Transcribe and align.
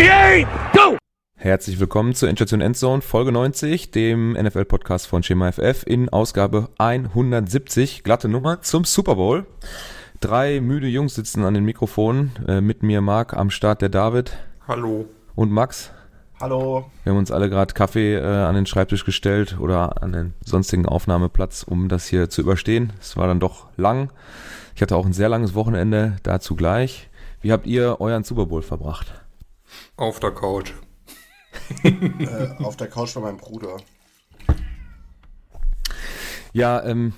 58, 0.00 0.46
go! 0.72 0.96
Herzlich 1.36 1.78
willkommen 1.78 2.14
zur 2.14 2.30
Endstation 2.30 2.62
Endzone 2.62 3.02
Folge 3.02 3.32
90, 3.32 3.90
dem 3.90 4.32
NFL-Podcast 4.32 5.06
von 5.06 5.22
Schema 5.22 5.52
FF 5.52 5.82
in 5.84 6.08
Ausgabe 6.08 6.70
170, 6.78 8.02
glatte 8.02 8.26
Nummer 8.30 8.62
zum 8.62 8.84
Super 8.84 9.16
Bowl. 9.16 9.44
Drei 10.20 10.62
müde 10.62 10.86
Jungs 10.86 11.16
sitzen 11.16 11.44
an 11.44 11.52
den 11.52 11.66
Mikrofonen, 11.66 12.32
äh, 12.48 12.62
mit 12.62 12.82
mir 12.82 13.02
Marc, 13.02 13.34
am 13.34 13.50
Start 13.50 13.82
der 13.82 13.90
David. 13.90 14.38
Hallo. 14.66 15.04
Und 15.34 15.52
Max. 15.52 15.90
Hallo. 16.40 16.86
Wir 17.04 17.12
haben 17.12 17.18
uns 17.18 17.30
alle 17.30 17.50
gerade 17.50 17.74
Kaffee 17.74 18.14
äh, 18.14 18.24
an 18.24 18.54
den 18.54 18.64
Schreibtisch 18.64 19.04
gestellt 19.04 19.58
oder 19.60 20.02
an 20.02 20.12
den 20.12 20.34
sonstigen 20.42 20.86
Aufnahmeplatz, 20.86 21.62
um 21.62 21.90
das 21.90 22.06
hier 22.06 22.30
zu 22.30 22.40
überstehen. 22.40 22.94
Es 23.02 23.18
war 23.18 23.26
dann 23.26 23.38
doch 23.38 23.66
lang. 23.76 24.10
Ich 24.74 24.80
hatte 24.80 24.96
auch 24.96 25.04
ein 25.04 25.12
sehr 25.12 25.28
langes 25.28 25.54
Wochenende, 25.54 26.16
dazu 26.22 26.56
gleich. 26.56 27.10
Wie 27.42 27.52
habt 27.52 27.66
ihr 27.66 28.00
euren 28.00 28.24
Super 28.24 28.46
Bowl 28.46 28.62
verbracht? 28.62 29.19
Auf 29.96 30.20
der 30.20 30.32
Couch. 30.32 30.72
äh, 31.82 32.48
auf 32.58 32.76
der 32.76 32.88
Couch 32.88 33.14
bei 33.14 33.20
meinem 33.20 33.38
Bruder. 33.38 33.76
Ja, 36.52 36.82
ähm, 36.84 37.14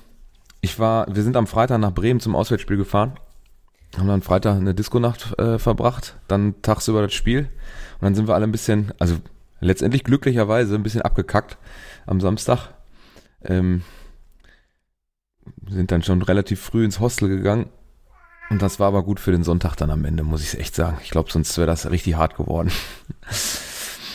ich 0.61 0.78
war, 0.78 1.06
wir 1.15 1.23
sind 1.23 1.37
am 1.37 1.47
Freitag 1.47 1.78
nach 1.78 1.92
Bremen 1.92 2.20
zum 2.20 2.37
Auswärtsspiel 2.37 2.77
gefahren, 2.77 3.19
haben 3.97 4.09
dann 4.09 4.23
Freitag 4.23 4.56
eine 4.56 4.75
Disco-Nacht 4.75 5.38
äh, 5.38 5.59
verbracht, 5.59 6.19
dann 6.28 6.61
tagsüber 6.62 7.02
das 7.02 7.15
Spiel 7.15 7.48
und 7.95 8.02
dann 8.02 8.15
sind 8.15 8.28
wir 8.28 8.34
alle 8.34 8.47
ein 8.47 8.53
bisschen, 8.53 8.92
also 8.98 9.16
letztendlich 9.61 10.05
glücklicherweise 10.05 10.75
ein 10.75 10.83
bisschen 10.83 11.03
abgekackt 11.03 11.56
am 12.06 12.20
Samstag. 12.20 12.75
Ähm, 13.45 13.83
sind 15.69 15.91
dann 15.91 16.03
schon 16.03 16.23
relativ 16.23 16.61
früh 16.61 16.84
ins 16.84 17.00
Hostel 17.00 17.28
gegangen 17.28 17.70
und 18.51 18.62
das 18.62 18.79
war 18.81 18.89
aber 18.89 19.03
gut 19.03 19.21
für 19.21 19.33
den 19.33 19.45
Sonntag 19.45 19.77
dann 19.77 19.91
am 19.91 20.05
Ende, 20.05 20.23
muss 20.23 20.43
ich 20.43 20.59
echt 20.59 20.75
sagen. 20.75 20.98
Ich 21.03 21.11
glaube, 21.11 21.31
sonst 21.31 21.57
wäre 21.57 21.67
das 21.67 21.91
richtig 21.91 22.17
hart 22.17 22.37
geworden. 22.37 22.71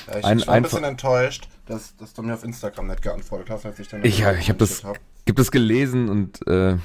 Ja, 0.07 0.19
ich 0.19 0.25
ein, 0.25 0.37
bin 0.37 0.49
ein 0.49 0.63
bisschen 0.63 0.83
enttäuscht, 0.83 1.47
dass, 1.65 1.95
dass 1.97 2.13
du 2.13 2.23
mir 2.23 2.33
auf 2.33 2.43
Instagram 2.43 2.87
nicht 2.87 3.01
geantwortet 3.01 3.49
hast, 3.49 3.65
als 3.65 3.79
ich 3.79 3.87
dann 3.87 4.03
Ich, 4.03 4.19
ich 4.19 4.49
habe 4.49 4.59
das, 4.59 4.83
hab. 4.83 4.97
Es 5.37 5.51
gelesen 5.51 6.07
und 6.07 6.47
äh, 6.47 6.77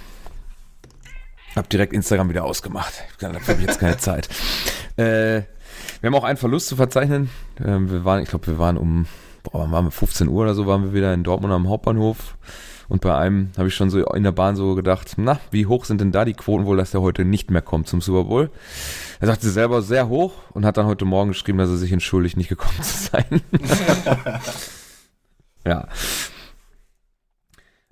habe 1.54 1.68
direkt 1.68 1.92
Instagram 1.92 2.28
wieder 2.28 2.44
ausgemacht. 2.44 2.92
Da 3.20 3.32
habe 3.32 3.52
ich 3.52 3.60
jetzt 3.60 3.78
keine 3.78 3.96
Zeit. 3.98 4.28
Äh, 4.96 5.42
wir 6.00 6.08
haben 6.08 6.14
auch 6.14 6.24
einen 6.24 6.38
Verlust 6.38 6.68
zu 6.68 6.76
verzeichnen. 6.76 7.30
Äh, 7.60 7.78
wir 7.78 8.04
waren, 8.04 8.22
ich 8.22 8.28
glaube, 8.28 8.46
wir 8.48 8.58
waren 8.58 8.76
um, 8.76 9.06
boah, 9.44 9.70
waren 9.70 9.86
wir 9.86 9.90
15 9.90 10.28
Uhr 10.28 10.42
oder 10.42 10.54
so, 10.54 10.66
waren 10.66 10.82
wir 10.82 10.92
wieder 10.92 11.14
in 11.14 11.22
Dortmund 11.22 11.52
am 11.52 11.68
Hauptbahnhof. 11.68 12.36
Und 12.92 13.00
bei 13.00 13.16
einem 13.16 13.52
habe 13.56 13.68
ich 13.68 13.74
schon 13.74 13.88
so 13.88 14.04
in 14.12 14.22
der 14.22 14.32
Bahn 14.32 14.54
so 14.54 14.74
gedacht, 14.74 15.14
na, 15.16 15.40
wie 15.50 15.64
hoch 15.64 15.86
sind 15.86 16.02
denn 16.02 16.12
da 16.12 16.26
die 16.26 16.34
Quoten 16.34 16.66
wohl, 16.66 16.76
dass 16.76 16.90
der 16.90 17.00
heute 17.00 17.24
nicht 17.24 17.50
mehr 17.50 17.62
kommt 17.62 17.88
zum 17.88 18.02
Super 18.02 18.24
Bowl? 18.24 18.50
Er 19.18 19.28
sagte 19.28 19.48
selber 19.48 19.80
sehr 19.80 20.08
hoch 20.08 20.34
und 20.50 20.66
hat 20.66 20.76
dann 20.76 20.84
heute 20.84 21.06
Morgen 21.06 21.30
geschrieben, 21.30 21.56
dass 21.56 21.70
er 21.70 21.78
sich 21.78 21.90
entschuldigt, 21.90 22.36
nicht 22.36 22.50
gekommen 22.50 22.82
zu 22.82 23.08
sein. 23.08 23.40
ja. 25.66 25.88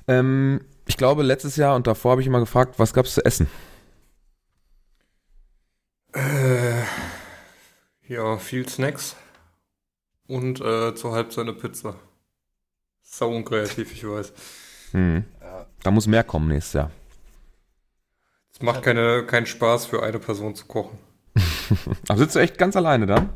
Ähm, 0.06 0.60
ich 0.86 0.98
glaube, 0.98 1.22
letztes 1.22 1.56
Jahr 1.56 1.76
und 1.76 1.86
davor 1.86 2.10
habe 2.10 2.20
ich 2.20 2.26
immer 2.26 2.40
gefragt, 2.40 2.74
was 2.78 2.92
gab 2.92 3.06
es 3.06 3.14
zu 3.14 3.24
essen? 3.24 3.46
Äh, 6.12 6.82
ja, 8.06 8.36
viel 8.36 8.68
Snacks 8.68 9.16
und 10.26 10.60
äh, 10.60 10.94
zur 10.94 11.12
Halbzeit 11.12 11.44
eine 11.44 11.54
Pizza. 11.54 11.94
Sau 13.00 13.34
unkreativ, 13.34 13.92
ich 13.94 14.06
weiß. 14.06 14.34
Hm. 14.92 15.24
Ja. 15.40 15.66
Da 15.82 15.90
muss 15.90 16.06
mehr 16.06 16.24
kommen 16.24 16.48
nächstes 16.48 16.74
Jahr. 16.74 16.90
Es 18.52 18.62
macht 18.62 18.82
keine, 18.82 19.24
keinen 19.24 19.46
Spaß 19.46 19.86
für 19.86 20.02
eine 20.02 20.18
Person 20.18 20.54
zu 20.54 20.66
kochen. 20.66 20.98
Aber 22.08 22.18
sitzt 22.18 22.34
du 22.34 22.40
echt 22.40 22.58
ganz 22.58 22.76
alleine 22.76 23.06
dann? 23.06 23.30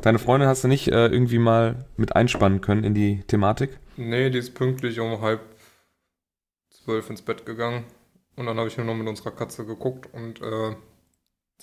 Deine 0.00 0.18
Freundin 0.18 0.48
hast 0.48 0.62
du 0.62 0.68
nicht 0.68 0.88
äh, 0.88 1.06
irgendwie 1.06 1.38
mal 1.38 1.86
mit 1.96 2.14
einspannen 2.14 2.60
können 2.60 2.84
in 2.84 2.94
die 2.94 3.22
Thematik? 3.26 3.78
Nee, 3.96 4.30
die 4.30 4.38
ist 4.38 4.54
pünktlich 4.54 5.00
um 5.00 5.20
halb 5.20 5.40
zwölf 6.70 7.10
ins 7.10 7.22
Bett 7.22 7.44
gegangen. 7.44 7.84
Und 8.36 8.46
dann 8.46 8.56
habe 8.58 8.68
ich 8.68 8.76
nur 8.76 8.86
noch 8.86 8.94
mit 8.94 9.08
unserer 9.08 9.32
Katze 9.32 9.66
geguckt 9.66 10.08
und 10.12 10.40
äh, 10.40 10.76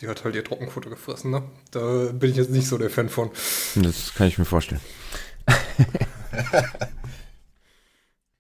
die 0.02 0.10
hat 0.10 0.26
halt 0.26 0.36
ihr 0.36 0.44
Trockenfutter 0.44 0.90
gefressen. 0.90 1.32
Ne? 1.32 1.44
Da 1.72 2.12
bin 2.12 2.32
ich 2.32 2.36
jetzt 2.36 2.50
nicht 2.50 2.68
so 2.68 2.78
der 2.78 2.90
Fan 2.90 3.08
von. 3.08 3.32
Das 3.76 4.14
kann 4.14 4.28
ich 4.28 4.38
mir 4.38 4.44
vorstellen. 4.44 4.82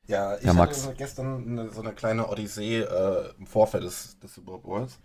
Ja, 0.07 0.38
ich 0.38 0.43
ja, 0.43 0.55
hatte 0.55 0.93
gestern 0.95 1.47
eine, 1.47 1.69
so 1.71 1.81
eine 1.81 1.93
kleine 1.93 2.27
Odyssee 2.27 2.81
äh, 2.81 3.29
im 3.39 3.47
Vorfeld 3.47 3.83
des, 3.83 4.19
des 4.19 4.35
Super 4.35 4.59
Bowls. 4.59 4.99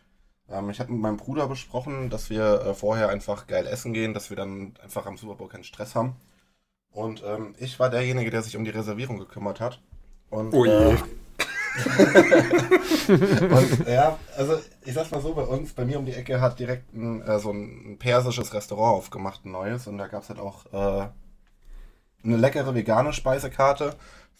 Ähm, 0.51 0.69
ich 0.71 0.81
habe 0.81 0.93
mit 0.93 1.01
meinem 1.01 1.17
Bruder 1.17 1.47
besprochen, 1.49 2.11
dass 2.11 2.29
wir 2.29 2.61
äh, 2.63 2.75
vorher 2.75 3.09
einfach 3.09 3.47
geil 3.47 3.67
essen 3.67 3.95
gehen, 3.95 4.13
dass 4.13 4.29
wir 4.31 4.37
dann 4.37 4.75
einfach 4.83 5.07
am 5.07 5.17
Super 5.17 5.37
Bowl 5.37 5.49
keinen 5.49 5.65
Stress 5.65 5.95
haben. 5.95 6.17
Und 6.91 7.23
ähm, 7.25 7.55
ich 7.59 7.79
war 7.79 7.89
derjenige, 7.89 8.31
der 8.31 8.43
sich 8.43 8.57
um 8.57 8.65
die 8.65 8.71
Reservierung 8.71 9.19
gekümmert 9.19 9.61
hat. 9.61 9.81
Und, 10.29 10.53
oh 10.53 10.65
je. 10.65 10.73
Äh, 10.73 10.97
und 13.09 13.89
ja, 13.89 14.19
also 14.37 14.59
ich 14.85 14.93
sag's 14.93 15.13
mal 15.13 15.21
so, 15.23 15.35
bei 15.35 15.43
uns, 15.43 15.73
bei 15.73 15.85
mir 15.85 16.01
um 16.01 16.05
die 16.05 16.15
Ecke 16.15 16.41
hat 16.41 16.59
direkt 16.59 16.93
ein, 16.93 17.23
äh, 17.23 17.39
so 17.39 17.53
ein 17.53 17.97
persisches 17.99 18.53
Restaurant 18.53 18.99
aufgemacht, 18.99 19.45
ein 19.45 19.53
neues. 19.53 19.87
Und 19.87 19.99
da 19.99 20.09
gab's 20.09 20.29
halt 20.29 20.41
auch 20.41 20.67
äh, 20.73 21.09
eine 22.25 22.37
leckere 22.37 22.75
vegane 22.75 23.13
Speisekarte 23.13 23.95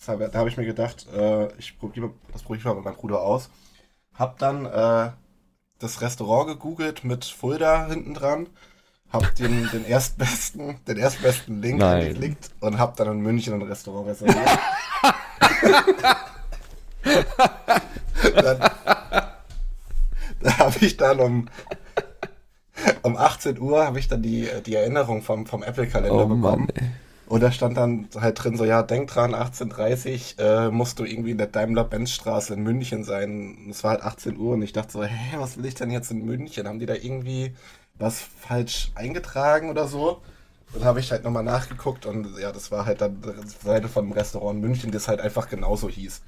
da 0.07 0.33
habe 0.35 0.49
ich 0.49 0.57
mir 0.57 0.65
gedacht, 0.65 1.07
äh, 1.15 1.53
ich 1.59 1.79
probiere 1.79 2.13
das 2.33 2.43
probiere 2.43 2.61
ich 2.61 2.65
mal 2.65 2.75
mit 2.75 2.85
meinem 2.85 2.97
Bruder 2.97 3.21
aus. 3.21 3.51
Hab 4.15 4.39
dann 4.39 4.67
äh, 4.67 5.11
das 5.79 6.01
Restaurant 6.01 6.49
gegoogelt 6.49 7.05
mit 7.05 7.25
Fulda 7.25 7.87
hinten 7.87 8.15
dran. 8.15 8.49
Hab 9.13 9.35
den, 9.35 9.69
den 9.73 9.85
erstbesten, 9.85 10.77
den 10.87 10.97
erstbesten 10.97 11.61
Link 11.61 11.81
Nein. 11.81 12.03
angeklickt 12.03 12.51
und 12.61 12.79
hab 12.79 12.97
dann 12.97 13.09
in 13.09 13.21
München 13.21 13.55
ein 13.55 13.63
Restaurant 13.63 14.07
reserviert. 14.07 14.37
dann, 18.37 18.59
da 20.41 20.59
habe 20.59 20.77
ich 20.81 20.97
dann 20.97 21.19
um, 21.19 21.49
um 23.03 23.17
18 23.17 23.59
Uhr 23.59 23.85
habe 23.85 23.99
ich 23.99 24.07
dann 24.07 24.23
die, 24.23 24.49
die 24.65 24.77
Erinnerung 24.77 25.23
vom, 25.23 25.47
vom 25.47 25.65
Apple-Kalender 25.65 26.25
oh, 26.25 26.27
bekommen. 26.27 26.69
Mann, 26.69 26.90
und 27.31 27.45
da 27.45 27.53
stand 27.53 27.77
dann 27.77 28.09
halt 28.21 28.43
drin 28.43 28.57
so, 28.57 28.65
ja, 28.65 28.83
denk 28.83 29.09
dran, 29.09 29.37
18.30 29.37 30.41
äh, 30.41 30.71
musst 30.73 30.99
du 30.99 31.05
irgendwie 31.05 31.31
in 31.31 31.39
der 31.39 31.47
Daimler-Benz-Straße 31.47 32.55
in 32.55 32.65
München 32.65 33.05
sein. 33.05 33.57
Und 33.57 33.71
es 33.71 33.85
war 33.85 33.93
halt 33.93 34.03
18 34.03 34.37
Uhr 34.37 34.55
und 34.55 34.63
ich 34.63 34.73
dachte 34.73 34.91
so, 34.91 35.05
hä, 35.05 35.37
was 35.39 35.57
will 35.57 35.65
ich 35.65 35.77
denn 35.77 35.93
jetzt 35.93 36.11
in 36.11 36.25
München? 36.25 36.67
Haben 36.67 36.81
die 36.81 36.87
da 36.87 36.95
irgendwie 36.95 37.55
was 37.97 38.19
falsch 38.21 38.91
eingetragen 38.97 39.71
oder 39.71 39.87
so? 39.87 40.23
Dann 40.75 40.83
habe 40.83 40.99
ich 40.99 41.13
halt 41.13 41.23
nochmal 41.23 41.45
nachgeguckt 41.45 42.05
und 42.05 42.37
ja, 42.41 42.51
das 42.51 42.73
war 42.73 42.85
halt 42.85 43.01
dann 43.01 43.23
die 43.23 43.65
Seite 43.65 43.87
vom 43.87 44.11
Restaurant 44.11 44.61
München, 44.61 44.91
das 44.91 45.07
halt 45.07 45.21
einfach 45.21 45.49
genauso 45.49 45.89
hieß. 45.89 46.23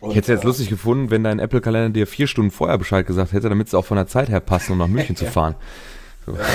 Und, 0.00 0.12
ich 0.12 0.16
hätte 0.16 0.32
es 0.32 0.36
jetzt 0.38 0.44
äh, 0.44 0.46
lustig 0.46 0.70
gefunden, 0.70 1.10
wenn 1.10 1.24
dein 1.24 1.40
Apple-Kalender 1.40 1.90
dir 1.90 2.06
vier 2.06 2.26
Stunden 2.26 2.52
vorher 2.52 2.78
Bescheid 2.78 3.06
gesagt 3.06 3.34
hätte, 3.34 3.50
damit 3.50 3.66
es 3.66 3.74
auch 3.74 3.84
von 3.84 3.98
der 3.98 4.06
Zeit 4.06 4.30
her 4.30 4.40
passt, 4.40 4.70
um 4.70 4.78
nach 4.78 4.88
München 4.88 5.14
zu 5.14 5.26
fahren. 5.30 5.56
So. 6.24 6.32
Ja. 6.36 6.46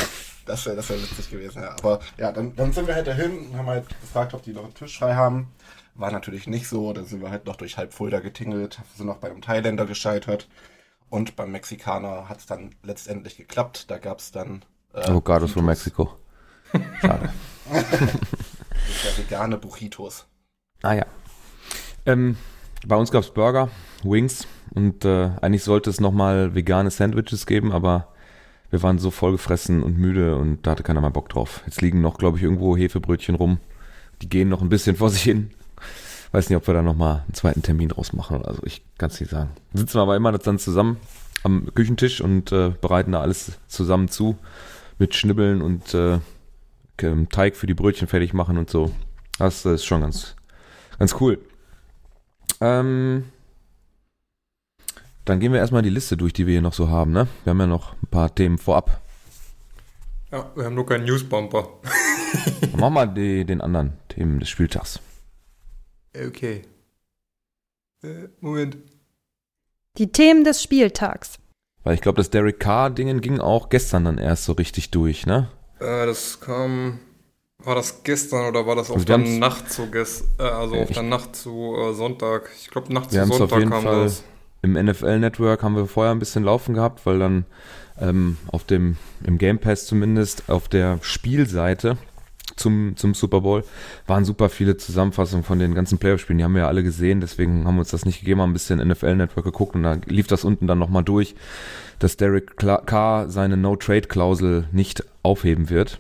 Das 0.46 0.66
wäre 0.66 0.76
das 0.76 0.90
wär 0.90 1.02
witzig 1.02 1.30
gewesen, 1.30 1.62
ja. 1.62 1.72
Aber 1.72 2.00
ja, 2.18 2.32
dann, 2.32 2.56
dann 2.56 2.74
sind 2.74 2.88
wir 2.88 2.96
halt 2.96 3.08
dahin 3.08 3.48
und 3.48 3.58
haben 3.58 3.68
halt 3.68 3.88
gefragt, 4.02 4.34
ob 4.34 4.44
die 4.44 4.54
noch 4.54 4.64
einen 4.64 4.74
Tisch 4.74 4.98
frei 4.98 5.16
haben. 5.16 5.52
War 5.96 6.12
natürlich 6.12 6.48
nicht 6.48 6.68
so. 6.68 6.94
Dann 6.94 7.06
sind 7.06 7.22
wir 7.22 7.30
halt 7.30 7.46
noch 7.46 7.56
durch 7.56 7.78
halb 7.78 7.94
Fulda 7.94 8.20
getingelt, 8.20 8.80
sind 8.96 9.06
noch 9.06 9.18
bei 9.18 9.30
einem 9.30 9.42
Thailänder 9.42 9.86
gescheitert. 9.86 10.48
Und 11.10 11.36
beim 11.36 11.52
Mexikaner 11.52 12.30
hat 12.30 12.40
es 12.40 12.46
dann 12.46 12.74
letztendlich 12.84 13.38
geklappt. 13.38 13.92
Da 13.92 13.98
gab 13.98 14.20
es 14.20 14.32
dann. 14.32 14.64
Äh, 14.94 15.02
Avocados 15.02 15.52
von 15.52 15.66
Mexiko. 15.66 16.16
Schade. 17.02 17.30
das 17.70 19.18
vegane 19.18 19.58
Buchitos. 19.58 20.26
Ah 20.82 20.94
ja. 20.94 21.06
Ähm, 22.06 22.38
bei 22.88 22.96
uns 22.96 23.12
gab 23.12 23.24
es 23.24 23.32
Burger, 23.32 23.70
Wings 24.04 24.48
und 24.74 25.06
äh, 25.06 25.32
eigentlich 25.42 25.64
sollte 25.64 25.90
es 25.90 26.00
nochmal 26.00 26.56
vegane 26.56 26.90
Sandwiches 26.90 27.46
geben, 27.46 27.72
aber 27.72 28.11
wir 28.72 28.82
waren 28.82 28.98
so 29.00 29.12
vollgefressen 29.12 29.84
und 29.84 29.98
müde 29.98 30.38
und 30.38 30.66
da 30.66 30.72
hatte 30.72 30.84
keiner 30.84 31.02
mal 31.02 31.10
Bock 31.10 31.30
drauf. 31.30 31.62
Jetzt 31.66 31.82
liegen 31.82 32.02
noch, 32.02 32.18
glaube 32.18 32.38
ich, 32.38 32.44
irgendwo 32.44 32.76
Hefebrötchen 32.76 33.36
rum. 33.36 33.60
Die 34.22 34.30
gehen 34.30 34.50
noch 34.50 34.62
ein 34.62 34.70
bisschen 34.70 34.96
vor 34.96 35.10
sich 35.10 35.24
hin. 35.24 35.52
Weiß 36.32 36.50
nicht, 36.50 36.56
ob 36.56 36.66
wir 36.66 36.74
da 36.74 36.82
nochmal 36.82 37.24
einen 37.26 37.34
zweiten 37.34 37.62
Termin 37.62 37.90
draus 37.90 38.14
machen. 38.14 38.46
Also 38.46 38.64
ich 38.66 38.82
kann 38.98 39.10
es 39.10 39.20
nicht 39.20 39.30
sagen. 39.30 39.50
Sitzen 39.74 39.96
wir 39.96 40.02
aber 40.02 40.16
immer 40.16 40.32
dann 40.32 40.58
zusammen 40.58 40.98
am 41.44 41.74
Küchentisch 41.76 42.22
und 42.22 42.52
äh, 42.52 42.72
bereiten 42.82 43.12
da 43.12 43.22
alles 43.22 43.52
zusammen 43.68 44.08
zu. 44.08 44.38
Mit 44.98 45.16
Schnibbeln 45.16 45.62
und 45.62 45.94
äh, 45.94 46.20
Teig 47.30 47.56
für 47.56 47.68
die 47.68 47.74
Brötchen 47.74 48.08
fertig 48.08 48.34
machen 48.34 48.58
und 48.58 48.70
so. 48.70 48.92
Das 49.40 49.66
ist 49.66 49.84
schon 49.84 50.02
ganz, 50.02 50.36
ganz 51.00 51.16
cool. 51.20 51.40
Ähm, 52.62 53.26
dann 55.32 55.40
gehen 55.40 55.54
wir 55.54 55.60
erstmal 55.60 55.82
die 55.82 55.90
Liste 55.90 56.18
durch, 56.18 56.34
die 56.34 56.46
wir 56.46 56.52
hier 56.54 56.62
noch 56.62 56.74
so 56.74 56.90
haben, 56.90 57.12
ne? 57.12 57.28
Wir 57.44 57.52
haben 57.52 57.60
ja 57.60 57.68
noch 57.68 57.94
ein 57.94 58.08
paar 58.12 58.34
Themen 58.36 58.58
vorab. 58.58 59.02
Ja, 60.32 60.52
wir 60.56 60.66
haben 60.66 60.76
nur 60.76 60.86
keinen 60.86 61.06
Newsbumper. 61.06 61.68
Mach 62.78 62.90
mal 62.90 63.06
die, 63.08 63.44
den 63.46 63.62
anderen 63.62 63.94
Themen 64.10 64.40
des 64.40 64.50
Spieltags. 64.50 65.00
Okay. 66.16 66.62
Äh, 68.04 68.28
Moment. 68.40 68.78
Die 69.98 70.12
Themen 70.12 70.44
des 70.44 70.62
Spieltags. 70.64 71.40
Weil 71.84 71.96
ich 71.96 72.02
glaube, 72.02 72.18
das 72.18 72.30
Derek 72.30 72.60
Carr-Dingen 72.60 73.22
ging 73.22 73.40
auch 73.40 73.70
gestern 73.70 74.06
dann 74.06 74.18
erst 74.18 74.46
so 74.46 74.54
richtig 74.54 74.92
durch, 74.92 75.26
ne? 75.26 75.50
Äh, 75.80 76.06
das 76.06 76.40
kam. 76.40 77.00
War 77.64 77.76
das 77.76 78.04
gestern 78.04 78.48
oder 78.48 78.66
war 78.66 78.76
das 78.76 78.90
auf 78.90 78.96
Also 78.96 79.06
der 79.06 79.18
Nacht 79.20 79.72
zu 79.72 79.86
gest 79.92 80.24
äh, 80.40 80.44
also 80.44 80.76
auf 80.76 80.90
ich- 80.90 80.96
der 80.96 81.04
Nacht 81.04 81.36
zu 81.36 81.76
äh, 81.78 81.94
Sonntag? 81.94 82.50
Ich 82.60 82.70
glaube 82.72 82.92
Nacht 82.94 83.12
zu 83.12 83.24
Sonntag 83.26 83.60
jeden 83.60 83.70
kam 83.70 83.84
Fall- 83.84 84.04
das. 84.06 84.24
Im 84.62 84.74
NFL 84.74 85.20
Network 85.20 85.64
haben 85.64 85.76
wir 85.76 85.88
vorher 85.88 86.12
ein 86.12 86.20
bisschen 86.20 86.44
laufen 86.44 86.76
gehabt, 86.76 87.06
weil 87.06 87.20
dann 87.20 87.46
ähm, 88.00 88.38
auf 88.48 88.64
dem, 88.64 88.98
im 89.24 89.38
Game 89.38 89.60
Pass 89.60 89.86
zumindest, 89.86 90.50
auf 90.50 90.68
der 90.68 91.00
Spielseite 91.02 91.98
zum, 92.56 92.96
zum 92.96 93.14
Super 93.14 93.42
Bowl 93.42 93.64
waren 94.08 94.26
super 94.26 94.50
viele 94.50 94.78
Zusammenfassungen 94.78 95.44
von 95.44 95.60
den 95.60 95.74
ganzen 95.74 95.98
Playoff-Spielen. 95.98 96.38
Die 96.38 96.44
haben 96.44 96.54
wir 96.54 96.64
ja 96.64 96.68
alle 96.68 96.84
gesehen, 96.84 97.22
deswegen 97.22 97.66
haben 97.66 97.76
wir 97.76 97.82
uns 97.82 97.92
das 97.92 98.06
nicht 98.06 98.20
gegeben, 98.20 98.42
haben 98.42 98.52
ein 98.52 98.54
bisschen 98.54 98.86
NFL 98.86 99.16
Network 99.16 99.46
geguckt 99.46 99.76
und 99.76 99.84
da 99.84 99.98
lief 100.06 100.28
das 100.28 100.44
unten 100.44 100.68
dann 100.68 100.80
nochmal 100.80 101.04
durch, 101.04 101.36
dass 102.00 102.18
Derek 102.18 102.58
Carr 102.58 103.30
seine 103.30 103.58
No-Trade-Klausel 103.58 104.66
nicht 104.72 105.04
aufheben 105.24 105.70
wird. 105.70 106.00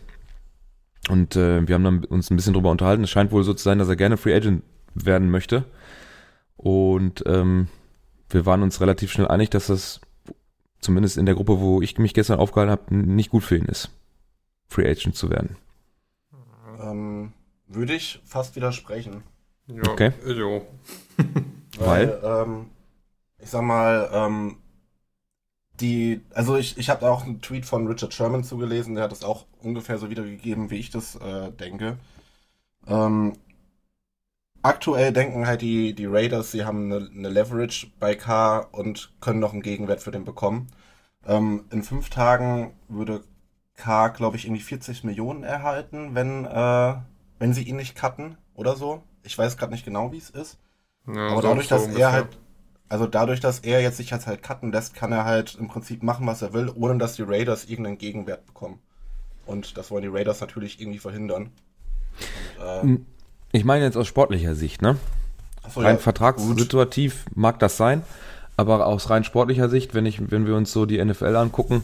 Und 1.09 1.35
äh, 1.35 1.67
wir 1.67 1.75
haben 1.75 1.83
dann 1.83 2.03
uns 2.05 2.29
ein 2.29 2.35
bisschen 2.35 2.53
drüber 2.53 2.69
unterhalten. 2.69 3.03
Es 3.03 3.09
scheint 3.09 3.31
wohl 3.31 3.43
so 3.43 3.53
zu 3.53 3.63
sein, 3.63 3.79
dass 3.79 3.89
er 3.89 3.95
gerne 3.95 4.17
Free 4.17 4.35
Agent 4.35 4.63
werden 4.93 5.31
möchte. 5.31 5.65
Und 6.57 7.23
ähm, 7.25 7.67
wir 8.33 8.45
waren 8.45 8.63
uns 8.63 8.81
relativ 8.81 9.11
schnell 9.11 9.27
einig, 9.27 9.49
dass 9.49 9.67
das 9.67 10.01
zumindest 10.79 11.17
in 11.17 11.25
der 11.25 11.35
Gruppe, 11.35 11.59
wo 11.59 11.81
ich 11.81 11.97
mich 11.97 12.13
gestern 12.13 12.39
aufgehalten 12.39 12.71
habe, 12.71 12.95
nicht 12.95 13.29
gut 13.31 13.43
für 13.43 13.57
ihn 13.57 13.65
ist, 13.65 13.89
Free 14.67 14.89
Agent 14.89 15.15
zu 15.15 15.29
werden. 15.29 15.57
Ähm, 16.81 17.33
würde 17.67 17.93
ich 17.93 18.21
fast 18.25 18.55
widersprechen. 18.55 19.23
Ja, 19.67 19.89
Okay. 19.89 20.11
Jo. 20.25 20.65
Weil, 21.77 22.19
ähm, 22.23 22.65
ich 23.39 23.49
sag 23.49 23.61
mal, 23.63 24.09
ähm, 24.11 24.57
die, 25.79 26.21
also 26.33 26.57
ich, 26.57 26.77
ich 26.77 26.89
habe 26.89 27.09
auch 27.09 27.23
einen 27.25 27.41
Tweet 27.41 27.65
von 27.65 27.87
Richard 27.87 28.13
Sherman 28.13 28.43
zugelesen, 28.43 28.95
der 28.95 29.05
hat 29.05 29.11
das 29.11 29.23
auch 29.23 29.45
ungefähr 29.61 29.97
so 29.97 30.09
wiedergegeben, 30.09 30.69
wie 30.69 30.77
ich 30.77 30.89
das 30.89 31.15
äh, 31.15 31.51
denke. 31.51 31.97
Ähm, 32.87 33.33
aktuell 34.63 35.13
denken 35.13 35.47
halt 35.47 35.61
die, 35.61 35.93
die 35.93 36.05
Raiders, 36.05 36.51
sie 36.51 36.65
haben 36.65 36.91
eine, 36.91 37.09
eine 37.09 37.29
Leverage 37.29 37.87
bei 37.99 38.15
K 38.15 38.59
und 38.59 39.13
können 39.21 39.39
noch 39.39 39.53
einen 39.53 39.61
Gegenwert 39.61 40.01
für 40.01 40.11
den 40.11 40.25
bekommen. 40.25 40.67
Ähm, 41.25 41.65
in 41.71 41.83
fünf 41.83 42.09
Tagen 42.09 42.73
würde 42.87 43.23
K, 43.75 44.09
glaube 44.09 44.37
ich, 44.37 44.45
irgendwie 44.45 44.61
40 44.61 45.03
Millionen 45.03 45.43
erhalten, 45.43 46.15
wenn, 46.15 46.45
äh, 46.45 46.95
wenn 47.39 47.53
sie 47.53 47.63
ihn 47.63 47.77
nicht 47.77 47.95
cutten 47.95 48.37
oder 48.53 48.75
so. 48.75 49.03
Ich 49.23 49.37
weiß 49.37 49.57
gerade 49.57 49.71
nicht 49.71 49.85
genau, 49.85 50.11
wie 50.11 50.17
es 50.17 50.29
ist. 50.29 50.59
Ja, 51.07 51.29
Aber 51.29 51.41
dadurch, 51.41 51.67
dass 51.67 51.87
er 51.87 52.11
halt, 52.11 52.27
also 52.89 53.07
dadurch, 53.07 53.39
dass 53.39 53.59
er 53.59 53.81
jetzt 53.81 53.97
sich 53.97 54.11
jetzt 54.11 54.27
halt 54.27 54.43
cutten 54.43 54.71
lässt, 54.71 54.95
kann 54.95 55.11
er 55.11 55.25
halt 55.25 55.55
im 55.55 55.67
Prinzip 55.67 56.03
machen, 56.03 56.27
was 56.27 56.41
er 56.41 56.53
will, 56.53 56.71
ohne 56.75 56.97
dass 56.97 57.15
die 57.15 57.23
Raiders 57.23 57.65
irgendeinen 57.65 57.97
Gegenwert 57.97 58.45
bekommen. 58.45 58.79
Und 59.45 59.77
das 59.77 59.91
wollen 59.91 60.03
die 60.03 60.09
Raiders 60.09 60.41
natürlich 60.41 60.79
irgendwie 60.79 60.99
verhindern. 60.99 61.51
Und, 62.57 62.63
äh, 62.63 62.87
Ich 63.51 63.65
meine 63.65 63.83
jetzt 63.83 63.97
aus 63.97 64.07
sportlicher 64.07 64.55
Sicht, 64.55 64.81
ne? 64.81 64.97
achso, 65.63 65.81
Rein 65.81 65.95
gut. 65.95 66.03
vertragssituativ 66.03 67.25
mag 67.35 67.59
das 67.59 67.77
sein, 67.77 68.03
aber 68.57 68.85
aus 68.85 69.09
rein 69.09 69.23
sportlicher 69.23 69.69
Sicht, 69.69 69.93
wenn 69.93 70.05
ich, 70.05 70.31
wenn 70.31 70.45
wir 70.45 70.55
uns 70.55 70.71
so 70.71 70.85
die 70.85 71.03
NFL 71.03 71.35
angucken, 71.35 71.83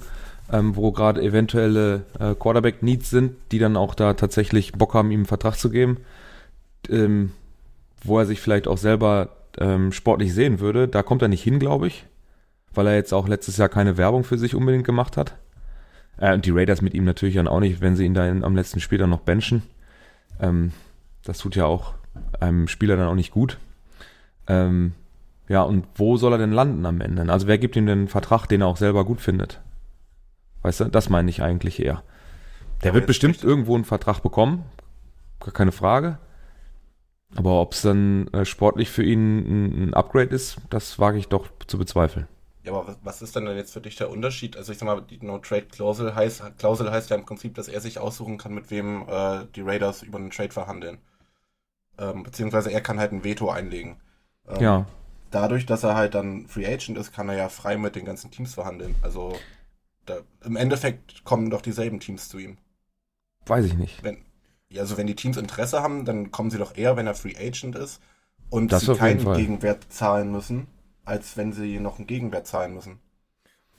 ähm, 0.52 0.75
wo 0.75 0.92
gerade 0.92 1.22
eventuelle 1.22 2.04
äh, 2.19 2.34
Quarterback-Needs 2.36 3.10
sind, 3.10 3.36
die 3.52 3.60
dann 3.60 3.75
auch 3.75 3.96
da 3.96 4.14
tatsächlich 4.14 4.74
Bock 4.74 4.94
haben, 4.94 5.12
ihm 5.12 5.22
einen 5.22 5.25
Vertrag 5.25 5.58
zu 5.58 5.69
geben, 5.69 5.98
ähm, 6.90 7.31
wo 8.04 8.19
er 8.19 8.25
sich 8.25 8.40
vielleicht 8.40 8.68
auch 8.68 8.78
selber 8.78 9.30
ähm, 9.58 9.92
sportlich 9.92 10.34
sehen 10.34 10.60
würde, 10.60 10.88
da 10.88 11.04
kommt 11.04 11.22
er 11.22 11.28
nicht 11.28 11.44
hin, 11.44 11.60
glaube 11.60 11.88
ich, 11.88 12.06
weil 12.74 12.88
er 12.88 12.96
jetzt 12.96 13.14
auch 13.14 13.28
letztes 13.28 13.58
Jahr 13.58 13.69
keine 13.69 13.98
Werbung 13.98 14.24
für 14.24 14.38
sich 14.38 14.56
unbedingt 14.56 14.86
gemacht 14.86 15.18
hat. 15.18 15.36
Äh, 16.18 16.34
und 16.34 16.46
die 16.46 16.52
Raiders 16.52 16.81
mit 16.81 16.94
ihm 16.94 17.04
natürlich 17.04 17.36
dann 17.36 17.48
auch 17.48 17.60
nicht, 17.60 17.81
wenn 17.81 17.96
sie 17.96 18.06
ihn 18.06 18.14
da 18.14 18.28
in, 18.28 18.44
am 18.44 18.56
letzten 18.56 18.80
Spiel 18.80 19.00
dann 19.00 19.10
noch 19.10 19.22
benchen. 19.22 19.64
Ähm, 20.40 20.72
das 21.27 21.39
tut 21.39 21.56
ja 21.56 21.65
auch 21.65 21.94
einem 22.39 22.68
Spieler 22.68 22.97
dann 22.97 23.07
auch 23.07 23.15
nicht 23.15 23.31
gut. 23.31 23.57
Ähm, 24.47 24.94
ja, 25.47 25.62
und 25.62 25.88
wo 25.95 26.18
soll 26.18 26.33
er 26.33 26.38
denn 26.38 26.51
landen 26.51 26.85
am 26.85 27.01
Ende? 27.01 27.31
Also 27.31 27.47
wer 27.47 27.57
gibt 27.57 27.75
ihm 27.75 27.88
einen 27.88 28.07
Vertrag, 28.07 28.47
den 28.47 28.62
er 28.62 28.68
auch 28.68 28.77
selber 28.77 29.06
gut 29.06 29.21
findet? 29.21 29.62
Weißt 30.62 30.81
du, 30.81 30.85
das 30.85 31.09
meine 31.09 31.29
ich 31.29 31.41
eigentlich 31.41 31.79
eher. 31.79 32.03
Der 32.83 32.91
Aber 32.91 33.00
wird 33.00 33.07
bestimmt 33.07 33.44
irgendwo 33.44 33.75
einen 33.75 33.85
Vertrag 33.85 34.21
bekommen, 34.21 34.63
gar 35.39 35.53
keine 35.53 35.71
Frage. 35.71 36.18
Aber 37.35 37.62
ob 37.62 37.73
es 37.73 37.81
dann 37.81 38.27
äh, 38.30 38.45
sportlich 38.45 38.89
für 38.89 39.03
ihn 39.03 39.39
ein, 39.39 39.83
ein 39.89 39.94
Upgrade 39.94 40.33
ist, 40.33 40.57
das 40.69 40.97
wage 40.97 41.18
ich 41.18 41.27
doch 41.27 41.47
zu 41.68 41.77
bezweifeln. 41.77 42.27
Ja, 42.63 42.73
aber 42.73 42.97
was, 43.03 43.21
ist 43.21 43.35
denn 43.35 43.45
dann 43.45 43.56
jetzt 43.56 43.73
für 43.73 43.81
dich 43.81 43.95
der 43.95 44.09
Unterschied? 44.09 44.57
Also 44.57 44.71
ich 44.71 44.77
sag 44.77 44.85
mal, 44.85 45.01
die 45.01 45.25
No-Trade-Klausel 45.25 46.15
heißt, 46.15 46.57
Klausel 46.57 46.91
heißt 46.91 47.09
ja 47.09 47.15
im 47.15 47.25
Prinzip, 47.25 47.56
dass 47.56 47.68
er 47.68 47.81
sich 47.81 48.00
aussuchen 48.00 48.38
kann, 48.38 48.53
mit 48.53 48.71
wem 48.71 49.06
äh, 49.07 49.45
die 49.56 49.62
Raiders 49.62 50.03
über 50.03 50.18
einen 50.18 50.31
Trade 50.31 50.51
verhandeln. 50.51 51.00
Ähm, 51.99 52.23
beziehungsweise 52.23 52.71
er 52.71 52.81
kann 52.81 52.99
halt 52.99 53.11
ein 53.11 53.23
Veto 53.23 53.49
einlegen. 53.49 53.97
Ähm, 54.47 54.61
Ja, 54.61 54.85
dadurch, 55.31 55.65
dass 55.65 55.83
er 55.83 55.95
halt 55.95 56.15
dann 56.15 56.47
Free 56.47 56.65
Agent 56.65 56.97
ist, 56.97 57.11
kann 57.13 57.29
er 57.29 57.35
ja 57.35 57.49
frei 57.49 57.77
mit 57.77 57.95
den 57.95 58.05
ganzen 58.05 58.31
Teams 58.31 58.53
verhandeln. 58.53 58.95
Also 59.01 59.33
da, 60.05 60.19
im 60.44 60.55
Endeffekt 60.55 61.23
kommen 61.25 61.49
doch 61.49 61.61
dieselben 61.61 61.99
Teams 61.99 62.29
zu 62.29 62.39
ihm. 62.39 62.57
weiß 63.45 63.65
ich 63.65 63.73
nicht. 63.75 64.03
Wenn, 64.03 64.17
ja, 64.69 64.81
also 64.81 64.97
wenn 64.97 65.07
die 65.07 65.15
Teams 65.15 65.38
Interesse 65.38 65.81
haben, 65.81 66.05
dann 66.05 66.31
kommen 66.31 66.51
sie 66.51 66.57
doch 66.57 66.75
eher, 66.75 66.97
wenn 66.97 67.07
er 67.07 67.15
Free 67.15 67.35
Agent 67.38 67.75
ist 67.75 68.01
und 68.49 68.71
Das 68.71 68.81
sie 68.81 68.95
keinen 68.95 69.19
Fall. 69.19 69.38
Gegenwert 69.38 69.85
zahlen 69.89 70.31
müssen, 70.31 70.67
als 71.05 71.38
wenn 71.38 71.53
sie 71.53 71.79
noch 71.79 71.97
einen 71.97 72.07
Gegenwert 72.07 72.47
zahlen 72.47 72.73
müssen. 72.73 72.99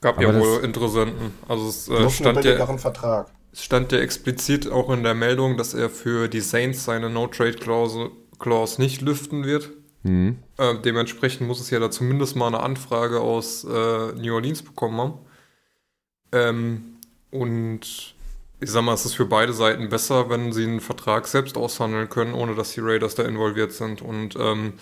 Gab 0.01 0.17
Aber 0.17 0.33
ja 0.33 0.39
wohl 0.39 0.63
Interessenten. 0.63 1.33
Also 1.47 1.67
es 1.67 1.89
äh, 1.89 2.09
stand, 2.09 2.43
ja, 2.45 2.77
Vertrag. 2.77 3.31
Es 3.51 3.63
stand 3.63 3.91
ja 3.91 3.99
explizit 3.99 4.69
auch 4.69 4.89
in 4.89 5.03
der 5.03 5.15
Meldung, 5.15 5.57
dass 5.57 5.73
er 5.73 5.89
für 5.89 6.27
die 6.27 6.41
Saints 6.41 6.85
seine 6.85 7.09
No-Trade-Clause 7.09 8.11
Clause 8.39 8.81
nicht 8.81 9.01
lüften 9.01 9.43
wird. 9.43 9.69
Hm. 10.03 10.37
Äh, 10.57 10.75
dementsprechend 10.79 11.47
muss 11.47 11.59
es 11.59 11.69
ja 11.69 11.79
da 11.79 11.91
zumindest 11.91 12.35
mal 12.35 12.47
eine 12.47 12.61
Anfrage 12.61 13.19
aus 13.19 13.65
äh, 13.65 14.13
New 14.13 14.33
Orleans 14.33 14.63
bekommen 14.63 14.97
haben. 14.97 15.13
Ähm, 16.31 16.83
und 17.31 18.15
ich 18.61 18.69
sag 18.69 18.83
mal, 18.83 18.93
es 18.93 19.05
ist 19.05 19.13
für 19.13 19.25
beide 19.25 19.53
Seiten 19.53 19.89
besser, 19.89 20.29
wenn 20.29 20.51
sie 20.53 20.63
einen 20.63 20.79
Vertrag 20.79 21.27
selbst 21.27 21.57
aushandeln 21.57 22.09
können, 22.09 22.33
ohne 22.33 22.55
dass 22.55 22.71
die 22.71 22.81
Raiders 22.81 23.15
da 23.15 23.23
involviert 23.23 23.73
sind. 23.73 24.01
Und 24.01 24.35
ähm, 24.37 24.73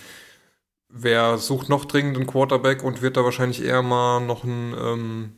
wer 0.89 1.37
sucht 1.37 1.69
noch 1.69 1.85
dringend 1.85 2.17
einen 2.17 2.27
Quarterback 2.27 2.83
und 2.83 3.01
wird 3.01 3.17
da 3.17 3.23
wahrscheinlich 3.23 3.63
eher 3.63 3.81
mal 3.81 4.19
noch 4.19 4.43
einen 4.43 4.75
ähm, 4.79 5.35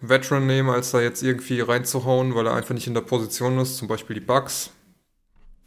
Veteran 0.00 0.46
nehmen, 0.46 0.70
als 0.70 0.90
da 0.90 1.00
jetzt 1.00 1.22
irgendwie 1.22 1.60
reinzuhauen, 1.60 2.34
weil 2.34 2.46
er 2.46 2.54
einfach 2.54 2.74
nicht 2.74 2.86
in 2.86 2.94
der 2.94 3.00
Position 3.00 3.58
ist, 3.58 3.76
zum 3.76 3.88
Beispiel 3.88 4.14
die 4.14 4.24
Bucks. 4.24 4.70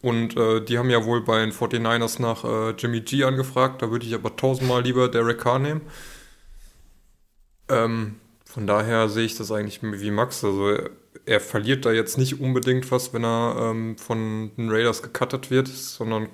Und 0.02 0.36
äh, 0.36 0.64
die 0.64 0.78
haben 0.78 0.90
ja 0.90 1.06
wohl 1.06 1.22
bei 1.22 1.40
den 1.40 1.52
49ers 1.52 2.22
nach 2.22 2.44
äh, 2.44 2.72
Jimmy 2.72 3.02
G 3.02 3.24
angefragt. 3.24 3.82
Da 3.82 3.92
würde 3.92 4.06
ich 4.06 4.14
aber 4.14 4.36
tausendmal 4.36 4.82
lieber 4.82 5.10
Derek 5.10 5.40
Carr 5.40 5.60
nehmen. 5.60 5.82
Ähm, 7.70 8.16
von 8.46 8.68
daher 8.68 9.10
sehe 9.10 9.26
ich 9.26 9.38
das 9.38 9.52
eigentlich 9.52 9.82
wie 9.84 10.12
Max. 10.12 10.44
Also 10.44 10.70
er, 10.70 10.90
er 11.26 11.40
verliert 11.40 11.86
da 11.86 11.92
jetzt 11.92 12.18
nicht 12.18 12.42
unbedingt 12.42 12.90
was, 12.92 13.14
wenn 13.14 13.24
er 13.24 13.56
ähm, 13.60 13.98
von 13.98 14.52
den 14.58 14.70
Raiders 14.72 15.04
gecuttet 15.04 15.52
wird, 15.52 15.68
sondern 15.68 16.30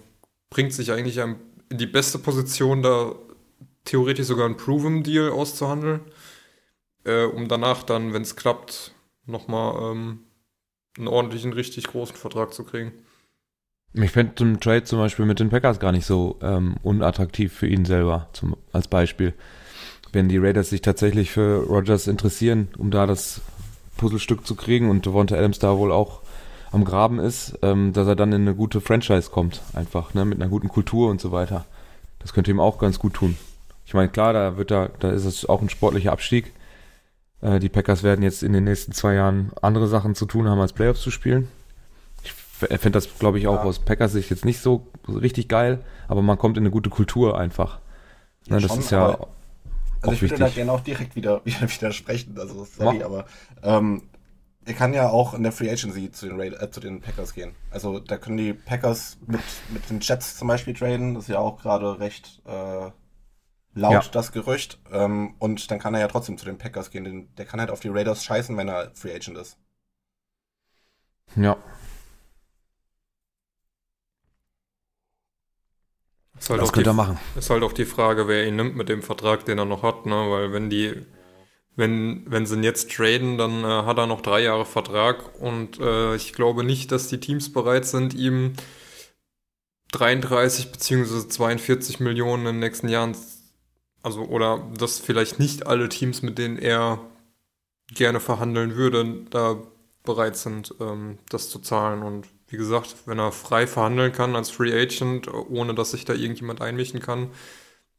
bringt 0.50 0.74
sich 0.74 0.92
eigentlich 0.92 1.18
in 1.18 1.36
die 1.70 1.86
beste 1.86 2.20
Position, 2.20 2.82
da 2.82 3.16
theoretisch 3.84 4.28
sogar 4.28 4.46
einen 4.46 4.58
Proven-Deal 4.58 5.30
auszuhandeln, 5.32 6.02
äh, 7.08 7.26
um 7.26 7.48
danach 7.48 7.84
dann, 7.84 8.14
wenn 8.14 8.22
es 8.22 8.36
klappt, 8.36 8.94
nochmal 9.26 9.92
ähm, 9.92 10.20
einen 10.98 11.08
ordentlichen, 11.08 11.54
richtig 11.54 11.88
großen 11.88 12.16
Vertrag 12.16 12.54
zu 12.54 12.64
kriegen. 12.64 12.92
Ich 13.94 14.12
fände 14.12 14.44
einen 14.44 14.60
Trade 14.60 14.84
zum 14.84 15.00
Beispiel 15.00 15.26
mit 15.26 15.40
den 15.40 15.50
Packers 15.50 15.80
gar 15.80 15.92
nicht 15.92 16.06
so 16.06 16.38
ähm, 16.42 16.76
unattraktiv 16.84 17.54
für 17.54 17.68
ihn 17.68 17.86
selber, 17.86 18.30
zum, 18.34 18.56
als 18.72 18.88
Beispiel. 18.88 19.34
Wenn 20.12 20.30
die 20.30 20.38
Raiders 20.38 20.70
sich 20.70 20.82
tatsächlich 20.82 21.32
für 21.32 21.64
Rodgers 21.66 22.08
interessieren, 22.08 22.68
um 22.78 22.92
da 22.92 23.06
das 23.06 23.42
Puzzlestück 23.98 24.46
zu 24.46 24.56
kriegen 24.56 24.90
und 24.90 25.06
Devonta 25.06 25.36
Adams 25.36 25.60
da 25.60 25.78
wohl 25.78 25.92
auch 25.92 26.22
am 26.72 26.86
Graben 26.86 27.20
ist, 27.20 27.58
ähm, 27.62 27.94
dass 27.94 28.08
er 28.08 28.16
dann 28.16 28.34
in 28.34 28.42
eine 28.42 28.56
gute 28.56 28.82
Franchise 28.82 29.30
kommt, 29.32 29.62
einfach, 29.74 30.14
ne, 30.14 30.26
mit 30.26 30.40
einer 30.40 30.50
guten 30.50 30.68
Kultur 30.68 31.10
und 31.10 31.22
so 31.22 31.32
weiter. 31.32 31.66
Das 32.20 32.34
könnte 32.34 32.52
ihm 32.52 32.60
auch 32.60 32.78
ganz 32.78 33.00
gut 33.00 33.14
tun. 33.14 33.38
Ich 33.86 33.94
meine, 33.94 34.10
klar, 34.10 34.34
da 34.34 34.58
wird 34.58 34.70
da, 34.70 34.90
da 35.00 35.12
ist 35.12 35.26
es 35.26 35.48
auch 35.48 35.62
ein 35.62 35.70
sportlicher 35.70 36.12
Abstieg. 36.12 36.52
Äh, 37.42 37.60
die 37.60 37.70
Packers 37.70 38.04
werden 38.04 38.24
jetzt 38.24 38.44
in 38.44 38.54
den 38.54 38.64
nächsten 38.64 38.92
zwei 38.94 39.14
Jahren 39.14 39.52
andere 39.62 39.88
Sachen 39.88 40.16
zu 40.16 40.26
tun 40.26 40.48
haben, 40.50 40.60
als 40.60 40.74
Playoffs 40.74 41.02
zu 41.02 41.12
spielen. 41.12 41.48
Ich 42.24 42.32
finde 42.34 42.92
das, 42.92 43.20
glaube 43.20 43.38
ich, 43.40 43.48
auch 43.48 43.56
Ja. 43.56 43.64
aus 43.64 43.80
Packers 43.80 44.14
Sicht 44.14 44.30
jetzt 44.32 44.46
nicht 44.46 44.60
so 44.62 44.88
richtig 45.08 45.48
geil, 45.48 45.84
aber 46.08 46.22
man 46.24 46.38
kommt 46.40 46.58
in 46.58 46.64
eine 46.64 46.72
gute 46.72 46.90
Kultur 46.90 47.38
einfach. 47.40 47.80
Ne, 48.50 48.60
das 48.60 48.72
Schon, 48.72 48.80
ist 48.80 48.92
ja 48.92 49.06
aber- 49.06 49.22
auch 49.22 49.28
Also 50.02 50.14
ich 50.14 50.22
würde 50.22 50.38
da 50.38 50.48
gerne 50.50 50.72
auch 50.72 50.80
direkt 50.82 51.16
wieder, 51.16 51.42
wieder 51.46 51.62
widersprechen. 51.70 52.36
Also 52.40 52.66
sorry, 52.66 53.04
aber 53.04 53.26
ähm, 53.64 54.04
er 54.66 54.74
kann 54.74 54.94
ja 54.94 55.10
auch 55.10 55.34
in 55.34 55.44
der 55.44 55.52
Free 55.52 55.70
Agency 55.70 56.12
zu 56.12 56.28
den, 56.28 56.40
Raid 56.40 56.54
äh, 56.62 56.70
zu 56.72 56.80
den 56.80 57.00
Packers 57.02 57.34
gehen. 57.34 57.52
Also 57.72 58.00
da 58.00 58.18
können 58.18 58.38
die 58.38 58.54
Packers 58.54 59.18
mit, 59.28 59.40
mit 59.70 59.90
den 59.90 60.00
Jets 60.02 60.38
zum 60.38 60.48
Beispiel 60.48 60.74
traden. 60.74 61.14
Das 61.14 61.24
ist 61.24 61.30
ja 61.30 61.40
auch 61.40 61.62
gerade 61.62 62.00
recht 62.00 62.42
äh, 62.46 62.90
laut, 63.78 64.06
Ja. 64.06 64.12
das 64.12 64.32
Gerücht. 64.32 64.80
Ähm, 64.92 65.36
und 65.40 65.70
dann 65.72 65.80
kann 65.80 65.94
er 65.94 66.02
ja 66.02 66.08
trotzdem 66.08 66.38
zu 66.38 66.46
den 66.46 66.58
Packers 66.58 66.92
gehen. 66.92 67.04
Denn 67.04 67.30
der 67.38 67.46
kann 67.46 67.60
halt 67.60 67.72
auf 67.72 67.80
die 67.80 67.90
Raiders 67.90 68.24
scheißen, 68.24 68.56
wenn 68.58 68.68
er 68.70 68.92
Free 68.96 69.14
Agent 69.14 69.38
ist. 69.38 69.58
Ja. 71.36 71.58
Ist 76.40 76.50
halt 76.50 76.62
das 76.62 76.72
könnte 76.72 76.84
die, 76.84 76.90
er 76.92 76.94
machen. 76.94 77.20
Ist 77.36 77.50
halt 77.50 77.64
auch 77.64 77.74
die 77.74 77.86
Frage, 77.86 78.28
wer 78.28 78.46
ihn 78.48 78.56
nimmt 78.56 78.76
mit 78.76 78.90
dem 78.90 79.02
Vertrag, 79.02 79.46
den 79.46 79.58
er 79.58 79.66
noch 79.66 79.84
hat, 79.84 80.06
ne? 80.06 80.14
Weil 80.30 80.54
wenn 80.54 80.70
die, 80.70 80.94
wenn, 81.76 82.24
wenn 82.30 82.46
sie 82.46 82.56
ihn 82.56 82.64
jetzt 82.64 82.92
traden, 82.92 83.38
dann 83.38 83.64
äh, 83.64 83.68
hat 83.86 83.98
er 83.98 84.08
noch 84.08 84.22
drei 84.22 84.42
Jahre 84.42 84.66
Vertrag 84.66 85.40
und 85.42 85.80
äh, 85.80 86.16
ich 86.16 86.34
glaube 86.34 86.64
nicht, 86.64 86.92
dass 86.92 87.08
die 87.08 87.20
Teams 87.20 87.52
bereit 87.52 87.86
sind, 87.86 88.14
ihm 88.14 88.54
33 89.94 90.72
bzw. 90.72 91.28
42 91.28 92.00
Millionen 92.00 92.46
in 92.46 92.56
den 92.56 92.60
nächsten 92.60 92.88
Jahren, 92.90 93.16
also 94.08 94.22
oder 94.24 94.66
dass 94.78 95.00
vielleicht 95.00 95.38
nicht 95.38 95.68
alle 95.68 95.90
Teams, 95.90 96.22
mit 96.22 96.38
denen 96.38 96.58
er 96.58 97.00
gerne 97.94 98.22
verhandeln 98.22 98.76
würde, 98.78 99.26
da 99.30 99.58
bereit 100.04 100.38
sind, 100.38 100.74
ähm, 100.80 101.20
das 101.30 101.50
zu 101.50 101.60
zahlen. 101.60 102.04
Und 102.04 102.28
wie 102.48 102.56
gesagt, 102.56 102.96
wenn 103.06 103.20
er 103.20 103.34
frei 103.34 103.68
verhandeln 103.68 104.14
kann 104.14 104.38
als 104.38 104.50
Free 104.50 104.74
Agent, 104.74 105.28
ohne 105.28 105.76
dass 105.76 105.92
sich 105.92 106.06
da 106.06 106.14
irgendjemand 106.14 106.62
einmischen 106.62 107.02
kann, 107.02 107.32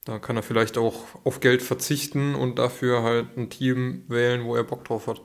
da 0.07 0.19
kann 0.19 0.37
er 0.37 0.43
vielleicht 0.43 0.79
auch 0.79 0.95
auf 1.25 1.41
Geld 1.41 1.61
verzichten 1.61 2.35
und 2.35 2.59
dafür 2.59 3.03
halt 3.03 3.37
ein 3.37 3.51
Team 3.51 4.05
wählen, 4.09 4.45
wo 4.45 4.57
er 4.57 4.65
Bock 4.65 4.87
drauf 4.87 5.09
hat. 5.09 5.21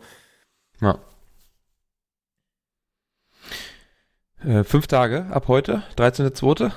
Ja. 0.82 1.00
Äh, 4.44 4.66
fünf 4.66 4.88
Tage 4.88 5.28
ab 5.28 5.48
heute, 5.48 5.84
13.02. 5.96 6.74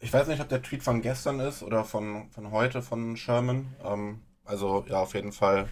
Ich 0.00 0.12
weiß 0.12 0.28
nicht, 0.28 0.40
ob 0.40 0.48
der 0.48 0.62
Tweet 0.62 0.82
von 0.82 1.02
gestern 1.02 1.40
ist 1.40 1.62
oder 1.62 1.84
von, 1.84 2.30
von 2.30 2.50
heute 2.52 2.82
von 2.82 3.16
Sherman. 3.16 3.74
Ähm, 3.84 4.20
also 4.44 4.84
ja, 4.88 5.00
auf 5.02 5.14
jeden 5.14 5.32
Fall 5.32 5.68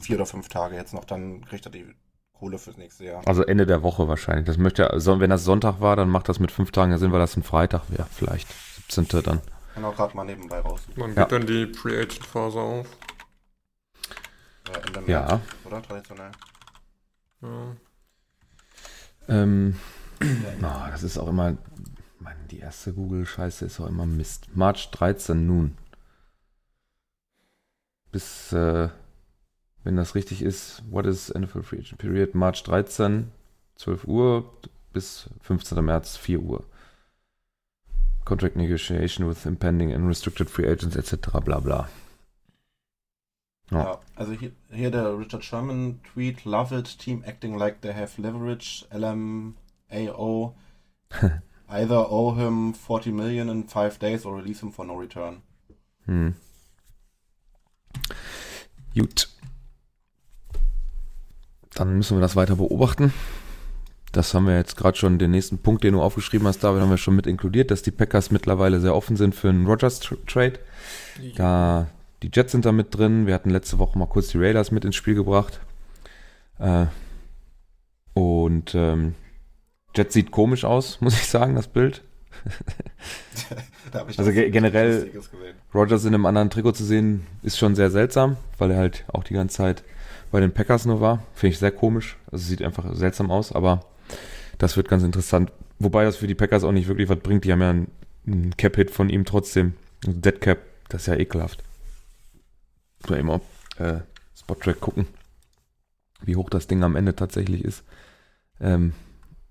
vier 0.00 0.16
oder 0.16 0.26
fünf 0.26 0.48
Tage 0.48 0.74
jetzt 0.76 0.92
noch, 0.94 1.04
dann 1.04 1.44
kriegt 1.44 1.66
er 1.66 1.70
die 1.72 1.86
Kohle 2.32 2.58
fürs 2.58 2.76
nächste 2.76 3.04
Jahr. 3.04 3.22
Also 3.26 3.42
Ende 3.44 3.66
der 3.66 3.82
Woche 3.82 4.08
wahrscheinlich. 4.08 4.46
Das 4.46 4.56
möchte 4.58 4.82
er, 4.84 4.90
also 4.92 5.20
wenn 5.20 5.30
das 5.30 5.44
Sonntag 5.44 5.80
war, 5.80 5.94
dann 5.94 6.08
macht 6.08 6.28
das 6.28 6.40
mit 6.40 6.50
fünf 6.50 6.72
Tagen 6.72 6.90
ja 6.90 6.98
Sinn, 6.98 7.12
weil 7.12 7.20
das 7.20 7.36
ein 7.36 7.42
Freitag 7.42 7.82
wäre, 7.88 8.06
vielleicht. 8.10 8.48
17. 8.88 9.22
dann. 9.22 9.40
Kann 9.74 9.84
auch 9.84 9.94
gerade 9.94 10.16
mal 10.16 10.24
nebenbei 10.24 10.58
raus. 10.60 10.80
Wann 10.96 11.14
Ja. 11.14 11.22
geht 11.22 11.32
dann 11.32 11.46
die 11.46 11.72
Free 11.72 11.96
Agent 12.00 12.26
Phase 12.26 12.58
auf? 12.58 12.86
Ja, 14.68 14.80
Ende 14.86 15.10
Ja. 15.12 15.20
März, 15.26 15.40
oder? 15.64 15.82
Traditionell. 15.82 16.30
Ja. 17.42 17.76
Ähm, 19.28 19.78
na, 20.60 20.88
das 20.90 21.02
ist 21.04 21.18
auch 21.18 21.28
immer, 21.28 21.56
Mann, 22.20 22.36
die 22.50 22.58
erste 22.58 22.92
Google-Scheiße 22.92 23.64
ist 23.64 23.80
auch 23.80 23.88
immer 23.88 24.06
Mist. 24.06 24.54
March 24.54 24.90
13 24.90 25.46
nun. 25.46 25.76
Bis, 28.12 28.52
äh, 28.52 28.88
wenn 29.84 29.96
das 29.96 30.14
richtig 30.14 30.42
ist, 30.42 30.82
what 30.90 31.06
is 31.06 31.32
NFL 31.32 31.62
Free 31.62 31.78
Agent 31.78 31.98
Period? 31.98 32.34
March 32.34 32.62
13, 32.64 33.30
12 33.76 34.04
Uhr 34.04 34.52
bis 34.92 35.30
15. 35.40 35.82
März, 35.84 36.16
4 36.16 36.40
Uhr. 36.40 36.64
Contract 38.24 38.56
Negotiation 38.56 39.26
with 39.26 39.46
impending 39.46 39.92
and 39.92 40.06
restricted 40.06 40.50
free 40.50 40.66
agents 40.66 40.96
etc. 40.96 41.40
bla 41.40 41.58
bla. 41.58 41.88
Ja. 43.70 43.84
Ja. 43.84 44.00
also 44.14 44.32
hier, 44.32 44.52
hier 44.70 44.90
der 44.90 45.18
Richard 45.18 45.44
Sherman 45.44 46.00
Tweet, 46.02 46.44
love 46.44 46.76
it, 46.76 46.98
team 46.98 47.24
acting 47.26 47.56
like 47.56 47.80
they 47.80 47.92
have 47.92 48.20
leverage, 48.20 48.84
LMAO, 48.92 50.54
either 51.70 52.10
owe 52.10 52.34
him 52.36 52.74
40 52.74 53.12
million 53.12 53.48
in 53.48 53.68
five 53.68 53.98
days 53.98 54.24
or 54.24 54.36
release 54.36 54.60
him 54.60 54.72
for 54.72 54.84
no 54.84 54.94
return. 54.94 55.42
Hm. 56.06 56.34
Gut. 58.94 59.28
Dann 61.74 61.96
müssen 61.96 62.16
wir 62.16 62.20
das 62.22 62.36
weiter 62.36 62.56
beobachten. 62.56 63.12
Das 64.12 64.34
haben 64.34 64.46
wir 64.46 64.56
jetzt 64.56 64.76
gerade 64.76 64.98
schon, 64.98 65.18
den 65.18 65.30
nächsten 65.30 65.58
Punkt, 65.58 65.84
den 65.84 65.94
du 65.94 66.02
aufgeschrieben 66.02 66.48
hast, 66.48 66.64
David, 66.64 66.82
haben 66.82 66.90
wir 66.90 66.98
schon 66.98 67.14
mit 67.14 67.28
inkludiert, 67.28 67.70
dass 67.70 67.82
die 67.82 67.92
Packers 67.92 68.32
mittlerweile 68.32 68.80
sehr 68.80 68.94
offen 68.96 69.16
sind 69.16 69.36
für 69.36 69.48
einen 69.48 69.66
Rogers-Trade. 69.66 70.58
Da 71.36 71.86
die 72.22 72.30
Jets 72.32 72.52
sind 72.52 72.64
da 72.64 72.72
mit 72.72 72.94
drin. 72.96 73.26
Wir 73.26 73.34
hatten 73.34 73.50
letzte 73.50 73.78
Woche 73.78 73.98
mal 73.98 74.06
kurz 74.06 74.28
die 74.28 74.38
Raiders 74.38 74.70
mit 74.70 74.84
ins 74.84 74.96
Spiel 74.96 75.14
gebracht. 75.14 75.60
Äh, 76.58 76.86
und 78.14 78.74
ähm, 78.74 79.14
Jets 79.94 80.14
sieht 80.14 80.30
komisch 80.30 80.64
aus, 80.64 81.00
muss 81.00 81.14
ich 81.14 81.26
sagen, 81.26 81.54
das 81.54 81.68
Bild. 81.68 82.02
Da 83.92 84.06
ich 84.08 84.18
Also 84.18 84.30
ge- 84.32 84.50
generell-. 84.50 85.10
Rogers 85.74 86.04
in 86.04 86.14
einem 86.14 86.26
anderen 86.26 86.48
Trikot 86.50 86.72
zu 86.72 86.84
sehen, 86.84 87.26
ist 87.42 87.58
schon 87.58 87.74
sehr 87.74 87.90
seltsam, 87.90 88.36
weil 88.58 88.70
er 88.70 88.76
halt 88.78 89.04
auch 89.08 89.24
die 89.24 89.34
ganze 89.34 89.56
Zeit 89.56 89.82
bei 90.30 90.38
den 90.40 90.52
Packers 90.52 90.86
nur 90.86 91.00
war. 91.00 91.24
Finde 91.34 91.54
ich 91.54 91.58
sehr 91.58 91.72
komisch. 91.72 92.16
Also 92.30 92.44
sieht 92.44 92.62
einfach 92.62 92.94
seltsam 92.94 93.30
aus, 93.32 93.50
aber 93.52 93.84
das 94.58 94.76
wird 94.76 94.88
ganz 94.88 95.02
interessant. 95.02 95.50
Wobei 95.80 96.04
das 96.04 96.16
für 96.16 96.28
die 96.28 96.34
Packers 96.36 96.62
auch 96.62 96.70
nicht 96.72 96.86
wirklich 96.88 97.08
was 97.08 97.18
bringt. 97.18 97.44
Die 97.44 97.50
haben 97.52 97.62
ja 97.62 97.70
einen, 97.70 97.90
einen 98.26 98.56
Cap-Hit 98.56 98.90
von 98.92 99.08
ihm 99.08 99.24
trotzdem. 99.24 99.74
Also 100.06 100.18
Dead 100.20 100.40
Cap, 100.40 100.58
das 100.88 101.02
ist 101.02 101.06
ja 101.08 101.16
ekelhaft. 101.16 101.64
Muss 103.00 103.10
man 103.10 103.18
immer 103.18 103.40
äh, 103.78 104.00
Spot-Track 104.38 104.80
gucken, 104.80 105.06
wie 106.22 106.36
hoch 106.36 106.50
das 106.50 106.66
Ding 106.68 106.84
am 106.84 106.94
Ende 106.96 107.16
tatsächlich 107.16 107.64
ist. 107.64 107.82
Ähm, 108.60 108.92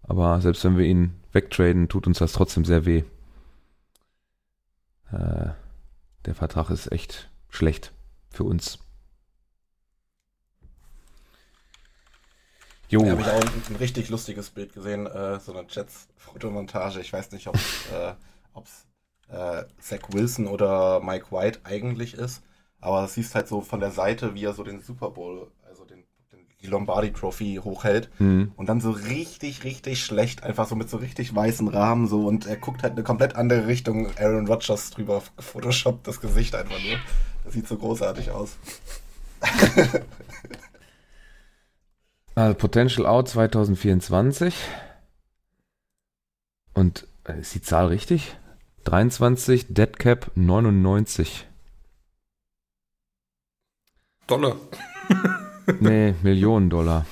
aber 0.10 0.42
selbst 0.42 0.63
wenn 0.66 0.78
wir 0.78 0.86
ihn 0.86 1.13
wegtraden, 1.32 1.88
tut 1.88 2.08
uns 2.08 2.18
das 2.20 2.34
trotzdem 2.34 2.66
sehr 2.66 2.86
weh. 2.86 3.04
Äh, 5.12 5.51
der 6.25 6.36
Vertrag 6.36 6.70
ist 6.70 6.92
echt 6.92 7.30
schlecht 7.50 7.94
für 8.30 8.44
uns. 8.44 8.80
Jo, 12.89 13.04
Da 13.04 13.12
habe 13.12 13.22
ich 13.22 13.28
auch 13.28 13.39
ein, 13.39 13.63
ein 13.70 13.75
richtig 13.75 14.10
lustiges 14.10 14.50
Bild 14.50 14.74
gesehen, 14.74 15.06
äh, 15.06 15.39
so 15.39 15.54
eine 15.54 15.68
Jets-Fotomontage. 15.70 17.00
Ich 17.01 17.13
weiß 17.13 17.32
nicht, 17.32 17.48
ob 17.48 17.56
es 17.56 17.86
äh, 17.94 18.16
äh, 19.30 19.66
Zach 19.80 20.10
Wilson 20.10 20.48
oder 20.48 21.00
Mike 21.01 21.28
White 21.32 21.60
eigentlich 21.66 22.16
ist, 22.16 22.42
aber 22.80 23.04
es 23.04 23.13
siehst 23.13 23.36
halt 23.36 23.48
so 23.48 23.62
von 23.62 23.80
der 23.80 23.92
Seite, 23.92 24.34
wie 24.34 24.44
er 24.44 24.54
so 24.54 24.63
den 24.63 24.82
Super 24.82 25.12
Bowl, 25.12 25.51
also 25.68 25.86
den, 25.86 26.04
die 26.62 26.68
Lombardi 26.68 27.12
Trophy 27.13 27.60
hochhält 27.63 28.10
hm, 28.18 28.51
und 28.56 28.68
dann 28.68 28.82
so 28.82 28.92
richtig, 28.92 29.63
richtig 29.63 30.04
schlecht, 30.04 30.44
einfach 30.44 30.68
so 30.68 30.75
mit 30.75 30.89
so 30.89 30.98
richtig 30.98 31.34
weißen 31.34 31.68
Rahmen 31.70 32.08
so 32.08 32.28
und 32.28 32.46
er 32.48 32.58
guckt 32.58 32.84
halt 32.84 32.94
eine 32.94 33.04
komplett 33.04 33.36
andere 33.36 33.68
Richtung, 33.68 34.10
Aaron 34.18 34.48
Rodgers 34.48 34.89
drüber 34.89 35.24
gefotoshoppt, 35.38 36.08
das 36.08 36.20
Gesicht 36.20 36.56
einfach 36.56 36.82
nur. 36.82 36.98
Das 37.46 37.54
sieht 37.54 37.68
so 37.68 37.78
großartig 37.78 38.32
aus. 38.32 38.58
also 42.36 42.54
Potential 42.56 43.06
Out 43.06 43.30
2024. 43.30 44.54
Und 46.74 47.08
äh, 47.24 47.39
ist 47.39 47.56
die 47.56 47.62
Zahl 47.62 47.88
richtig? 47.88 48.36
23, 48.84 49.74
Dead 49.74 49.98
Cap 49.98 50.32
99. 50.36 51.48
Dollar. 54.28 54.58
Nee, 55.79 56.15
Millionen 56.23 56.69
Dollar. 56.69 57.05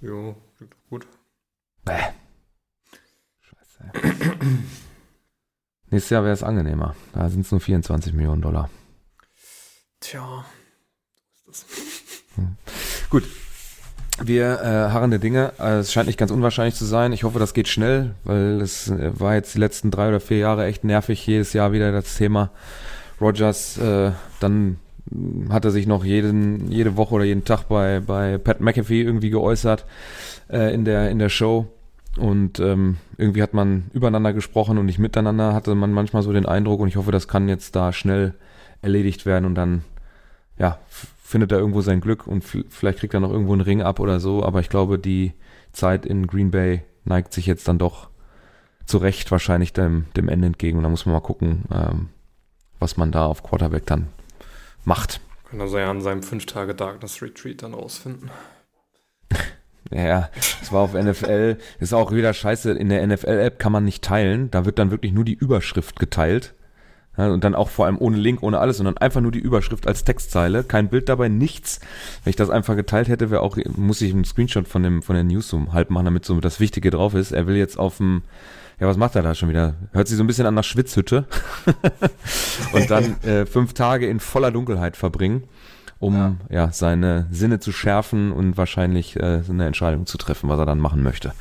Jo, 0.00 0.36
klingt 0.56 0.72
doch 0.72 0.90
gut. 0.90 1.06
Bäh. 1.84 2.12
Scheiße. 3.40 3.90
Nächstes 5.90 6.10
Jahr 6.10 6.24
wäre 6.24 6.32
es 6.32 6.42
angenehmer. 6.42 6.94
Da 7.12 7.28
sind 7.28 7.44
es 7.44 7.50
nur 7.50 7.60
24 7.60 8.12
Millionen 8.12 8.42
Dollar. 8.42 8.70
Tja, 10.00 10.44
so 11.44 11.50
ist 11.50 11.66
Gut. 13.10 13.24
Wir 14.22 14.60
äh, 14.60 14.92
harren 14.92 15.10
der 15.10 15.18
Dinge. 15.18 15.52
Äh, 15.58 15.78
es 15.78 15.92
scheint 15.92 16.06
nicht 16.06 16.18
ganz 16.18 16.30
unwahrscheinlich 16.30 16.76
zu 16.76 16.84
sein. 16.84 17.12
Ich 17.12 17.24
hoffe, 17.24 17.38
das 17.38 17.52
geht 17.52 17.66
schnell, 17.68 18.14
weil 18.22 18.60
es 18.60 18.88
äh, 18.88 19.18
war 19.18 19.34
jetzt 19.34 19.54
die 19.54 19.58
letzten 19.58 19.90
drei 19.90 20.08
oder 20.08 20.20
vier 20.20 20.38
Jahre 20.38 20.66
echt 20.66 20.84
nervig. 20.84 21.26
Jedes 21.26 21.52
Jahr 21.52 21.72
wieder 21.72 21.90
das 21.90 22.16
Thema 22.16 22.50
Rogers. 23.20 23.76
Äh, 23.78 24.12
dann 24.38 24.78
hat 25.50 25.64
er 25.64 25.70
sich 25.70 25.86
noch 25.86 26.04
jeden, 26.04 26.70
jede 26.70 26.96
Woche 26.96 27.14
oder 27.14 27.24
jeden 27.24 27.44
Tag 27.44 27.64
bei, 27.64 28.00
bei 28.00 28.38
Pat 28.38 28.60
McAfee 28.60 29.02
irgendwie 29.02 29.30
geäußert 29.30 29.84
äh, 30.48 30.74
in, 30.74 30.84
der, 30.84 31.10
in 31.10 31.18
der 31.18 31.28
Show. 31.28 31.66
Und 32.16 32.60
ähm, 32.60 32.96
irgendwie 33.18 33.42
hat 33.42 33.54
man 33.54 33.90
übereinander 33.92 34.32
gesprochen 34.32 34.78
und 34.78 34.86
nicht 34.86 34.98
miteinander, 34.98 35.52
hatte 35.52 35.74
man 35.74 35.92
manchmal 35.92 36.22
so 36.22 36.32
den 36.32 36.46
Eindruck. 36.46 36.80
Und 36.80 36.88
ich 36.88 36.96
hoffe, 36.96 37.12
das 37.12 37.28
kann 37.28 37.48
jetzt 37.48 37.76
da 37.76 37.92
schnell 37.92 38.34
erledigt 38.82 39.26
werden 39.26 39.44
und 39.44 39.54
dann 39.54 39.82
ja, 40.58 40.78
findet 40.88 41.52
er 41.52 41.58
irgendwo 41.58 41.80
sein 41.80 42.00
Glück 42.00 42.26
und 42.26 42.44
vielleicht 42.44 42.98
kriegt 42.98 43.14
er 43.14 43.20
noch 43.20 43.32
irgendwo 43.32 43.52
einen 43.54 43.62
Ring 43.62 43.82
ab 43.82 43.98
oder 43.98 44.20
so, 44.20 44.44
aber 44.44 44.60
ich 44.60 44.68
glaube, 44.68 44.98
die 44.98 45.32
Zeit 45.72 46.06
in 46.06 46.26
Green 46.26 46.50
Bay 46.50 46.82
neigt 47.04 47.32
sich 47.32 47.46
jetzt 47.46 47.66
dann 47.66 47.78
doch 47.78 48.10
zu 48.84 48.98
Recht 48.98 49.30
wahrscheinlich 49.30 49.72
dem, 49.72 50.06
dem 50.16 50.28
Ende 50.28 50.46
entgegen 50.46 50.76
und 50.78 50.84
da 50.84 50.90
muss 50.90 51.06
man 51.06 51.14
mal 51.14 51.20
gucken, 51.20 51.64
ähm, 51.72 52.08
was 52.78 52.96
man 52.96 53.10
da 53.10 53.26
auf 53.26 53.42
Quarterback 53.42 53.86
dann 53.86 54.08
macht. 54.86 55.20
Kann 55.50 55.60
er 55.60 55.68
ja 55.68 55.90
an 55.90 56.00
seinem 56.00 56.20
5-Tage-Darkness-Retreat 56.20 57.62
dann 57.62 57.74
rausfinden. 57.74 58.30
Ja, 59.92 60.30
es 60.62 60.72
war 60.72 60.80
auf 60.80 60.94
NFL, 60.94 61.58
ist 61.78 61.92
auch 61.92 62.10
wieder 62.10 62.32
scheiße, 62.32 62.72
in 62.72 62.88
der 62.88 63.06
NFL-App 63.06 63.58
kann 63.58 63.70
man 63.70 63.84
nicht 63.84 64.02
teilen, 64.02 64.50
da 64.50 64.64
wird 64.64 64.78
dann 64.78 64.90
wirklich 64.90 65.12
nur 65.12 65.24
die 65.24 65.34
Überschrift 65.34 66.00
geteilt. 66.00 66.54
Ja, 67.16 67.28
und 67.30 67.44
dann 67.44 67.54
auch 67.54 67.68
vor 67.68 67.86
allem 67.86 67.98
ohne 67.98 68.16
Link, 68.16 68.42
ohne 68.42 68.58
alles, 68.58 68.78
sondern 68.78 68.98
einfach 68.98 69.20
nur 69.20 69.30
die 69.30 69.38
Überschrift 69.38 69.86
als 69.86 70.02
Textzeile, 70.02 70.64
kein 70.64 70.88
Bild 70.88 71.08
dabei, 71.08 71.28
nichts. 71.28 71.80
Wenn 72.24 72.30
ich 72.30 72.36
das 72.36 72.50
einfach 72.50 72.74
geteilt 72.74 73.08
hätte, 73.08 73.30
wäre 73.30 73.42
auch, 73.42 73.56
muss 73.76 74.00
ich 74.00 74.12
einen 74.12 74.24
Screenshot 74.24 74.66
von 74.66 74.82
dem, 74.82 75.02
von 75.02 75.14
der 75.14 75.24
News 75.24 75.48
so 75.48 75.72
halb 75.72 75.90
machen, 75.90 76.06
damit 76.06 76.24
so 76.24 76.40
das 76.40 76.58
Wichtige 76.58 76.90
drauf 76.90 77.14
ist. 77.14 77.30
Er 77.30 77.46
will 77.46 77.56
jetzt 77.56 77.78
auf 77.78 77.98
dem, 77.98 78.22
ja, 78.80 78.86
was 78.86 78.96
macht 78.96 79.14
er 79.14 79.22
da 79.22 79.34
schon 79.34 79.48
wieder? 79.48 79.74
Hört 79.92 80.08
sich 80.08 80.16
so 80.16 80.24
ein 80.24 80.26
bisschen 80.26 80.46
an 80.46 80.54
nach 80.54 80.64
Schwitzhütte. 80.64 81.26
und 82.72 82.90
dann 82.90 83.22
äh, 83.22 83.46
fünf 83.46 83.72
Tage 83.72 84.08
in 84.08 84.20
voller 84.20 84.50
Dunkelheit 84.50 84.96
verbringen, 84.96 85.44
um 86.00 86.14
ja. 86.14 86.36
ja 86.50 86.72
seine 86.72 87.26
Sinne 87.30 87.60
zu 87.60 87.72
schärfen 87.72 88.32
und 88.32 88.56
wahrscheinlich 88.56 89.16
äh, 89.16 89.42
eine 89.48 89.66
Entscheidung 89.66 90.06
zu 90.06 90.18
treffen, 90.18 90.48
was 90.48 90.58
er 90.58 90.66
dann 90.66 90.80
machen 90.80 91.02
möchte. 91.02 91.32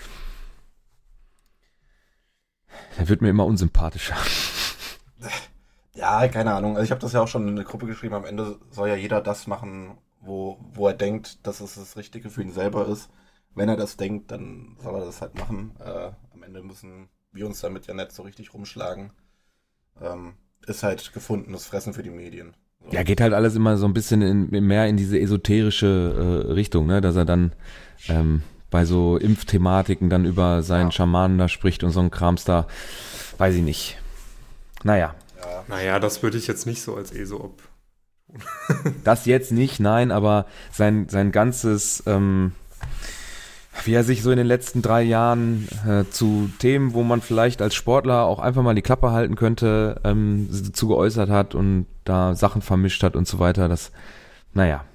Er 2.97 3.09
wird 3.09 3.21
mir 3.21 3.29
immer 3.29 3.45
unsympathischer. 3.45 4.15
Ja, 5.95 6.27
keine 6.27 6.55
Ahnung. 6.55 6.75
Also 6.75 6.85
ich 6.85 6.91
habe 6.91 7.01
das 7.01 7.13
ja 7.13 7.21
auch 7.21 7.27
schon 7.27 7.47
in 7.47 7.55
eine 7.55 7.63
Gruppe 7.63 7.85
geschrieben. 7.85 8.15
Am 8.15 8.25
Ende 8.25 8.57
soll 8.71 8.89
ja 8.89 8.95
jeder 8.95 9.21
das 9.21 9.45
machen, 9.45 9.97
wo, 10.19 10.57
wo 10.73 10.87
er 10.87 10.95
denkt, 10.95 11.45
dass 11.45 11.61
es 11.61 11.75
das 11.75 11.95
Richtige 11.95 12.31
für 12.31 12.41
ihn 12.41 12.51
selber 12.51 12.87
ist. 12.87 13.09
Wenn 13.53 13.69
er 13.69 13.77
das 13.77 13.95
denkt, 13.95 14.31
dann 14.31 14.75
soll 14.81 14.95
er 14.95 15.05
das 15.05 15.21
halt 15.21 15.37
machen. 15.37 15.75
Äh, 15.79 16.11
am 16.33 16.43
Ende 16.43 16.63
müssen 16.63 17.09
wir 17.33 17.45
uns 17.45 17.61
damit 17.61 17.87
ja 17.87 17.93
nicht 17.93 18.11
so 18.11 18.23
richtig 18.23 18.53
rumschlagen. 18.53 19.11
Ähm, 20.01 20.33
ist 20.65 20.83
halt 20.83 21.13
gefundenes 21.13 21.65
Fressen 21.65 21.93
für 21.93 22.03
die 22.03 22.09
Medien. 22.09 22.55
So. 22.85 22.91
Ja, 22.91 23.03
geht 23.03 23.21
halt 23.21 23.33
alles 23.33 23.55
immer 23.55 23.77
so 23.77 23.85
ein 23.85 23.93
bisschen 23.93 24.21
in, 24.21 24.65
mehr 24.65 24.87
in 24.87 24.97
diese 24.97 25.19
esoterische 25.19 26.45
äh, 26.47 26.51
Richtung, 26.51 26.85
ne? 26.87 27.01
dass 27.01 27.15
er 27.15 27.25
dann 27.25 27.53
ähm, 28.07 28.43
bei 28.69 28.85
so 28.85 29.17
Impfthematiken 29.17 30.09
dann 30.09 30.25
über 30.25 30.63
seinen 30.63 30.87
ja. 30.87 30.91
Schamanen 30.91 31.37
da 31.37 31.47
spricht 31.47 31.83
und 31.83 31.91
so 31.91 31.99
ein 31.99 32.11
Krams 32.11 32.43
da, 32.43 32.67
weiß 33.37 33.55
ich 33.55 33.61
nicht. 33.61 33.97
Naja, 34.83 35.15
ja. 35.39 35.63
Naja, 35.67 35.99
das 35.99 36.23
würde 36.23 36.37
ich 36.37 36.47
jetzt 36.47 36.65
nicht 36.65 36.81
so 36.81 36.95
als 36.95 37.11
ESO 37.11 37.55
das 39.03 39.25
jetzt 39.25 39.51
nicht, 39.51 39.79
nein, 39.79 40.11
aber 40.11 40.45
sein, 40.71 41.07
sein 41.09 41.31
ganzes, 41.31 42.03
ähm, 42.07 42.53
wie 43.83 43.93
er 43.93 44.03
sich 44.03 44.21
so 44.21 44.31
in 44.31 44.37
den 44.37 44.47
letzten 44.47 44.81
drei 44.81 45.01
Jahren 45.01 45.67
äh, 45.87 46.05
zu 46.09 46.49
Themen, 46.59 46.93
wo 46.93 47.03
man 47.03 47.21
vielleicht 47.21 47.61
als 47.61 47.75
Sportler 47.75 48.23
auch 48.25 48.39
einfach 48.39 48.61
mal 48.61 48.75
die 48.75 48.81
Klappe 48.81 49.11
halten 49.11 49.35
könnte, 49.35 49.99
ähm, 50.03 50.49
zu 50.73 50.87
geäußert 50.87 51.29
hat 51.29 51.55
und 51.55 51.87
da 52.03 52.35
Sachen 52.35 52.61
vermischt 52.61 53.03
hat 53.03 53.15
und 53.15 53.27
so 53.27 53.39
weiter, 53.39 53.67
das, 53.67 53.91
naja. 54.53 54.85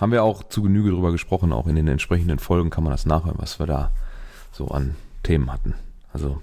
Haben 0.00 0.12
wir 0.12 0.22
auch 0.22 0.44
zu 0.44 0.62
Genüge 0.62 0.90
drüber 0.90 1.12
gesprochen, 1.12 1.52
auch 1.52 1.66
in 1.66 1.76
den 1.76 1.88
entsprechenden 1.88 2.38
Folgen 2.38 2.70
kann 2.70 2.84
man 2.84 2.92
das 2.92 3.06
nachhören, 3.06 3.38
was 3.38 3.58
wir 3.58 3.66
da 3.66 3.92
so 4.50 4.68
an 4.68 4.94
Themen 5.22 5.52
hatten. 5.52 5.74
Also 6.12 6.40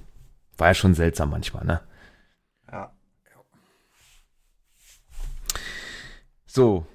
war 0.57 0.67
ja 0.67 0.73
schon 0.73 0.93
seltsam 0.93 1.29
manchmal, 1.29 1.65
ne? 1.65 1.81
Ja. 2.71 2.91
So. 6.45 6.85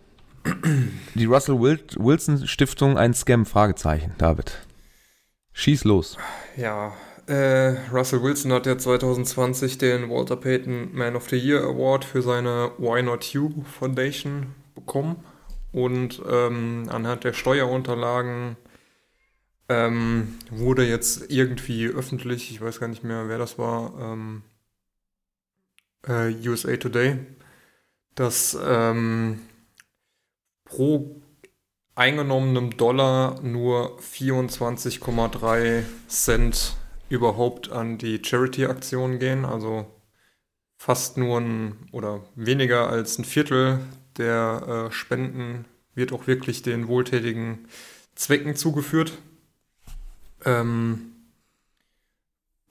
Die 1.15 1.25
Russell 1.25 1.59
Wilson 1.61 2.47
Stiftung 2.47 2.99
ein 2.99 3.15
Scam? 3.15 3.47
Fragezeichen, 3.47 4.15
David. 4.19 4.67
Schieß 5.53 5.85
los. 5.85 6.19
Ja, 6.57 6.93
äh, 7.27 7.77
Russell 7.91 8.23
Wilson 8.23 8.53
hat 8.53 8.67
ja 8.67 8.77
2020 8.77 9.79
den 9.79 10.11
Walter 10.11 10.37
Payton 10.37 10.95
Man 10.95 11.17
of 11.17 11.29
the 11.29 11.37
Year 11.37 11.63
Award 11.63 12.05
für 12.05 12.23
seine 12.23 12.73
Why 12.79 13.03
Not 13.03 13.25
You 13.33 13.65
Foundation 13.79 14.55
bekommen. 14.75 15.25
Und 15.73 16.23
ähm, 16.29 16.89
anhand 16.91 17.25
der 17.25 17.33
Steuerunterlagen 17.33 18.57
ähm, 19.69 20.39
wurde 20.51 20.87
jetzt 20.87 21.31
irgendwie 21.31 21.87
öffentlich, 21.87 22.51
ich 22.51 22.61
weiß 22.61 22.81
gar 22.81 22.89
nicht 22.89 23.03
mehr, 23.03 23.29
wer 23.29 23.39
das 23.39 23.59
war, 23.59 23.95
ähm, 23.99 24.43
äh, 26.07 26.33
USA 26.47 26.77
Today, 26.77 27.19
dass 28.15 28.57
ähm, 28.63 29.41
pro 30.65 31.21
eingenommenem 31.95 32.77
Dollar 32.77 33.41
nur 33.43 33.99
24,3 34.01 35.85
Cent 36.09 36.77
überhaupt 37.09 37.71
an 37.71 37.99
die 37.99 38.21
Charity-Aktion 38.23 39.19
gehen, 39.19 39.45
also 39.45 39.87
fast 40.77 41.17
nur 41.17 41.41
ein 41.41 41.77
oder 41.93 42.23
weniger 42.35 42.89
als 42.89 43.19
ein 43.19 43.25
Viertel 43.25 43.81
der 44.17 44.89
äh, 44.89 44.93
Spenden 44.93 45.67
wird 45.95 46.13
auch 46.13 46.27
wirklich 46.27 46.63
den 46.63 46.89
wohltätigen 46.89 47.69
Zwecken 48.15 48.57
zugeführt. 48.57 49.19
Ähm, 50.45 51.13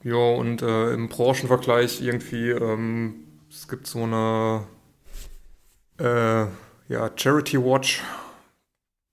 ja, 0.03 0.15
und 0.15 0.61
äh, 0.61 0.93
im 0.93 1.09
Branchenvergleich 1.09 2.01
irgendwie, 2.01 2.49
ähm, 2.49 3.39
es 3.49 3.67
gibt 3.67 3.87
so 3.87 4.03
eine 4.03 4.67
äh, 5.97 6.45
ja, 6.87 7.11
Charity 7.15 7.57
Watch, 7.57 8.01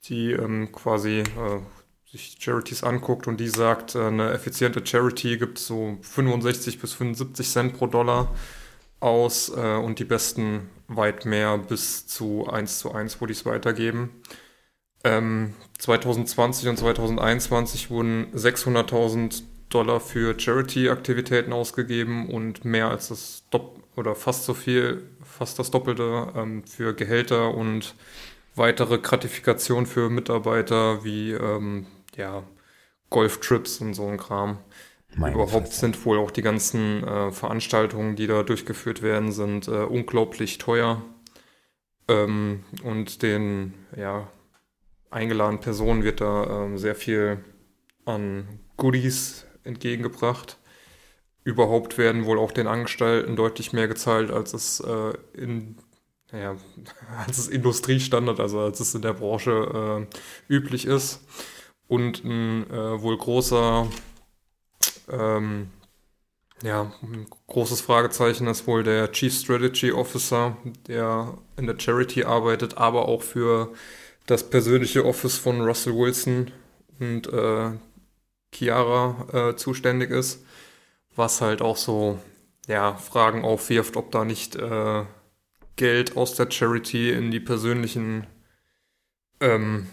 die 0.04 0.32
ähm, 0.32 0.72
quasi 0.72 1.20
äh, 1.20 1.60
sich 2.10 2.36
Charities 2.40 2.82
anguckt 2.82 3.26
und 3.28 3.38
die 3.38 3.48
sagt, 3.48 3.94
äh, 3.94 4.06
eine 4.06 4.32
effiziente 4.32 4.84
Charity 4.84 5.38
gibt 5.38 5.58
so 5.58 5.98
65 6.02 6.80
bis 6.80 6.94
75 6.94 7.48
Cent 7.48 7.78
pro 7.78 7.86
Dollar 7.86 8.34
aus 8.98 9.48
äh, 9.48 9.76
und 9.76 9.98
die 9.98 10.04
besten 10.04 10.68
weit 10.88 11.24
mehr 11.24 11.56
bis 11.58 12.06
zu 12.06 12.48
1 12.48 12.78
zu 12.80 12.92
1, 12.92 13.20
wo 13.20 13.26
die 13.26 13.32
es 13.32 13.46
weitergeben. 13.46 14.10
Ähm, 15.04 15.54
2020 15.78 16.68
und 16.68 16.78
2021 16.78 17.90
wurden 17.90 18.26
600.000 18.34 19.42
Dollar 19.70 20.00
für 20.00 20.38
Charity-Aktivitäten 20.38 21.52
ausgegeben 21.52 22.28
und 22.28 22.64
mehr 22.64 22.88
als 22.88 23.08
das 23.08 23.44
Dopp 23.50 23.79
oder 24.00 24.14
fast 24.14 24.44
so 24.44 24.54
viel, 24.54 25.06
fast 25.22 25.58
das 25.58 25.70
Doppelte 25.70 26.32
ähm, 26.34 26.64
für 26.64 26.94
Gehälter 26.94 27.54
und 27.54 27.94
weitere 28.56 28.98
Gratifikationen 28.98 29.86
für 29.86 30.10
Mitarbeiter 30.10 31.04
wie 31.04 31.32
ähm, 31.32 31.86
ja, 32.16 32.42
Golftrips 33.10 33.80
und 33.80 33.94
so 33.94 34.08
ein 34.08 34.16
Kram. 34.16 34.58
Meine 35.16 35.34
Überhaupt 35.34 35.68
Fresse. 35.68 35.80
sind 35.80 36.04
wohl 36.06 36.18
auch 36.18 36.30
die 36.30 36.42
ganzen 36.42 37.04
äh, 37.04 37.30
Veranstaltungen, 37.30 38.16
die 38.16 38.26
da 38.26 38.42
durchgeführt 38.42 39.02
werden, 39.02 39.32
sind 39.32 39.68
äh, 39.68 39.82
unglaublich 39.82 40.58
teuer. 40.58 41.02
Ähm, 42.08 42.64
und 42.82 43.22
den 43.22 43.74
ja, 43.96 44.28
eingeladenen 45.10 45.60
Personen 45.60 46.04
wird 46.04 46.20
da 46.20 46.64
ähm, 46.64 46.78
sehr 46.78 46.94
viel 46.94 47.44
an 48.04 48.60
Goodies 48.76 49.46
entgegengebracht. 49.64 50.59
Überhaupt 51.42 51.98
werden 51.98 52.26
wohl 52.26 52.38
auch 52.38 52.52
den 52.52 52.66
Angestellten 52.66 53.36
deutlich 53.36 53.72
mehr 53.72 53.88
gezahlt, 53.88 54.30
als 54.30 54.52
es 54.52 54.80
äh, 54.80 55.12
in 55.34 55.76
naja, 56.32 56.56
als 57.26 57.38
es 57.38 57.48
Industriestandard, 57.48 58.40
also 58.40 58.60
als 58.60 58.80
es 58.80 58.94
in 58.94 59.02
der 59.02 59.14
Branche 59.14 60.06
äh, 60.08 60.52
üblich 60.52 60.86
ist. 60.86 61.20
Und 61.88 62.24
ein 62.24 62.70
äh, 62.70 63.02
wohl 63.02 63.18
großer, 63.18 63.88
ähm, 65.10 65.70
ja, 66.62 66.92
ein 67.02 67.26
großes 67.48 67.80
Fragezeichen 67.80 68.46
ist 68.46 68.66
wohl 68.66 68.84
der 68.84 69.10
Chief 69.10 69.34
Strategy 69.34 69.92
Officer, 69.92 70.56
der 70.86 71.38
in 71.56 71.66
der 71.66 71.78
Charity 71.78 72.24
arbeitet, 72.24 72.78
aber 72.78 73.08
auch 73.08 73.22
für 73.22 73.72
das 74.26 74.48
persönliche 74.48 75.04
Office 75.04 75.36
von 75.36 75.62
Russell 75.62 75.96
Wilson 75.96 76.52
und 77.00 77.26
äh, 77.32 77.72
Chiara 78.54 79.26
äh, 79.32 79.56
zuständig 79.56 80.10
ist, 80.10 80.44
was 81.14 81.40
halt 81.40 81.62
auch 81.62 81.76
so 81.76 82.18
ja, 82.66 82.94
Fragen 82.94 83.44
aufwirft, 83.44 83.96
ob 83.96 84.10
da 84.12 84.24
nicht 84.24 84.56
äh, 84.56 85.04
Geld 85.76 86.16
aus 86.16 86.34
der 86.34 86.50
Charity 86.50 87.10
in 87.10 87.30
die 87.30 87.40
persönlichen 87.40 88.26
ähm, 89.40 89.88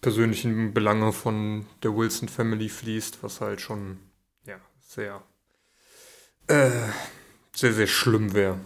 persönlichen 0.00 0.74
Belange 0.74 1.12
von 1.12 1.66
der 1.82 1.96
Wilson 1.96 2.28
Family 2.28 2.68
fließt, 2.68 3.22
was 3.22 3.40
halt 3.40 3.60
schon 3.60 3.98
ja 4.46 4.56
sehr 4.80 5.22
äh, 6.48 6.88
sehr 7.54 7.72
sehr 7.72 7.86
schlimm 7.86 8.34
wäre. 8.34 8.58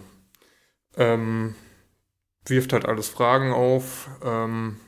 Ähm, 0.97 1.55
wirft 2.45 2.73
halt 2.73 2.85
alles 2.85 3.07
Fragen 3.07 3.53
auf. 3.53 4.09
Ähm, 4.23 4.81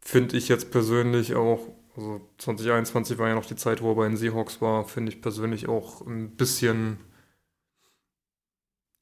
Finde 0.00 0.36
ich 0.36 0.48
jetzt 0.48 0.70
persönlich 0.70 1.34
auch 1.34 1.66
also 2.00 2.20
2021 2.38 3.18
war 3.18 3.28
ja 3.28 3.34
noch 3.34 3.44
die 3.44 3.56
Zeit, 3.56 3.82
wo 3.82 3.92
er 3.92 3.96
bei 3.96 4.08
den 4.08 4.16
Seahawks 4.16 4.62
war, 4.62 4.84
finde 4.86 5.12
ich 5.12 5.20
persönlich 5.20 5.68
auch 5.68 6.00
ein 6.06 6.34
bisschen 6.34 6.98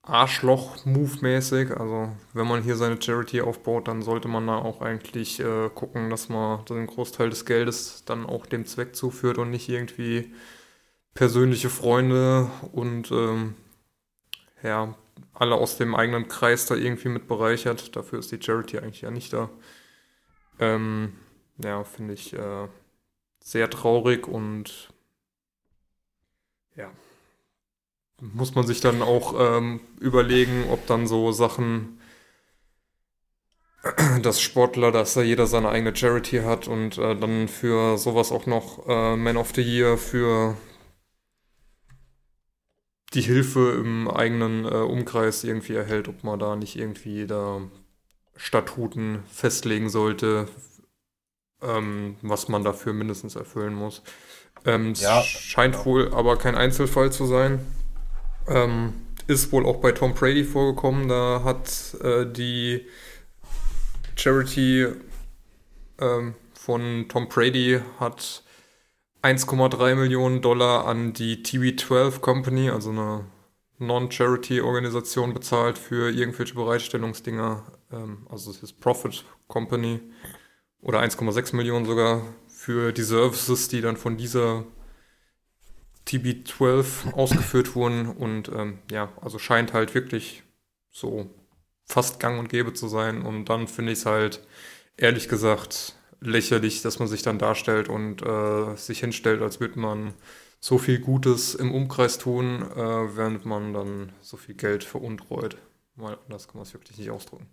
Arschloch-Move-mäßig. 0.02 1.70
Also 1.78 2.10
wenn 2.32 2.48
man 2.48 2.62
hier 2.64 2.76
seine 2.76 3.00
Charity 3.00 3.40
aufbaut, 3.40 3.86
dann 3.86 4.02
sollte 4.02 4.26
man 4.26 4.46
da 4.48 4.56
auch 4.56 4.80
eigentlich 4.80 5.38
äh, 5.38 5.70
gucken, 5.72 6.10
dass 6.10 6.28
man 6.28 6.64
den 6.64 6.88
Großteil 6.88 7.30
des 7.30 7.44
Geldes 7.44 8.04
dann 8.04 8.26
auch 8.26 8.46
dem 8.46 8.66
Zweck 8.66 8.96
zuführt 8.96 9.38
und 9.38 9.50
nicht 9.50 9.68
irgendwie 9.68 10.34
persönliche 11.14 11.70
Freunde 11.70 12.50
und 12.72 13.12
ähm, 13.12 13.54
ja, 14.62 14.94
alle 15.34 15.54
aus 15.54 15.76
dem 15.76 15.94
eigenen 15.94 16.26
Kreis 16.26 16.66
da 16.66 16.74
irgendwie 16.74 17.10
mit 17.10 17.28
bereichert. 17.28 17.94
Dafür 17.94 18.18
ist 18.18 18.32
die 18.32 18.42
Charity 18.42 18.78
eigentlich 18.78 19.02
ja 19.02 19.10
nicht 19.12 19.32
da. 19.32 19.50
Ähm, 20.58 21.12
ja, 21.62 21.84
finde 21.84 22.14
ich 22.14 22.32
äh, 22.34 22.68
sehr 23.48 23.70
traurig 23.70 24.28
und 24.28 24.92
ja, 26.76 26.90
muss 28.20 28.54
man 28.54 28.66
sich 28.66 28.80
dann 28.80 29.00
auch 29.00 29.34
ähm, 29.38 29.80
überlegen, 30.00 30.66
ob 30.70 30.86
dann 30.86 31.06
so 31.06 31.32
Sachen, 31.32 31.98
dass 34.22 34.42
Sportler, 34.42 34.92
dass 34.92 35.14
da 35.14 35.22
jeder 35.22 35.46
seine 35.46 35.70
eigene 35.70 35.96
Charity 35.96 36.40
hat 36.40 36.68
und 36.68 36.98
äh, 36.98 37.16
dann 37.16 37.48
für 37.48 37.96
sowas 37.96 38.32
auch 38.32 38.44
noch 38.44 38.86
äh, 38.86 39.16
Man 39.16 39.38
of 39.38 39.52
the 39.54 39.62
Year 39.62 39.96
für 39.96 40.54
die 43.14 43.22
Hilfe 43.22 43.78
im 43.80 44.10
eigenen 44.10 44.66
äh, 44.66 44.74
Umkreis 44.74 45.42
irgendwie 45.42 45.72
erhält, 45.72 46.08
ob 46.08 46.22
man 46.22 46.38
da 46.38 46.54
nicht 46.54 46.76
irgendwie 46.76 47.26
da 47.26 47.62
Statuten 48.36 49.22
festlegen 49.32 49.88
sollte, 49.88 50.48
ähm, 51.62 52.16
was 52.22 52.48
man 52.48 52.64
dafür 52.64 52.92
mindestens 52.92 53.36
erfüllen 53.36 53.74
muss. 53.74 54.02
Ähm, 54.64 54.94
ja. 54.94 55.22
Scheint 55.22 55.84
wohl 55.84 56.12
aber 56.12 56.36
kein 56.36 56.54
Einzelfall 56.54 57.12
zu 57.12 57.26
sein. 57.26 57.64
Ähm, 58.48 58.94
ist 59.26 59.52
wohl 59.52 59.66
auch 59.66 59.76
bei 59.76 59.92
Tom 59.92 60.14
Brady 60.14 60.44
vorgekommen. 60.44 61.08
Da 61.08 61.42
hat 61.44 61.94
äh, 62.02 62.26
die 62.26 62.86
Charity 64.16 64.88
ähm, 66.00 66.34
von 66.54 67.06
Tom 67.08 67.28
Brady 67.28 67.80
hat 68.00 68.42
1,3 69.22 69.94
Millionen 69.94 70.42
Dollar 70.42 70.86
an 70.86 71.12
die 71.12 71.42
TB12 71.42 72.20
Company, 72.20 72.70
also 72.70 72.90
eine 72.90 73.26
Non-Charity-Organisation, 73.78 75.34
bezahlt 75.34 75.78
für 75.78 76.10
irgendwelche 76.10 76.54
Bereitstellungsdinger. 76.54 77.64
Ähm, 77.92 78.26
also 78.30 78.50
es 78.50 78.62
ist 78.62 78.80
Profit 78.80 79.24
Company. 79.46 80.00
Oder 80.80 81.00
1,6 81.00 81.56
Millionen 81.56 81.86
sogar 81.86 82.22
für 82.46 82.92
die 82.92 83.02
Services, 83.02 83.68
die 83.68 83.80
dann 83.80 83.96
von 83.96 84.16
dieser 84.16 84.64
TB12 86.06 87.12
ausgeführt 87.12 87.74
wurden. 87.74 88.08
Und 88.08 88.48
ähm, 88.48 88.78
ja, 88.90 89.12
also 89.20 89.38
scheint 89.38 89.72
halt 89.72 89.94
wirklich 89.94 90.42
so 90.90 91.30
fast 91.84 92.20
gang 92.20 92.38
und 92.38 92.48
gäbe 92.48 92.72
zu 92.74 92.88
sein. 92.88 93.22
Und 93.22 93.46
dann 93.46 93.66
finde 93.68 93.92
ich 93.92 94.00
es 94.00 94.06
halt, 94.06 94.46
ehrlich 94.96 95.28
gesagt, 95.28 95.94
lächerlich, 96.20 96.82
dass 96.82 96.98
man 96.98 97.08
sich 97.08 97.22
dann 97.22 97.38
darstellt 97.38 97.88
und 97.88 98.22
äh, 98.22 98.76
sich 98.76 99.00
hinstellt, 99.00 99.42
als 99.42 99.60
würde 99.60 99.78
man 99.78 100.14
so 100.60 100.78
viel 100.78 100.98
Gutes 100.98 101.54
im 101.54 101.72
Umkreis 101.72 102.18
tun, 102.18 102.62
äh, 102.62 103.16
während 103.16 103.44
man 103.44 103.72
dann 103.72 104.12
so 104.20 104.36
viel 104.36 104.54
Geld 104.54 104.84
veruntreut. 104.84 105.56
Weil 105.96 106.18
das 106.28 106.46
kann 106.46 106.56
man 106.56 106.62
es 106.64 106.74
wirklich 106.74 106.98
nicht 106.98 107.10
ausdrücken. 107.10 107.46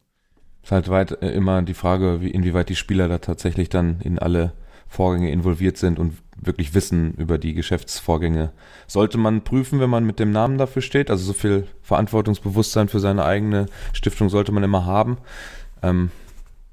Ist 0.66 0.72
halt 0.72 0.90
weit 0.90 1.22
äh, 1.22 1.30
immer 1.30 1.62
die 1.62 1.76
Frage, 1.76 2.22
wie, 2.22 2.32
inwieweit 2.32 2.70
die 2.70 2.76
Spieler 2.76 3.08
da 3.08 3.20
tatsächlich 3.20 3.70
dann 3.70 4.02
in 4.02 4.18
alle 4.18 4.54
Vorgänge 4.88 5.30
involviert 5.30 5.78
sind 5.78 6.00
und 6.00 6.18
wirklich 6.38 6.74
wissen 6.74 7.14
über 7.14 7.38
die 7.38 7.54
Geschäftsvorgänge. 7.54 8.52
Sollte 8.88 9.20
man 9.20 9.44
prüfen, 9.44 9.80
wenn 9.80 9.92
man 9.92 10.06
mit 10.06 10.18
dem 10.18 10.32
Namen 10.32 10.58
dafür 10.58 10.82
steht. 10.82 11.12
Also 11.12 11.24
so 11.24 11.34
viel 11.34 11.68
Verantwortungsbewusstsein 11.84 12.88
für 12.88 13.00
seine 13.00 13.26
eigene 13.26 13.68
Stiftung 13.94 14.30
sollte 14.30 14.52
man 14.52 14.64
immer 14.64 14.88
haben. 14.88 15.20
Ähm, 15.84 16.10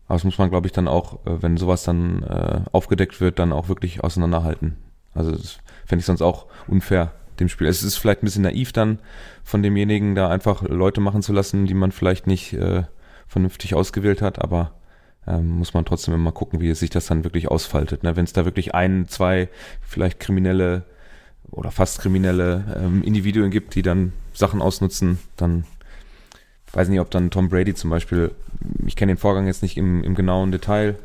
aber 0.07 0.17
das 0.17 0.25
muss 0.25 0.39
man, 0.39 0.49
glaube 0.49 0.69
ich, 0.69 0.73
dann 0.73 0.89
auch, 0.89 1.27
äh, 1.27 1.43
wenn 1.43 1.59
sowas 1.59 1.83
dann 1.83 2.23
äh, 2.23 2.63
aufgedeckt 2.73 3.21
wird, 3.21 3.39
dann 3.39 3.53
auch 3.53 3.69
wirklich 3.69 4.03
auseinanderhalten. 4.03 4.79
Also 5.13 5.33
das 5.33 5.59
fände 5.85 6.01
ich 6.01 6.07
sonst 6.07 6.23
auch 6.23 6.47
unfair 6.67 7.13
dem 7.41 7.51
Spiel. 7.51 7.67
Es 7.67 7.83
ist 7.83 7.97
vielleicht 7.97 8.23
ein 8.23 8.27
bisschen 8.27 8.45
naiv 8.45 8.73
dann 8.73 9.01
von 9.45 9.63
demjenigen, 9.63 10.15
da 10.15 10.31
einfach 10.31 10.63
Leute 10.63 11.03
machen 11.03 11.21
zu 11.21 11.35
lassen, 11.35 11.67
die 11.67 11.75
man 11.75 11.93
vielleicht 11.93 12.27
nicht 12.27 12.55
äh, 12.55 12.85
vernünftig 13.33 13.75
ausgewählt 13.75 14.21
hat, 14.21 14.41
aber 14.41 14.73
ähm, 15.27 15.49
muss 15.49 15.73
man 15.73 15.87
trotzdem 15.87 16.15
immer 16.15 16.33
gucken, 16.33 16.61
wie 16.61 16.75
sich 16.75 16.91
das 16.91 17.07
dann 17.07 17.25
wirklich 17.25 17.49
ausfaltet. 17.49 18.03
Ne? 18.03 18.15
Wenn 18.15 18.25
es 18.25 18.35
da 18.35 18.45
wirklich 18.45 18.75
ein, 18.75 19.09
zwei 19.09 19.49
vielleicht 19.81 20.21
kriminelle 20.21 20.85
oder 21.51 21.71
fast 21.71 22.01
kriminelle 22.01 22.65
ähm, 22.77 23.03
Individuen 23.03 23.51
gibt, 23.51 23.75
die 23.75 23.83
dann 23.83 24.13
Sachen 24.35 24.61
ausnutzen, 24.61 25.19
dann 25.37 25.65
weiß 26.73 26.89
nicht, 26.89 27.01
ob 27.01 27.11
dann 27.11 27.31
Tom 27.31 27.49
Brady 27.49 27.75
zum 27.75 27.91
Beispiel, 27.91 28.33
ich 28.87 28.97
kenne 28.97 29.13
den 29.13 29.19
Vorgang 29.19 29.47
jetzt 29.47 29.63
nicht 29.63 29.77
im, 29.77 30.05
im 30.05 30.15
genauen 30.15 30.53
Detail, 30.53 30.97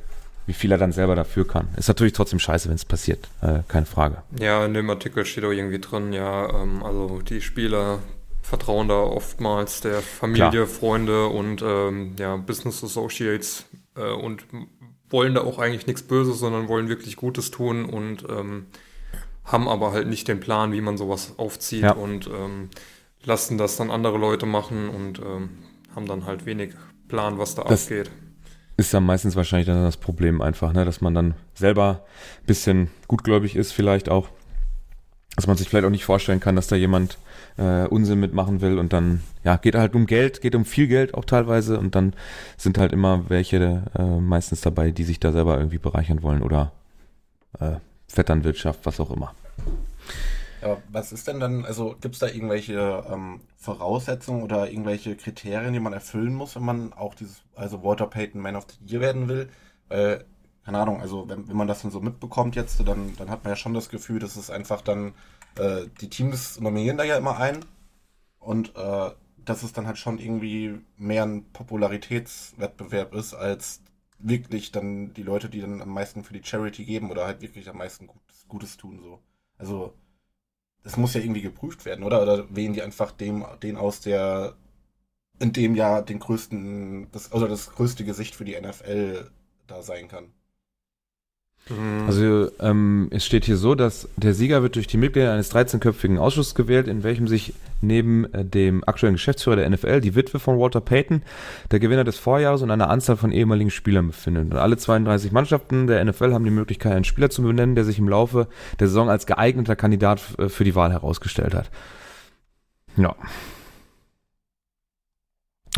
wie 0.47 0.53
viel 0.53 0.71
er 0.71 0.77
dann 0.77 0.91
selber 0.91 1.15
dafür 1.15 1.47
kann. 1.47 1.69
Ist 1.77 1.87
natürlich 1.87 2.13
trotzdem 2.13 2.39
scheiße, 2.39 2.67
wenn 2.67 2.75
es 2.75 2.85
passiert, 2.85 3.29
äh, 3.41 3.59
keine 3.67 3.85
Frage. 3.85 4.17
Ja, 4.39 4.65
in 4.65 4.73
dem 4.73 4.89
Artikel 4.89 5.25
steht 5.25 5.43
auch 5.45 5.51
irgendwie 5.51 5.79
drin, 5.79 6.11
ja, 6.11 6.49
ähm, 6.61 6.83
also 6.83 7.21
die 7.21 7.41
Spieler 7.41 7.99
vertrauen 8.47 8.87
da 8.87 9.01
oftmals 9.01 9.81
der 9.81 10.01
Familie, 10.01 10.49
Klar. 10.51 10.67
Freunde 10.67 11.27
und 11.27 11.61
ähm, 11.61 12.15
ja, 12.17 12.37
Business 12.37 12.81
Associates 12.81 13.65
äh, 13.95 14.09
und 14.09 14.45
wollen 15.09 15.35
da 15.35 15.41
auch 15.41 15.59
eigentlich 15.59 15.85
nichts 15.85 16.01
Böses, 16.03 16.39
sondern 16.39 16.69
wollen 16.69 16.87
wirklich 16.87 17.17
Gutes 17.17 17.51
tun 17.51 17.85
und 17.85 18.25
ähm, 18.29 18.67
haben 19.43 19.67
aber 19.67 19.91
halt 19.91 20.07
nicht 20.07 20.29
den 20.29 20.39
Plan, 20.39 20.71
wie 20.71 20.79
man 20.79 20.97
sowas 20.97 21.33
aufzieht 21.37 21.83
ja. 21.83 21.91
und 21.91 22.27
ähm, 22.27 22.69
lassen 23.23 23.57
das 23.57 23.75
dann 23.75 23.91
andere 23.91 24.17
Leute 24.17 24.45
machen 24.45 24.87
und 24.89 25.19
ähm, 25.19 25.49
haben 25.93 26.05
dann 26.05 26.25
halt 26.25 26.45
wenig 26.45 26.71
Plan, 27.09 27.37
was 27.37 27.55
da 27.55 27.63
das 27.63 27.83
abgeht. 27.83 28.11
Ist 28.77 28.93
dann 28.93 29.05
meistens 29.05 29.35
wahrscheinlich 29.35 29.67
dann 29.67 29.83
das 29.83 29.97
Problem 29.97 30.41
einfach, 30.41 30.71
ne, 30.71 30.85
dass 30.85 31.01
man 31.01 31.13
dann 31.13 31.33
selber 31.53 32.05
ein 32.41 32.45
bisschen 32.45 32.91
gutgläubig 33.07 33.57
ist, 33.57 33.73
vielleicht 33.73 34.07
auch, 34.07 34.29
dass 35.35 35.47
man 35.47 35.57
sich 35.57 35.67
vielleicht 35.67 35.85
auch 35.85 35.91
nicht 35.91 36.05
vorstellen 36.05 36.39
kann, 36.39 36.55
dass 36.55 36.67
da 36.67 36.77
jemand 36.77 37.17
äh, 37.57 37.87
Unsinn 37.87 38.19
mitmachen 38.19 38.61
will 38.61 38.77
und 38.79 38.93
dann, 38.93 39.21
ja, 39.43 39.57
geht 39.57 39.75
halt 39.75 39.95
um 39.95 40.05
Geld, 40.05 40.41
geht 40.41 40.55
um 40.55 40.65
viel 40.65 40.87
Geld 40.87 41.13
auch 41.13 41.25
teilweise 41.25 41.79
und 41.79 41.95
dann 41.95 42.13
sind 42.57 42.77
halt 42.77 42.93
immer 42.93 43.29
welche 43.29 43.83
äh, 43.97 44.03
meistens 44.03 44.61
dabei, 44.61 44.91
die 44.91 45.03
sich 45.03 45.19
da 45.19 45.31
selber 45.31 45.57
irgendwie 45.57 45.79
bereichern 45.79 46.23
wollen 46.23 46.41
oder 46.41 46.71
äh, 47.59 47.77
Vetternwirtschaft, 48.07 48.85
was 48.85 48.99
auch 48.99 49.11
immer. 49.11 49.33
Ja, 50.61 50.77
was 50.91 51.11
ist 51.11 51.27
denn 51.27 51.39
dann, 51.39 51.65
also 51.65 51.95
gibt 52.01 52.15
es 52.15 52.19
da 52.19 52.27
irgendwelche 52.27 53.03
ähm, 53.11 53.41
Voraussetzungen 53.57 54.43
oder 54.43 54.69
irgendwelche 54.69 55.15
Kriterien, 55.15 55.73
die 55.73 55.79
man 55.79 55.93
erfüllen 55.93 56.33
muss, 56.33 56.55
wenn 56.55 56.65
man 56.65 56.93
auch 56.93 57.13
dieses, 57.13 57.43
also 57.55 57.83
Walter 57.83 58.07
Payton 58.07 58.41
Man 58.41 58.55
of 58.55 58.65
the 58.69 58.91
Year 58.91 59.01
werden 59.01 59.27
will? 59.27 59.49
Weil, 59.87 60.25
keine 60.67 60.79
Ahnung, 60.79 61.01
also 61.01 61.29
wenn, 61.29 61.47
wenn 61.47 61.55
man 61.55 61.69
das 61.69 61.81
dann 61.83 61.91
so 61.91 62.01
mitbekommt 62.01 62.57
jetzt, 62.57 62.85
dann, 62.85 63.15
dann 63.15 63.29
hat 63.29 63.45
man 63.45 63.53
ja 63.53 63.55
schon 63.55 63.73
das 63.73 63.87
Gefühl, 63.87 64.19
dass 64.19 64.35
es 64.35 64.49
einfach 64.49 64.81
dann 64.81 65.13
äh, 65.55 65.85
die 66.01 66.09
Teams 66.09 66.59
nominieren 66.59 66.97
da 66.97 67.05
ja 67.05 67.17
immer 67.17 67.37
ein 67.37 67.63
und 68.39 68.75
äh, 68.75 69.11
dass 69.45 69.63
es 69.63 69.73
dann 69.73 69.87
halt 69.87 69.97
schon 69.97 70.19
irgendwie 70.19 70.79
mehr 70.97 71.23
ein 71.25 71.45
Popularitätswettbewerb 71.53 73.15
ist, 73.15 73.33
als 73.33 73.81
wirklich 74.19 74.73
dann 74.73 75.13
die 75.13 75.23
Leute, 75.23 75.49
die 75.49 75.61
dann 75.61 75.81
am 75.81 75.89
meisten 75.89 76.25
für 76.25 76.33
die 76.33 76.43
Charity 76.43 76.85
geben 76.85 77.11
oder 77.11 77.25
halt 77.25 77.41
wirklich 77.41 77.69
am 77.69 77.77
meisten 77.77 78.07
Gutes, 78.07 78.45
Gutes 78.49 78.77
tun 78.77 78.99
so. 79.01 79.21
Also 79.57 79.93
das 80.83 80.97
muss 80.97 81.13
ja 81.15 81.21
irgendwie 81.21 81.41
geprüft 81.43 81.85
werden, 81.85 82.03
oder? 82.05 82.21
Oder 82.23 82.55
wählen 82.55 82.73
die 82.73 82.83
einfach 82.83 83.11
dem, 83.13 83.45
den 83.63 83.77
aus, 83.77 84.01
der 84.01 84.55
in 85.39 85.53
dem 85.53 85.75
Jahr 85.75 86.03
den 86.03 86.19
größten, 86.19 87.11
das, 87.11 87.33
oder 87.33 87.47
das 87.49 87.71
größte 87.71 88.05
Gesicht 88.05 88.35
für 88.35 88.45
die 88.45 88.55
NFL 88.55 89.31
da 89.67 89.83
sein 89.83 90.07
kann? 90.09 90.33
Mhm. 91.69 92.05
Also 92.07 92.51
ähm, 92.59 93.07
es 93.11 93.25
steht 93.25 93.45
hier 93.45 93.57
so, 93.57 93.75
dass 93.75 94.07
der 94.15 94.33
Sieger 94.33 94.61
wird 94.61 94.75
durch 94.75 94.87
die 94.87 94.97
Mitglieder 94.97 95.33
eines 95.33 95.53
13-köpfigen 95.53 96.17
Ausschusses 96.17 96.55
gewählt, 96.55 96.87
in 96.87 97.03
welchem 97.03 97.27
sich 97.27 97.53
neben 97.81 98.31
äh, 98.33 98.45
dem 98.45 98.83
aktuellen 98.85 99.15
Geschäftsführer 99.15 99.57
der 99.57 99.69
NFL, 99.69 100.01
die 100.01 100.15
Witwe 100.15 100.39
von 100.39 100.59
Walter 100.59 100.81
Payton, 100.81 101.23
der 101.71 101.79
Gewinner 101.79 102.03
des 102.03 102.17
Vorjahres 102.17 102.61
und 102.61 102.71
eine 102.71 102.87
Anzahl 102.87 103.17
von 103.17 103.31
ehemaligen 103.31 103.71
Spielern 103.71 104.07
befinden. 104.07 104.51
Und 104.51 104.57
alle 104.57 104.77
32 104.77 105.31
Mannschaften 105.31 105.87
der 105.87 106.03
NFL 106.03 106.33
haben 106.33 106.45
die 106.45 106.51
Möglichkeit, 106.51 106.93
einen 106.93 107.03
Spieler 107.03 107.29
zu 107.29 107.41
benennen, 107.43 107.75
der 107.75 107.83
sich 107.83 107.99
im 107.99 108.09
Laufe 108.09 108.47
der 108.79 108.87
Saison 108.87 109.09
als 109.09 109.25
geeigneter 109.25 109.75
Kandidat 109.75 110.21
äh, 110.37 110.49
für 110.49 110.63
die 110.63 110.75
Wahl 110.75 110.91
herausgestellt 110.91 111.53
hat. 111.53 111.69
Ja. 112.95 113.15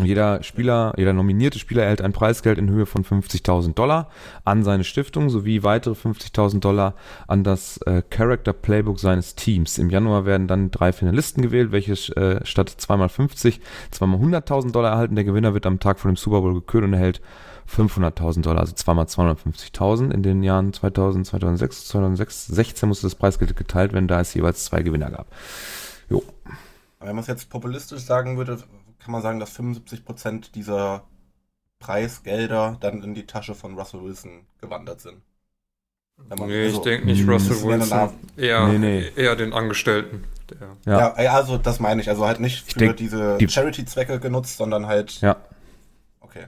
Jeder 0.05 0.43
Spieler, 0.43 0.93
jeder 0.97 1.13
nominierte 1.13 1.59
Spieler 1.59 1.83
erhält 1.83 2.01
ein 2.01 2.13
Preisgeld 2.13 2.57
in 2.57 2.69
Höhe 2.69 2.85
von 2.85 3.03
50.000 3.03 3.73
Dollar 3.73 4.09
an 4.45 4.63
seine 4.63 4.83
Stiftung 4.83 5.29
sowie 5.29 5.63
weitere 5.63 5.93
50.000 5.93 6.59
Dollar 6.59 6.95
an 7.27 7.43
das 7.43 7.77
äh, 7.83 8.01
Character 8.09 8.53
Playbook 8.53 8.99
seines 8.99 9.35
Teams. 9.35 9.77
Im 9.77 9.89
Januar 9.89 10.25
werden 10.25 10.47
dann 10.47 10.71
drei 10.71 10.91
Finalisten 10.91 11.41
gewählt, 11.41 11.71
welche 11.71 11.93
äh, 12.15 12.45
statt 12.45 12.69
zweimal 12.69 13.09
50, 13.09 13.61
zweimal 13.91 14.19
100.000 14.19 14.71
Dollar 14.71 14.91
erhalten. 14.91 15.15
Der 15.15 15.23
Gewinner 15.23 15.53
wird 15.53 15.65
am 15.65 15.79
Tag 15.79 15.99
vor 15.99 16.11
dem 16.11 16.17
Super 16.17 16.41
Bowl 16.41 16.53
gekürt 16.53 16.83
und 16.83 16.93
erhält 16.93 17.21
500.000 17.69 18.41
Dollar, 18.41 18.61
also 18.61 18.73
zweimal 18.73 19.05
250.000 19.05 20.11
in 20.11 20.23
den 20.23 20.43
Jahren 20.43 20.73
2000, 20.73 21.25
2006, 21.27 21.87
2016 21.87 22.89
musste 22.89 23.05
das 23.05 23.15
Preisgeld 23.15 23.55
geteilt 23.55 23.93
werden, 23.93 24.07
da 24.07 24.19
es 24.19 24.33
jeweils 24.33 24.65
zwei 24.65 24.81
Gewinner 24.81 25.11
gab. 25.11 25.27
Jo. 26.09 26.23
Wenn 26.99 27.15
man 27.15 27.19
es 27.19 27.27
jetzt 27.27 27.49
populistisch 27.49 28.01
sagen 28.01 28.37
würde, 28.37 28.57
kann 28.99 29.11
man 29.11 29.21
sagen, 29.21 29.39
dass 29.39 29.51
75 29.51 30.05
Prozent 30.05 30.55
dieser 30.55 31.03
Preisgelder 31.79 32.77
dann 32.79 33.01
in 33.03 33.13
die 33.13 33.25
Tasche 33.25 33.55
von 33.55 33.77
Russell 33.77 34.03
Wilson 34.03 34.45
gewandert 34.59 35.01
sind. 35.01 35.21
nee, 36.17 36.65
also, 36.65 36.77
ich 36.77 36.83
denke 36.83 37.05
nicht 37.05 37.21
hm, 37.21 37.29
Russell 37.29 37.63
Wilson. 37.63 38.09
Eher, 38.37 38.67
nee, 38.67 38.77
nee. 38.77 39.11
eher 39.15 39.35
den 39.35 39.53
Angestellten. 39.53 40.25
Ja. 40.85 41.15
ja. 41.17 41.33
also 41.33 41.57
das 41.57 41.79
meine 41.79 42.01
ich. 42.01 42.09
Also 42.09 42.25
halt 42.25 42.39
nicht 42.39 42.73
für 42.73 42.79
denk, 42.79 42.97
diese 42.97 43.37
die 43.37 43.47
Charity-Zwecke 43.47 44.19
genutzt, 44.19 44.57
sondern 44.57 44.87
halt. 44.87 45.21
Ja. 45.21 45.37
Okay. 46.19 46.45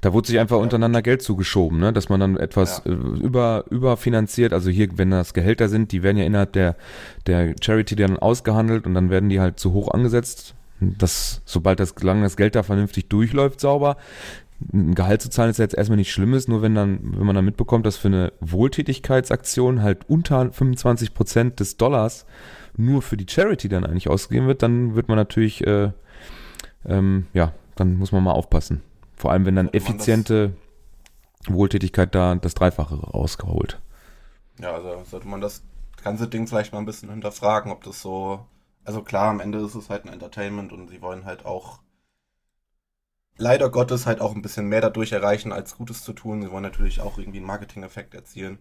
Da 0.00 0.12
wurde 0.12 0.28
sich 0.28 0.38
einfach 0.38 0.58
untereinander 0.58 1.02
Geld 1.02 1.22
zugeschoben, 1.22 1.78
ne? 1.78 1.92
dass 1.92 2.08
man 2.08 2.20
dann 2.20 2.36
etwas 2.36 2.82
ja. 2.84 2.92
Äh, 2.92 2.94
über, 2.94 3.64
überfinanziert. 3.70 4.52
Also 4.52 4.70
hier, 4.70 4.98
wenn 4.98 5.10
das 5.10 5.32
Gehälter 5.32 5.68
sind, 5.68 5.92
die 5.92 6.02
werden 6.02 6.16
ja 6.16 6.24
innerhalb 6.24 6.52
der, 6.52 6.76
der 7.26 7.54
Charity 7.60 7.96
dann 7.96 8.18
ausgehandelt 8.18 8.86
und 8.86 8.94
dann 8.94 9.10
werden 9.10 9.28
die 9.28 9.40
halt 9.40 9.60
zu 9.60 9.72
hoch 9.72 9.88
angesetzt. 9.92 10.55
Das, 10.80 11.42
sobald 11.44 11.80
das 11.80 11.94
das 11.94 12.36
Geld 12.36 12.54
da 12.54 12.62
vernünftig 12.62 13.08
durchläuft, 13.08 13.60
sauber, 13.60 13.96
ein 14.72 14.94
Gehalt 14.94 15.20
zu 15.22 15.28
zahlen 15.30 15.50
ist 15.50 15.58
ja 15.58 15.64
jetzt 15.64 15.74
erstmal 15.74 15.96
nicht 15.96 16.12
Schlimmes, 16.12 16.48
nur 16.48 16.62
wenn 16.62 16.74
dann, 16.74 17.00
wenn 17.02 17.26
man 17.26 17.34
dann 17.34 17.44
mitbekommt, 17.44 17.84
dass 17.84 17.96
für 17.96 18.08
eine 18.08 18.32
Wohltätigkeitsaktion 18.40 19.82
halt 19.82 20.08
unter 20.08 20.50
25 20.50 21.14
Prozent 21.14 21.60
des 21.60 21.76
Dollars 21.76 22.26
nur 22.76 23.02
für 23.02 23.16
die 23.16 23.26
Charity 23.28 23.68
dann 23.68 23.84
eigentlich 23.84 24.08
ausgegeben 24.08 24.46
wird, 24.46 24.62
dann 24.62 24.94
wird 24.94 25.08
man 25.08 25.16
natürlich, 25.16 25.66
äh, 25.66 25.92
ähm, 26.86 27.26
ja, 27.32 27.52
dann 27.74 27.96
muss 27.96 28.12
man 28.12 28.24
mal 28.24 28.32
aufpassen. 28.32 28.82
Vor 29.14 29.32
allem, 29.32 29.46
wenn 29.46 29.56
dann 29.56 29.68
effiziente 29.68 30.52
Wohltätigkeit 31.48 32.14
da 32.14 32.34
das 32.34 32.54
Dreifache 32.54 32.96
rausgeholt. 32.96 33.80
Ja, 34.60 34.72
also 34.72 35.02
sollte 35.04 35.28
man 35.28 35.40
das 35.40 35.62
ganze 36.02 36.28
Ding 36.28 36.46
vielleicht 36.46 36.72
mal 36.72 36.78
ein 36.78 36.86
bisschen 36.86 37.10
hinterfragen, 37.10 37.70
ob 37.72 37.84
das 37.84 38.00
so, 38.00 38.40
also 38.86 39.02
klar, 39.02 39.28
am 39.30 39.40
Ende 39.40 39.58
ist 39.58 39.74
es 39.74 39.90
halt 39.90 40.04
ein 40.04 40.12
Entertainment 40.12 40.72
und 40.72 40.88
sie 40.88 41.02
wollen 41.02 41.24
halt 41.24 41.44
auch 41.44 41.80
leider 43.36 43.70
Gottes 43.70 44.06
halt 44.06 44.20
auch 44.20 44.34
ein 44.34 44.42
bisschen 44.42 44.68
mehr 44.68 44.80
dadurch 44.80 45.12
erreichen, 45.12 45.52
als 45.52 45.76
Gutes 45.76 46.02
zu 46.02 46.12
tun. 46.12 46.42
Sie 46.42 46.50
wollen 46.50 46.62
natürlich 46.62 47.00
auch 47.00 47.18
irgendwie 47.18 47.38
einen 47.38 47.46
Marketing-Effekt 47.46 48.14
erzielen. 48.14 48.58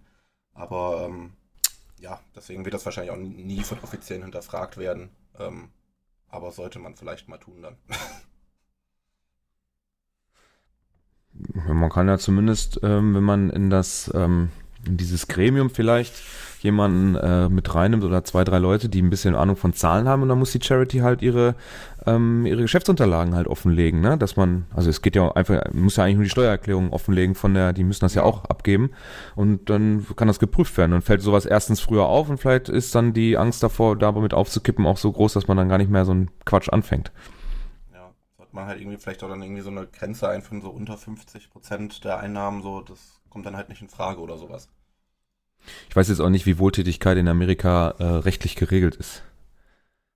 Aber 0.54 1.06
ähm, 1.08 1.34
ja, 2.00 2.20
deswegen 2.36 2.66
wird 2.66 2.74
das 2.74 2.86
wahrscheinlich 2.86 3.12
auch 3.12 3.18
nie 3.18 3.64
von 3.64 3.80
Offiziellen 3.80 4.24
hinterfragt 4.24 4.78
werden. 4.78 5.10
Ähm, 5.40 5.70
aber 6.28 6.52
sollte 6.52 6.80
man 6.80 6.96
vielleicht 6.96 7.28
mal 7.30 7.38
tun 7.38 7.62
dann. 7.62 7.78
Man 11.68 11.90
kann 11.90 12.08
ja 12.08 12.18
zumindest, 12.18 12.80
ähm, 12.82 13.14
wenn 13.14 13.24
man 13.24 13.50
in 13.50 13.70
das, 13.70 14.10
ähm, 14.16 14.52
in 14.86 14.96
dieses 14.96 15.28
Gremium 15.28 15.70
vielleicht 15.70 16.14
jemanden 16.66 17.16
äh, 17.16 17.48
mit 17.48 17.74
reinnimmt 17.74 18.04
oder 18.04 18.24
zwei, 18.24 18.44
drei 18.44 18.60
Leute, 18.60 18.90
die 18.90 19.02
ein 19.02 19.10
bisschen 19.10 19.36
Ahnung 19.36 19.56
von 19.56 19.74
Zahlen 19.74 20.08
haben 20.08 20.22
und 20.22 20.30
dann 20.30 20.40
muss 20.40 20.52
die 20.52 20.62
Charity 20.62 21.00
halt 21.00 21.22
ihre, 21.22 21.56
ähm, 22.06 22.46
ihre 22.46 22.64
Geschäftsunterlagen 22.64 23.36
halt 23.36 23.48
offenlegen, 23.48 24.02
ne? 24.02 24.18
Dass 24.18 24.36
man, 24.36 24.66
also 24.74 24.90
es 24.90 25.02
geht 25.02 25.16
ja 25.16 25.32
einfach, 25.32 25.72
muss 25.72 25.96
ja 25.96 26.04
eigentlich 26.04 26.16
nur 26.16 26.24
die 26.26 26.30
Steuererklärung 26.30 26.92
offenlegen 26.92 27.36
von 27.36 27.54
der, 27.54 27.72
die 27.72 27.84
müssen 27.84 28.02
das 28.02 28.16
ja 28.16 28.24
auch 28.24 28.46
abgeben 28.46 28.92
und 29.36 29.70
dann 29.70 30.06
kann 30.16 30.28
das 30.28 30.40
geprüft 30.40 30.78
werden 30.78 30.94
und 30.94 31.04
fällt 31.04 31.22
sowas 31.22 31.46
erstens 31.46 31.80
früher 31.80 32.06
auf 32.06 32.30
und 32.30 32.38
vielleicht 32.38 32.68
ist 32.68 32.94
dann 32.96 33.14
die 33.14 33.38
Angst 33.38 33.64
davor, 33.64 33.98
damit 33.98 34.34
aufzukippen, 34.34 34.86
auch 34.86 34.98
so 34.98 35.12
groß, 35.12 35.34
dass 35.34 35.48
man 35.48 35.58
dann 35.58 35.70
gar 35.70 35.78
nicht 35.78 35.92
mehr 35.92 36.06
so 36.06 36.12
einen 36.12 36.32
Quatsch 36.46 36.70
anfängt 36.70 37.12
Ja, 37.94 38.12
sollte 38.38 38.56
man 38.56 38.66
halt 38.66 38.82
irgendwie 38.82 38.98
vielleicht 38.98 39.24
auch 39.24 39.30
dann 39.30 39.42
irgendwie 39.42 39.62
so 39.62 39.70
eine 39.70 39.88
Grenze 39.88 40.28
einführen, 40.28 40.62
so 40.62 40.70
unter 40.70 40.98
50 40.98 41.50
Prozent 41.50 42.04
der 42.04 42.20
Einnahmen, 42.20 42.62
so, 42.62 42.82
das 42.82 43.22
kommt 43.30 43.46
dann 43.46 43.56
halt 43.56 43.70
nicht 43.70 43.82
in 43.82 43.90
Frage 43.90 44.20
oder 44.20 44.38
sowas. 44.38 44.70
Ich 45.90 45.96
weiß 45.96 46.10
jetzt 46.10 46.20
auch 46.20 46.30
nicht, 46.30 46.46
wie 46.46 46.60
Wohltätigkeit 46.60 47.18
in 47.18 47.28
Amerika 47.28 47.96
äh, 48.00 48.04
rechtlich 48.04 48.56
geregelt 48.56 48.96
ist. 48.96 49.24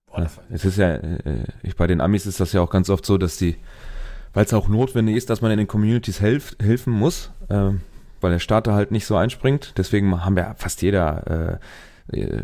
Boah, 0.07 0.21
ja, 0.21 0.29
es 0.49 0.65
ist 0.65 0.77
ja, 0.77 0.95
äh, 0.95 1.45
ich, 1.63 1.75
bei 1.75 1.87
den 1.87 2.01
Amis 2.01 2.25
ist 2.25 2.39
das 2.39 2.53
ja 2.53 2.61
auch 2.61 2.69
ganz 2.69 2.89
oft 2.89 3.05
so, 3.05 3.17
dass 3.17 3.37
die, 3.37 3.55
weil 4.33 4.45
es 4.45 4.53
auch 4.53 4.67
notwendig 4.67 5.15
ist, 5.15 5.29
dass 5.29 5.41
man 5.41 5.51
in 5.51 5.57
den 5.57 5.67
Communities 5.67 6.21
helf, 6.21 6.55
helfen 6.61 6.93
muss, 6.93 7.31
äh, 7.49 7.71
weil 8.21 8.31
der 8.31 8.39
Staat 8.39 8.67
da 8.67 8.73
halt 8.73 8.91
nicht 8.91 9.05
so 9.05 9.15
einspringt. 9.15 9.73
Deswegen 9.77 10.25
haben 10.25 10.35
wir 10.35 10.55
fast 10.57 10.81
jeder 10.81 11.59
äh, 12.11 12.19
äh, 12.19 12.43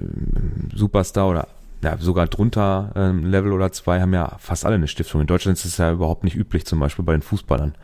Superstar 0.73 1.29
oder 1.29 1.47
ja, 1.83 1.97
sogar 1.97 2.27
drunter 2.27 2.91
ähm, 2.95 3.25
Level 3.25 3.51
oder 3.51 3.71
zwei 3.71 4.01
haben 4.01 4.13
ja 4.13 4.37
fast 4.39 4.65
alle 4.65 4.75
eine 4.75 4.87
Stiftung. 4.87 5.21
In 5.21 5.27
Deutschland 5.27 5.57
ist 5.57 5.65
es 5.65 5.77
ja 5.77 5.91
überhaupt 5.91 6.23
nicht 6.23 6.35
üblich, 6.35 6.65
zum 6.65 6.79
Beispiel 6.79 7.05
bei 7.05 7.11
den 7.11 7.21
Fußballern. 7.21 7.75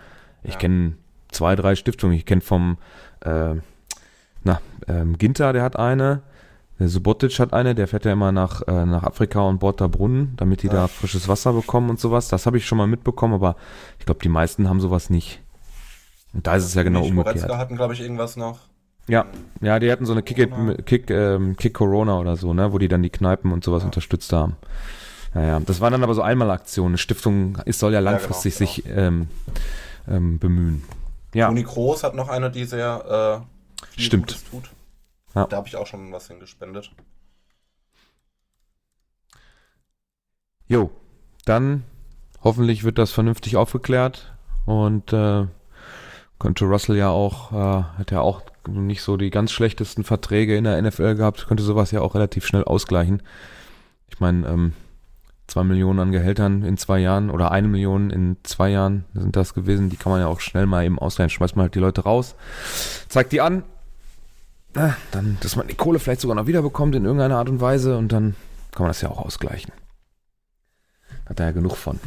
Ich 0.44 0.54
ja. 0.54 0.60
kenne 0.60 0.94
zwei, 1.30 1.56
drei 1.56 1.76
Stiftungen. 1.76 2.16
Ich 2.16 2.26
kenne 2.26 2.42
vom 2.42 2.78
äh, 3.22 3.56
na, 4.44 4.60
ähm, 4.88 5.18
Ginter, 5.18 5.54
der 5.54 5.64
hat 5.64 5.78
eine. 5.78 6.22
Der 6.80 6.90
Subotic 6.90 7.38
hat 7.40 7.54
eine, 7.54 7.76
der 7.76 7.88
fährt 7.88 8.06
ja 8.06 8.14
immer 8.14 8.32
nach, 8.32 8.68
äh, 8.68 8.86
nach 8.86 9.04
Afrika 9.04 9.42
und 9.42 9.60
bohrt 9.60 9.82
da 9.82 9.88
Brunnen, 9.88 10.34
damit 10.38 10.64
die 10.64 10.68
ja. 10.68 10.74
da 10.74 10.88
frisches 10.88 11.28
Wasser 11.28 11.54
bekommen 11.54 11.92
und 11.92 12.00
sowas. 12.00 12.28
Das 12.28 12.48
habe 12.48 12.58
ich 12.58 12.66
schon 12.66 12.80
mal 12.80 12.88
mitbekommen, 12.88 13.36
aber 13.36 13.56
ich 14.00 14.06
glaube, 14.06 14.22
die 14.24 14.30
meisten 14.30 14.68
haben 14.68 14.82
sowas 14.82 15.12
nicht. 15.12 15.42
Und 16.34 16.48
da 16.48 16.56
ist 16.56 16.66
es 16.66 16.74
ja 16.74 16.82
genau 16.82 17.02
umgekehrt. 17.02 17.36
Goretzka 17.36 17.58
hatten, 17.58 17.76
glaube 17.76 17.94
ich, 17.94 18.02
irgendwas 18.02 18.36
noch. 18.36 18.60
Ja, 19.08 19.26
ja, 19.62 19.78
die 19.80 19.92
hatten 19.92 20.06
so 20.06 20.14
eine 20.14 20.24
Kick, 20.24 20.50
Kick, 20.86 21.10
ähm, 21.12 21.56
Kick 21.58 21.74
Corona 21.74 22.20
oder 22.20 22.36
so, 22.36 22.54
ne, 22.54 22.72
wo 22.72 22.78
die 22.78 22.88
dann 22.88 23.04
die 23.04 23.10
Kneipen 23.10 23.52
und 23.52 23.64
sowas 23.64 23.84
ja. 23.84 23.88
unterstützt 23.88 24.32
haben. 24.34 24.56
Naja, 25.34 25.60
das 25.60 25.82
waren 25.82 25.92
dann 25.92 26.04
aber 26.04 26.14
so 26.14 26.22
Einmalaktionen. 26.22 26.92
Eine 26.92 26.98
Stiftung 26.98 27.58
ist, 27.66 27.80
soll 27.80 27.94
ja 27.94 28.00
langfristig 28.00 28.60
ja, 28.60 28.66
genau, 28.66 28.96
genau. 28.96 28.96
sich 28.96 28.98
ähm, 28.98 29.28
ähm, 30.08 30.40
bemühen. 30.40 30.84
Ja. 31.34 31.48
Toni 31.48 31.64
Kroos 31.64 32.04
hat 32.04 32.16
noch 32.16 32.30
eine, 32.30 32.52
die 32.52 32.66
sehr 32.66 33.44
äh, 33.44 33.61
Stimmt. 33.98 34.28
Gutes 34.28 34.50
tut. 34.50 34.70
Ja. 35.36 35.46
Da 35.46 35.58
habe 35.58 35.68
ich 35.68 35.76
auch 35.76 35.88
schon 35.88 36.12
was 36.12 36.28
hingespendet. 36.28 36.92
Jo, 40.68 40.90
dann 41.46 41.84
hoffentlich 42.44 42.84
wird 42.84 42.98
das 42.98 43.12
vernünftig 43.12 43.58
aufgeklärt 43.58 44.34
und 44.66 45.12
äh, 45.14 45.46
könnte 46.40 46.66
Russell 46.66 46.98
ja 46.98 47.10
auch, 47.10 47.52
äh, 47.52 47.84
hat 47.98 48.12
ja 48.12 48.22
auch 48.22 48.42
nicht 48.68 49.02
so 49.02 49.18
die 49.18 49.30
ganz 49.30 49.52
schlechtesten 49.52 50.04
Verträge 50.04 50.56
in 50.56 50.64
der 50.64 50.82
NFL 50.82 51.16
gehabt, 51.16 51.48
könnte 51.48 51.64
sowas 51.64 51.92
ja 51.92 52.02
auch 52.02 52.16
relativ 52.16 52.46
schnell 52.46 52.64
ausgleichen. 52.64 53.22
Ich 54.08 54.20
meine, 54.20 54.48
ähm, 54.48 54.74
zwei 55.52 55.64
Millionen 55.64 56.00
an 56.00 56.12
Gehältern 56.12 56.64
in 56.64 56.78
zwei 56.78 57.00
Jahren 57.00 57.30
oder 57.30 57.52
eine 57.52 57.68
Million 57.68 58.10
in 58.10 58.38
zwei 58.44 58.70
Jahren 58.70 59.06
sind 59.14 59.36
das 59.36 59.54
gewesen, 59.54 59.90
die 59.90 59.98
kann 59.98 60.12
man 60.12 60.22
ja 60.22 60.28
auch 60.28 60.40
schnell 60.40 60.66
mal 60.66 60.86
eben 60.86 61.00
ausgleichen. 61.00 61.30
Schmeißt 61.30 61.56
man 61.56 61.64
halt 61.64 61.76
die 61.76 61.80
Leute 61.80 62.02
raus, 62.02 62.36
zeigt 63.10 63.32
die 63.32 63.42
an 63.42 63.64
na, 64.74 64.96
dann, 65.12 65.38
dass 65.42 65.56
man 65.56 65.68
die 65.68 65.76
Kohle 65.76 66.00
vielleicht 66.00 66.22
sogar 66.22 66.36
noch 66.36 66.48
wiederbekommt 66.48 66.96
in 66.96 67.04
irgendeiner 67.04 67.38
Art 67.38 67.50
und 67.50 67.60
Weise 67.60 67.98
und 67.98 68.12
dann 68.12 68.36
kann 68.72 68.84
man 68.84 68.90
das 68.90 69.02
ja 69.02 69.10
auch 69.10 69.20
ausgleichen. 69.20 69.74
Hat 71.26 71.40
er 71.40 71.48
ja 71.48 71.52
genug 71.52 71.76
von. 71.76 72.00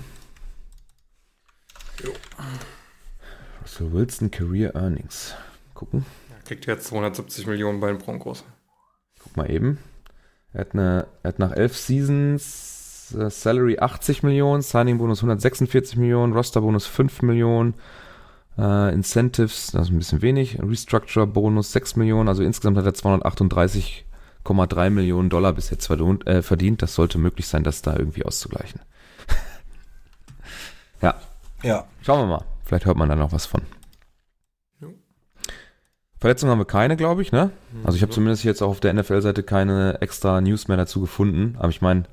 Jo. 2.03 2.11
Russell 3.63 3.93
Wilson 3.93 4.31
Career 4.31 4.75
Earnings. 4.75 5.35
Gucken. 5.75 6.07
Er 6.31 6.43
kriegt 6.45 6.67
jetzt 6.67 6.87
270 6.87 7.47
Millionen 7.47 7.81
bei 7.81 7.89
den 7.89 7.99
Broncos. 7.99 8.45
Guck 9.23 9.37
mal 9.37 9.51
eben. 9.51 9.79
Er 10.53 10.61
hat, 10.61 10.73
eine, 10.73 11.07
er 11.23 11.29
hat 11.29 11.39
nach 11.39 11.53
elf 11.53 11.77
Seasons 11.77 12.71
äh, 12.71 12.74
Salary 13.09 13.79
80 13.79 14.23
Millionen, 14.23 14.63
Signing 14.63 14.99
Bonus 14.99 15.19
146 15.19 15.97
Millionen, 15.97 16.33
Roster 16.33 16.61
Bonus 16.61 16.87
5 16.87 17.23
Millionen, 17.23 17.75
Uh, 18.57 18.87
Incentives, 18.93 19.73
das 19.73 19.89
ist 19.89 19.93
ein 19.93 19.99
bisschen 19.99 20.23
wenig. 20.23 20.61
Restructure 20.63 21.27
Bonus 21.27 21.73
6 21.73 21.97
Millionen, 21.97 22.29
also 22.29 22.45
insgesamt 22.45 22.77
hat 22.79 22.87
er 22.87 22.93
238,3 22.93 24.91
Millionen 24.91 25.29
Dollar 25.29 25.53
bis 25.53 25.71
jetzt 25.71 25.91
äh, 25.91 26.41
verdient. 26.41 26.81
Das 26.81 26.95
sollte 26.95 27.19
möglich 27.19 27.49
sein, 27.49 27.65
das 27.65 27.83
da 27.83 27.97
irgendwie 27.97 28.25
auszugleichen. 28.25 28.81
ja. 31.03 31.17
Ja. 31.65 31.85
Schauen 32.03 32.21
wir 32.21 32.27
mal. 32.27 32.45
Vielleicht 32.65 32.87
hört 32.87 32.97
man 32.97 33.09
da 33.09 33.17
noch 33.17 33.33
was 33.33 33.47
von. 33.47 33.63
Verletzungen 36.21 36.53
haben 36.53 36.61
wir 36.61 36.65
keine, 36.65 36.97
glaube 36.97 37.21
ich, 37.21 37.33
ne? 37.33 37.51
Mhm. 37.73 37.85
Also 37.85 37.97
ich 37.97 38.03
habe 38.03 38.13
zumindest 38.13 38.45
jetzt 38.45 38.63
auch 38.63 38.71
auf 38.71 38.81
der 38.81 38.95
NFL-Seite 38.95 39.43
keine 39.43 40.01
extra 40.01 40.41
News 40.41 40.69
mehr 40.69 40.79
dazu 40.79 41.03
gefunden. 41.03 41.57
Aber 41.59 41.69
ich 41.69 41.83
meine, 41.83 42.05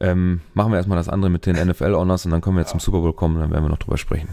ähm, 0.00 0.40
machen 0.54 0.72
wir 0.72 0.76
erstmal 0.76 0.98
das 0.98 1.08
andere 1.08 1.30
mit 1.30 1.46
den 1.46 1.56
NFL-Honors 1.56 2.24
und 2.24 2.32
dann 2.32 2.40
können 2.40 2.56
wir 2.56 2.60
jetzt 2.60 2.70
ja. 2.70 2.78
zum 2.78 2.80
Super 2.80 3.00
Bowl 3.00 3.12
kommen, 3.12 3.40
dann 3.40 3.50
werden 3.50 3.64
wir 3.64 3.68
noch 3.68 3.78
drüber 3.78 3.98
sprechen. 3.98 4.28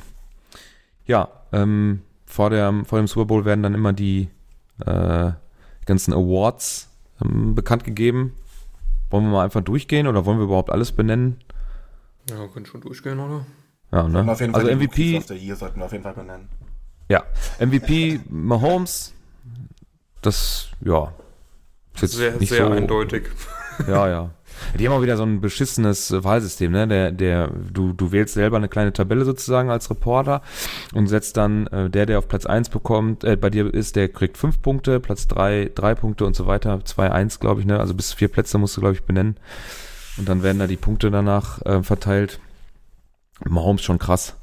Ja, 1.06 1.30
ähm, 1.51 2.01
vor, 2.25 2.49
der, 2.49 2.73
vor 2.86 2.99
dem 2.99 3.08
Super 3.08 3.25
Bowl 3.25 3.45
werden 3.45 3.63
dann 3.63 3.73
immer 3.73 3.93
die 3.93 4.30
äh, 4.86 5.32
ganzen 5.86 6.13
Awards 6.13 6.89
ähm, 7.23 7.56
bekannt 7.56 7.84
gegeben. 7.84 8.34
Wollen 9.10 9.25
wir 9.25 9.32
mal 9.32 9.43
einfach 9.45 9.62
durchgehen 9.62 10.08
oder 10.08 10.25
wollen 10.25 10.39
wir 10.39 10.45
überhaupt 10.45 10.71
alles 10.71 10.91
benennen? 10.91 11.39
Ja, 12.30 12.39
wir 12.39 12.47
können 12.47 12.65
schon 12.65 12.82
durchgehen, 12.82 13.19
oder? 13.19 13.45
Ja, 13.91 14.08
ne? 14.08 14.30
Auf 14.30 14.41
jeden 14.41 14.54
Fall 14.54 14.67
also 14.67 14.75
MVP. 14.75 15.21
Hier 15.21 15.56
sollten 15.56 15.80
wir 15.80 15.86
auf 15.86 15.91
jeden 15.91 16.04
Fall 16.04 16.13
benennen. 16.13 16.49
Ja, 17.08 17.23
MVP 17.60 18.19
Mahomes. 18.30 19.13
Das, 20.21 20.69
ja. 20.82 21.13
Ist 21.93 22.01
jetzt 22.01 22.13
sehr, 22.13 22.36
nicht 22.38 22.49
sehr 22.49 22.65
so, 22.65 22.71
eindeutig. 22.71 23.30
Ja, 23.88 24.10
ja. 24.10 24.32
Die 24.77 24.87
haben 24.87 24.95
auch 24.95 25.01
wieder 25.01 25.17
so 25.17 25.23
ein 25.23 25.41
beschissenes 25.41 26.11
Wahlsystem, 26.11 26.71
ne? 26.71 26.87
Der, 26.87 27.11
der, 27.11 27.49
du, 27.49 27.93
du 27.93 28.11
wählst 28.11 28.33
selber 28.33 28.57
eine 28.57 28.69
kleine 28.69 28.93
Tabelle 28.93 29.25
sozusagen 29.25 29.69
als 29.69 29.89
Reporter 29.89 30.41
und 30.93 31.07
setzt 31.07 31.37
dann 31.37 31.67
äh, 31.67 31.89
der, 31.89 32.05
der 32.05 32.19
auf 32.19 32.27
Platz 32.27 32.45
1 32.45 32.69
bekommt, 32.69 33.23
äh, 33.23 33.35
bei 33.35 33.49
dir 33.49 33.73
ist, 33.73 33.95
der 33.95 34.09
kriegt 34.09 34.37
5 34.37 34.61
Punkte, 34.61 34.99
Platz 34.99 35.27
3, 35.27 35.71
3 35.73 35.95
Punkte 35.95 36.25
und 36.25 36.35
so 36.35 36.47
weiter, 36.47 36.83
2, 36.83 37.11
1, 37.11 37.39
glaube 37.39 37.61
ich, 37.61 37.67
ne? 37.67 37.79
Also 37.79 37.93
bis 37.93 38.13
vier 38.13 38.27
Plätze 38.27 38.57
musst 38.57 38.75
du, 38.77 38.81
glaube 38.81 38.95
ich, 38.95 39.03
benennen. 39.03 39.37
Und 40.17 40.29
dann 40.29 40.43
werden 40.43 40.59
da 40.59 40.67
die 40.67 40.77
Punkte 40.77 41.11
danach 41.11 41.61
äh, 41.65 41.83
verteilt. 41.83 42.39
Mahomes 43.43 43.81
schon 43.81 43.99
krass. 43.99 44.37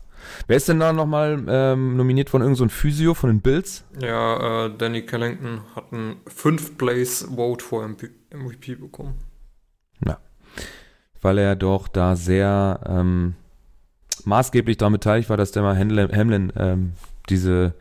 Wer 0.46 0.56
ist 0.56 0.68
denn 0.68 0.78
da 0.78 0.92
nochmal 0.92 1.42
ähm, 1.48 1.96
nominiert 1.96 2.30
von 2.30 2.42
irgendeinem 2.42 2.68
so 2.68 2.74
Physio 2.74 3.14
von 3.14 3.30
den 3.30 3.40
Bills? 3.40 3.84
Ja, 4.00 4.66
äh, 4.66 4.70
Danny 4.76 5.02
Kellington 5.02 5.62
hat 5.74 5.92
einen 5.92 6.16
5 6.26 6.78
Place 6.78 7.26
Vote 7.34 7.64
vor 7.64 7.88
MVP 7.88 8.74
bekommen 8.76 9.14
weil 11.22 11.38
er 11.38 11.56
doch 11.56 11.88
da 11.88 12.16
sehr 12.16 12.80
ähm, 12.84 13.34
maßgeblich 14.24 14.76
daran 14.76 14.92
beteiligt 14.92 15.30
war, 15.30 15.36
dass 15.36 15.52
der 15.52 15.62
mal 15.62 15.78
Hamlin, 15.78 16.10
Hamlin 16.12 16.52
ähm, 16.56 16.92
diese 17.28 17.74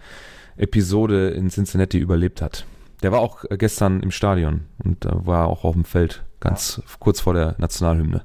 Episode 0.55 1.29
in 1.29 1.49
Cincinnati 1.49 1.97
überlebt 1.97 2.41
hat. 2.41 2.65
Der 3.01 3.11
war 3.11 3.19
auch 3.19 3.43
äh, 3.49 3.57
gestern 3.57 4.01
im 4.01 4.11
Stadion 4.11 4.67
und 4.83 5.05
war 5.09 5.47
auch 5.47 5.63
auf 5.63 5.73
dem 5.73 5.85
Feld, 5.85 6.23
ganz 6.39 6.77
ja. 6.77 6.83
kurz 6.99 7.19
vor 7.19 7.33
der 7.33 7.55
Nationalhymne. 7.57 8.23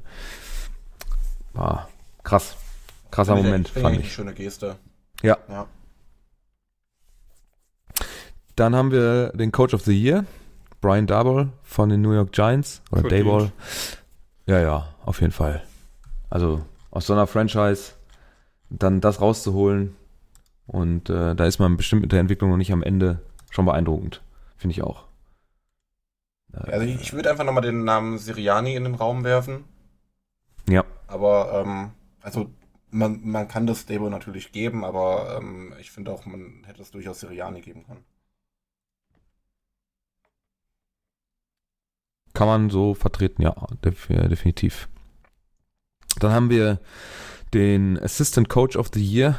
War 1.54 1.88
krass. 2.22 2.56
Krasser 3.10 3.34
Finde 3.34 3.48
Moment, 3.48 3.72
ich, 3.74 3.82
fand 3.82 3.94
ich. 3.94 3.98
Eine 3.98 4.06
ich. 4.06 4.12
schöne 4.12 4.34
Geste. 4.34 4.76
Ja. 5.22 5.38
Ja. 5.48 5.66
Dann 8.56 8.74
haben 8.74 8.90
wir 8.90 9.30
den 9.30 9.52
Coach 9.52 9.72
of 9.72 9.82
the 9.82 9.98
Year, 9.98 10.24
Brian 10.80 11.06
Daboll 11.06 11.48
von 11.62 11.88
den 11.88 12.02
New 12.02 12.12
York 12.12 12.32
Giants. 12.32 12.82
Oder 12.90 13.02
Verdient. 13.02 13.26
Daboll. 13.26 13.52
Ja, 14.46 14.60
ja, 14.60 14.94
auf 15.04 15.20
jeden 15.20 15.32
Fall. 15.32 15.62
Also 16.30 16.62
aus 16.90 17.06
so 17.06 17.12
einer 17.12 17.26
Franchise 17.26 17.92
dann 18.70 19.00
das 19.00 19.20
rauszuholen 19.20 19.96
und 20.66 21.08
äh, 21.10 21.34
da 21.34 21.46
ist 21.46 21.58
man 21.58 21.76
bestimmt 21.76 22.02
mit 22.02 22.12
der 22.12 22.20
Entwicklung 22.20 22.50
noch 22.50 22.56
nicht 22.56 22.72
am 22.72 22.82
Ende 22.82 23.20
schon 23.50 23.64
beeindruckend. 23.64 24.22
Finde 24.56 24.72
ich 24.72 24.82
auch. 24.82 25.04
Äh, 26.52 26.70
Also 26.70 26.86
ich, 26.86 27.00
ich 27.00 27.12
würde 27.12 27.30
einfach 27.30 27.44
nochmal 27.44 27.62
den 27.62 27.84
Namen 27.84 28.18
Siriani 28.18 28.74
in 28.74 28.84
den 28.84 28.94
Raum 28.94 29.24
werfen. 29.24 29.64
Ja. 30.68 30.84
Aber, 31.06 31.62
ähm, 31.64 31.90
also 32.20 32.50
man, 32.90 33.20
man 33.22 33.46
kann 33.46 33.66
das 33.66 33.86
Debo 33.86 34.08
natürlich 34.08 34.52
geben, 34.52 34.84
aber 34.84 35.38
ähm, 35.38 35.72
ich 35.80 35.90
finde 35.90 36.12
auch, 36.12 36.26
man 36.26 36.64
hätte 36.66 36.82
es 36.82 36.90
durchaus 36.90 37.20
Siriani 37.20 37.60
geben 37.60 37.84
können. 37.86 38.04
Kann 42.36 42.48
man 42.48 42.68
so 42.70 42.92
vertreten, 42.94 43.40
ja, 43.40 43.54
def 43.82 44.08
definitiv. 44.08 44.88
Dann 46.18 46.32
haben 46.32 46.50
wir 46.50 46.80
den 47.54 47.98
Assistant 47.98 48.50
Coach 48.50 48.76
of 48.76 48.90
the 48.92 49.02
Year, 49.02 49.38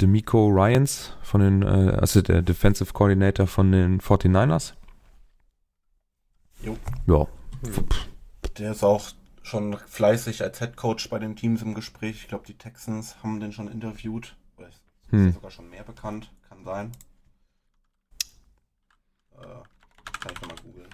Demico 0.00 0.46
Ryans, 0.46 1.16
von 1.22 1.40
den, 1.40 1.62
äh, 1.62 1.96
also 2.00 2.22
der 2.22 2.42
Defensive 2.42 2.92
Coordinator 2.92 3.48
von 3.48 3.72
den 3.72 4.00
49ers. 4.00 4.74
Jo. 6.62 6.76
Ja, 7.08 7.26
Der 8.58 8.70
ist 8.70 8.84
auch 8.84 9.10
schon 9.42 9.76
fleißig 9.78 10.42
als 10.42 10.60
Head 10.60 10.76
Coach 10.76 11.10
bei 11.10 11.18
den 11.18 11.34
Teams 11.34 11.62
im 11.62 11.74
Gespräch. 11.74 12.16
Ich 12.22 12.28
glaube, 12.28 12.46
die 12.46 12.56
Texans 12.56 13.16
haben 13.24 13.40
den 13.40 13.52
schon 13.52 13.68
interviewt. 13.68 14.36
Oder 14.56 14.68
ist 14.68 14.80
Hm. 15.10 15.32
sogar 15.32 15.50
schon 15.50 15.68
mehr 15.68 15.84
bekannt. 15.84 16.32
Kann 16.48 16.64
sein. 16.64 16.92
Äh, 19.32 19.42
kann 20.20 20.32
ich 20.32 20.40
nochmal 20.40 20.56
googeln. 20.64 20.88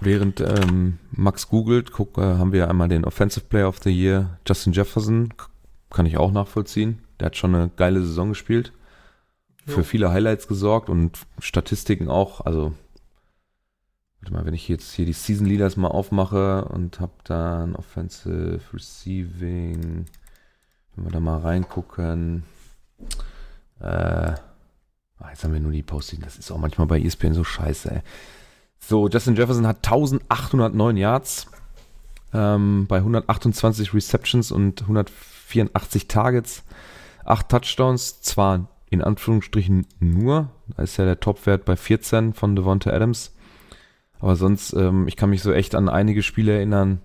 Während 0.00 0.40
ähm, 0.40 0.98
Max 1.10 1.48
googelt, 1.48 1.90
guck, 1.90 2.18
äh, 2.18 2.20
haben 2.20 2.52
wir 2.52 2.68
einmal 2.68 2.88
den 2.88 3.04
Offensive 3.04 3.46
Player 3.46 3.68
of 3.68 3.78
the 3.82 3.90
Year, 3.90 4.38
Justin 4.46 4.72
Jefferson. 4.72 5.32
Kann 5.90 6.06
ich 6.06 6.18
auch 6.18 6.32
nachvollziehen. 6.32 7.00
Der 7.18 7.26
hat 7.26 7.36
schon 7.36 7.54
eine 7.54 7.70
geile 7.76 8.02
Saison 8.02 8.30
gespielt. 8.30 8.72
Für 9.64 9.78
Jo. 9.78 9.84
viele 9.84 10.10
Highlights 10.10 10.48
gesorgt 10.48 10.90
und 10.90 11.18
Statistiken 11.38 12.08
auch. 12.08 12.42
Also, 12.42 12.74
warte 14.20 14.34
mal, 14.34 14.44
wenn 14.44 14.54
ich 14.54 14.68
jetzt 14.68 14.92
hier 14.92 15.06
die 15.06 15.12
Season 15.12 15.46
Leaders 15.46 15.76
mal 15.76 15.88
aufmache 15.88 16.66
und 16.66 17.00
hab 17.00 17.24
dann 17.24 17.74
Offensive 17.74 18.60
Receiving, 18.72 20.04
wenn 20.94 21.04
wir 21.04 21.10
da 21.10 21.20
mal 21.20 21.38
reingucken. 21.38 22.44
Äh, 23.80 23.84
ah, 23.86 25.30
jetzt 25.30 25.42
haben 25.42 25.54
wir 25.54 25.60
nur 25.60 25.72
die 25.72 25.82
Posting. 25.82 26.20
Das 26.20 26.36
ist 26.36 26.50
auch 26.50 26.58
manchmal 26.58 26.86
bei 26.86 27.00
ESPN 27.00 27.32
so 27.32 27.44
scheiße, 27.44 27.90
ey. 27.90 28.02
So, 28.88 29.08
Justin 29.08 29.34
Jefferson 29.34 29.66
hat 29.66 29.78
1809 29.78 30.96
Yards 30.96 31.48
ähm, 32.32 32.86
bei 32.86 32.98
128 32.98 33.92
Receptions 33.92 34.52
und 34.52 34.82
184 34.82 36.06
Targets, 36.06 36.62
8 37.24 37.48
Touchdowns, 37.48 38.20
zwar 38.22 38.68
in 38.88 39.02
Anführungsstrichen 39.02 39.88
nur, 39.98 40.50
da 40.68 40.84
ist 40.84 40.98
ja 40.98 41.04
der 41.04 41.18
Topwert 41.18 41.64
bei 41.64 41.74
14 41.74 42.32
von 42.32 42.54
Devonta 42.54 42.90
Adams, 42.90 43.34
aber 44.20 44.36
sonst, 44.36 44.72
ähm, 44.74 45.08
ich 45.08 45.16
kann 45.16 45.30
mich 45.30 45.42
so 45.42 45.52
echt 45.52 45.74
an 45.74 45.88
einige 45.88 46.22
Spiele 46.22 46.52
erinnern, 46.52 47.00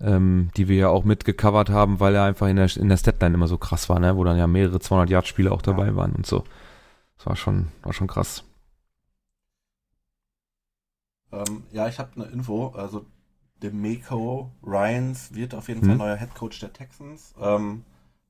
ähm, 0.00 0.50
die 0.56 0.68
wir 0.68 0.76
ja 0.76 0.88
auch 0.88 1.02
mitgecovert 1.02 1.68
haben, 1.68 1.98
weil 1.98 2.14
er 2.14 2.26
einfach 2.26 2.46
in 2.46 2.54
der, 2.54 2.68
in 2.76 2.88
der 2.88 2.96
Statline 2.96 3.34
immer 3.34 3.48
so 3.48 3.58
krass 3.58 3.88
war, 3.88 3.98
ne? 3.98 4.16
wo 4.16 4.22
dann 4.22 4.38
ja 4.38 4.46
mehrere 4.46 4.76
200-Yard-Spiele 4.76 5.50
auch 5.50 5.62
dabei 5.62 5.88
Ja. 5.88 5.96
waren 5.96 6.12
und 6.12 6.26
so. 6.26 6.44
Das 7.16 7.26
war 7.26 7.34
schon, 7.34 7.72
war 7.82 7.92
schon 7.92 8.06
krass. 8.06 8.44
Ähm, 11.32 11.64
ja, 11.72 11.88
ich 11.88 11.98
habe 11.98 12.10
eine 12.16 12.26
Info. 12.26 12.68
Also, 12.76 13.06
Demeco 13.62 14.50
Ryans 14.62 15.34
wird 15.34 15.54
auf 15.54 15.68
jeden 15.68 15.82
Hm. 15.82 15.88
Fall 15.88 15.96
neuer 15.98 16.16
Head 16.16 16.34
Coach 16.34 16.58
der 16.60 16.72
Texans. 16.72 17.34
Ähm, 17.40 17.84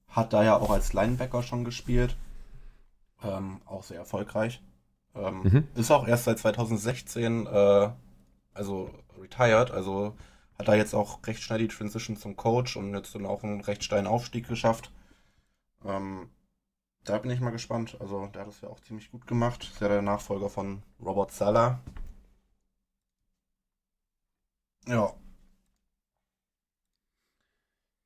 hat 0.09 0.33
da 0.33 0.43
ja 0.45 0.57
auch 0.59 0.71
als 0.71 0.93
Linebacker 0.93 1.43
schon 1.43 1.65
gespielt. 1.65 2.17
Ähm, 3.23 3.61
auch 3.67 3.83
sehr 3.85 3.99
erfolgreich. 3.99 4.62
Ähm, 5.15 5.43
Mhm. 5.43 5.69
Ist 5.75 5.91
auch 5.91 6.07
erst 6.07 6.25
seit 6.25 6.38
2016, 6.38 7.47
äh, 7.47 7.91
also 8.55 8.91
retired. 9.21 9.71
Also 9.71 10.15
hat 10.59 10.69
da 10.69 10.75
jetzt 10.75 10.95
auch 10.95 11.21
recht 11.27 11.43
schnell 11.43 11.59
die 11.61 11.69
Transition 11.69 12.17
zum 12.17 12.37
Coach 12.37 12.77
und 12.77 12.95
jetzt 12.95 13.15
dann 13.15 13.27
auch 13.27 13.43
einen 13.43 13.61
recht 13.62 13.85
steilen 13.85 14.07
Aufstieg 14.07 14.49
geschafft. 14.49 14.91
Ähm, 15.85 16.29
da 17.05 17.19
bin 17.19 17.31
ich 17.31 17.41
mal 17.41 17.51
gespannt. 17.51 17.97
Also 18.01 18.27
der 18.29 18.43
hat 18.43 18.49
es 18.49 18.61
ja 18.61 18.69
auch 18.69 18.81
ziemlich 18.81 19.11
gut 19.11 19.27
gemacht. 19.27 19.65
Ist 19.73 19.81
ja 19.81 19.88
der 19.88 20.03
Nachfolger 20.03 20.51
von 20.51 20.83
Robert 21.05 21.33
Sala. 21.33 21.81
Ja. 24.87 25.12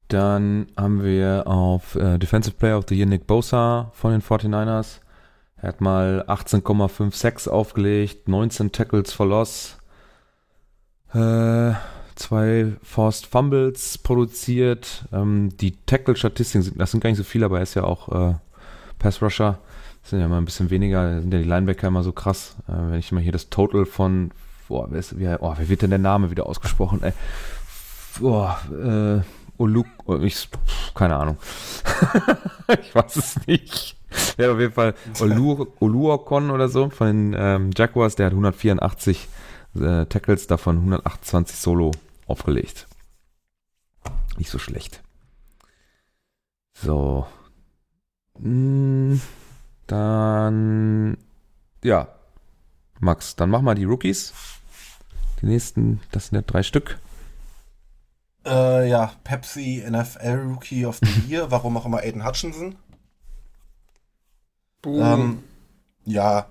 Dann 0.08 0.68
haben 0.76 1.02
wir 1.02 1.44
auf 1.46 1.96
äh, 1.96 2.18
Defensive 2.18 2.56
Player 2.56 2.78
of 2.78 2.84
the 2.88 2.94
Year 2.94 3.06
Nick 3.06 3.26
Bosa 3.26 3.90
von 3.92 4.12
den 4.12 4.22
49ers. 4.22 5.00
Er 5.56 5.68
hat 5.68 5.80
mal 5.80 6.24
18,56 6.28 7.48
aufgelegt, 7.48 8.28
19 8.28 8.70
Tackles 8.72 9.12
for 9.12 9.26
Loss, 9.26 9.78
äh, 11.12 11.72
zwei 12.14 12.72
Forced 12.82 13.26
Fumbles 13.26 13.98
produziert. 13.98 15.06
Ähm, 15.12 15.56
die 15.56 15.76
Tackle-Statistiken, 15.86 16.62
sind, 16.62 16.80
das 16.80 16.90
sind 16.90 17.00
gar 17.00 17.10
nicht 17.10 17.18
so 17.18 17.24
viele, 17.24 17.46
aber 17.46 17.58
er 17.58 17.62
ist 17.62 17.74
ja 17.74 17.84
auch 17.84 18.08
äh, 18.08 18.34
Pass-Rusher. 18.98 19.58
Das 20.02 20.10
sind 20.10 20.20
ja 20.20 20.28
mal 20.28 20.38
ein 20.38 20.44
bisschen 20.44 20.70
weniger, 20.70 21.20
sind 21.20 21.32
ja 21.32 21.40
die 21.40 21.48
Linebacker 21.48 21.88
immer 21.88 22.02
so 22.02 22.12
krass. 22.12 22.56
Äh, 22.68 22.72
wenn 22.90 22.98
ich 22.98 23.10
mal 23.12 23.22
hier 23.22 23.32
das 23.32 23.50
Total 23.50 23.86
von, 23.86 24.30
boah, 24.68 24.86
wer, 24.90 24.98
ist, 24.98 25.18
wie, 25.18 25.26
oh, 25.28 25.54
wer 25.56 25.68
wird 25.68 25.82
denn 25.82 25.90
der 25.90 25.98
Name 25.98 26.30
wieder 26.30 26.46
ausgesprochen? 26.46 27.02
Ey? 27.02 27.12
Boah, 28.20 28.58
äh, 28.72 29.22
Oluk, 29.58 29.86
oh, 30.04 30.18
ich, 30.18 30.48
keine 30.94 31.16
Ahnung. 31.16 31.38
ich 32.80 32.94
weiß 32.94 33.16
es 33.16 33.46
nicht. 33.46 33.96
Der 34.38 34.46
hat 34.46 34.54
auf 34.54 34.60
jeden 34.60 34.72
Fall 34.72 34.94
Olu, 35.20 35.66
Oluokon 35.80 36.50
oder 36.50 36.68
so 36.68 36.90
von 36.90 37.06
den 37.06 37.36
ähm, 37.38 37.70
Jaguars, 37.76 38.16
der 38.16 38.26
hat 38.26 38.32
184 38.32 39.28
äh, 39.76 40.06
Tackles, 40.06 40.46
davon 40.46 40.76
128 40.76 41.56
Solo 41.56 41.92
aufgelegt. 42.26 42.86
Nicht 44.38 44.50
so 44.50 44.58
schlecht. 44.58 45.02
So. 46.74 47.26
Mm, 48.38 49.16
Dann, 49.86 51.16
ja. 51.82 52.08
Max, 53.00 53.36
dann 53.36 53.50
mach 53.50 53.60
mal 53.60 53.74
die 53.74 53.84
Rookies. 53.84 54.32
Die 55.46 55.52
nächsten, 55.52 56.00
das 56.10 56.26
sind 56.26 56.36
ja 56.36 56.42
drei 56.42 56.64
Stück. 56.64 56.98
Äh, 58.44 58.88
ja, 58.88 59.12
Pepsi 59.22 59.84
NFL 59.88 60.48
Rookie 60.50 60.84
of 60.84 60.98
the 61.00 61.32
Year, 61.32 61.48
warum 61.52 61.76
auch 61.76 61.86
immer 61.86 61.98
Aiden 61.98 62.26
Hutchinson. 62.26 62.74
Boom. 64.82 65.00
Ähm, 65.00 65.44
ja, 66.04 66.48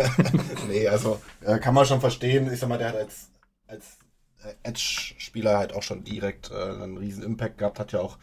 nee, 0.68 0.86
also 0.86 1.22
äh, 1.40 1.58
kann 1.58 1.72
man 1.72 1.86
schon 1.86 2.02
verstehen. 2.02 2.52
Ich 2.52 2.60
sag 2.60 2.68
mal, 2.68 2.76
der 2.76 2.88
hat 2.88 2.96
als, 2.96 3.30
als 3.66 3.96
äh, 4.42 4.52
Edge-Spieler 4.62 5.56
halt 5.56 5.72
auch 5.72 5.82
schon 5.82 6.04
direkt 6.04 6.50
äh, 6.50 6.54
einen 6.54 6.98
riesen 6.98 7.22
Impact 7.22 7.56
gehabt, 7.56 7.78
hat 7.78 7.92
ja 7.92 8.00
auch 8.00 8.18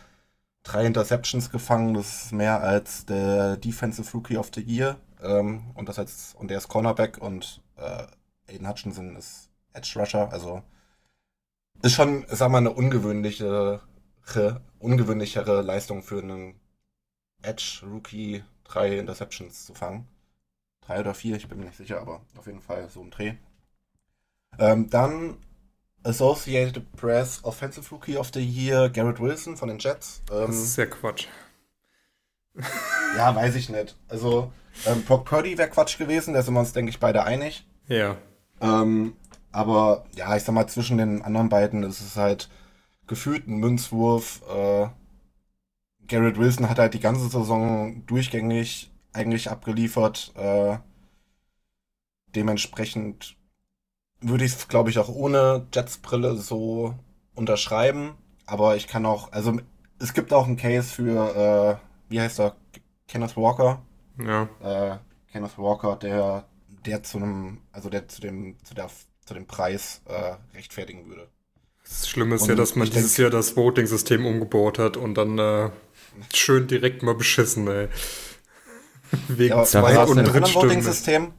drei 0.61 0.85
Interceptions 0.85 1.49
gefangen. 1.49 1.95
Das 1.95 2.25
ist 2.25 2.31
mehr 2.31 2.61
als 2.61 3.07
der 3.07 3.57
Defensive 3.57 4.11
Rookie 4.13 4.37
of 4.37 4.51
the 4.53 4.61
Year. 4.61 4.97
Ähm, 5.23 5.71
und 5.73 5.89
das 5.89 5.97
als, 5.97 6.35
und 6.37 6.51
der 6.51 6.59
ist 6.59 6.67
Cornerback 6.67 7.17
und 7.17 7.63
äh, 7.77 8.05
Aiden 8.47 8.69
Hutchinson 8.69 9.15
ist 9.15 9.50
Edge 9.73 9.93
Rusher. 9.95 10.31
Also 10.31 10.63
ist 11.81 11.93
schon, 11.93 12.25
sag 12.29 12.51
mal, 12.51 12.59
eine 12.59 12.71
ungewöhnliche, 12.71 13.81
ungewöhnlichere 14.79 15.61
Leistung 15.61 16.03
für 16.03 16.21
einen 16.21 16.59
Edge 17.41 17.81
Rookie 17.83 18.43
drei 18.63 18.97
Interceptions 18.97 19.65
zu 19.65 19.73
fangen. 19.73 20.07
Drei 20.81 20.99
oder 20.99 21.13
vier, 21.13 21.35
ich 21.35 21.47
bin 21.47 21.59
mir 21.59 21.65
nicht 21.65 21.77
sicher, 21.77 21.99
aber 21.99 22.21
auf 22.37 22.47
jeden 22.47 22.61
Fall 22.61 22.89
so 22.89 23.01
ein 23.01 23.11
Dreh. 23.11 23.33
Ähm, 24.59 24.89
dann 24.89 25.37
Associated 26.03 26.91
Press 26.93 27.43
Offensive 27.43 27.89
Rookie 27.91 28.17
of 28.17 28.31
the 28.33 28.43
Year, 28.43 28.89
Garrett 28.89 29.19
Wilson 29.19 29.57
von 29.57 29.69
den 29.69 29.79
Jets. 29.79 30.21
Ähm, 30.31 30.47
das 30.47 30.57
ist 30.57 30.77
ja 30.77 30.85
Quatsch. 30.85 31.27
ja, 33.15 33.35
weiß 33.35 33.55
ich 33.55 33.69
nicht. 33.69 33.95
Also, 34.07 34.51
ähm, 34.85 35.03
Brock 35.03 35.25
Purdy 35.25 35.57
wäre 35.57 35.69
Quatsch 35.69 35.97
gewesen, 35.97 36.33
da 36.33 36.41
sind 36.41 36.53
wir 36.53 36.59
uns, 36.59 36.73
denke 36.73 36.89
ich, 36.89 36.99
beide 36.99 37.23
einig. 37.23 37.65
Ja. 37.87 38.17
Ähm, 38.59 39.15
aber 39.51 40.05
ja, 40.15 40.35
ich 40.35 40.43
sag 40.43 40.53
mal, 40.53 40.67
zwischen 40.67 40.97
den 40.97 41.21
anderen 41.21 41.49
beiden 41.49 41.83
ist 41.83 42.01
es 42.01 42.15
halt 42.15 42.49
gefühlten 43.07 43.57
Münzwurf. 43.57 44.41
Äh, 44.49 44.87
Garrett 46.07 46.37
Wilson 46.37 46.69
hat 46.69 46.79
halt 46.79 46.93
die 46.93 46.99
ganze 46.99 47.29
Saison 47.29 48.05
durchgängig 48.05 48.91
eigentlich 49.13 49.49
abgeliefert. 49.49 50.33
Äh, 50.35 50.77
dementsprechend 52.35 53.37
würde 54.21 54.45
ich 54.45 54.53
es, 54.53 54.67
glaube 54.67 54.89
ich, 54.89 54.99
auch 54.99 55.09
ohne 55.09 55.67
Jets-Brille 55.73 56.37
so 56.37 56.95
unterschreiben. 57.35 58.15
Aber 58.45 58.75
ich 58.75 58.87
kann 58.87 59.05
auch, 59.05 59.31
also 59.31 59.59
es 59.99 60.13
gibt 60.13 60.33
auch 60.33 60.45
einen 60.45 60.57
Case 60.57 60.93
für, 60.93 61.79
äh, 61.79 62.11
wie 62.11 62.21
heißt 62.21 62.39
er, 62.39 62.55
Kenneth 63.07 63.37
Walker. 63.37 63.81
Ja. 64.17 64.49
Äh, 64.61 64.97
Kenneth 65.31 65.57
Walker, 65.57 65.95
der, 65.95 66.45
der 66.85 67.03
zu 67.03 67.17
einem, 67.17 67.61
also 67.71 67.89
der 67.89 68.07
zu 68.07 68.21
dem, 68.21 68.57
zu 68.63 68.73
der, 68.73 68.89
zu 69.25 69.33
dem 69.33 69.47
Preis 69.47 70.01
äh, 70.05 70.35
rechtfertigen 70.55 71.07
würde. 71.07 71.29
Das 71.83 72.07
Schlimme 72.07 72.35
ist 72.35 72.43
und 72.43 72.49
ja, 72.49 72.55
dass 72.55 72.75
man 72.75 72.89
dieses 72.89 73.17
Jahr 73.17 73.29
das 73.29 73.55
Voting-System 73.57 74.25
umgebaut 74.25 74.79
hat 74.79 74.97
und 74.97 75.15
dann 75.15 75.37
äh, 75.39 75.69
schön 76.33 76.67
direkt 76.67 77.03
mal 77.03 77.15
beschissen, 77.15 77.67
ey. 77.67 77.89
Wegen 79.27 79.55
ja, 79.55 79.63
zwei 79.63 79.99
und 79.99 80.17
Drittstimmen. 80.17 80.53
Voting-System? 80.53 81.33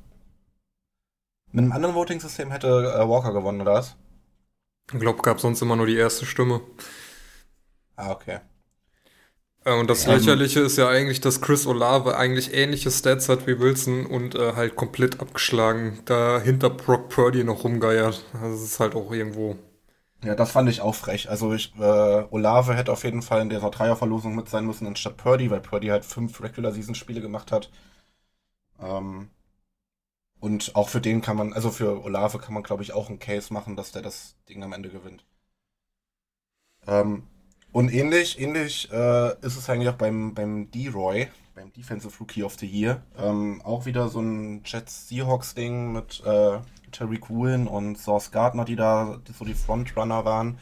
Mit 1.52 1.64
einem 1.64 1.72
anderen 1.72 1.94
Voting-System 1.94 2.50
hätte 2.50 2.68
äh, 2.68 3.08
Walker 3.08 3.32
gewonnen, 3.32 3.60
oder 3.60 3.74
was? 3.74 3.96
Ich 4.92 5.00
glaube, 5.00 5.22
gab 5.22 5.40
sonst 5.40 5.62
immer 5.62 5.76
nur 5.76 5.86
die 5.86 5.96
erste 5.96 6.26
Stimme. 6.26 6.60
Ah, 7.96 8.10
okay. 8.10 8.40
Äh, 9.64 9.78
und 9.78 9.88
das 9.88 10.06
ähm, 10.06 10.14
Lächerliche 10.14 10.60
ist 10.60 10.76
ja 10.76 10.88
eigentlich, 10.88 11.20
dass 11.20 11.40
Chris 11.40 11.66
Olave 11.66 12.16
eigentlich 12.16 12.54
ähnliche 12.54 12.90
Stats 12.90 13.28
hat 13.28 13.46
wie 13.46 13.58
Wilson 13.58 14.06
und 14.06 14.34
äh, 14.34 14.54
halt 14.54 14.76
komplett 14.76 15.20
abgeschlagen 15.20 16.00
da 16.04 16.40
hinter 16.40 16.70
Brock 16.70 17.08
Purdy 17.08 17.44
noch 17.44 17.64
rumgeiert. 17.64 18.24
Das 18.32 18.62
ist 18.62 18.80
halt 18.80 18.94
auch 18.94 19.12
irgendwo. 19.12 19.56
Ja, 20.24 20.36
das 20.36 20.52
fand 20.52 20.68
ich 20.68 20.80
auch 20.80 20.94
frech. 20.94 21.28
Also 21.30 21.52
ich, 21.52 21.74
äh, 21.78 21.80
Olave 22.30 22.74
hätte 22.74 22.92
auf 22.92 23.02
jeden 23.04 23.22
Fall 23.22 23.40
in 23.42 23.50
dieser 23.50 23.70
Dreierverlosung 23.70 24.36
mit 24.36 24.48
sein 24.48 24.66
müssen 24.66 24.86
anstatt 24.86 25.16
Purdy, 25.16 25.50
weil 25.50 25.60
Purdy 25.60 25.88
halt 25.88 26.04
fünf 26.04 26.40
Regular-Season-Spiele 26.40 27.20
gemacht 27.20 27.50
hat. 27.50 27.70
Ähm, 28.80 29.30
und 30.40 30.76
auch 30.76 30.88
für 30.88 31.00
den 31.00 31.22
kann 31.22 31.36
man, 31.36 31.52
also 31.52 31.70
für 31.70 32.02
Olave 32.04 32.38
kann 32.38 32.54
man, 32.54 32.62
glaube 32.62 32.82
ich, 32.82 32.92
auch 32.92 33.08
einen 33.08 33.18
Case 33.18 33.52
machen, 33.52 33.76
dass 33.76 33.92
der 33.92 34.02
das 34.02 34.36
Ding 34.48 34.62
am 34.62 34.72
Ende 34.72 34.90
gewinnt. 34.90 35.24
Ähm, 36.86 37.24
und 37.72 37.92
ähnlich, 37.92 38.40
ähnlich 38.40 38.90
äh, 38.92 39.32
ist 39.40 39.56
es 39.56 39.68
eigentlich 39.68 39.88
auch 39.88 39.96
beim, 39.96 40.34
beim 40.34 40.70
D-Roy, 40.70 41.28
beim 41.54 41.72
Defensive 41.72 42.12
Rookie 42.20 42.42
of 42.42 42.56
the 42.58 42.66
Year. 42.66 43.02
Ähm, 43.18 43.62
auch 43.64 43.86
wieder 43.86 44.08
so 44.08 44.20
ein 44.20 44.62
Jets-Seahawks-Ding 44.64 45.92
mit 45.92 46.22
äh, 46.24 46.58
Terry 46.90 47.20
Woolen 47.28 47.66
und 47.66 47.96
Source 47.96 48.30
Gardner, 48.30 48.64
die 48.64 48.76
da 48.76 49.20
so 49.38 49.44
die 49.44 49.54
Frontrunner 49.54 50.24
waren. 50.24 50.58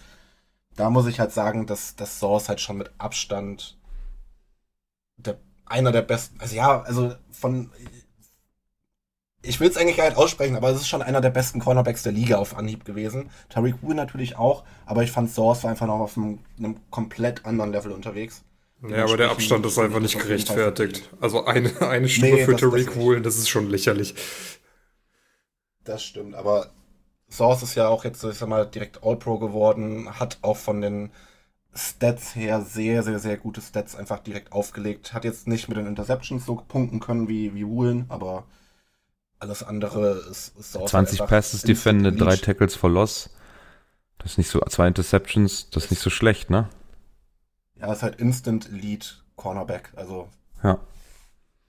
Da 0.77 0.89
muss 0.91 1.07
ich 1.07 1.21
halt 1.21 1.33
sagen, 1.33 1.67
dass, 1.67 1.97
dass 1.97 2.19
Source 2.19 2.49
halt 2.49 2.61
schon 2.61 2.79
mit 2.79 2.93
Abstand 2.99 3.77
der, 5.17 5.39
einer 5.67 5.93
der 5.93 6.03
besten, 6.03 6.41
also 6.41 6.57
ja, 6.57 6.83
also 6.83 7.15
von 7.31 7.71
ich 9.43 9.61
will 9.61 9.69
es 9.69 9.77
eigentlich 9.77 9.97
gar 9.97 10.05
nicht 10.05 10.19
aussprechen, 10.19 10.57
aber 10.57 10.71
es 10.71 10.81
ist 10.81 10.89
schon 10.89 11.03
einer 11.03 11.21
der 11.21 11.31
besten 11.31 11.61
Cornerbacks 11.61 12.03
der 12.03 12.13
Liga 12.13 12.37
auf 12.37 12.57
Anhieb 12.57 12.85
gewesen. 12.85 13.31
Tariq 13.49 13.83
Woolen 13.83 13.97
natürlich 13.97 14.37
auch, 14.37 14.65
aber 14.87 15.03
ich 15.03 15.11
fand 15.11 15.31
Source 15.31 15.65
war 15.65 15.71
einfach 15.71 15.87
noch 15.87 16.01
auf 16.01 16.17
einem, 16.17 16.41
einem 16.59 16.77
komplett 16.91 17.47
anderen 17.47 17.73
Level 17.73 17.93
unterwegs. 17.93 18.43
Ja, 18.89 19.05
aber 19.05 19.17
der 19.17 19.31
Abstand 19.31 19.65
ist 19.67 19.79
einfach 19.79 20.01
nicht 20.01 20.19
gerechtfertigt. 20.19 21.11
Also 21.21 21.45
eine, 21.45 21.81
eine 21.83 22.09
Stimme 22.09 22.37
nee, 22.37 22.45
für 22.45 22.57
Tariq 22.57 22.97
Woolen, 22.97 23.23
das 23.23 23.37
ist 23.37 23.49
schon 23.49 23.69
lächerlich. 23.69 24.15
Das 25.85 26.03
stimmt, 26.03 26.35
aber 26.35 26.71
Source 27.31 27.63
ist 27.63 27.75
ja 27.75 27.89
auch 27.89 28.05
jetzt, 28.05 28.23
ich 28.25 28.37
sag 28.37 28.49
mal, 28.49 28.67
direkt 28.67 29.03
All-Pro 29.03 29.39
geworden, 29.39 30.19
hat 30.19 30.39
auch 30.43 30.57
von 30.57 30.81
den 30.81 31.11
Stats 31.75 32.35
her 32.35 32.63
sehr, 32.63 33.03
sehr, 33.03 33.21
sehr 33.21 33.37
gute 33.37 33.61
Stats 33.61 33.95
einfach 33.95 34.19
direkt 34.19 34.53
aufgelegt. 34.53 35.15
Hat 35.15 35.25
jetzt 35.25 35.47
nicht 35.47 35.69
mit 35.69 35.79
den 35.79 35.87
Interceptions 35.87 36.45
so 36.45 36.57
punkten 36.57 37.01
können 37.01 37.29
wie, 37.29 37.55
wie 37.55 37.67
Woolen, 37.67 38.07
aber 38.09 38.45
alles 39.41 39.63
andere 39.63 40.13
ist, 40.31 40.57
ist 40.59 40.77
auch 40.77 40.87
20 40.87 41.27
Passes 41.27 41.63
defended, 41.63 42.21
drei 42.21 42.37
Tackles 42.37 42.75
for 42.75 42.91
Loss. 42.91 43.31
Das 44.19 44.33
ist 44.33 44.39
nicht 44.39 44.51
so, 44.51 44.61
zwei 44.61 44.87
Interceptions, 44.87 45.71
das 45.71 45.85
ist 45.85 45.91
nicht 45.91 46.03
so 46.03 46.11
schlecht, 46.11 46.51
ne? 46.51 46.69
Ja, 47.77 47.93
ist 47.93 48.03
halt 48.03 48.21
Instant 48.21 48.69
Elite 48.69 49.09
Cornerback. 49.37 49.93
Also. 49.97 50.29
Ja. 50.63 50.79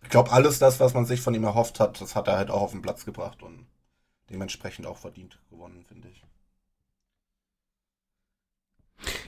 Ich 0.03 0.09
glaube, 0.09 0.31
alles 0.31 0.59
das, 0.59 0.79
was 0.79 0.93
man 0.93 1.05
sich 1.05 1.21
von 1.21 1.33
ihm 1.33 1.45
erhofft 1.45 1.79
hat, 1.79 2.01
das 2.01 2.15
hat 2.15 2.27
er 2.27 2.37
halt 2.37 2.51
auch 2.51 2.61
auf 2.61 2.71
den 2.71 2.81
Platz 2.81 3.05
gebracht 3.05 3.41
und 3.41 3.65
dementsprechend 4.29 4.85
auch 4.85 4.97
verdient 4.97 5.39
gewonnen, 5.49 5.85
finde 5.87 6.09
ich. 6.09 6.23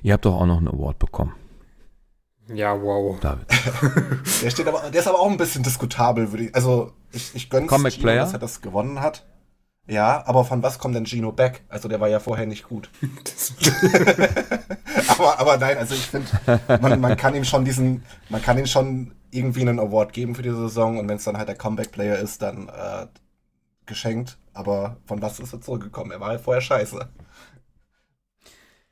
Ihr 0.02 0.14
habt 0.14 0.26
doch 0.26 0.36
auch 0.36 0.46
noch 0.46 0.58
einen 0.58 0.68
Award 0.68 1.00
bekommen. 1.00 1.34
Ja, 2.48 2.82
wow. 2.82 3.20
David. 3.20 3.46
der, 4.44 4.50
steht 4.50 4.68
aber, 4.68 4.90
der 4.90 5.02
ist 5.02 5.08
aber 5.08 5.20
auch 5.20 5.30
ein 5.30 5.38
bisschen 5.38 5.64
diskutabel, 5.64 6.32
würde 6.32 6.46
ich. 6.46 6.56
Also, 6.56 6.94
ich, 7.12 7.36
ich 7.36 7.50
gönn's 7.50 7.70
Comic 7.70 7.94
Gino, 7.94 8.04
Player? 8.04 8.24
dass 8.24 8.34
er 8.34 8.40
das 8.40 8.62
gewonnen 8.62 9.02
hat. 9.02 9.26
Ja, 9.86 10.24
aber 10.26 10.46
von 10.46 10.64
was 10.64 10.80
kommt 10.80 10.96
denn 10.96 11.06
Gino 11.06 11.32
Beck? 11.32 11.64
Also, 11.70 11.88
der 11.88 12.00
war 12.00 12.10
ja 12.10 12.20
vorher 12.20 12.46
nicht 12.46 12.68
gut. 12.68 12.90
aber, 15.08 15.40
aber 15.40 15.58
nein, 15.58 15.78
also 15.78 15.94
ich 15.94 16.08
finde, 16.08 16.28
man, 16.82 17.00
man 17.00 17.18
kann 17.18 17.36
ihm 17.36 17.46
schon 17.46 17.66
diesen, 17.66 18.04
man 18.30 18.42
kann 18.42 18.58
ihm 18.58 18.66
schon 18.66 19.14
irgendwie 19.32 19.62
einen 19.62 19.80
Award 19.80 20.14
geben 20.14 20.36
für 20.36 20.44
diese 20.44 20.56
Saison 20.56 21.00
und 21.00 21.08
wenn 21.08 21.18
es 21.18 21.24
dann 21.24 21.38
halt 21.38 21.48
der 21.48 21.56
Comeback 21.56 21.92
Player 21.92 22.18
ist, 22.18 22.42
dann 22.42 22.70
äh, 22.70 23.08
geschenkt. 23.86 24.38
Aber 24.54 24.98
von 25.06 25.22
was 25.22 25.40
ist 25.40 25.54
er 25.54 25.62
zurückgekommen? 25.62 26.12
Er 26.12 26.20
war 26.20 26.30
halt 26.30 26.42
vorher 26.42 26.62
scheiße. 26.62 27.10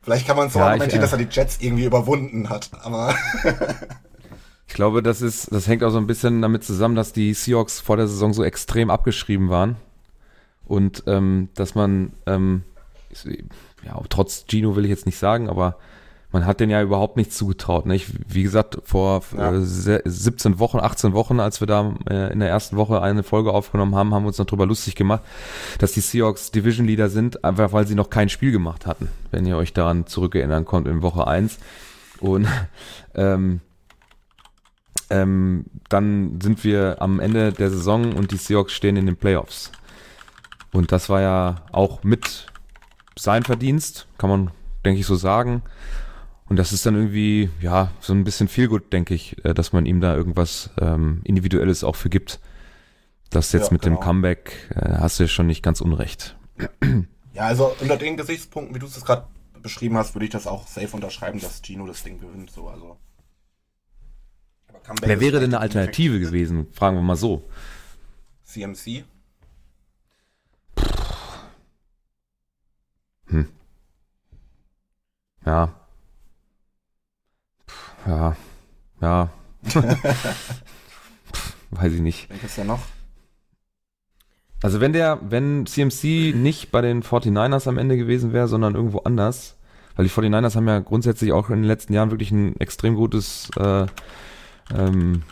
Vielleicht 0.02 0.26
kann 0.26 0.38
man 0.38 0.50
so 0.50 0.60
ja, 0.60 0.66
argumentieren, 0.66 1.04
ich, 1.04 1.10
äh, 1.10 1.12
dass 1.12 1.14
er 1.14 1.26
die 1.26 1.36
Jets 1.36 1.58
irgendwie 1.60 1.86
überwunden 1.86 2.50
hat, 2.50 2.72
aber. 2.82 3.14
ich 4.68 4.74
glaube, 4.74 5.04
das 5.04 5.22
ist, 5.22 5.54
das 5.54 5.68
hängt 5.68 5.84
auch 5.84 5.92
so 5.92 6.00
ein 6.00 6.08
bisschen 6.08 6.42
damit 6.42 6.64
zusammen, 6.64 6.96
dass 6.96 7.14
die 7.14 7.34
Seahawks 7.34 7.80
vor 7.80 7.98
der 7.98 8.08
Saison 8.08 8.34
so 8.34 8.44
extrem 8.44 8.90
abgeschrieben 8.90 9.50
waren. 9.50 9.76
Und 10.66 11.04
ähm, 11.06 11.50
dass 11.54 11.76
man, 11.76 12.14
ähm, 12.26 12.64
ja, 13.84 14.00
trotz 14.10 14.46
Gino 14.48 14.76
will 14.76 14.86
ich 14.86 14.90
jetzt 14.90 15.06
nicht 15.06 15.18
sagen, 15.18 15.50
aber 15.50 15.78
man 16.32 16.46
hat 16.46 16.60
den 16.60 16.70
ja 16.70 16.82
überhaupt 16.82 17.18
nichts 17.18 17.36
zugetraut. 17.38 17.86
Ne? 17.86 18.00
wie 18.28 18.44
gesagt, 18.44 18.80
vor 18.84 19.22
ja. 19.38 19.54
äh, 19.54 19.62
17 19.62 20.60
Wochen, 20.60 20.80
18 20.80 21.14
Wochen, 21.14 21.40
als 21.40 21.60
wir 21.62 21.68
da 21.68 21.94
äh, 22.10 22.32
in 22.32 22.40
der 22.40 22.50
ersten 22.50 22.78
Woche 22.78 23.02
eine 23.02 23.24
Folge 23.24 23.52
aufgenommen 23.52 23.96
haben, 23.96 24.14
haben 24.14 24.24
wir 24.24 24.28
uns 24.28 24.38
noch 24.38 24.46
drüber 24.46 24.66
lustig 24.66 24.96
gemacht, 24.96 25.22
dass 25.80 25.92
die 25.92 26.00
Seahawks 26.00 26.52
Division 26.52 26.88
Leader 26.88 27.10
sind, 27.10 27.44
einfach 27.44 27.74
weil 27.74 27.86
sie 27.86 27.96
noch 27.96 28.10
kein 28.10 28.30
Spiel 28.30 28.52
gemacht 28.52 28.86
hatten, 28.86 29.10
wenn 29.32 29.46
ihr 29.46 29.58
euch 29.58 29.74
daran 29.74 30.08
zurückerinnern 30.08 30.66
konnt 30.66 30.88
in 30.88 31.02
Woche 31.02 31.28
1. 31.28 31.58
Und 32.20 32.48
ähm, 33.16 33.60
ähm, 35.10 35.66
dann 35.90 36.40
sind 36.42 36.64
wir 36.64 36.98
am 37.02 37.20
Ende 37.20 37.52
der 37.52 37.70
Saison 37.70 38.14
und 38.14 38.32
die 38.32 38.38
Seahawks 38.38 38.72
stehen 38.72 38.96
in 38.96 39.06
den 39.06 39.18
Playoffs. 39.18 39.72
Und 40.72 40.94
das 40.94 41.10
war 41.10 41.20
ja 41.20 41.56
auch 41.74 42.04
mit 42.04 42.48
sein 43.18 43.44
Verdienst, 43.44 44.08
kann 44.18 44.30
man, 44.30 44.52
denke 44.86 45.02
ich, 45.02 45.06
so 45.06 45.16
sagen. 45.16 45.64
Und 46.52 46.58
das 46.58 46.74
ist 46.74 46.86
dann 46.86 46.96
irgendwie, 46.96 47.50
ja, 47.62 47.94
so 48.02 48.12
ein 48.12 48.26
bisschen 48.26 48.50
viel 48.50 48.68
gut, 48.68 48.92
denke 48.92 49.14
ich, 49.14 49.38
äh, 49.46 49.54
dass 49.54 49.72
man 49.72 49.86
ihm 49.86 50.02
da 50.02 50.14
irgendwas 50.18 50.70
ähm, 50.82 51.22
Individuelles 51.24 51.86
auch 51.86 51.96
für 51.96 52.10
gibt. 52.10 52.42
Das 53.30 53.54
jetzt 53.54 53.68
ja, 53.68 53.72
mit 53.72 53.84
genau. 53.84 53.96
dem 53.96 54.04
Comeback 54.04 54.70
äh, 54.76 54.98
hast 54.98 55.18
du 55.18 55.24
ja 55.24 55.30
schon 55.30 55.48
nicht 55.48 55.64
ganz 55.64 55.80
unrecht. 55.80 56.36
Ja, 57.34 57.44
also 57.44 57.74
unter 57.80 57.96
den 57.96 58.18
Gesichtspunkten, 58.18 58.76
wie 58.76 58.80
du 58.80 58.88
es 58.88 59.06
gerade 59.06 59.26
beschrieben 59.62 59.96
hast, 59.96 60.14
würde 60.14 60.26
ich 60.26 60.32
das 60.32 60.46
auch 60.46 60.68
safe 60.68 60.94
unterschreiben, 60.94 61.40
dass 61.40 61.62
Gino 61.62 61.88
das 61.88 62.04
Ding 62.04 62.20
gewinnt. 62.20 62.52
So, 62.52 62.68
also. 62.68 62.98
Wer 65.02 65.22
wäre 65.22 65.40
denn 65.40 65.54
eine 65.54 65.62
Alternative 65.62 66.20
gewesen? 66.20 66.68
Fragen 66.74 66.98
wir 66.98 67.02
mal 67.02 67.16
so. 67.16 67.48
CMC? 68.44 69.06
Hm. 73.28 73.48
Ja, 75.46 75.81
ja, 78.08 78.36
ja. 79.02 79.30
Weiß 81.72 81.94
ich 81.94 82.02
nicht. 82.02 82.30
Denkst 82.30 82.56
du 82.56 82.62
ja 82.62 82.68
noch? 82.68 82.80
Also 84.62 84.80
wenn 84.80 84.94
der, 84.94 85.20
wenn 85.22 85.66
CMC 85.66 86.36
nicht 86.36 86.72
bei 86.72 86.82
den 86.82 87.02
49ers 87.02 87.68
am 87.68 87.78
Ende 87.78 87.98
gewesen 87.98 88.32
wäre, 88.34 88.48
sondern 88.48 88.76
irgendwo 88.76 89.00
anders, 89.00 89.58
weil 89.96 90.06
die 90.06 90.12
49ers 90.12 90.56
haben 90.56 90.68
ja 90.68 90.80
grundsätzlich 90.80 91.32
auch 91.32 91.50
in 91.50 91.58
den 91.58 91.64
letzten 91.64 91.94
Jahren 91.94 92.12
wirklich 92.12 92.32
ein 92.32 92.56
extrem 92.60 92.96
gutes 92.96 93.50
äh, 93.58 93.86
ähm, 94.76 95.24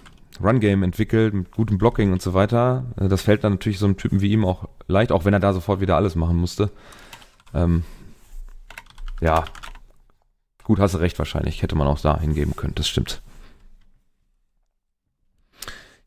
Run-Game 0.42 0.84
entwickelt, 0.84 1.34
mit 1.34 1.52
gutem 1.52 1.78
Blocking 1.78 2.12
und 2.12 2.22
so 2.22 2.34
weiter. 2.34 2.86
Äh, 3.00 3.08
das 3.08 3.22
fällt 3.22 3.44
dann 3.44 3.54
natürlich 3.54 3.80
so 3.80 3.86
einem 3.86 3.98
Typen 3.98 4.22
wie 4.22 4.32
ihm 4.32 4.46
auch 4.46 4.68
leicht, 4.88 5.12
auch 5.12 5.26
wenn 5.26 5.34
er 5.34 5.40
da 5.40 5.54
sofort 5.54 5.82
wieder 5.82 5.96
alles 5.96 6.16
machen 6.16 6.38
musste. 6.38 6.72
Ähm, 7.54 7.84
ja, 9.22 9.46
Gut, 10.70 10.78
hast 10.78 10.94
du 10.94 11.00
recht 11.00 11.18
wahrscheinlich. 11.18 11.64
Hätte 11.64 11.76
man 11.76 11.88
auch 11.88 12.00
da 12.00 12.20
hingeben 12.20 12.56
können. 12.56 12.76
Das 12.76 12.88
stimmt. 12.88 13.24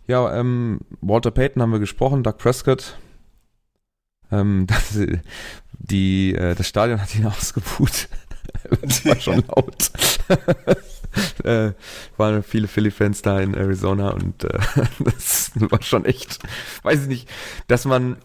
Ja, 0.06 0.32
ähm, 0.38 0.78
Walter 1.00 1.32
Payton 1.32 1.60
haben 1.60 1.72
wir 1.72 1.80
gesprochen, 1.80 2.22
Doug 2.22 2.38
Prescott. 2.38 2.96
Ähm, 4.30 4.66
das, 4.68 4.96
die, 5.72 6.36
äh, 6.36 6.54
das 6.54 6.68
Stadion 6.68 7.00
hat 7.02 7.12
ihn 7.12 7.26
ausgebucht. 7.26 8.08
das 8.82 9.04
war 9.04 9.18
schon 9.18 9.42
laut. 9.48 9.90
äh, 11.42 11.72
waren 12.16 12.44
viele 12.44 12.68
Philly-Fans 12.68 13.22
da 13.22 13.40
in 13.40 13.54
Arizona 13.54 14.10
und 14.10 14.44
äh, 14.44 14.60
das 15.00 15.50
war 15.56 15.82
schon 15.82 16.04
echt, 16.04 16.38
weiß 16.84 17.02
ich 17.02 17.08
nicht, 17.08 17.28
dass 17.66 17.84
man, 17.84 18.16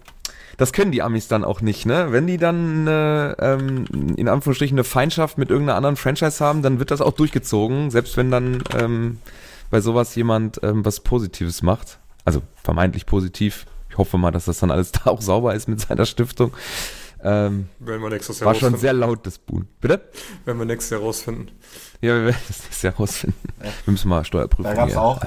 das 0.58 0.74
können 0.74 0.92
die 0.92 1.04
Amis 1.04 1.28
dann 1.28 1.44
auch 1.44 1.62
nicht, 1.62 1.86
ne? 1.86 2.08
Wenn 2.12 2.26
die 2.28 2.38
dann 2.38 2.88
äh, 2.88 3.32
ähm, 3.34 3.86
in 4.18 4.28
Anführungsstrichen 4.28 4.76
eine 4.76 4.84
Feindschaft 4.84 5.38
mit 5.38 5.50
irgendeiner 5.52 5.78
anderen 5.78 5.96
Franchise 5.96 6.44
haben, 6.44 6.64
dann 6.64 6.80
wird 6.80 6.90
das 6.92 7.00
auch 7.00 7.14
durchgezogen, 7.14 7.92
selbst 7.92 8.18
wenn 8.18 8.32
dann 8.32 8.64
ähm, 8.76 9.20
bei 9.70 9.82
sowas 9.82 10.16
jemand 10.16 10.60
ähm, 10.64 10.84
was 10.84 11.02
Positives 11.02 11.62
macht. 11.62 12.00
Also 12.26 12.42
vermeintlich 12.64 13.06
positiv. 13.06 13.66
Ich 13.90 13.98
hoffe 13.98 14.18
mal, 14.18 14.32
dass 14.32 14.46
das 14.46 14.60
dann 14.60 14.72
alles 14.72 14.92
da 15.04 15.12
auch 15.12 15.22
sauber 15.22 15.54
ist 15.54 15.68
mit 15.68 15.80
seiner 15.80 16.06
Stiftung. 16.06 16.54
Ähm, 17.24 17.68
Werden 17.80 18.02
wir 18.02 18.10
nächstes 18.10 18.40
Jahr 18.40 18.48
war 18.48 18.56
schon 18.56 18.78
sehr 18.78 18.94
laut, 18.94 19.26
das 19.26 19.38
Boon. 19.40 19.68
Bitte? 19.82 20.02
Werden 20.46 20.60
wir 20.60 20.66
nächstes 20.66 20.92
Jahr 20.92 21.02
rausfinden. 21.02 21.52
Ja, 22.02 22.14
wir 22.16 22.26
werden 22.26 22.38
das 22.48 22.60
nächstes 22.60 22.82
Jahr 22.82 22.94
rausfinden. 22.94 23.40
Wir 23.60 23.92
müssen 23.92 24.10
mal 24.10 24.24
Steuerprüfung 24.24 24.66
Da 24.66 24.74
gab 24.74 24.88
es 24.88 24.94
hier. 24.94 25.02
auch, 25.02 25.20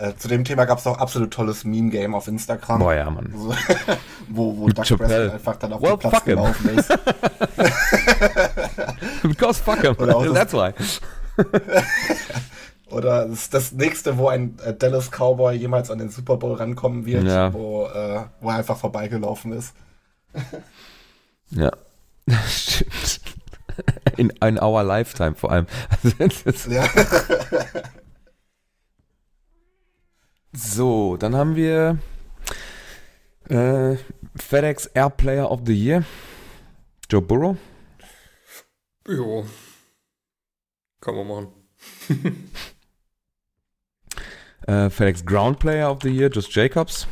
äh, 0.00 0.14
zu 0.16 0.28
dem 0.28 0.44
Thema 0.44 0.64
gab 0.64 0.78
es 0.78 0.86
auch 0.86 0.98
absolut 0.98 1.32
tolles 1.32 1.64
Meme-Game 1.64 2.14
auf 2.14 2.28
Instagram. 2.28 2.78
Boah, 2.80 2.94
ja, 2.94 3.10
Mann. 3.10 3.32
So, 3.36 3.54
wo 4.28 4.56
wo 4.58 4.68
Chappelle. 4.82 5.30
Prescott 5.30 5.34
einfach 5.34 5.56
dann 5.56 5.72
auf 5.72 5.82
Well, 5.82 5.96
den 5.96 6.10
Platz 6.10 6.24
gelaufen 6.24 6.68
ist. 6.78 6.88
Because 9.22 9.62
fuck 9.62 9.80
him. 9.80 9.96
That's 10.34 10.52
why. 10.52 10.72
Oder 12.90 13.26
das, 13.26 13.50
das 13.50 13.72
nächste, 13.72 14.16
wo 14.16 14.28
ein 14.28 14.56
äh, 14.64 14.72
Dallas 14.72 15.10
Cowboy 15.10 15.56
jemals 15.56 15.90
an 15.90 15.98
den 15.98 16.08
Super 16.08 16.36
Bowl 16.36 16.54
rankommen 16.54 17.04
wird, 17.04 17.24
Ja. 17.24 17.52
wo, 17.52 17.86
äh, 17.86 18.20
wo 18.40 18.50
er 18.50 18.56
einfach 18.56 18.76
vorbeigelaufen 18.76 19.52
ist. 19.52 19.74
Ja. 21.50 21.70
Stimmt. 22.48 23.20
In, 24.16 24.30
in 24.30 24.58
our 24.58 24.82
lifetime 24.84 25.34
vor 25.34 25.50
allem. 25.52 25.66
Ja. 26.68 26.84
So, 30.56 31.16
dann 31.16 31.36
haben 31.36 31.54
wir 31.54 31.98
äh, 33.48 33.96
FedEx 34.36 34.86
Air 34.86 35.10
Player 35.10 35.50
of 35.50 35.60
the 35.66 35.74
Year. 35.74 36.04
Joe 37.10 37.20
Burrow. 37.20 37.56
Jo. 39.06 39.46
Kann 41.00 41.14
man 41.14 41.26
machen. 41.28 41.48
Äh, 44.66 44.90
FedEx 44.90 45.24
Ground 45.24 45.60
Player 45.60 45.88
of 45.88 45.98
the 46.02 46.08
Year, 46.08 46.28
Just 46.28 46.52
Jacobs. 46.52 47.06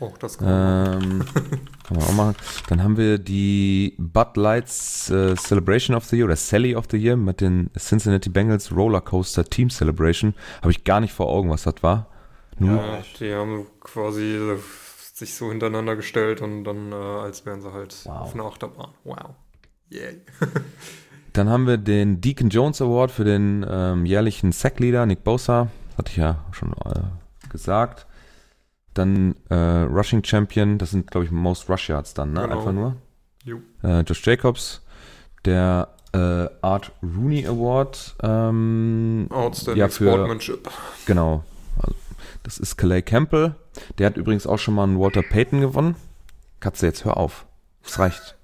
Oh, 0.00 0.12
das 0.18 0.38
kann 0.38 0.48
man. 0.48 1.02
Ähm, 1.02 1.24
kann 1.84 1.96
man 1.96 2.02
auch 2.02 2.14
machen. 2.14 2.36
Dann 2.66 2.82
haben 2.82 2.96
wir 2.96 3.18
die 3.18 3.94
Bud 3.96 4.36
Lights 4.36 5.08
äh, 5.08 5.36
Celebration 5.36 5.94
of 5.94 6.04
the 6.06 6.16
Year 6.16 6.24
oder 6.24 6.34
Sally 6.34 6.74
of 6.74 6.86
the 6.90 6.96
Year 6.96 7.16
mit 7.16 7.40
den 7.40 7.70
Cincinnati 7.78 8.28
Bengals 8.28 8.72
Rollercoaster 8.72 9.44
Team 9.44 9.70
Celebration. 9.70 10.34
Habe 10.60 10.72
ich 10.72 10.82
gar 10.82 10.98
nicht 10.98 11.12
vor 11.12 11.28
Augen, 11.28 11.48
was 11.48 11.62
das 11.62 11.76
war. 11.82 12.08
Nur, 12.58 12.76
Ja, 12.76 13.02
die 13.20 13.34
haben 13.34 13.66
quasi 13.80 14.36
äh, 14.36 14.56
sich 15.14 15.34
so 15.34 15.48
hintereinander 15.50 15.96
gestellt 15.96 16.40
und 16.42 16.64
dann, 16.64 16.92
äh, 16.92 16.94
als 16.94 17.44
wären 17.46 17.60
sie 17.60 17.72
halt 17.72 17.94
Wow. 18.04 18.20
auf 18.20 18.34
einer 18.34 18.44
Achterbahn. 18.44 18.90
Wow. 19.04 19.30
Yeah. 19.92 20.12
Dann 21.32 21.48
haben 21.48 21.66
wir 21.66 21.76
den 21.76 22.20
Deacon 22.20 22.48
Jones 22.48 22.80
Award 22.82 23.10
für 23.10 23.24
den 23.24 23.64
ähm, 23.68 24.04
jährlichen 24.06 24.50
Sackleader 24.52 25.06
Nick 25.06 25.24
Bosa. 25.24 25.68
Hatte 25.96 26.10
ich 26.10 26.16
ja 26.16 26.44
schon 26.52 26.72
äh, 26.72 27.48
gesagt. 27.50 28.06
Dann 28.94 29.34
äh, 29.48 29.54
Rushing 29.54 30.24
Champion, 30.24 30.78
das 30.78 30.90
sind, 30.90 31.10
glaube 31.10 31.26
ich, 31.26 31.30
Most 31.30 31.68
Rush 31.70 31.88
Yards 31.88 32.14
dann, 32.14 32.32
ne? 32.32 32.42
Genau. 32.42 32.58
Einfach 32.58 32.72
nur. 32.72 32.96
Jo. 33.44 33.58
Äh, 33.82 34.00
Josh 34.00 34.26
Jacobs. 34.26 34.82
Der 35.44 35.88
äh, 36.12 36.46
Art 36.62 36.90
Rooney 37.02 37.46
Award. 37.46 38.16
Ähm, 38.22 39.26
Outstanding 39.30 39.80
Ja, 39.80 39.88
für- 39.88 40.10
Sportsmanship. 40.10 40.68
Genau. 41.06 41.44
Das 42.48 42.56
ist 42.56 42.78
Calais 42.78 43.02
Campbell. 43.02 43.56
Der 43.98 44.06
hat 44.06 44.16
übrigens 44.16 44.46
auch 44.46 44.56
schon 44.56 44.72
mal 44.72 44.84
einen 44.84 44.98
Walter 44.98 45.20
Payton 45.20 45.60
gewonnen. 45.60 45.96
Katze, 46.60 46.86
jetzt 46.86 47.04
hör 47.04 47.18
auf. 47.18 47.44
Es 47.84 47.98
reicht. 47.98 48.38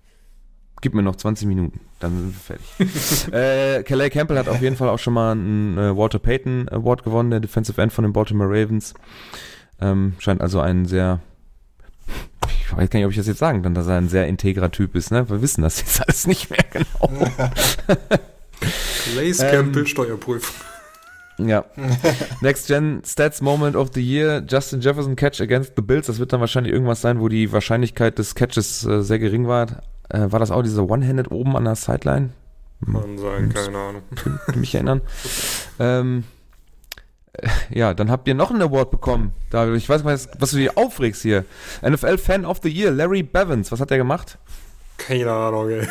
Gib 0.83 0.93
mir 0.93 1.01
noch 1.01 1.17
20 1.17 1.49
Minuten, 1.49 1.81
dann 2.01 2.19
sind 2.19 2.35
wir 2.35 2.59
fertig. 2.59 3.33
äh, 3.33 3.83
Calais 3.83 4.11
Campbell 4.11 4.37
hat 4.37 4.51
auf 4.51 4.61
jeden 4.61 4.77
Fall 4.77 4.91
auch 4.91 4.99
schon 4.99 5.15
mal 5.15 5.33
einen 5.33 5.79
äh, 5.79 5.97
Walter 5.97 6.19
Payton 6.19 6.69
Award 6.69 7.03
gewonnen, 7.03 7.31
der 7.31 7.41
Defensive 7.41 7.81
End 7.81 7.95
von 7.95 8.03
den 8.03 8.13
Baltimore 8.13 8.51
Ravens. 8.51 8.93
Ähm, 9.81 10.13
scheint 10.19 10.43
also 10.43 10.61
ein 10.61 10.85
sehr, 10.85 11.21
ich 12.47 12.77
weiß 12.77 12.91
gar 12.91 12.99
nicht, 12.99 13.07
ob 13.07 13.11
ich 13.11 13.17
das 13.17 13.27
jetzt 13.27 13.39
sagen 13.39 13.63
kann, 13.63 13.73
dass 13.73 13.87
er 13.87 13.97
ein 13.97 14.11
sehr 14.11 14.29
integrer 14.29 14.71
Typ 14.71 14.97
ist. 14.97 15.13
Ne? 15.13 15.31
Wir 15.31 15.41
wissen 15.41 15.63
das 15.63 15.81
jetzt 15.81 16.03
alles 16.03 16.27
nicht 16.27 16.51
mehr 16.51 16.65
genau. 16.71 17.09
Lace 19.17 19.41
Ähm, 19.41 19.51
Campbell 19.51 19.87
Steuerprüfung. 19.87 20.74
Ja. 21.39 21.65
Next 22.41 22.69
Gen 22.69 23.03
Stats 23.05 23.41
Moment 23.41 23.77
of 23.77 23.91
the 23.95 24.03
Year, 24.03 24.43
Justin 24.47 24.81
Jefferson 24.81 25.17
Catch 25.17 25.41
against 25.41 25.73
the 25.77 25.83
Bills. 25.83 26.07
Das 26.07 26.19
wird 26.19 26.33
dann 26.33 26.41
wahrscheinlich 26.41 26.73
irgendwas 26.73 27.01
sein, 27.01 27.21
wo 27.21 27.29
die 27.29 27.53
Wahrscheinlichkeit 27.53 28.19
des 28.19 28.35
Catches 28.35 28.85
äh, 28.85 29.03
sehr 29.03 29.19
gering 29.19 29.49
war. 29.49 29.83
Äh, 30.09 30.31
war 30.31 30.39
das 30.39 30.51
auch 30.51 30.63
diese 30.63 30.87
One-Handed 30.87 31.31
oben 31.31 31.57
an 31.57 31.65
der 31.65 31.75
Sideline? 31.75 32.31
Kann 32.85 33.19
sein, 33.19 33.53
keine 33.53 33.79
Ahnung. 33.79 34.03
Mich 34.55 34.75
erinnern. 34.75 35.01
ähm, 35.79 36.25
äh, 37.33 37.49
ja, 37.71 37.95
dann 37.95 38.11
habt 38.11 38.29
ihr 38.29 38.35
noch 38.35 38.51
einen 38.51 38.63
Award 38.63 38.91
bekommen. 38.91 39.33
Da, 39.51 39.73
ich 39.73 39.89
weiß 39.89 40.05
nicht, 40.05 40.13
was, 40.13 40.29
was 40.39 40.51
du 40.51 40.59
dir 40.59 40.77
aufregst 40.77 41.23
hier. 41.23 41.45
NFL 41.83 42.19
Fan 42.19 42.45
of 42.45 42.61
the 42.63 42.69
Year, 42.69 42.91
Larry 42.91 43.23
Bevins. 43.23 43.73
Was 43.73 43.81
hat 43.81 43.91
der 43.91 43.99
gemacht? 43.99 44.39
Keine 44.97 45.33
Ahnung, 45.33 45.69
ey. 45.71 45.89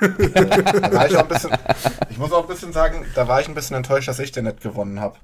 Da 0.00 0.92
war 0.92 1.06
ich, 1.06 1.16
auch 1.16 1.22
ein 1.22 1.28
bisschen, 1.28 1.50
ich 2.10 2.18
muss 2.18 2.32
auch 2.32 2.42
ein 2.42 2.48
bisschen 2.48 2.72
sagen, 2.72 3.04
da 3.14 3.28
war 3.28 3.40
ich 3.40 3.48
ein 3.48 3.54
bisschen 3.54 3.76
enttäuscht, 3.76 4.08
dass 4.08 4.18
ich 4.18 4.32
den 4.32 4.44
nicht 4.44 4.60
gewonnen 4.60 5.00
habe. 5.00 5.16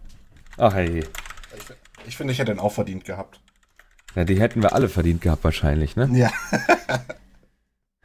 Ach 0.58 0.74
hey. 0.74 1.04
Ich 2.06 2.16
finde, 2.16 2.32
ich 2.32 2.38
hätte 2.38 2.52
den 2.52 2.60
auch 2.60 2.72
verdient 2.72 3.04
gehabt. 3.04 3.40
Ja, 4.14 4.24
die 4.24 4.40
hätten 4.40 4.62
wir 4.62 4.74
alle 4.74 4.88
verdient 4.88 5.20
gehabt 5.20 5.44
wahrscheinlich, 5.44 5.96
ne? 5.96 6.08
Ja. 6.12 6.30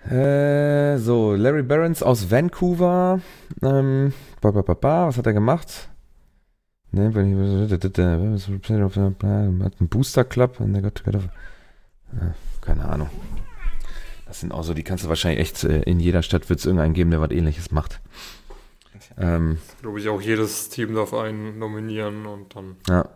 Äh, 0.10 1.00
so, 1.00 1.34
Larry 1.34 1.64
Barons 1.64 2.04
aus 2.04 2.30
Vancouver. 2.30 3.22
Ähm, 3.64 4.14
ba, 4.40 4.52
ba, 4.52 4.62
ba, 4.62 4.76
ba, 4.76 5.08
was 5.08 5.18
hat 5.18 5.26
er 5.26 5.34
gemacht? 5.34 5.90
Ne, 6.92 7.14
wenn 7.16 7.66
ich, 7.66 7.72
hat 7.72 8.00
einen 8.00 9.90
Booster 9.90 10.24
Club. 10.24 10.60
Ja, 10.60 12.34
keine 12.62 12.86
Ahnung. 12.86 13.10
Das 14.36 14.42
sind 14.42 14.52
auch 14.52 14.64
so, 14.64 14.74
die 14.74 14.84
kannst 14.84 15.06
du 15.06 15.08
wahrscheinlich 15.08 15.40
echt, 15.40 15.64
äh, 15.64 15.84
in 15.84 16.02
jeder 16.02 16.22
Stadt 16.22 16.50
wird 16.50 16.60
es 16.60 16.66
irgendeinen 16.66 16.94
geben, 16.94 17.10
der 17.10 17.22
was 17.22 17.32
ähnliches 17.32 17.72
macht. 17.72 18.02
Ähm, 19.18 19.60
Glaube 19.82 19.98
ich, 20.02 20.10
auch 20.10 20.20
jedes 20.20 20.68
Team 20.68 20.94
darf 20.94 21.14
einen 21.14 21.58
nominieren 21.58 22.26
und 22.26 22.54
dann. 22.54 22.76
ja. 22.90 23.08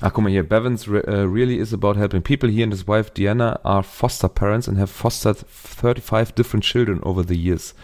Ach, 0.00 0.10
guck 0.10 0.24
mal 0.24 0.30
hier. 0.30 0.42
Bevins 0.42 0.88
re 0.88 1.04
uh, 1.06 1.30
really 1.30 1.56
is 1.56 1.74
about 1.74 1.96
helping 1.98 2.22
people. 2.22 2.48
He 2.48 2.62
and 2.62 2.72
his 2.72 2.88
wife 2.88 3.10
Diana 3.10 3.60
are 3.62 3.82
foster 3.82 4.26
parents 4.26 4.70
and 4.70 4.78
have 4.78 4.90
fostered 4.90 5.36
35 5.36 6.32
different 6.32 6.64
children 6.64 7.02
over 7.02 7.22
the 7.22 7.36
years. 7.36 7.74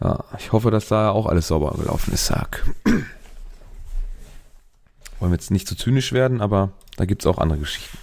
Ja, 0.00 0.22
ich 0.38 0.52
hoffe, 0.52 0.70
dass 0.70 0.86
da 0.86 1.10
auch 1.10 1.26
alles 1.26 1.48
sauber 1.48 1.74
gelaufen 1.76 2.14
ist, 2.14 2.26
sag. 2.26 2.64
Wollen 5.18 5.32
wir 5.32 5.32
jetzt 5.32 5.50
nicht 5.50 5.66
zu 5.66 5.74
zynisch 5.74 6.12
werden, 6.12 6.40
aber 6.40 6.70
da 6.96 7.04
gibt's 7.04 7.26
auch 7.26 7.38
andere 7.38 7.58
Geschichten. 7.58 7.98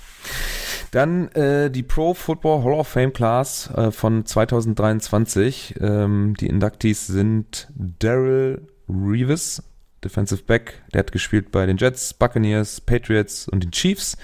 Dann 0.91 1.29
äh, 1.29 1.71
die 1.71 1.83
Pro 1.83 2.13
Football 2.13 2.63
Hall 2.63 2.73
of 2.73 2.87
Fame 2.87 3.13
Class 3.13 3.69
äh, 3.75 3.91
von 3.91 4.25
2023. 4.25 5.75
Ähm, 5.79 6.35
die 6.37 6.47
Inductees 6.47 7.07
sind 7.07 7.69
Daryl 7.75 8.67
Reeves, 8.89 9.63
Defensive 10.03 10.43
Back, 10.43 10.81
der 10.93 10.99
hat 10.99 11.11
gespielt 11.13 11.51
bei 11.51 11.65
den 11.65 11.77
Jets, 11.77 12.13
Buccaneers, 12.13 12.81
Patriots 12.81 13.47
und 13.47 13.63
den 13.63 13.71
Chiefs. 13.71 14.17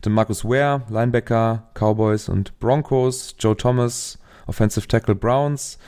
Dann 0.00 0.12
Marcus 0.12 0.44
Ware, 0.44 0.82
Linebacker, 0.88 1.70
Cowboys 1.74 2.28
und 2.28 2.58
Broncos. 2.58 3.36
Joe 3.38 3.56
Thomas, 3.56 4.18
Offensive 4.46 4.88
Tackle 4.88 5.14
Browns. 5.14 5.78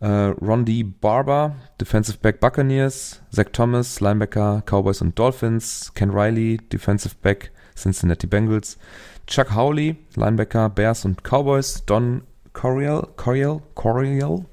Äh, 0.00 0.06
Ron 0.06 0.64
D. 0.64 0.82
Barber, 0.82 1.56
Defensive 1.80 2.18
Back 2.18 2.40
Buccaneers. 2.40 3.22
Zach 3.30 3.48
Thomas, 3.52 4.00
Linebacker, 4.00 4.62
Cowboys 4.64 5.00
und 5.00 5.18
Dolphins. 5.18 5.92
Ken 5.94 6.10
Riley, 6.10 6.58
Defensive 6.72 7.16
Back, 7.20 7.52
Cincinnati 7.74 8.26
Bengals. 8.26 8.78
Chuck 9.26 9.54
Howley, 9.54 9.96
Linebacker, 10.16 10.68
Bears 10.68 11.04
und 11.04 11.22
Cowboys. 11.22 11.84
Don 11.86 12.22
Coriel, 12.52 13.06
Coriel, 13.16 13.60
Coriel. 13.74 14.44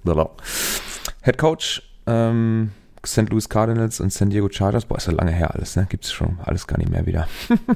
Head 1.22 1.38
Coach, 1.38 1.82
ähm, 2.08 2.72
St. 3.06 3.30
Louis 3.30 3.48
Cardinals 3.50 4.00
und 4.00 4.12
San 4.14 4.30
Diego 4.30 4.50
Chargers. 4.50 4.86
Boah, 4.86 4.98
ist 4.98 5.08
ja 5.08 5.14
lange 5.14 5.32
her 5.32 5.54
alles, 5.54 5.76
ne? 5.76 5.88
Gibt's 5.90 6.12
schon 6.12 6.40
alles 6.44 6.68
gar 6.68 6.78
nicht 6.78 6.90
mehr 6.90 7.06
wieder. 7.06 7.28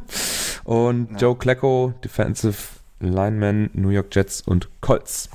und 0.64 1.12
Ja. 1.12 1.18
Joe 1.18 1.36
Klecko, 1.38 1.94
Defensive 2.04 2.58
Lineman, 3.00 3.70
New 3.74 3.90
York 3.90 4.08
Jets 4.16 4.42
und 4.42 4.70
Colts. 4.82 5.30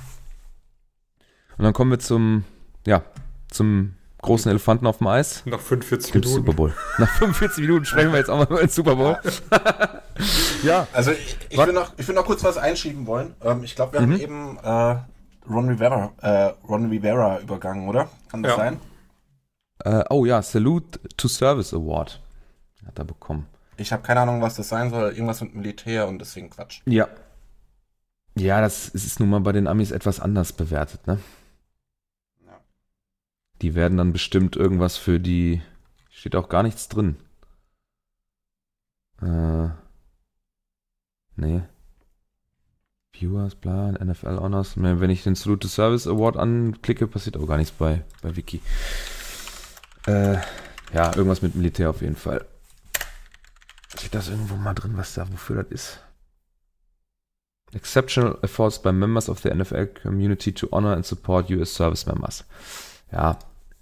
Und 1.59 1.65
dann 1.65 1.73
kommen 1.73 1.91
wir 1.91 1.99
zum, 1.99 2.45
ja, 2.87 3.03
zum 3.49 3.95
großen 4.23 4.51
Elefanten 4.51 4.87
auf 4.87 4.99
dem 4.99 5.07
Eis. 5.07 5.43
Nach 5.47 5.61
45 5.61 6.13
Dem 6.13 6.21
Minuten. 6.21 6.37
Super 6.37 6.53
Bowl. 6.53 6.75
Nach 6.99 7.09
45 7.19 7.63
Minuten 7.63 7.85
sprechen 7.85 8.13
wir 8.13 8.19
jetzt 8.19 8.29
auch 8.31 8.39
mal 8.39 8.47
über 8.47 8.61
den 8.61 8.69
Super 8.69 8.97
Bowl. 8.97 9.19
ja. 10.63 10.87
Also 10.93 11.13
ich, 11.13 11.37
ich, 11.49 11.59
will 11.59 11.73
noch, 11.73 11.93
ich 11.97 12.07
will 12.07 12.15
noch 12.15 12.25
kurz 12.27 12.45
was 12.45 12.59
einschieben 12.59 13.07
wollen. 13.07 13.35
Ähm, 13.43 13.65
ich 13.65 13.75
glaube, 13.75 13.95
wir 13.95 14.01
Mhm. 14.01 14.13
haben 14.13 14.21
eben 14.21 14.59
äh, 14.63 14.97
Ron 15.51 15.69
Rivera, 15.69 16.13
äh, 16.21 16.53
Ron 16.69 16.91
Rivera 16.91 17.41
übergangen, 17.41 17.89
oder? 17.89 18.09
Kann 18.31 18.43
das 18.43 18.53
Ja. 18.53 18.57
sein? 18.57 18.81
Äh, 19.85 20.05
oh 20.11 20.25
ja, 20.27 20.43
Salute 20.43 21.01
to 21.17 21.27
Service 21.29 21.73
Award 21.73 22.21
hat 22.87 22.99
er 22.99 23.05
bekommen. 23.05 23.47
Ich 23.79 23.93
habe 23.93 24.03
keine 24.03 24.21
Ahnung, 24.21 24.43
was 24.43 24.57
das 24.57 24.69
sein 24.69 24.91
soll. 24.91 25.11
Irgendwas 25.13 25.41
mit 25.41 25.55
Militär 25.55 26.07
und 26.07 26.19
deswegen 26.19 26.51
Quatsch. 26.51 26.83
Ja. 26.85 27.09
Ja, 28.37 28.61
das 28.61 28.89
ist 28.89 29.19
nun 29.21 29.31
mal 29.31 29.41
bei 29.41 29.53
den 29.53 29.67
Amis 29.67 29.91
etwas 29.91 30.21
anders 30.21 30.53
bewertet, 30.53 31.07
ne? 31.07 31.19
Die 33.63 33.75
werden 33.75 33.99
dann 33.99 34.13
bestimmt 34.13 34.57
irgendwas 34.57 34.97
für 34.97 35.21
die. 35.21 35.63
Steht 36.11 36.37
auch 36.37 36.49
gar 36.49 36.63
nichts 36.63 36.89
drin. 36.89 37.17
Äh. 39.23 39.69
Nee. 41.37 41.63
Viewers, 43.13 43.55
bla, 43.55 43.93
NFL 43.93 44.39
Honors. 44.39 44.75
Wenn 44.77 45.11
ich 45.11 45.23
den 45.23 45.35
Salute 45.35 45.61
to 45.61 45.69
Service 45.69 46.07
Award 46.07 46.37
anklicke, 46.37 47.07
passiert 47.07 47.37
auch 47.37 47.47
gar 47.47 47.59
nichts 47.59 47.73
bei, 47.73 48.03
bei 48.23 48.35
Wiki. 48.37 48.63
Äh, 50.07 50.39
ja, 50.95 51.15
irgendwas 51.15 51.43
mit 51.43 51.55
Militär 51.55 51.91
auf 51.91 52.01
jeden 52.01 52.17
Fall. 52.17 52.47
Steht 53.97 54.15
das 54.15 54.29
irgendwo 54.29 54.57
mal 54.57 54.75
drin, 54.75 54.97
was 54.97 55.15
da, 55.15 55.31
wofür 55.31 55.63
das 55.63 55.73
ist? 55.73 56.01
Exceptional 57.73 58.39
efforts 58.43 58.81
by 58.81 58.93
members 58.93 59.29
of 59.29 59.41
the 59.41 59.51
NFL 59.51 59.87
community 60.03 60.53
to 60.53 60.69
honor 60.73 60.95
and 60.95 61.05
support 61.05 61.51
US 61.51 61.75
Service 61.75 62.07
Members. 62.07 62.45
Ja, 63.13 63.39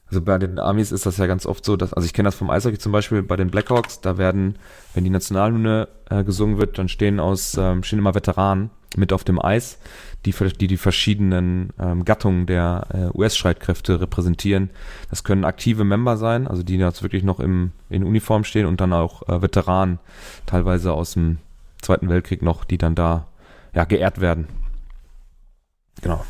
also 0.08 0.22
bei 0.22 0.38
den 0.38 0.58
Amis 0.58 0.90
ist 0.90 1.04
das 1.06 1.18
ja 1.18 1.26
ganz 1.26 1.44
oft 1.44 1.64
so, 1.64 1.76
dass, 1.76 1.92
also 1.92 2.06
ich 2.06 2.14
kenne 2.14 2.28
das 2.28 2.34
vom 2.34 2.50
Eishockey 2.50 2.78
zum 2.78 2.92
Beispiel 2.92 3.22
bei 3.22 3.36
den 3.36 3.50
Blackhawks, 3.50 4.00
da 4.00 4.16
werden, 4.16 4.56
wenn 4.94 5.04
die 5.04 5.10
Nationalhymne 5.10 5.88
äh, 6.08 6.24
gesungen 6.24 6.58
wird, 6.58 6.78
dann 6.78 6.88
stehen 6.88 7.20
aus, 7.20 7.56
ähm, 7.58 7.82
stehen 7.82 7.98
immer 7.98 8.14
Veteranen 8.14 8.70
mit 8.96 9.12
auf 9.12 9.22
dem 9.22 9.42
Eis, 9.42 9.78
die 10.24 10.32
die, 10.32 10.66
die 10.66 10.76
verschiedenen 10.78 11.74
ähm, 11.78 12.06
Gattungen 12.06 12.46
der 12.46 12.86
äh, 12.92 13.18
US-Streitkräfte 13.18 14.00
repräsentieren. 14.00 14.70
Das 15.10 15.24
können 15.24 15.44
aktive 15.44 15.84
Member 15.84 16.16
sein, 16.16 16.48
also 16.48 16.62
die 16.62 16.76
jetzt 16.76 17.02
wirklich 17.02 17.22
noch 17.22 17.38
im, 17.38 17.72
in 17.90 18.02
Uniform 18.02 18.44
stehen 18.44 18.66
und 18.66 18.80
dann 18.80 18.94
auch 18.94 19.28
äh, 19.28 19.42
Veteranen, 19.42 19.98
teilweise 20.46 20.92
aus 20.94 21.12
dem 21.12 21.38
Zweiten 21.82 22.08
Weltkrieg 22.08 22.40
noch, 22.40 22.64
die 22.64 22.78
dann 22.78 22.94
da 22.94 23.26
ja, 23.74 23.84
geehrt 23.84 24.20
werden. 24.20 24.48
Genau. 26.00 26.24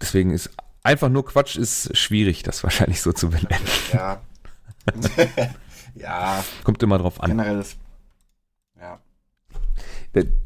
Deswegen 0.00 0.30
ist 0.30 0.50
einfach 0.82 1.08
nur 1.08 1.24
Quatsch 1.26 1.56
ist 1.56 1.96
schwierig, 1.96 2.42
das 2.42 2.62
wahrscheinlich 2.62 3.00
so 3.02 3.12
zu 3.12 3.30
benennen. 3.30 3.66
Ja. 3.92 4.20
ja, 5.94 6.44
Kommt 6.64 6.82
immer 6.82 6.98
drauf 6.98 7.20
an. 7.20 7.30
generell 7.30 7.58
ist. 7.60 7.76
Ja. 8.78 9.00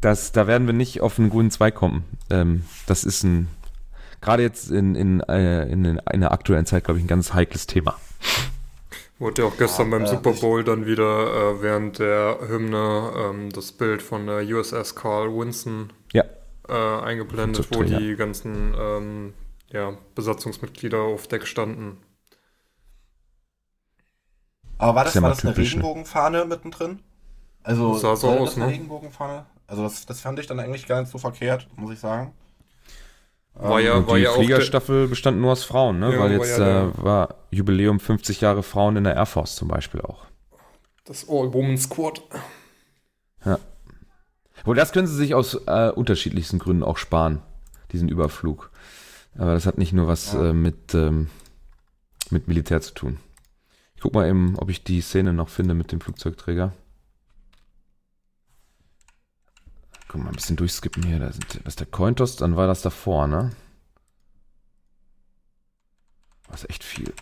Das, 0.01 0.31
da 0.31 0.47
werden 0.47 0.67
wir 0.67 0.73
nicht 0.73 1.01
auf 1.01 1.17
einen 1.19 1.29
grünen 1.29 1.51
Zweig 1.51 1.75
kommen. 1.75 2.03
Ähm, 2.29 2.65
das 2.87 3.03
ist 3.03 3.23
ein, 3.23 3.47
gerade 4.19 4.43
jetzt 4.43 4.69
in, 4.71 4.95
in, 4.95 5.21
äh, 5.21 5.63
in, 5.67 5.85
in 5.85 6.21
der 6.21 6.31
aktuellen 6.31 6.65
Zeit, 6.65 6.83
glaube 6.85 6.99
ich, 6.99 7.05
ein 7.05 7.07
ganz 7.07 7.33
heikles 7.33 7.67
Thema. 7.67 7.97
Wurde 9.19 9.43
ja 9.43 9.47
auch 9.47 9.57
gestern 9.57 9.91
Ja, 9.91 9.97
beim 9.97 10.05
äh, 10.05 10.07
Super 10.07 10.33
Bowl 10.33 10.63
dann 10.63 10.85
wieder 10.87 11.27
äh, 11.57 11.61
während 11.61 11.99
der 11.99 12.39
Hymne 12.47 13.11
ähm, 13.15 13.49
das 13.51 13.71
Bild 13.71 14.01
von 14.01 14.25
der 14.25 14.43
USS 14.43 14.95
Carl 14.95 15.29
Winston 15.29 15.93
Ja. 16.11 16.23
äh, 16.67 16.73
eingeblendet, 17.03 17.67
wo 17.71 17.83
die 17.83 18.15
ganzen 18.15 18.73
ähm, 18.77 19.33
ja, 19.73 19.97
Besatzungsmitglieder 20.15 20.99
auf 21.01 21.27
Deck 21.27 21.47
standen. 21.47 21.97
Aber 24.77 24.95
war 24.95 25.03
das, 25.05 25.13
ja 25.15 25.21
war 25.21 25.29
mal 25.29 25.35
das 25.35 25.43
eine 25.45 25.51
ne? 25.51 25.57
Regenbogenfahne 25.57 26.43
mittendrin? 26.45 26.99
Also, 27.63 27.97
Sah 27.97 28.15
so 28.15 28.27
war 28.27 28.37
aus, 28.39 28.49
das 28.49 28.57
eine 28.57 28.65
ne? 28.65 28.71
Regenbogenfahne? 28.73 29.45
Also, 29.67 29.83
das, 29.83 30.05
das 30.05 30.21
fand 30.21 30.39
ich 30.39 30.47
dann 30.47 30.59
eigentlich 30.59 30.87
gar 30.87 31.01
nicht 31.01 31.11
so 31.11 31.17
verkehrt, 31.17 31.67
muss 31.77 31.91
ich 31.93 31.99
sagen. 31.99 32.33
War 33.53 33.79
Ähm, 33.79 33.85
ja- 33.85 33.93
Und 33.95 34.07
die 34.17 34.27
auch 34.27 34.35
Fliegerstaffel 34.35 35.07
bestand 35.07 35.39
nur 35.39 35.51
aus 35.51 35.63
Frauen, 35.63 35.99
ne? 35.99 36.13
Ja, 36.13 36.19
Weil 36.19 36.39
war 36.39 36.45
jetzt 36.45 36.57
ja 36.57 36.87
äh, 36.89 37.03
war 37.03 37.35
Jubiläum 37.51 37.99
50 37.99 38.41
Jahre 38.41 38.63
Frauen 38.63 38.95
in 38.97 39.03
der 39.03 39.15
Air 39.15 39.25
Force 39.25 39.55
zum 39.55 39.67
Beispiel 39.67 40.01
auch. 40.01 40.25
Das 41.05 41.29
All-Woman 41.29 41.77
Squad. 41.77 42.23
Wohl, 44.63 44.75
das 44.75 44.91
können 44.91 45.07
sie 45.07 45.15
sich 45.15 45.33
aus 45.35 45.55
äh, 45.67 45.91
unterschiedlichsten 45.91 46.59
Gründen 46.59 46.83
auch 46.83 46.97
sparen, 46.97 47.41
diesen 47.91 48.09
Überflug. 48.09 48.70
Aber 49.35 49.53
das 49.53 49.65
hat 49.65 49.77
nicht 49.77 49.93
nur 49.93 50.07
was 50.07 50.33
Ja. 50.33 50.49
äh, 50.49 50.53
mit, 50.53 50.93
ähm, 50.93 51.29
mit 52.29 52.47
Militär 52.47 52.81
zu 52.81 52.93
tun. 52.93 53.17
Ich 53.95 54.01
guck 54.01 54.13
mal 54.13 54.27
eben, 54.27 54.55
ob 54.57 54.69
ich 54.69 54.83
die 54.83 55.01
Szene 55.01 55.31
noch 55.33 55.49
finde 55.49 55.73
mit 55.73 55.91
dem 55.91 56.01
Flugzeugträger. 56.01 56.73
Guck 60.07 60.21
mal, 60.23 60.29
ein 60.29 60.35
bisschen 60.35 60.57
durchskippen 60.57 61.03
hier. 61.03 61.19
Da 61.19 61.31
sind, 61.31 61.45
das 61.63 61.73
ist 61.73 61.79
der 61.79 61.87
Cointos, 61.87 62.35
dann 62.35 62.55
war 62.57 62.67
das 62.67 62.81
davor, 62.81 63.27
ne? 63.27 63.51
Das 66.49 66.63
ist 66.63 66.69
echt 66.69 66.83
viel. 66.83 67.13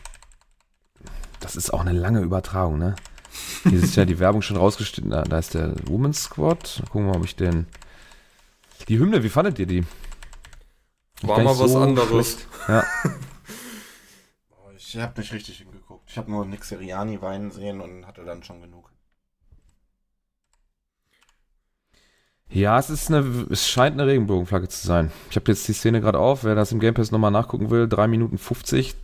Das 1.39 1.55
ist 1.55 1.71
auch 1.71 1.81
eine 1.81 1.91
lange 1.91 2.21
Übertragung, 2.21 2.79
ne? 2.79 2.95
Hier 3.63 3.83
ist 3.83 3.95
ja 3.95 4.05
die 4.05 4.17
Werbung 4.19 4.41
schon 4.41 4.57
rausgestellt. 4.57 5.11
Da, 5.11 5.21
da 5.23 5.37
ist 5.37 5.53
der 5.53 5.75
Women's 5.87 6.23
Squad. 6.23 6.81
Gucken 6.89 7.05
wir 7.05 7.11
mal, 7.11 7.17
ob 7.19 7.25
ich 7.25 7.35
den. 7.35 7.67
Die 8.87 8.97
Hymne, 8.97 9.23
wie 9.23 9.29
fandet 9.29 9.59
ihr 9.59 9.67
die? 9.67 9.85
War 11.21 11.39
mal 11.41 11.59
was 11.59 11.71
so 11.71 11.79
anderes. 11.79 12.37
Ja, 12.67 12.83
Ich 14.77 14.97
habe 14.97 15.19
nicht 15.21 15.31
richtig 15.33 15.59
hingeguckt. 15.59 16.09
Ich 16.09 16.17
habe 16.17 16.31
nur 16.31 16.45
Nick 16.45 16.63
Seriani 16.63 17.21
weinen 17.21 17.51
sehen 17.51 17.79
und 17.79 18.07
hatte 18.07 18.25
dann 18.25 18.43
schon 18.43 18.61
genug. 18.61 18.89
ja 22.51 22.79
es 22.79 22.89
ist 22.89 23.11
eine, 23.11 23.19
es 23.51 23.69
scheint 23.69 23.99
eine 23.99 24.09
Regenbogenflagge 24.09 24.67
zu 24.67 24.87
sein. 24.87 25.11
Ich 25.29 25.35
habe 25.35 25.51
jetzt 25.51 25.67
die 25.67 25.73
Szene 25.73 26.01
gerade 26.01 26.17
auf. 26.17 26.43
Wer 26.43 26.55
das 26.55 26.71
im 26.71 26.79
Game 26.79 26.95
Pass 26.95 27.11
nochmal 27.11 27.29
nachgucken 27.29 27.69
will, 27.69 27.87
3 27.87 28.07
Minuten 28.07 28.39
50. 28.39 28.95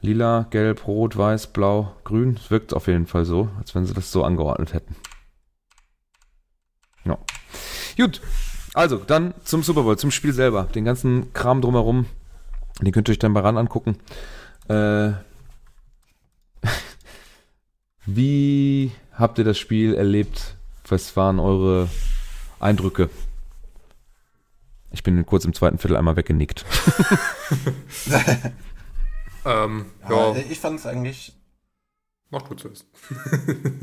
Lila, 0.00 0.46
gelb, 0.50 0.86
rot, 0.86 1.16
weiß, 1.16 1.48
blau, 1.48 1.94
grün. 2.02 2.36
Es 2.42 2.50
wirkt 2.50 2.74
auf 2.74 2.88
jeden 2.88 3.06
Fall 3.06 3.24
so, 3.24 3.48
als 3.58 3.74
wenn 3.74 3.86
sie 3.86 3.94
das 3.94 4.10
so 4.10 4.24
angeordnet 4.24 4.74
hätten. 4.74 4.96
Ja. 7.04 7.18
Gut. 7.96 8.20
Also, 8.74 8.98
dann 8.98 9.32
zum 9.44 9.62
Super 9.62 9.84
Bowl, 9.84 9.96
zum 9.96 10.10
Spiel 10.10 10.32
selber. 10.32 10.64
Den 10.64 10.84
ganzen 10.84 11.32
Kram 11.32 11.62
drumherum, 11.62 12.06
den 12.80 12.92
könnt 12.92 13.08
ihr 13.08 13.12
euch 13.12 13.18
dann 13.18 13.32
bei 13.32 13.40
ran 13.40 13.56
angucken. 13.56 13.96
Äh, 14.68 15.12
wie 18.06 18.92
habt 19.12 19.38
ihr 19.38 19.44
das 19.44 19.58
Spiel 19.58 19.94
erlebt? 19.94 20.56
Was 20.86 21.16
waren 21.16 21.38
eure 21.38 21.88
Eindrücke? 22.60 23.08
Ich 24.90 25.02
bin 25.02 25.24
kurz 25.24 25.44
im 25.44 25.54
zweiten 25.54 25.78
Viertel 25.78 25.96
einmal 25.96 26.16
weggenickt. 26.16 26.64
Ähm, 29.46 29.84
Ja, 30.08 30.34
ja, 30.34 30.42
ich 30.48 30.58
fand 30.58 30.78
es 30.80 30.86
eigentlich 30.86 31.34
mach 32.34 32.42
du 32.42 32.54
zuerst. 32.54 32.86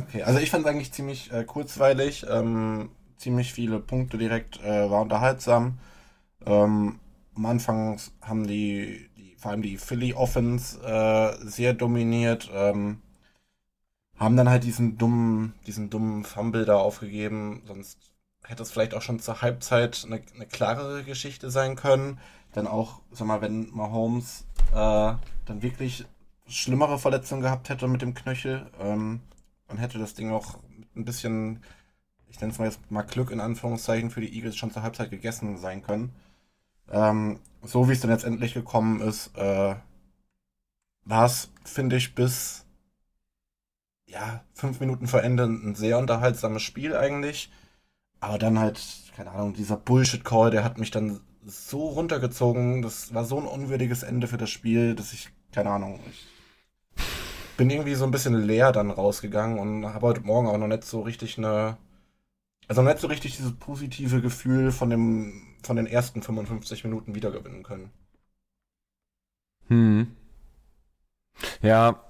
Okay, 0.08 0.24
also 0.24 0.39
ich 0.39 0.52
fand 0.52 0.66
es 0.66 0.72
eigentlich 0.72 0.92
ziemlich 0.92 1.32
äh, 1.32 1.44
kurzweilig, 1.44 2.26
ähm, 2.30 2.89
ziemlich 3.22 3.53
viele 3.53 3.80
Punkte 3.80 4.17
direkt, 4.17 4.61
äh, 4.63 4.89
war 4.89 5.01
unterhaltsam. 5.01 5.80
Ähm, 6.45 6.99
am 7.36 7.45
Anfang 7.45 7.99
haben 8.22 8.47
die, 8.47 9.09
die 9.17 9.36
vor 9.38 9.51
allem 9.51 9.61
die 9.61 9.78
Philly 9.78 10.13
Offense 10.13 10.80
äh, 10.84 11.38
sehr 11.47 11.74
dominiert, 11.74 12.49
ähm, 12.53 13.01
haben 14.17 14.38
dann 14.38 14.49
halt 14.49 14.63
diesen 14.63 14.97
dummen, 14.97 15.53
diesen 15.65 15.89
dummen 15.89 16.24
Fumble 16.24 16.65
da 16.65 16.78
aufgegeben, 16.78 17.63
sonst 17.65 17.97
hätte 18.43 18.63
es 18.63 18.72
vielleicht 18.72 18.93
auch 18.93 19.01
schon 19.01 19.19
zur 19.19 19.41
Halbzeit 19.41 20.03
eine, 20.05 20.22
eine 20.36 20.45
klarere 20.45 21.03
Geschichte 21.03 21.49
sein 21.51 21.76
können. 21.76 22.19
Dann 22.53 22.67
auch, 22.67 23.01
sag 23.11 23.28
mal, 23.28 23.41
wenn 23.41 23.69
Mahomes 23.72 24.45
äh, 24.72 25.13
dann 25.45 25.61
wirklich 25.61 26.05
schlimmere 26.47 26.99
Verletzungen 26.99 27.41
gehabt 27.41 27.69
hätte 27.69 27.88
mit 27.88 28.01
dem 28.01 28.13
Knöchel, 28.13 28.69
ähm, 28.80 29.22
dann 29.67 29.78
hätte 29.78 29.99
das 29.99 30.15
Ding 30.15 30.32
auch 30.32 30.59
ein 30.95 31.05
bisschen, 31.05 31.63
ich 32.32 32.40
nenne 32.40 32.54
es 32.54 32.60
mal 32.60 32.66
jetzt 32.66 32.90
mal 32.90 33.04
Glück 33.04 33.32
in 33.32 33.40
Anführungszeichen, 33.40 34.10
für 34.10 34.22
die 34.22 34.34
Eagles 34.34 34.56
schon 34.56 34.72
zur 34.72 34.84
Halbzeit 34.84 35.12
gegessen 35.12 35.58
sein 35.58 35.84
können. 35.84 36.14
Ähm, 36.90 37.40
so 37.62 37.88
wie 37.88 37.94
es 37.94 38.02
dann 38.02 38.12
jetzt 38.12 38.24
endlich 38.24 38.54
gekommen 38.54 39.02
ist, 39.02 39.38
äh, 39.38 39.76
war 41.06 41.26
es, 41.26 41.52
finde 41.64 41.98
ich, 41.98 42.16
bis 42.16 42.66
ja, 44.08 44.44
fünf 44.54 44.80
Minuten 44.80 45.08
vor 45.08 45.24
Ende 45.24 45.46
ein 45.46 45.76
sehr 45.76 45.98
unterhaltsames 45.98 46.62
Spiel 46.62 46.96
eigentlich. 46.96 47.52
Aber 48.20 48.38
dann 48.38 48.60
halt, 48.60 48.82
keine 49.16 49.32
Ahnung, 49.32 49.54
dieser 49.54 49.78
Bullshit-Call, 49.78 50.52
der 50.52 50.64
hat 50.64 50.78
mich 50.78 50.92
dann 50.92 51.22
so 51.46 51.88
runtergezogen. 51.90 52.82
Das 52.82 53.14
war 53.14 53.26
so 53.26 53.40
ein 53.40 53.48
unwürdiges 53.48 54.04
Ende 54.04 54.28
für 54.28 54.38
das 54.38 54.50
Spiel, 54.50 54.96
dass 54.96 55.14
ich, 55.14 55.30
keine 55.52 55.72
Ahnung, 55.72 56.00
ich 56.10 56.28
bin 57.58 57.70
irgendwie 57.70 57.96
so 57.96 58.06
ein 58.06 58.12
bisschen 58.12 58.36
leer 58.36 58.72
dann 58.72 58.92
rausgegangen 58.92 59.60
und 59.60 59.94
habe 59.94 60.08
heute 60.08 60.22
Morgen 60.22 60.48
auch 60.48 60.58
noch 60.58 60.68
nicht 60.68 60.84
so 60.84 61.02
richtig 61.02 61.38
eine, 61.38 61.78
also 62.68 62.82
nicht 62.82 62.99
so 62.99 63.07
richtig 63.07 63.36
dieses 63.36 63.53
positive 63.53 64.22
Gefühl 64.22 64.72
von 64.72 64.89
dem, 64.89 65.57
von 65.64 65.76
den 65.76 65.88
ersten 65.88 66.22
55 66.22 66.84
Minuten 66.84 67.16
wiedergewinnen 67.16 67.64
können. 67.64 67.91
Hm. 69.68 70.07
Ja, 71.62 72.03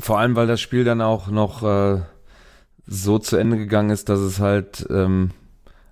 vor 0.00 0.18
allem, 0.18 0.36
weil 0.36 0.46
das 0.46 0.60
Spiel 0.60 0.84
dann 0.84 1.00
auch 1.00 1.28
noch 1.28 1.62
äh, 1.62 2.02
so 2.86 3.18
zu 3.18 3.36
Ende 3.36 3.56
gegangen 3.56 3.90
ist, 3.90 4.08
dass 4.08 4.20
es 4.20 4.40
halt 4.40 4.86
ähm, 4.90 5.30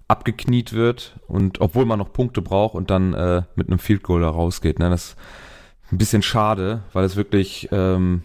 abgekniet 0.09 0.73
wird 0.73 1.19
und 1.27 1.61
obwohl 1.61 1.87
man 1.87 1.99
noch 1.99 2.13
Punkte 2.13 2.43
braucht 2.43 2.75
und 2.75 2.91
dann 2.91 3.15
äh, 3.15 3.43
mit 3.55 3.69
einem 3.69 3.79
Field 3.79 4.03
Goal 4.03 4.21
da 4.21 4.29
rausgeht. 4.29 4.79
Ne? 4.79 4.91
Das 4.91 5.11
ist 5.11 5.17
ein 5.91 5.99
bisschen 5.99 6.23
schade, 6.23 6.83
weil 6.93 7.05
es 7.05 7.17
wirklich 7.17 7.69
ähm, 7.73 8.23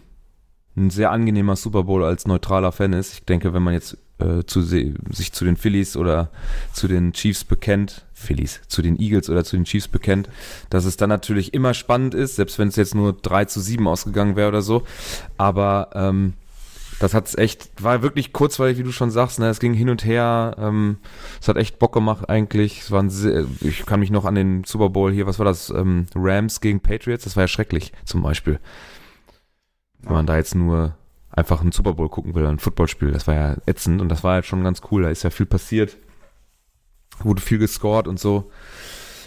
ein 0.75 0.89
sehr 0.89 1.11
angenehmer 1.11 1.55
Super 1.55 1.83
Bowl 1.83 2.03
als 2.03 2.27
neutraler 2.27 2.71
Fan 2.71 2.93
ist. 2.93 3.13
Ich 3.13 3.25
denke, 3.25 3.53
wenn 3.53 3.63
man 3.63 3.73
jetzt 3.73 3.97
äh, 4.19 4.43
zu, 4.45 4.61
sich 4.61 5.31
zu 5.33 5.45
den 5.45 5.57
Phillies 5.57 5.97
oder 5.97 6.29
zu 6.73 6.87
den 6.87 7.13
Chiefs 7.13 7.43
bekennt, 7.43 8.05
Phillies, 8.13 8.61
zu 8.67 8.81
den 8.81 8.99
Eagles 8.99 9.29
oder 9.29 9.43
zu 9.43 9.55
den 9.55 9.65
Chiefs 9.65 9.87
bekennt, 9.87 10.29
dass 10.69 10.85
es 10.85 10.97
dann 10.97 11.09
natürlich 11.09 11.53
immer 11.53 11.73
spannend 11.73 12.13
ist, 12.13 12.35
selbst 12.35 12.59
wenn 12.59 12.67
es 12.67 12.75
jetzt 12.75 12.95
nur 12.95 13.13
3 13.13 13.45
zu 13.45 13.61
7 13.61 13.87
ausgegangen 13.87 14.35
wäre 14.35 14.49
oder 14.49 14.61
so. 14.61 14.83
Aber 15.37 15.89
ähm, 15.93 16.33
das 16.99 17.13
hat's 17.13 17.35
echt, 17.35 17.81
war 17.81 18.01
wirklich 18.01 18.33
kurzweilig, 18.33 18.77
wie 18.77 18.83
du 18.83 18.91
schon 18.91 19.09
sagst, 19.09 19.39
ne? 19.39 19.47
Es 19.47 19.61
ging 19.61 19.73
hin 19.73 19.89
und 19.89 20.03
her, 20.03 20.55
ähm, 20.59 20.97
es 21.41 21.47
hat 21.47 21.55
echt 21.55 21.79
Bock 21.79 21.93
gemacht 21.93 22.29
eigentlich. 22.29 22.81
Es 22.81 22.91
waren 22.91 23.09
sehr, 23.09 23.45
ich 23.61 23.85
kann 23.85 24.01
mich 24.01 24.11
noch 24.11 24.25
an 24.25 24.35
den 24.35 24.65
Super 24.65 24.89
Bowl 24.89 25.11
hier, 25.11 25.25
was 25.25 25.39
war 25.39 25.45
das, 25.45 25.69
ähm, 25.69 26.07
Rams 26.13 26.59
gegen 26.59 26.81
Patriots, 26.81 27.23
das 27.23 27.37
war 27.37 27.43
ja 27.43 27.47
schrecklich 27.47 27.93
zum 28.03 28.21
Beispiel. 28.21 28.59
Wenn 30.01 30.13
man 30.13 30.25
da 30.25 30.35
jetzt 30.35 30.55
nur 30.55 30.95
einfach 31.39 31.61
einen 31.61 31.71
Super 31.71 31.93
Bowl 31.93 32.09
gucken 32.09 32.35
will, 32.35 32.45
ein 32.45 32.59
Footballspiel, 32.59 33.11
das 33.11 33.25
war 33.27 33.33
ja 33.33 33.57
ätzend 33.65 34.01
und 34.01 34.09
das 34.09 34.23
war 34.23 34.33
halt 34.33 34.45
schon 34.45 34.63
ganz 34.63 34.81
cool, 34.91 35.03
da 35.03 35.09
ist 35.09 35.23
ja 35.23 35.29
viel 35.29 35.45
passiert, 35.45 35.97
wurde 37.23 37.41
viel 37.41 37.57
gescored 37.57 38.07
und 38.07 38.19
so. 38.19 38.51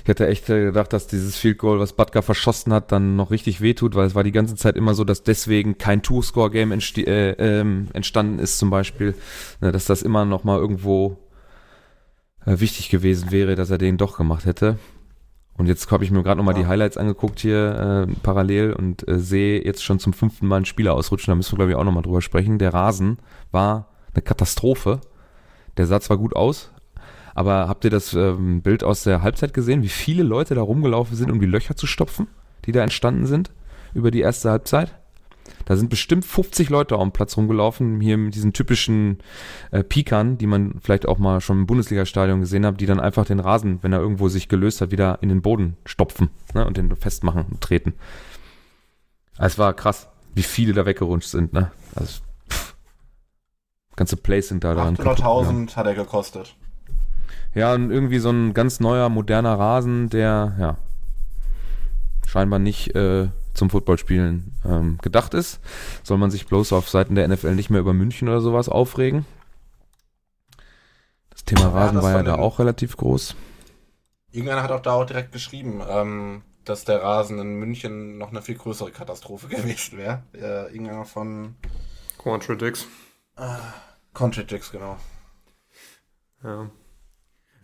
Ich 0.02 0.08
hätte 0.08 0.26
echt 0.26 0.46
gedacht, 0.46 0.92
dass 0.92 1.06
dieses 1.06 1.36
Field 1.36 1.58
Goal, 1.58 1.78
was 1.78 1.92
Butker 1.92 2.22
verschossen 2.22 2.72
hat, 2.72 2.90
dann 2.90 3.14
noch 3.14 3.30
richtig 3.30 3.60
wehtut, 3.60 3.94
weil 3.94 4.06
es 4.06 4.16
war 4.16 4.24
die 4.24 4.32
ganze 4.32 4.56
Zeit 4.56 4.76
immer 4.76 4.94
so, 4.94 5.04
dass 5.04 5.22
deswegen 5.22 5.78
kein 5.78 6.02
Two-Score-Game 6.02 6.72
äh, 6.72 7.30
ähm, 7.30 7.86
entstanden 7.92 8.40
ist 8.40 8.58
zum 8.58 8.68
Beispiel, 8.68 9.14
ne, 9.60 9.70
dass 9.70 9.84
das 9.84 10.02
immer 10.02 10.24
noch 10.24 10.42
mal 10.42 10.58
irgendwo 10.58 11.18
äh, 12.44 12.58
wichtig 12.58 12.90
gewesen 12.90 13.30
wäre, 13.30 13.54
dass 13.54 13.70
er 13.70 13.78
den 13.78 13.96
doch 13.96 14.16
gemacht 14.16 14.44
hätte. 14.44 14.76
Und 15.62 15.68
jetzt 15.68 15.92
habe 15.92 16.02
ich 16.02 16.10
mir 16.10 16.24
gerade 16.24 16.38
nochmal 16.38 16.56
ja. 16.56 16.62
die 16.62 16.66
Highlights 16.66 16.96
angeguckt 16.96 17.38
hier 17.38 18.08
äh, 18.08 18.12
parallel 18.24 18.72
und 18.72 19.06
äh, 19.06 19.20
sehe 19.20 19.64
jetzt 19.64 19.84
schon 19.84 20.00
zum 20.00 20.12
fünften 20.12 20.48
Mal 20.48 20.56
einen 20.56 20.64
Spieler 20.64 20.92
ausrutschen. 20.92 21.30
Da 21.30 21.36
müssen 21.36 21.52
wir, 21.52 21.58
glaube 21.58 21.70
ich, 21.70 21.76
auch 21.76 21.84
nochmal 21.84 22.02
drüber 22.02 22.20
sprechen. 22.20 22.58
Der 22.58 22.74
Rasen 22.74 23.18
war 23.52 23.86
eine 24.12 24.22
Katastrophe. 24.22 25.00
Der 25.76 25.86
sah 25.86 26.00
zwar 26.00 26.16
gut 26.18 26.34
aus, 26.34 26.72
aber 27.36 27.68
habt 27.68 27.84
ihr 27.84 27.92
das 27.92 28.12
ähm, 28.12 28.62
Bild 28.62 28.82
aus 28.82 29.04
der 29.04 29.22
Halbzeit 29.22 29.54
gesehen, 29.54 29.84
wie 29.84 29.88
viele 29.88 30.24
Leute 30.24 30.56
da 30.56 30.62
rumgelaufen 30.62 31.16
sind, 31.16 31.30
um 31.30 31.38
die 31.38 31.46
Löcher 31.46 31.76
zu 31.76 31.86
stopfen, 31.86 32.26
die 32.64 32.72
da 32.72 32.82
entstanden 32.82 33.26
sind 33.26 33.52
über 33.94 34.10
die 34.10 34.20
erste 34.20 34.50
Halbzeit? 34.50 34.92
Da 35.64 35.76
sind 35.76 35.90
bestimmt 35.90 36.24
50 36.24 36.70
Leute 36.70 36.96
auf 36.96 37.02
dem 37.02 37.12
Platz 37.12 37.36
rumgelaufen, 37.36 38.00
hier 38.00 38.16
mit 38.16 38.34
diesen 38.34 38.52
typischen 38.52 39.18
äh, 39.70 39.82
Pikern, 39.82 40.38
die 40.38 40.46
man 40.46 40.80
vielleicht 40.80 41.06
auch 41.06 41.18
mal 41.18 41.40
schon 41.40 41.60
im 41.60 41.66
Bundesliga-Stadion 41.66 42.40
gesehen 42.40 42.66
hat, 42.66 42.80
die 42.80 42.86
dann 42.86 43.00
einfach 43.00 43.24
den 43.24 43.40
Rasen, 43.40 43.78
wenn 43.82 43.92
er 43.92 44.00
irgendwo 44.00 44.28
sich 44.28 44.48
gelöst 44.48 44.80
hat, 44.80 44.90
wieder 44.90 45.18
in 45.22 45.28
den 45.28 45.42
Boden 45.42 45.76
stopfen 45.84 46.30
ne, 46.54 46.66
und 46.66 46.76
den 46.76 46.94
festmachen 46.96 47.44
und 47.50 47.60
treten. 47.60 47.94
Es 49.38 49.58
war 49.58 49.74
krass, 49.74 50.08
wie 50.34 50.42
viele 50.42 50.72
da 50.72 50.86
weggerutscht 50.86 51.28
sind. 51.28 51.52
Ne? 51.52 51.70
Also, 51.94 52.20
pff, 52.50 52.74
ganze 53.96 54.16
Plays 54.16 54.48
sind 54.48 54.64
da 54.64 54.74
dran. 54.74 54.96
800.000 54.96 55.76
hat 55.76 55.86
er 55.86 55.94
gekostet. 55.94 56.54
Ja, 57.54 57.74
und 57.74 57.90
irgendwie 57.90 58.18
so 58.18 58.30
ein 58.30 58.54
ganz 58.54 58.80
neuer, 58.80 59.08
moderner 59.10 59.58
Rasen, 59.58 60.08
der, 60.08 60.56
ja, 60.58 60.76
scheinbar 62.26 62.58
nicht 62.58 62.94
äh, 62.94 63.28
zum 63.54 63.70
Footballspielen 63.70 64.52
ähm, 64.64 64.98
gedacht 65.02 65.34
ist. 65.34 65.60
Soll 66.02 66.18
man 66.18 66.30
sich 66.30 66.46
bloß 66.46 66.72
auf 66.72 66.88
Seiten 66.88 67.14
der 67.14 67.28
NFL 67.28 67.54
nicht 67.54 67.70
mehr 67.70 67.80
über 67.80 67.92
München 67.92 68.28
oder 68.28 68.40
sowas 68.40 68.68
aufregen? 68.68 69.26
Das 71.30 71.44
Thema 71.44 71.68
Rasen 71.68 71.96
ja, 71.96 72.02
war 72.02 72.12
ja 72.12 72.22
da 72.22 72.34
auch 72.36 72.58
relativ 72.58 72.96
groß. 72.96 73.34
Irgendeiner 74.30 74.62
hat 74.62 74.70
auch 74.70 74.80
da 74.80 74.92
auch 74.92 75.04
direkt 75.04 75.32
geschrieben, 75.32 75.82
ähm, 75.88 76.42
dass 76.64 76.84
der 76.84 77.02
Rasen 77.02 77.38
in 77.38 77.54
München 77.56 78.18
noch 78.18 78.30
eine 78.30 78.42
viel 78.42 78.56
größere 78.56 78.90
Katastrophe 78.90 79.48
gewesen 79.48 79.98
wäre. 79.98 80.22
Äh, 80.32 80.72
irgendeiner 80.72 81.04
von 81.04 81.56
Contradicts. 82.18 82.86
Äh, 83.36 83.56
Contradicts, 84.14 84.70
genau. 84.70 84.96
Ja. 86.42 86.70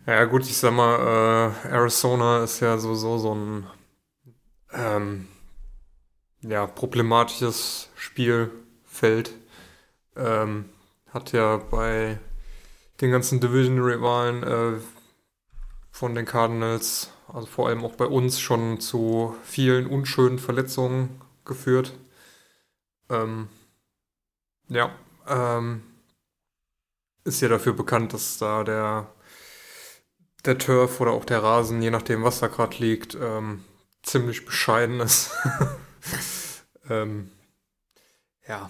Ja 0.05 0.25
gut, 0.25 0.43
ich 0.43 0.57
sag 0.57 0.73
mal, 0.73 1.53
äh, 1.65 1.67
Arizona 1.69 2.43
ist 2.43 2.59
ja 2.61 2.77
sowieso 2.77 3.17
so 3.19 3.35
ein 3.35 3.67
ähm, 4.73 5.27
ja, 6.41 6.65
problematisches 6.67 7.89
Spielfeld. 7.95 9.33
Ähm, 10.15 10.65
hat 11.11 11.31
ja 11.31 11.57
bei 11.57 12.19
den 13.01 13.11
ganzen 13.11 13.39
Division-Rivalen 13.39 14.43
äh, 14.43 14.79
von 15.91 16.15
den 16.15 16.25
Cardinals, 16.25 17.11
also 17.27 17.47
vor 17.47 17.67
allem 17.67 17.83
auch 17.83 17.95
bei 17.95 18.05
uns, 18.05 18.39
schon 18.39 18.79
zu 18.79 19.35
vielen 19.43 19.87
unschönen 19.87 20.39
Verletzungen 20.39 21.21
geführt. 21.45 21.93
Ähm, 23.09 23.49
ja, 24.67 24.91
ähm, 25.27 25.83
ist 27.23 27.41
ja 27.41 27.47
dafür 27.47 27.73
bekannt, 27.73 28.13
dass 28.13 28.37
da 28.37 28.63
der 28.63 29.11
der 30.45 30.57
Turf 30.57 31.01
oder 31.01 31.11
auch 31.11 31.25
der 31.25 31.43
Rasen, 31.43 31.81
je 31.81 31.91
nachdem, 31.91 32.23
was 32.23 32.39
da 32.39 32.47
gerade 32.47 32.77
liegt, 32.77 33.15
ähm, 33.15 33.63
ziemlich 34.03 34.45
bescheiden 34.45 34.99
ist. 34.99 35.31
ähm, 36.89 37.31
ja. 38.47 38.69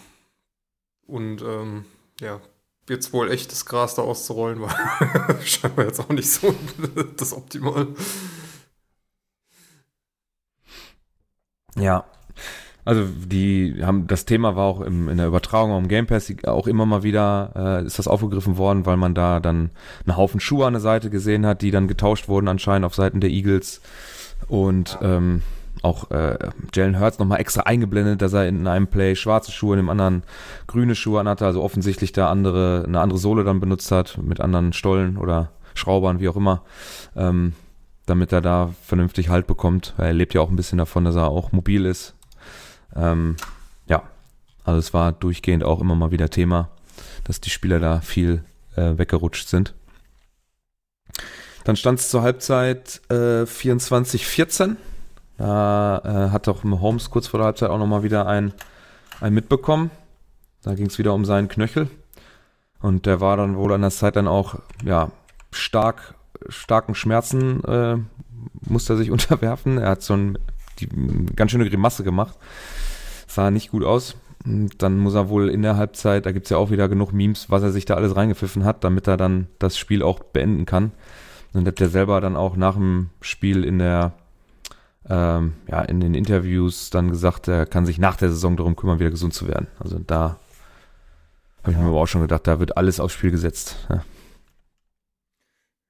Und 1.08 1.42
ähm, 1.42 1.86
ja, 2.20 2.40
jetzt 2.88 3.14
wohl 3.14 3.32
echtes 3.32 3.66
Gras 3.66 3.96
da 3.96 4.02
auszurollen, 4.04 4.62
war 4.62 4.76
scheinbar 5.44 5.86
jetzt 5.86 6.00
auch 6.00 6.10
nicht 6.10 6.30
so 6.30 6.54
das 7.18 7.34
Optimal. 7.34 7.88
Ja, 11.76 12.06
also 12.86 13.06
die 13.06 13.84
haben 13.84 14.08
das 14.08 14.26
Thema 14.26 14.56
war 14.56 14.66
auch 14.66 14.82
im, 14.82 15.10
in 15.10 15.18
der 15.18 15.28
Übertragung 15.28 15.74
am 15.74 15.88
Game 15.88 16.08
Pass 16.08 16.34
auch 16.46 16.66
immer 16.66 16.86
mal 16.86 17.04
wieder 17.04 17.52
äh, 17.56 17.86
ist 17.86 18.00
das 18.00 18.08
aufgegriffen 18.08 18.58
worden, 18.58 18.86
weil 18.86 18.98
man 18.98 19.14
da 19.14 19.40
dann 19.40 19.70
einen 20.06 20.18
Haufen 20.18 20.40
Schuhe 20.40 20.66
an 20.66 20.74
der 20.74 20.82
Seite 20.82 21.10
gesehen 21.10 21.46
hat, 21.46 21.62
die 21.62 21.72
dann 21.72 21.88
getauscht 21.88 22.28
wurden 22.28 22.48
anscheinend 22.48 22.86
auf 22.86 22.96
Seiten 22.96 23.22
der 23.22 23.30
Eagles 23.30 23.82
und 24.48 24.98
ähm, 25.02 25.44
auch 25.82 26.12
äh, 26.12 26.38
Jalen 26.74 27.00
Hurts 27.00 27.20
nochmal 27.20 27.40
extra 27.40 27.62
eingeblendet, 27.62 28.22
dass 28.22 28.34
er 28.34 28.48
in 28.48 28.68
einem 28.68 28.88
Play 28.88 29.16
schwarze 29.16 29.52
Schuhe, 29.52 29.76
in 29.76 29.86
dem 29.86 29.90
anderen 29.90 30.24
grüne 30.68 30.96
Schuhe 30.96 31.20
anhatte, 31.20 31.46
also 31.46 31.64
offensichtlich 31.64 32.12
da 32.12 32.30
andere 32.30 32.84
eine 32.88 33.00
andere 33.00 33.20
Sohle 33.20 33.44
dann 33.44 33.60
benutzt 33.60 33.92
hat 33.92 34.18
mit 34.22 34.42
anderen 34.42 34.74
Stollen 34.74 35.18
oder 35.18 35.52
Schraubern, 35.76 36.20
wie 36.20 36.30
auch 36.30 36.36
immer. 36.36 36.64
Ähm, 37.16 37.54
damit 38.06 38.32
er 38.32 38.42
da 38.42 38.74
vernünftig 38.84 39.30
Halt 39.30 39.48
bekommt. 39.48 39.94
Weil 39.98 40.08
er 40.08 40.14
lebt 40.14 40.34
ja 40.34 40.42
auch 40.42 40.50
ein 40.50 40.56
bisschen 40.56 40.80
davon, 40.80 41.06
dass 41.06 41.16
er 41.16 41.28
auch 41.28 41.52
mobil 41.52 41.86
ist, 41.86 42.16
ähm, 42.96 43.36
ja, 43.88 44.04
also 44.64 44.80
es 44.80 44.94
war 44.94 45.12
durchgehend 45.12 45.64
auch 45.64 45.82
immer 45.82 45.96
mal 45.96 46.12
wieder 46.12 46.30
Thema, 46.30 46.70
dass 47.24 47.40
die 47.40 47.50
Spieler 47.50 47.80
da 47.80 48.02
viel 48.02 48.44
äh, 48.76 48.98
weggerutscht 48.98 49.48
sind. 49.48 49.74
Dann 51.66 51.76
stand 51.76 52.00
es 52.00 52.10
zur 52.10 52.24
Halbzeit 52.24 53.02
äh, 53.10 53.44
24-14. 53.44 54.76
Da 55.40 56.02
äh, 56.06 56.32
hat 56.32 56.48
auch 56.48 56.64
Holmes 56.64 57.10
kurz 57.10 57.26
vor 57.26 57.40
der 57.40 57.46
Halbzeit 57.46 57.72
auch 57.72 57.80
nochmal 57.80 58.04
wieder 58.04 58.28
ein, 58.28 58.54
ein 59.20 59.34
mitbekommen. 59.34 59.90
Da 60.62 60.76
ging 60.76 60.86
es 60.86 61.00
wieder 61.00 61.16
um 61.16 61.26
seinen 61.26 61.48
Knöchel. 61.48 61.90
Und 62.80 63.08
der 63.08 63.20
war 63.20 63.38
dann 63.38 63.58
wohl 63.58 63.74
an 63.74 63.82
der 63.82 63.90
Zeit 63.90 64.16
dann 64.16 64.28
auch, 64.28 64.60
ja, 64.86 65.12
stark, 65.52 66.14
starken 66.48 66.94
Schmerzen 66.94 67.64
äh, 67.64 67.98
musste 68.68 68.94
er 68.94 68.98
sich 68.98 69.10
unterwerfen. 69.12 69.80
Er 69.80 69.90
hat 69.90 70.04
so 70.04 70.14
ein, 70.14 70.38
die, 70.80 70.88
ganz 71.36 71.50
schöne 71.50 71.68
Grimasse 71.68 72.04
gemacht 72.04 72.38
sah 73.30 73.52
nicht 73.52 73.72
gut 73.72 73.84
aus. 73.84 74.16
Und 74.46 74.82
dann 74.82 74.98
muss 74.98 75.16
er 75.16 75.30
wohl 75.30 75.50
in 75.50 75.62
der 75.62 75.78
Halbzeit, 75.78 76.26
da 76.26 76.32
gibt 76.32 76.46
es 76.46 76.50
ja 76.50 76.58
auch 76.58 76.72
wieder 76.72 76.88
genug 76.88 77.12
Memes, 77.12 77.50
was 77.50 77.62
er 77.62 77.72
sich 77.72 77.86
da 77.86 77.96
alles 77.96 78.16
reingepfiffen 78.16 78.64
hat, 78.64 78.84
damit 78.84 79.08
er 79.08 79.18
dann 79.18 79.48
das 79.60 79.78
Spiel 79.78 80.02
auch 80.02 80.20
beenden 80.20 80.66
kann. 80.66 80.92
Und 81.54 81.68
hat 81.68 81.82
er 81.82 81.90
selber 81.90 82.22
dann 82.22 82.36
auch 82.36 82.56
nach 82.56 82.76
dem 82.76 83.10
Spiel 83.22 83.64
in 83.64 83.80
der 83.80 84.14
ähm, 85.10 85.54
ja, 85.68 85.82
in 85.82 86.00
den 86.00 86.14
Interviews 86.14 86.90
dann 86.90 87.10
gesagt, 87.10 87.48
er 87.48 87.66
kann 87.66 87.86
sich 87.86 87.98
nach 87.98 88.16
der 88.16 88.30
Saison 88.30 88.56
darum 88.58 88.76
kümmern, 88.76 89.00
wieder 89.00 89.10
gesund 89.10 89.34
zu 89.34 89.48
werden. 89.48 89.68
Also 89.80 90.00
da 90.00 90.40
habe 91.64 91.72
ich 91.72 91.78
mir 91.78 91.86
aber 91.86 92.02
auch 92.02 92.08
schon 92.08 92.22
gedacht, 92.22 92.48
da 92.48 92.60
wird 92.60 92.78
alles 92.78 93.00
aufs 93.00 93.14
Spiel 93.14 93.32
gesetzt. 93.32 93.76
Ja. 93.90 94.04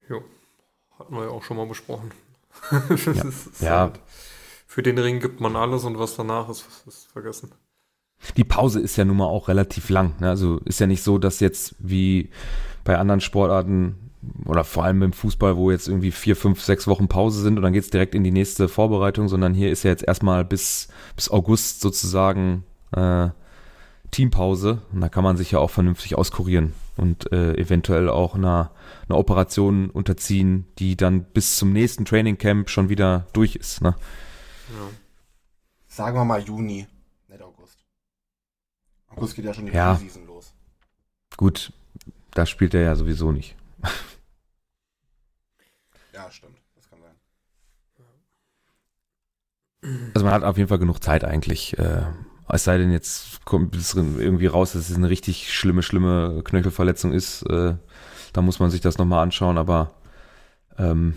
Jo, 0.08 0.22
hatten 0.98 1.14
wir 1.14 1.24
ja 1.24 1.30
auch 1.30 1.42
schon 1.42 1.56
mal 1.56 1.66
besprochen. 1.66 2.10
ja. 3.06 3.24
ja. 3.60 3.78
Halt 3.80 4.00
für 4.70 4.84
den 4.84 4.98
Ring 4.98 5.18
gibt 5.18 5.40
man 5.40 5.56
alles 5.56 5.82
und 5.82 5.98
was 5.98 6.14
danach 6.14 6.48
ist, 6.48 6.64
ist 6.86 7.10
vergessen. 7.10 7.50
Die 8.36 8.44
Pause 8.44 8.78
ist 8.78 8.96
ja 8.96 9.04
nun 9.04 9.16
mal 9.16 9.26
auch 9.26 9.48
relativ 9.48 9.88
lang. 9.88 10.14
Ne? 10.20 10.28
Also 10.28 10.58
ist 10.64 10.78
ja 10.78 10.86
nicht 10.86 11.02
so, 11.02 11.18
dass 11.18 11.40
jetzt 11.40 11.74
wie 11.80 12.30
bei 12.84 12.96
anderen 12.96 13.20
Sportarten 13.20 14.09
oder 14.44 14.64
vor 14.64 14.84
allem 14.84 15.02
im 15.02 15.12
Fußball, 15.12 15.56
wo 15.56 15.70
jetzt 15.70 15.88
irgendwie 15.88 16.10
vier, 16.10 16.36
fünf, 16.36 16.60
sechs 16.62 16.86
Wochen 16.86 17.08
Pause 17.08 17.40
sind 17.40 17.56
und 17.56 17.62
dann 17.62 17.72
geht's 17.72 17.90
direkt 17.90 18.14
in 18.14 18.24
die 18.24 18.30
nächste 18.30 18.68
Vorbereitung, 18.68 19.28
sondern 19.28 19.54
hier 19.54 19.70
ist 19.70 19.82
ja 19.82 19.90
jetzt 19.90 20.04
erstmal 20.06 20.44
bis, 20.44 20.88
bis 21.16 21.30
August 21.30 21.80
sozusagen 21.80 22.64
äh, 22.92 23.28
Teampause 24.10 24.82
und 24.92 25.00
da 25.00 25.08
kann 25.08 25.24
man 25.24 25.36
sich 25.36 25.52
ja 25.52 25.58
auch 25.58 25.70
vernünftig 25.70 26.16
auskurieren. 26.16 26.74
und 26.96 27.32
äh, 27.32 27.56
eventuell 27.56 28.10
auch 28.10 28.34
einer, 28.34 28.72
einer 29.08 29.18
Operation 29.18 29.88
unterziehen, 29.88 30.66
die 30.78 30.96
dann 30.96 31.24
bis 31.24 31.56
zum 31.56 31.72
nächsten 31.72 32.04
Training 32.04 32.36
Camp 32.36 32.68
schon 32.68 32.90
wieder 32.90 33.26
durch 33.32 33.56
ist. 33.56 33.80
Ne? 33.80 33.94
Ja. 34.68 34.90
Sagen 35.86 36.16
wir 36.16 36.24
mal 36.24 36.42
Juni, 36.42 36.86
nicht 37.28 37.42
August. 37.42 37.78
August 39.08 39.34
geht 39.34 39.46
ja 39.46 39.54
schon 39.54 39.66
die 39.66 39.72
ja. 39.72 39.96
Season 39.96 40.26
los. 40.26 40.52
Gut, 41.36 41.72
da 42.32 42.44
spielt 42.44 42.74
er 42.74 42.82
ja 42.82 42.96
sowieso 42.96 43.32
nicht. 43.32 43.56
Ja, 46.24 46.30
stimmt. 46.30 46.58
Das 46.74 46.88
kann 46.88 46.98
sein. 47.00 47.16
Also 50.14 50.24
man 50.24 50.34
hat 50.34 50.42
auf 50.44 50.58
jeden 50.58 50.68
Fall 50.68 50.78
genug 50.78 51.02
Zeit 51.02 51.24
eigentlich. 51.24 51.78
Äh, 51.78 52.02
es 52.48 52.64
sei 52.64 52.78
denn, 52.78 52.90
jetzt 52.90 53.44
kommt 53.44 53.76
es 53.76 53.94
irgendwie 53.94 54.46
raus, 54.46 54.72
dass 54.72 54.90
es 54.90 54.96
eine 54.96 55.08
richtig 55.08 55.54
schlimme, 55.54 55.82
schlimme 55.82 56.42
Knöchelverletzung 56.44 57.12
ist. 57.12 57.42
Äh, 57.42 57.76
da 58.32 58.42
muss 58.42 58.58
man 58.58 58.70
sich 58.70 58.80
das 58.80 58.98
nochmal 58.98 59.22
anschauen, 59.22 59.56
aber 59.58 59.94
ähm, 60.78 61.16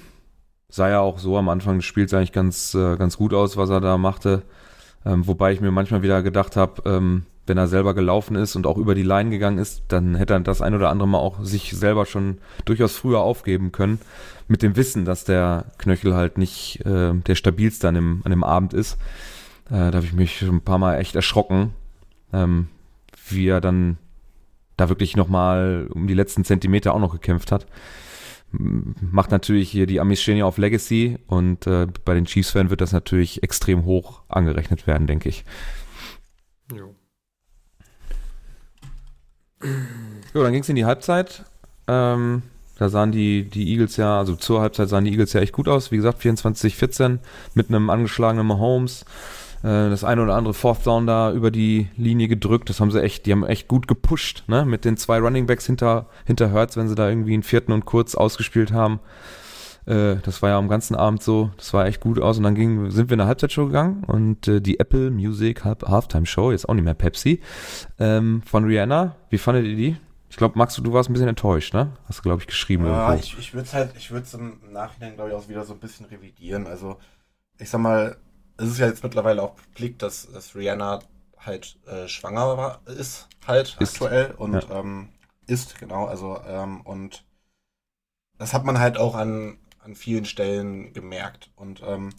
sah 0.70 0.90
ja 0.90 1.00
auch 1.00 1.20
so 1.20 1.38
am 1.38 1.50
Anfang 1.50 1.78
des 1.78 1.86
Spiels 1.86 2.14
eigentlich 2.14 2.32
ganz, 2.32 2.74
äh, 2.74 2.96
ganz 2.98 3.18
gut 3.18 3.34
aus, 3.34 3.58
was 3.58 3.70
er 3.70 3.82
da 3.82 3.98
machte. 3.98 4.44
Ähm, 5.06 5.28
wobei 5.28 5.52
ich 5.54 5.62
mir 5.62 5.72
manchmal 5.72 6.02
wieder 6.02 6.24
gedacht 6.24 6.56
habe, 6.56 6.82
ähm, 6.90 7.26
wenn 7.46 7.58
er 7.58 7.68
selber 7.68 7.94
gelaufen 7.94 8.36
ist 8.36 8.56
und 8.56 8.66
auch 8.66 8.78
über 8.78 8.96
die 8.96 9.04
Line 9.04 9.30
gegangen 9.30 9.58
ist, 9.58 9.84
dann 9.90 10.16
hätte 10.16 10.34
er 10.34 10.40
das 10.40 10.62
ein 10.62 10.76
oder 10.76 10.90
andere 10.90 11.08
Mal 11.08 11.20
auch 11.20 11.44
sich 11.44 11.72
selber 11.72 12.06
schon 12.06 12.38
durchaus 12.66 12.96
früher 12.96 13.20
aufgeben 13.20 13.72
können. 13.72 14.00
Mit 14.48 14.62
dem 14.62 14.76
Wissen, 14.76 15.06
dass 15.06 15.26
der 15.26 15.66
Knöchel 15.78 16.14
halt 16.14 16.38
nicht 16.38 16.86
äh, 16.86 17.14
der 17.14 17.36
stabilste 17.36 17.88
an 17.88 17.96
dem, 17.96 18.22
an 18.24 18.32
dem 18.32 18.44
Abend 18.44 18.74
ist. 18.74 18.98
Äh, 19.66 19.92
da 19.92 19.94
habe 19.94 20.06
ich 20.06 20.14
mich 20.14 20.42
ein 20.42 20.62
paar 20.62 20.78
Mal 20.78 20.98
echt 21.00 21.16
erschrocken, 21.16 21.74
ähm, 22.32 22.68
wie 23.28 23.48
er 23.48 23.62
dann 23.62 23.98
da 24.78 24.90
wirklich 24.90 25.16
nochmal 25.16 25.88
um 25.94 26.08
die 26.08 26.14
letzten 26.14 26.46
Zentimeter 26.46 26.94
auch 26.94 27.00
noch 27.00 27.12
gekämpft 27.12 27.52
hat. 27.52 27.68
Macht 28.52 29.32
natürlich 29.32 29.72
hier 29.72 29.88
die 29.88 30.00
Amis 30.00 30.22
stehen 30.22 30.38
ja 30.38 30.46
auf 30.46 30.58
Legacy 30.58 31.18
und 31.28 31.66
äh, 31.66 31.88
bei 32.06 32.14
den 32.14 32.26
Chiefs-Fans 32.26 32.70
wird 32.70 32.82
das 32.82 32.92
natürlich 32.92 33.42
extrem 33.42 33.84
hoch 33.84 34.22
angerechnet 34.30 34.86
werden, 34.86 35.08
denke 35.08 35.30
ich. 35.30 35.44
Jo. 36.72 36.93
Jo, 40.34 40.44
dann 40.44 40.52
ging 40.52 40.62
es 40.62 40.70
in 40.70 40.76
die 40.76 40.86
Halbzeit. 40.86 41.44
Ähm, 41.88 42.44
da 42.78 42.90
sahen 42.90 43.12
die, 43.12 43.50
die 43.50 43.72
Eagles 43.72 43.98
ja, 43.98 44.18
also 44.18 44.36
zur 44.36 44.62
Halbzeit 44.62 44.90
sahen 44.90 45.06
die 45.06 45.12
Eagles 45.12 45.34
ja 45.34 45.42
echt 45.42 45.54
gut 45.54 45.68
aus. 45.68 45.92
Wie 45.92 45.98
gesagt, 45.98 46.22
24-14 46.22 47.20
mit 47.54 47.70
einem 47.70 47.90
angeschlagenen 47.90 48.48
Mahomes. 48.48 49.06
Äh, 49.64 49.90
das 49.90 50.04
eine 50.04 50.24
oder 50.24 50.36
andere 50.36 50.54
Fourth 50.54 50.86
Down 50.86 51.08
da 51.08 51.32
über 51.32 51.52
die 51.52 51.88
Linie 51.98 52.28
gedrückt. 52.28 52.70
Das 52.70 52.80
haben 52.80 52.92
sie 52.92 53.02
echt, 53.02 53.26
die 53.26 53.32
haben 53.32 53.46
echt 53.46 53.68
gut 53.68 53.88
gepusht, 53.88 54.44
ne? 54.48 54.66
Mit 54.66 54.86
den 54.86 54.98
zwei 54.98 55.20
Running 55.20 55.46
Backs 55.46 55.66
hinter, 55.66 56.08
hinter 56.26 56.52
Hertz, 56.52 56.76
wenn 56.76 56.90
sie 56.90 56.96
da 56.96 57.08
irgendwie 57.08 57.34
einen 57.34 57.44
vierten 57.44 57.72
und 57.72 57.86
kurz 57.86 58.16
ausgespielt 58.16 58.74
haben. 58.74 59.00
Äh, 59.86 60.18
das 60.18 60.42
war 60.42 60.50
ja 60.50 60.58
am 60.58 60.68
ganzen 60.68 60.96
Abend 60.96 61.22
so. 61.22 61.52
Das 61.58 61.74
war 61.74 61.86
echt 61.86 62.02
gut 62.02 62.20
aus. 62.20 62.38
Und 62.38 62.44
dann 62.44 62.56
ging, 62.56 62.90
sind 62.92 63.10
wir 63.10 63.16
in 63.16 63.20
der 63.20 63.28
Halbzeitshow 63.28 63.68
gegangen 63.68 64.04
und 64.06 64.48
äh, 64.48 64.62
die 64.62 64.80
Apple 64.80 65.12
Music 65.12 65.64
Halftime 65.66 66.26
Show, 66.26 66.52
jetzt 66.52 66.68
auch 66.68 66.74
nicht 66.74 66.84
mehr 66.84 66.94
Pepsi, 66.94 67.42
ähm, 68.00 68.42
von 68.44 68.66
Rihanna. 68.66 69.16
Wie 69.30 69.38
fandet 69.38 69.66
ihr 69.66 69.76
die? 69.76 69.98
Ich 70.30 70.38
glaube, 70.38 70.58
Max, 70.58 70.76
du 70.76 70.94
warst 70.94 71.10
ein 71.10 71.14
bisschen 71.14 71.30
enttäuscht, 71.30 71.74
ne? 71.74 71.92
Hast 72.06 72.20
du, 72.20 72.24
glaube 72.24 72.42
ich, 72.42 72.48
geschrieben. 72.48 72.86
Ja, 72.86 73.10
irgendwo. 73.10 73.24
ich, 73.24 73.38
ich 73.38 73.54
würde 73.54 73.66
es 73.68 73.74
halt, 73.74 73.96
ich 73.96 74.10
würde 74.10 74.26
es 74.26 74.34
im 74.34 74.60
Nachhinein, 74.72 75.16
glaube 75.16 75.30
ich, 75.30 75.36
auch 75.36 75.48
wieder 75.48 75.64
so 75.64 75.74
ein 75.74 75.80
bisschen 75.80 76.08
revidieren. 76.08 76.66
Also, 76.66 76.98
ich 77.60 77.70
sag 77.70 77.82
mal, 77.82 78.18
es 78.58 78.68
ist 78.68 78.80
ja 78.80 78.88
jetzt 78.88 79.04
mittlerweile 79.04 79.44
auch 79.44 79.56
publik, 79.56 80.00
dass, 80.00 80.32
dass 80.32 80.56
Rihanna 80.56 81.00
halt 81.38 81.78
äh, 81.88 82.08
schwanger 82.08 82.58
war, 82.58 82.82
ist, 82.88 83.28
halt 83.46 83.78
ist. 83.80 84.02
aktuell 84.02 84.34
und 84.38 84.54
ja. 84.54 84.80
ähm, 84.80 85.10
ist, 85.46 85.78
genau, 85.80 86.06
also 86.06 86.40
ähm, 86.48 86.82
und 86.82 87.26
das 88.38 88.54
hat 88.54 88.66
man 88.66 88.80
halt 88.80 88.98
auch 88.98 89.16
an, 89.16 89.58
an 89.84 89.96
vielen 89.96 90.26
Stellen 90.26 90.94
gemerkt. 90.94 91.52
Und 91.56 91.82
ähm, 91.86 92.10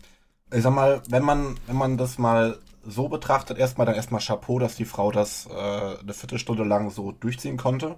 ich 0.53 0.63
sag 0.63 0.73
mal, 0.75 1.03
wenn 1.09 1.25
man, 1.25 1.59
wenn 1.67 1.77
man 1.77 1.97
das 1.97 2.19
mal 2.19 2.59
so 2.83 3.09
betrachtet, 3.09 3.59
erstmal 3.59 3.87
dann 3.87 3.97
erstmal 3.97 4.21
Chapeau, 4.21 4.59
dass 4.59 4.77
die 4.77 4.85
Frau 4.85 5.11
das 5.11 5.47
äh, 5.47 5.53
eine 5.53 6.13
Viertelstunde 6.15 6.65
lang 6.65 6.91
so 6.91 7.13
durchziehen 7.13 7.57
konnte. 7.57 7.97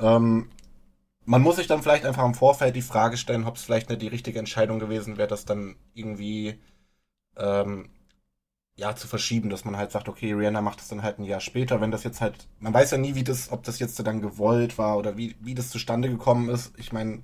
Ähm, 0.00 0.50
man 1.24 1.42
muss 1.42 1.56
sich 1.56 1.66
dann 1.66 1.82
vielleicht 1.82 2.04
einfach 2.04 2.24
im 2.24 2.34
Vorfeld 2.34 2.76
die 2.76 2.82
Frage 2.82 3.16
stellen, 3.16 3.46
ob 3.46 3.56
es 3.56 3.64
vielleicht 3.64 3.88
nicht 3.88 4.02
die 4.02 4.08
richtige 4.08 4.38
Entscheidung 4.38 4.78
gewesen 4.78 5.16
wäre, 5.16 5.28
das 5.28 5.44
dann 5.44 5.76
irgendwie 5.94 6.60
ähm, 7.36 7.90
ja, 8.76 8.94
zu 8.94 9.08
verschieben, 9.08 9.50
dass 9.50 9.64
man 9.64 9.76
halt 9.76 9.90
sagt, 9.90 10.08
okay, 10.08 10.32
Rihanna 10.34 10.60
macht 10.60 10.80
das 10.80 10.88
dann 10.88 11.02
halt 11.02 11.18
ein 11.18 11.24
Jahr 11.24 11.40
später, 11.40 11.80
wenn 11.80 11.90
das 11.90 12.04
jetzt 12.04 12.20
halt, 12.20 12.46
man 12.60 12.74
weiß 12.74 12.90
ja 12.92 12.98
nie, 12.98 13.14
wie 13.14 13.24
das, 13.24 13.50
ob 13.50 13.64
das 13.64 13.78
jetzt 13.78 13.98
dann 14.06 14.20
gewollt 14.20 14.76
war 14.78 14.98
oder 14.98 15.16
wie, 15.16 15.34
wie 15.40 15.54
das 15.54 15.70
zustande 15.70 16.10
gekommen 16.10 16.50
ist. 16.50 16.72
Ich 16.78 16.92
meine, 16.92 17.22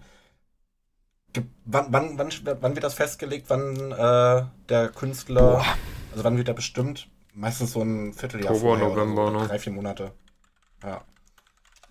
wann, 1.64 1.86
wann, 1.90 2.18
wann, 2.18 2.30
wann 2.60 2.74
wird 2.74 2.84
das 2.84 2.94
festgelegt, 2.94 3.46
wann 3.48 3.92
äh, 3.92 4.44
der 4.68 4.88
Künstler, 4.88 5.56
Boah. 5.56 5.64
also 6.12 6.24
wann 6.24 6.36
wird 6.36 6.48
er 6.48 6.54
bestimmt? 6.54 7.08
Meistens 7.34 7.72
so 7.72 7.82
ein 7.82 8.12
Vierteljahr 8.12 8.52
Oktober, 8.52 8.76
November, 8.76 9.30
ne? 9.30 9.46
Drei, 9.46 9.58
vier 9.58 9.72
Monate. 9.72 10.12
Ja. 10.82 11.02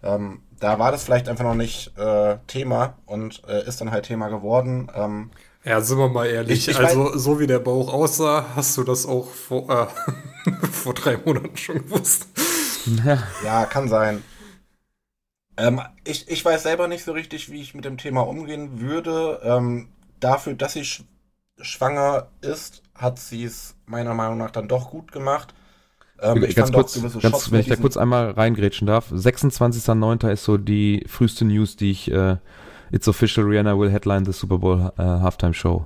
Ähm, 0.03 0.41
da 0.59 0.79
war 0.79 0.91
das 0.91 1.03
vielleicht 1.03 1.27
einfach 1.27 1.43
noch 1.43 1.55
nicht 1.55 1.97
äh, 1.97 2.37
Thema 2.47 2.97
und 3.05 3.41
äh, 3.47 3.67
ist 3.67 3.81
dann 3.81 3.91
halt 3.91 4.05
Thema 4.05 4.29
geworden. 4.29 4.91
Ähm, 4.93 5.31
ja, 5.63 5.79
sind 5.81 5.97
wir 5.99 6.09
mal 6.09 6.25
ehrlich. 6.25 6.67
Ich, 6.67 6.67
ich 6.69 6.79
also, 6.79 7.17
so 7.17 7.39
wie 7.39 7.47
der 7.47 7.59
Bauch 7.59 7.93
aussah, 7.93 8.45
hast 8.55 8.77
du 8.77 8.83
das 8.83 9.05
auch 9.05 9.29
vor, 9.29 9.69
äh, 9.69 9.87
vor 10.71 10.93
drei 10.93 11.17
Monaten 11.17 11.55
schon 11.57 11.77
gewusst. 11.77 12.27
Ja 13.43 13.65
kann 13.65 13.87
sein. 13.87 14.23
Ähm, 15.61 15.81
ich, 16.03 16.27
ich 16.29 16.43
weiß 16.43 16.63
selber 16.63 16.87
nicht 16.87 17.03
so 17.03 17.11
richtig, 17.11 17.51
wie 17.51 17.61
ich 17.61 17.75
mit 17.75 17.85
dem 17.85 17.97
Thema 17.97 18.21
umgehen 18.21 18.81
würde. 18.81 19.39
Ähm, 19.43 19.89
dafür, 20.19 20.53
dass 20.53 20.73
sie 20.73 20.85
sch 20.85 21.03
schwanger 21.59 22.27
ist, 22.41 22.81
hat 22.95 23.19
sie 23.19 23.43
es 23.43 23.75
meiner 23.85 24.15
Meinung 24.15 24.39
nach 24.39 24.49
dann 24.49 24.67
doch 24.67 24.89
gut 24.89 25.11
gemacht. 25.11 25.53
Ähm, 26.19 26.43
ich 26.43 26.55
ganz 26.55 26.71
kurz, 26.71 26.99
ganz, 27.21 27.51
wenn 27.51 27.59
ich 27.59 27.67
da 27.67 27.75
kurz 27.75 27.97
einmal 27.97 28.31
reingrätschen 28.31 28.87
darf. 28.87 29.11
26.09. 29.11 30.31
ist 30.31 30.43
so 30.43 30.57
die 30.57 31.03
früheste 31.07 31.45
News, 31.45 31.75
die 31.75 31.91
ich 31.91 32.11
äh, 32.11 32.37
It's 32.91 33.07
official, 33.07 33.45
Rihanna 33.45 33.77
will 33.77 33.91
headline 33.91 34.25
the 34.25 34.33
Super 34.33 34.57
Bowl 34.57 34.91
uh, 34.97 35.21
Halftime 35.21 35.53
Show. 35.53 35.85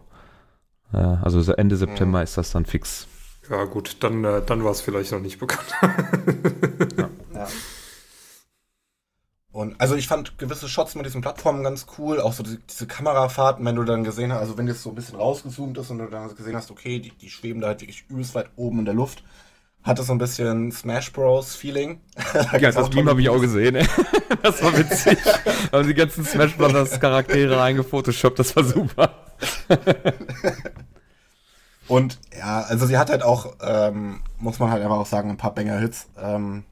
Uh, 0.93 1.17
also 1.21 1.51
Ende 1.53 1.75
September 1.75 2.19
mhm. 2.19 2.23
ist 2.23 2.37
das 2.37 2.51
dann 2.51 2.65
fix. 2.65 3.07
Ja 3.49 3.65
gut, 3.65 3.97
dann, 3.99 4.23
äh, 4.23 4.41
dann 4.45 4.63
war 4.63 4.71
es 4.71 4.81
vielleicht 4.81 5.11
noch 5.11 5.19
nicht 5.19 5.39
bekannt. 5.39 5.67
ja. 6.97 7.09
ja. 7.33 7.47
Und 9.55 9.79
also 9.79 9.95
ich 9.95 10.09
fand 10.09 10.37
gewisse 10.37 10.67
Shots 10.67 10.95
mit 10.95 11.05
diesen 11.05 11.21
Plattformen 11.21 11.63
ganz 11.63 11.85
cool, 11.97 12.19
auch 12.19 12.33
so 12.33 12.43
die, 12.43 12.59
diese 12.69 12.87
Kamerafahrten, 12.87 13.63
wenn 13.63 13.77
du 13.77 13.85
dann 13.85 14.03
gesehen 14.03 14.33
hast, 14.33 14.41
also 14.41 14.57
wenn 14.57 14.67
jetzt 14.67 14.83
so 14.83 14.89
ein 14.89 14.95
bisschen 14.95 15.17
rausgezoomt 15.17 15.77
ist 15.77 15.89
und 15.89 15.99
du 15.99 16.07
dann 16.07 16.35
gesehen 16.35 16.57
hast, 16.57 16.71
okay, 16.71 16.99
die, 16.99 17.11
die 17.11 17.29
schweben 17.29 17.61
da 17.61 17.67
halt 17.67 17.79
wirklich 17.79 18.03
übelst 18.09 18.35
weit 18.35 18.49
oben 18.57 18.79
in 18.79 18.85
der 18.85 18.93
Luft 18.93 19.23
hatte 19.81 20.03
so 20.03 20.11
ein 20.13 20.17
bisschen 20.17 20.71
Smash 20.71 21.13
Bros. 21.13 21.55
Feeling. 21.55 22.01
ja, 22.59 22.71
das 22.71 22.91
Meme 22.91 23.11
habe 23.11 23.21
ich 23.21 23.29
auch 23.29 23.39
gesehen. 23.39 23.75
Ey. 23.75 23.87
Das 24.41 24.61
war 24.61 24.77
witzig. 24.77 25.17
haben 25.71 25.87
die 25.87 25.93
ganzen 25.93 26.25
Smash 26.25 26.57
Bros. 26.57 26.99
Charaktere 26.99 27.57
reingefotoshoppt, 27.57 28.39
das 28.39 28.55
war 28.55 28.63
super. 28.63 29.13
Und 31.87 32.19
ja, 32.37 32.61
also 32.61 32.87
sie 32.87 32.97
hat 32.97 33.09
halt 33.09 33.23
auch, 33.23 33.55
ähm, 33.61 34.21
muss 34.37 34.59
man 34.59 34.71
halt 34.71 34.83
einfach 34.83 34.97
auch 34.97 35.05
sagen, 35.05 35.29
ein 35.29 35.37
paar 35.37 35.53
Banger-Hits, 35.53 36.09
ähm, 36.17 36.65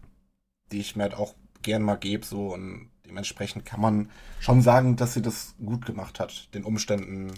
die 0.72 0.80
ich 0.80 0.96
mir 0.96 1.04
halt 1.04 1.16
auch 1.16 1.36
gern 1.64 1.82
mal 1.82 1.96
gebe, 1.96 2.26
so 2.26 2.54
und 2.54 2.90
dementsprechend 3.06 3.66
kann 3.66 3.82
man 3.82 4.10
schon 4.40 4.62
sagen, 4.62 4.96
dass 4.96 5.14
sie 5.14 5.22
das 5.22 5.56
gut 5.64 5.86
gemacht 5.86 6.20
hat, 6.20 6.54
den 6.54 6.64
Umständen 6.64 7.34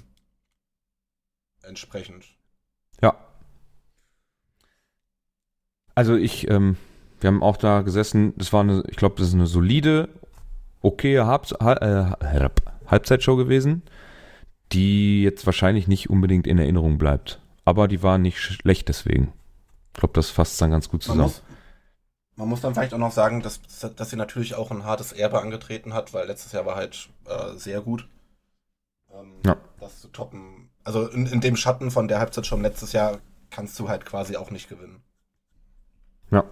entsprechend. 1.64 2.26
Ja, 3.02 3.16
also 5.96 6.16
ich, 6.16 6.50
ähm, 6.50 6.76
wir 7.22 7.30
haben 7.30 7.42
auch 7.42 7.58
da 7.58 7.82
gesessen, 7.82 8.34
das 8.36 8.52
war 8.52 8.62
eine, 8.62 8.84
ich 8.90 8.98
glaube, 8.98 9.16
das 9.18 9.30
ist 9.30 9.34
eine 9.34 9.48
solide, 9.48 10.10
okay 10.82 11.20
Halb, 11.22 11.52
äh, 11.62 12.50
Halbzeitshow 12.88 13.38
gewesen, 13.38 13.82
die 14.74 15.24
jetzt 15.24 15.46
wahrscheinlich 15.46 15.88
nicht 15.88 16.10
unbedingt 16.10 16.46
in 16.46 16.60
Erinnerung 16.60 16.98
bleibt. 16.98 17.40
Aber 17.64 17.88
die 17.88 18.04
war 18.04 18.18
nicht 18.18 18.40
schlecht 18.40 18.90
deswegen. 18.90 19.32
Ich 19.94 20.00
glaube, 20.00 20.14
das 20.14 20.30
fasst 20.30 20.62
dann 20.62 20.72
ganz 20.72 20.90
gut 20.90 21.02
zusammen. 21.02 21.20
Man 21.22 21.28
muss, 21.28 21.42
man 22.36 22.50
muss 22.50 22.62
dann 22.62 22.74
vielleicht 22.74 22.94
auch 22.94 23.00
noch 23.00 23.12
sagen, 23.12 23.42
dass, 23.42 23.62
dass 23.96 24.10
sie 24.10 24.16
natürlich 24.16 24.56
auch 24.56 24.72
ein 24.72 24.84
hartes 24.84 25.14
Erbe 25.14 25.42
angetreten 25.42 25.94
hat, 25.94 26.14
weil 26.14 26.28
letztes 26.28 26.52
Jahr 26.52 26.66
war 26.66 26.76
halt 26.76 27.10
äh, 27.26 27.58
sehr 27.58 27.82
gut. 27.82 28.08
Ähm, 29.14 29.34
ja. 29.46 29.58
Das 29.80 30.02
zu 30.02 30.10
toppen. 30.10 30.70
Also 30.84 31.08
in, 31.08 31.26
in 31.28 31.42
dem 31.42 31.56
Schatten 31.56 31.92
von 31.92 32.08
der 32.08 32.20
Halbzeit 32.20 32.46
schon 32.46 32.62
letztes 32.62 32.92
Jahr 32.92 33.20
kannst 33.50 33.80
du 33.80 33.88
halt 33.88 34.06
quasi 34.06 34.36
auch 34.36 34.52
nicht 34.52 34.68
gewinnen. 34.68 35.02
Ja. 36.30 36.44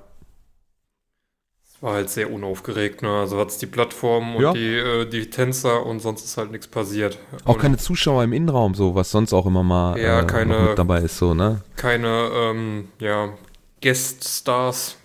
Es 1.65 1.84
war 1.84 1.95
halt 1.95 2.09
sehr 2.09 2.31
unaufgeregt, 2.31 3.01
ne? 3.01 3.19
Also 3.19 3.38
hat 3.38 3.49
es 3.49 3.57
die 3.57 3.65
Plattform 3.65 4.38
und 4.38 4.41
ja. 4.41 4.53
die, 4.53 4.75
äh, 4.77 5.05
die 5.05 5.29
Tänzer 5.29 5.86
und 5.86 5.99
sonst 5.99 6.23
ist 6.23 6.38
halt 6.38 6.51
nichts 6.51 6.67
passiert. 6.67 7.19
Auch 7.43 7.55
und 7.55 7.61
keine 7.61 7.77
Zuschauer 7.77 8.23
im 8.23 8.31
Innenraum, 8.31 8.73
so 8.73 8.95
was 8.95 9.11
sonst 9.11 9.34
auch 9.34 9.45
immer 9.45 9.63
mal 9.63 9.99
ja, 9.99 10.21
äh, 10.21 10.25
keine, 10.25 10.75
dabei 10.75 11.01
ist, 11.01 11.17
so, 11.17 11.34
ne? 11.34 11.61
Keine, 11.75 12.29
ähm, 12.34 12.88
ja, 12.99 13.34
Guest-Stars 13.81 14.95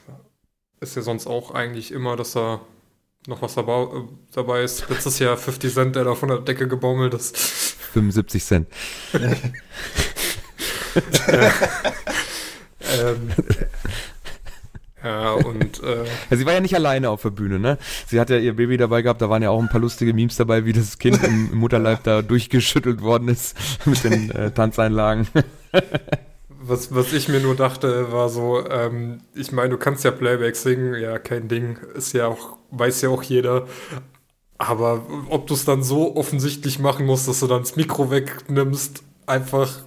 ist 0.81 0.97
ja 0.97 1.03
sonst 1.03 1.27
auch 1.27 1.51
eigentlich 1.53 1.93
immer, 1.93 2.17
dass 2.17 2.33
da 2.33 2.61
noch 3.27 3.43
was 3.43 3.55
dabei, 3.55 3.83
äh, 3.83 4.05
dabei 4.33 4.63
ist. 4.63 4.89
Letztes 4.89 5.19
Jahr 5.19 5.37
50 5.37 5.73
Cent, 5.73 5.97
der 5.97 6.05
da 6.05 6.15
von 6.15 6.29
der 6.29 6.39
Decke 6.39 6.69
gebaumelt 6.69 7.15
ist. 7.15 7.37
75 7.37 8.45
Cent. 8.45 8.69
ähm, 12.99 13.33
ja, 15.03 15.33
und. 15.33 15.83
Äh, 15.83 16.05
ja, 16.31 16.37
sie 16.37 16.47
war 16.47 16.55
ja 16.55 16.61
nicht 16.61 16.75
alleine 16.75 17.11
auf 17.11 17.23
der 17.23 17.31
Bühne, 17.31 17.59
ne? 17.59 17.79
Sie 18.07 18.19
hat 18.19 18.31
ja 18.31 18.39
ihr 18.39 18.55
Baby 18.57 18.77
dabei 18.77 19.03
gehabt, 19.03 19.23
da 19.23 19.31
waren 19.31 19.43
ja 19.43 19.51
auch 19.51 19.61
ein 19.61 19.69
paar 19.69 19.81
lustige 19.81 20.13
Memes 20.13 20.37
dabei, 20.37 20.65
wie 20.65 20.73
das 20.73 20.99
Kind 20.99 21.23
im, 21.23 21.53
im 21.53 21.59
Mutterleib 21.59 22.03
da 22.05 22.23
durchgeschüttelt 22.23 23.01
worden 23.03 23.29
ist 23.29 23.57
mit 23.85 24.03
den 24.05 24.31
äh, 24.31 24.51
Tanzeinlagen. 24.51 25.29
Was, 26.69 26.95
was 26.95 27.13
ich 27.13 27.29
mir 27.29 27.41
nur 27.41 27.57
dachte, 27.57 28.13
war 28.13 28.29
so, 28.29 28.65
ähm, 28.69 29.21
ich 29.35 29.53
meine, 29.53 29.71
du 29.71 29.79
kannst 29.79 30.05
ja 30.05 30.11
Playback 30.11 30.57
singen, 30.57 30.95
ja, 31.01 31.19
kein 31.19 31.49
Ding, 31.49 31.79
ist 31.95 32.13
ja 32.13 32.27
auch, 32.27 32.57
weiß 32.71 33.03
ja 33.03 33.09
auch 33.09 33.23
jeder. 33.23 33.67
Aber 34.59 35.07
ob 35.29 35.47
du 35.47 35.55
es 35.55 35.65
dann 35.65 35.83
so 35.83 36.17
offensichtlich 36.17 36.79
machen 36.79 37.07
musst, 37.07 37.29
dass 37.29 37.41
du 37.41 37.47
dann 37.47 37.63
das 37.63 37.77
Mikro 37.77 38.11
wegnimmst, 38.11 39.03
einfach 39.27 39.83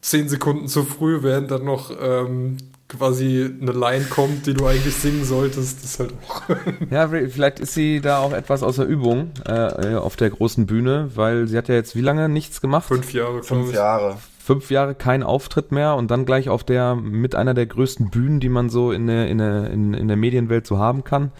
zehn 0.00 0.28
Sekunden 0.28 0.68
zu 0.68 0.84
früh, 0.84 1.22
während 1.22 1.50
dann 1.50 1.64
noch 1.64 1.90
ähm, 2.00 2.58
quasi 2.88 3.50
eine 3.60 3.72
Line 3.72 4.04
kommt, 4.04 4.46
die 4.46 4.54
du 4.54 4.66
eigentlich 4.66 4.94
singen 4.94 5.24
solltest, 5.24 5.82
ist 5.84 5.98
halt 5.98 6.12
auch. 6.28 6.42
ja, 6.90 7.08
vielleicht 7.08 7.60
ist 7.60 7.74
sie 7.74 8.00
da 8.00 8.18
auch 8.18 8.32
etwas 8.32 8.62
außer 8.62 8.84
Übung 8.84 9.30
äh, 9.46 9.94
auf 9.94 10.16
der 10.16 10.30
großen 10.30 10.66
Bühne, 10.66 11.10
weil 11.14 11.46
sie 11.48 11.56
hat 11.56 11.68
ja 11.68 11.74
jetzt 11.74 11.96
wie 11.96 12.00
lange 12.00 12.28
nichts 12.28 12.60
gemacht? 12.60 12.86
Fünf 12.86 13.12
Jahre, 13.12 13.42
Fünf 13.42 13.72
Jahre. 13.72 14.18
Fünf 14.42 14.72
Jahre 14.72 14.96
kein 14.96 15.22
Auftritt 15.22 15.70
mehr 15.70 15.94
und 15.94 16.10
dann 16.10 16.26
gleich 16.26 16.48
auf 16.48 16.64
der, 16.64 16.96
mit 16.96 17.36
einer 17.36 17.54
der 17.54 17.66
größten 17.66 18.10
Bühnen, 18.10 18.40
die 18.40 18.48
man 18.48 18.70
so 18.70 18.90
in 18.90 19.06
der, 19.06 19.28
in 19.28 19.38
der, 19.38 19.70
in, 19.70 19.94
in 19.94 20.08
der 20.08 20.16
Medienwelt 20.16 20.66
so 20.66 20.78
haben 20.78 21.04
kann. 21.04 21.30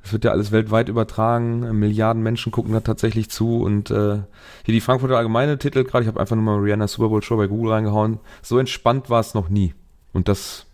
Das 0.00 0.12
wird 0.12 0.24
ja 0.24 0.30
alles 0.30 0.52
weltweit 0.52 0.88
übertragen. 0.88 1.76
Milliarden 1.76 2.22
Menschen 2.22 2.52
gucken 2.52 2.72
da 2.72 2.78
tatsächlich 2.78 3.30
zu. 3.30 3.62
Und 3.62 3.90
äh, 3.90 4.22
hier 4.64 4.74
die 4.74 4.80
Frankfurter 4.80 5.16
Allgemeine 5.16 5.58
Titel 5.58 5.82
gerade, 5.82 6.04
ich 6.04 6.08
habe 6.08 6.20
einfach 6.20 6.36
nur 6.36 6.44
mal 6.44 6.60
Rihanna 6.60 6.86
Super 6.86 7.08
Bowl 7.08 7.20
Show 7.20 7.36
bei 7.36 7.48
Google 7.48 7.72
reingehauen. 7.72 8.20
So 8.42 8.60
entspannt 8.60 9.10
war 9.10 9.18
es 9.18 9.34
noch 9.34 9.48
nie. 9.48 9.74
Und 10.12 10.28
das 10.28 10.66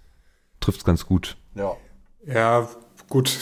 trifft 0.60 0.80
es 0.80 0.84
ganz 0.84 1.06
gut. 1.06 1.38
Ja. 1.54 1.72
Ja, 2.26 2.68
gut. 3.08 3.38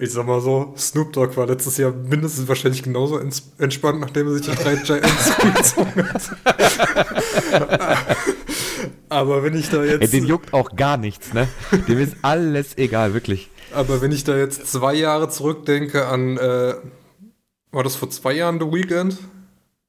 Ich 0.00 0.12
sag 0.12 0.26
mal 0.26 0.40
so, 0.40 0.74
Snoop 0.76 1.12
Dogg 1.12 1.36
war 1.36 1.46
letztes 1.46 1.76
Jahr 1.76 1.92
mindestens 1.92 2.48
wahrscheinlich 2.48 2.82
genauso 2.82 3.18
entspannt, 3.58 4.00
nachdem 4.00 4.28
er 4.28 4.34
sich 4.34 4.42
die 4.42 4.54
drei 4.54 4.76
Giants 4.76 5.36
gezogen 5.56 6.08
hat. 6.08 6.30
Aber 9.08 9.42
wenn 9.42 9.54
ich 9.54 9.68
da 9.68 9.84
jetzt. 9.84 10.00
Ey, 10.00 10.08
den 10.08 10.26
juckt 10.26 10.54
auch 10.54 10.74
gar 10.74 10.96
nichts, 10.96 11.34
ne? 11.34 11.46
Dem 11.86 11.98
ist 11.98 12.16
alles 12.22 12.78
egal, 12.78 13.14
wirklich. 13.14 13.50
Aber 13.74 14.00
wenn 14.00 14.12
ich 14.12 14.24
da 14.24 14.36
jetzt 14.36 14.66
zwei 14.66 14.94
Jahre 14.94 15.28
zurückdenke 15.28 16.06
an, 16.06 16.38
äh, 16.38 16.74
war 17.70 17.82
das 17.82 17.96
vor 17.96 18.10
zwei 18.10 18.32
Jahren 18.32 18.58
The 18.58 18.66
Weekend? 18.66 19.18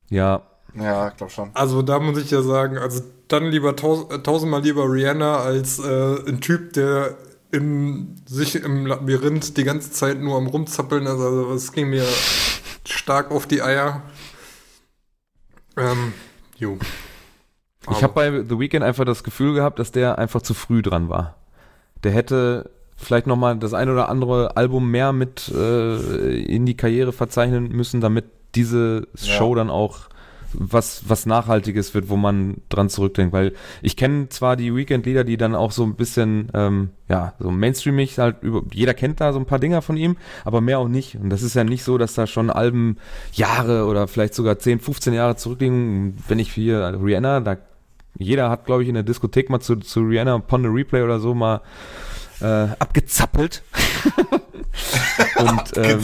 Ja. 0.09 0.43
Ja, 0.75 1.09
ich 1.09 1.17
glaube 1.17 1.31
schon. 1.31 1.51
Also 1.53 1.81
da 1.81 1.99
muss 1.99 2.17
ich 2.17 2.31
ja 2.31 2.41
sagen, 2.41 2.77
also 2.77 3.01
dann 3.27 3.45
lieber 3.45 3.75
taus 3.75 4.07
tausendmal 4.23 4.61
lieber 4.61 4.91
Rihanna 4.91 5.37
als 5.37 5.79
äh, 5.79 6.15
ein 6.27 6.41
Typ, 6.41 6.73
der 6.73 7.15
in, 7.53 8.15
sich 8.25 8.55
im 8.55 8.85
Labyrinth 8.87 9.55
die 9.57 9.63
ganze 9.63 9.91
Zeit 9.91 10.19
nur 10.19 10.37
am 10.37 10.47
rumzappeln 10.47 11.05
ist. 11.05 11.11
Also 11.11 11.53
es 11.53 11.71
ging 11.71 11.89
mir 11.89 12.05
stark 12.85 13.31
auf 13.31 13.45
die 13.45 13.61
Eier. 13.61 14.01
Ähm, 15.77 16.13
jo. 16.57 16.77
Ich 17.91 18.01
habe 18.01 18.13
bei 18.13 18.31
The 18.43 18.59
Weeknd 18.59 18.83
einfach 18.83 19.05
das 19.05 19.23
Gefühl 19.23 19.53
gehabt, 19.53 19.77
dass 19.77 19.91
der 19.91 20.17
einfach 20.17 20.41
zu 20.41 20.53
früh 20.53 20.81
dran 20.81 21.09
war. 21.09 21.35
Der 22.03 22.11
hätte 22.11 22.71
vielleicht 22.95 23.27
nochmal 23.27 23.57
das 23.57 23.73
ein 23.73 23.89
oder 23.89 24.09
andere 24.09 24.57
Album 24.57 24.89
mehr 24.89 25.13
mit 25.13 25.49
äh, 25.49 26.39
in 26.43 26.65
die 26.65 26.77
Karriere 26.77 27.13
verzeichnen 27.13 27.69
müssen, 27.69 28.01
damit 28.01 28.25
diese 28.55 29.07
Show 29.15 29.49
ja. 29.49 29.55
dann 29.55 29.69
auch 29.69 30.07
was, 30.57 31.03
was 31.07 31.25
Nachhaltiges 31.25 31.93
wird, 31.93 32.09
wo 32.09 32.17
man 32.17 32.57
dran 32.69 32.89
zurückdenkt. 32.89 33.33
Weil 33.33 33.53
ich 33.81 33.97
kenne 33.97 34.29
zwar 34.29 34.55
die 34.55 34.75
Weekend-Lieder, 34.75 35.23
die 35.23 35.37
dann 35.37 35.55
auch 35.55 35.71
so 35.71 35.83
ein 35.83 35.95
bisschen, 35.95 36.49
ähm, 36.53 36.89
ja, 37.09 37.33
so 37.39 37.51
mainstreamig 37.51 38.17
halt 38.19 38.37
über, 38.41 38.63
jeder 38.71 38.93
kennt 38.93 39.21
da 39.21 39.33
so 39.33 39.39
ein 39.39 39.45
paar 39.45 39.59
Dinger 39.59 39.81
von 39.81 39.97
ihm, 39.97 40.17
aber 40.45 40.61
mehr 40.61 40.79
auch 40.79 40.87
nicht. 40.87 41.15
Und 41.15 41.29
das 41.29 41.43
ist 41.43 41.55
ja 41.55 41.63
nicht 41.63 41.83
so, 41.83 41.97
dass 41.97 42.13
da 42.13 42.27
schon 42.27 42.49
Alben 42.49 42.97
Jahre 43.33 43.85
oder 43.85 44.07
vielleicht 44.07 44.35
sogar 44.35 44.59
10, 44.59 44.79
15 44.79 45.13
Jahre 45.13 45.35
zurückliegen. 45.35 46.17
Wenn 46.27 46.39
ich 46.39 46.51
hier 46.51 46.99
Rihanna, 47.01 47.39
da 47.39 47.57
jeder 48.17 48.49
hat, 48.49 48.65
glaube 48.65 48.83
ich, 48.83 48.89
in 48.89 48.95
der 48.95 49.03
Diskothek 49.03 49.49
mal 49.49 49.59
zu, 49.59 49.77
zu 49.77 50.01
Rihanna 50.01 50.43
the 50.49 50.67
Replay 50.67 51.01
oder 51.01 51.19
so 51.19 51.33
mal 51.33 51.61
äh, 52.41 52.67
abgezappelt. 52.79 53.63
und 55.37 55.77
ähm, 55.77 56.01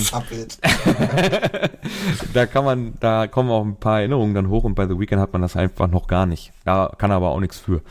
da 2.33 2.45
kann 2.45 2.65
man, 2.65 2.93
da 2.99 3.27
kommen 3.27 3.49
auch 3.49 3.63
ein 3.63 3.75
paar 3.75 3.99
Erinnerungen 3.99 4.33
dann 4.35 4.49
hoch 4.49 4.63
und 4.63 4.75
bei 4.75 4.87
The 4.87 4.99
Weekend 4.99 5.21
hat 5.21 5.33
man 5.33 5.41
das 5.41 5.55
einfach 5.55 5.87
noch 5.87 6.07
gar 6.07 6.25
nicht. 6.25 6.51
Da 6.65 6.91
kann 6.97 7.11
er 7.11 7.17
aber 7.17 7.29
auch 7.29 7.39
nichts 7.39 7.57
für. 7.57 7.81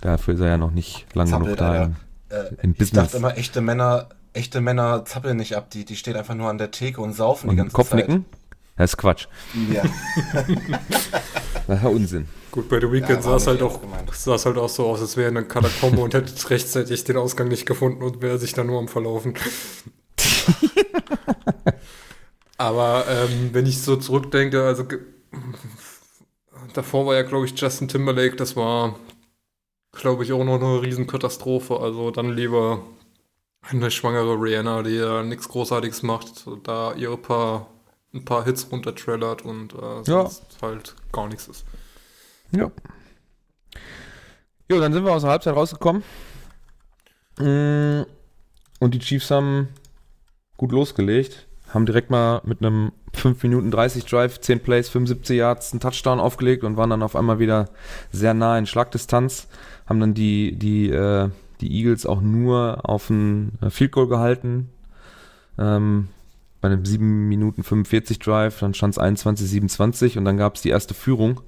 Dafür 0.00 0.34
ist 0.34 0.40
er 0.40 0.48
ja 0.48 0.58
noch 0.58 0.72
nicht 0.72 1.06
lang 1.14 1.30
genug 1.30 1.56
da 1.56 1.84
im, 1.84 1.96
äh, 2.28 2.54
im 2.62 2.74
Business. 2.74 2.88
Ich 2.88 2.92
dachte 2.92 3.16
immer, 3.18 3.36
echte 3.36 3.60
Männer, 3.60 4.08
echte 4.32 4.60
Männer 4.60 5.04
zappeln 5.04 5.36
nicht 5.36 5.56
ab, 5.56 5.70
die, 5.70 5.84
die 5.84 5.96
stehen 5.96 6.16
einfach 6.16 6.34
nur 6.34 6.48
an 6.48 6.58
der 6.58 6.70
Theke 6.70 7.00
und 7.00 7.12
saufen 7.12 7.48
und 7.48 7.56
die 7.56 7.58
ganze 7.58 7.74
Kopfnicken? 7.74 8.24
Zeit. 8.24 8.40
Das 8.76 8.90
ist 8.92 8.96
Quatsch. 8.96 9.26
Ja. 9.70 9.82
das 11.66 11.78
ist 11.78 11.84
Unsinn. 11.84 12.28
Gut, 12.52 12.68
bei 12.68 12.78
The 12.78 12.92
Weeknd 12.92 13.08
ja, 13.08 13.22
sah 13.22 13.36
es 13.36 13.46
halt 13.46 13.62
auch, 13.62 13.80
sah 14.12 14.34
es 14.34 14.44
halt 14.44 14.58
auch 14.58 14.68
so 14.68 14.86
aus, 14.86 15.00
als 15.00 15.16
wäre 15.16 15.28
eine 15.28 15.42
Katakombe 15.42 16.02
und 16.02 16.12
hätte 16.12 16.32
rechtzeitig 16.50 17.02
den 17.04 17.16
Ausgang 17.16 17.48
nicht 17.48 17.64
gefunden 17.64 18.02
und 18.02 18.20
wäre 18.20 18.38
sich 18.38 18.52
da 18.52 18.62
nur 18.62 18.78
am 18.78 18.88
Verlaufen. 18.88 19.32
Aber 22.58 23.06
ähm, 23.08 23.50
wenn 23.52 23.64
ich 23.64 23.80
so 23.80 23.96
zurückdenke, 23.96 24.64
also 24.64 24.84
davor 26.74 27.06
war 27.06 27.14
ja, 27.14 27.22
glaube 27.22 27.46
ich, 27.46 27.58
Justin 27.58 27.88
Timberlake, 27.88 28.36
das 28.36 28.54
war, 28.54 28.96
glaube 29.92 30.22
ich, 30.22 30.32
auch 30.32 30.44
noch 30.44 30.60
eine 30.60 30.82
Riesenkatastrophe. 30.82 31.80
Also 31.80 32.10
dann 32.10 32.36
lieber 32.36 32.84
eine 33.62 33.90
schwangere 33.90 34.34
Rihanna, 34.34 34.82
die 34.82 34.96
ja 34.96 35.22
nichts 35.22 35.48
Großartiges 35.48 36.02
macht, 36.02 36.46
da 36.64 36.92
ihre 36.92 37.16
paar, 37.16 37.68
ein 38.12 38.26
paar 38.26 38.44
Hits 38.44 38.70
runtertrellert 38.70 39.42
und 39.42 39.72
äh, 39.72 40.04
sonst 40.04 40.42
ja. 40.60 40.68
halt 40.68 40.94
gar 41.12 41.28
nichts 41.28 41.48
ist. 41.48 41.64
Ja. 42.54 42.70
Jo, 44.70 44.80
dann 44.80 44.92
sind 44.92 45.04
wir 45.04 45.12
aus 45.12 45.22
der 45.22 45.30
Halbzeit 45.30 45.54
rausgekommen. 45.54 46.02
Mm, 47.38 48.02
und 48.78 48.94
die 48.94 48.98
Chiefs 48.98 49.30
haben 49.30 49.68
gut 50.56 50.72
losgelegt. 50.72 51.46
Haben 51.68 51.86
direkt 51.86 52.10
mal 52.10 52.42
mit 52.44 52.60
einem 52.60 52.92
5 53.14 53.42
Minuten 53.42 53.70
30 53.70 54.04
Drive, 54.04 54.40
10 54.40 54.60
Plays, 54.60 54.88
75 54.90 55.36
Yards 55.36 55.72
einen 55.72 55.80
Touchdown 55.80 56.20
aufgelegt 56.20 56.64
und 56.64 56.76
waren 56.76 56.90
dann 56.90 57.02
auf 57.02 57.16
einmal 57.16 57.38
wieder 57.38 57.70
sehr 58.10 58.34
nah 58.34 58.58
in 58.58 58.66
Schlagdistanz. 58.66 59.48
Haben 59.86 60.00
dann 60.00 60.14
die, 60.14 60.58
die, 60.58 60.90
äh, 60.90 61.30
die 61.60 61.72
Eagles 61.72 62.04
auch 62.04 62.20
nur 62.20 62.80
auf 62.88 63.08
ein 63.08 63.58
äh, 63.62 63.70
Field 63.70 63.92
Goal 63.92 64.08
gehalten. 64.08 64.70
Ähm, 65.58 66.08
bei 66.60 66.68
einem 66.68 66.84
7 66.84 67.28
Minuten 67.28 67.64
45 67.64 68.18
Drive, 68.18 68.60
dann 68.60 68.74
stand 68.74 68.94
es 68.94 68.98
21, 68.98 69.48
27 69.48 70.18
und 70.18 70.24
dann 70.24 70.36
gab 70.36 70.56
es 70.56 70.62
die 70.62 70.70
erste 70.70 70.94
Führung 70.94 71.40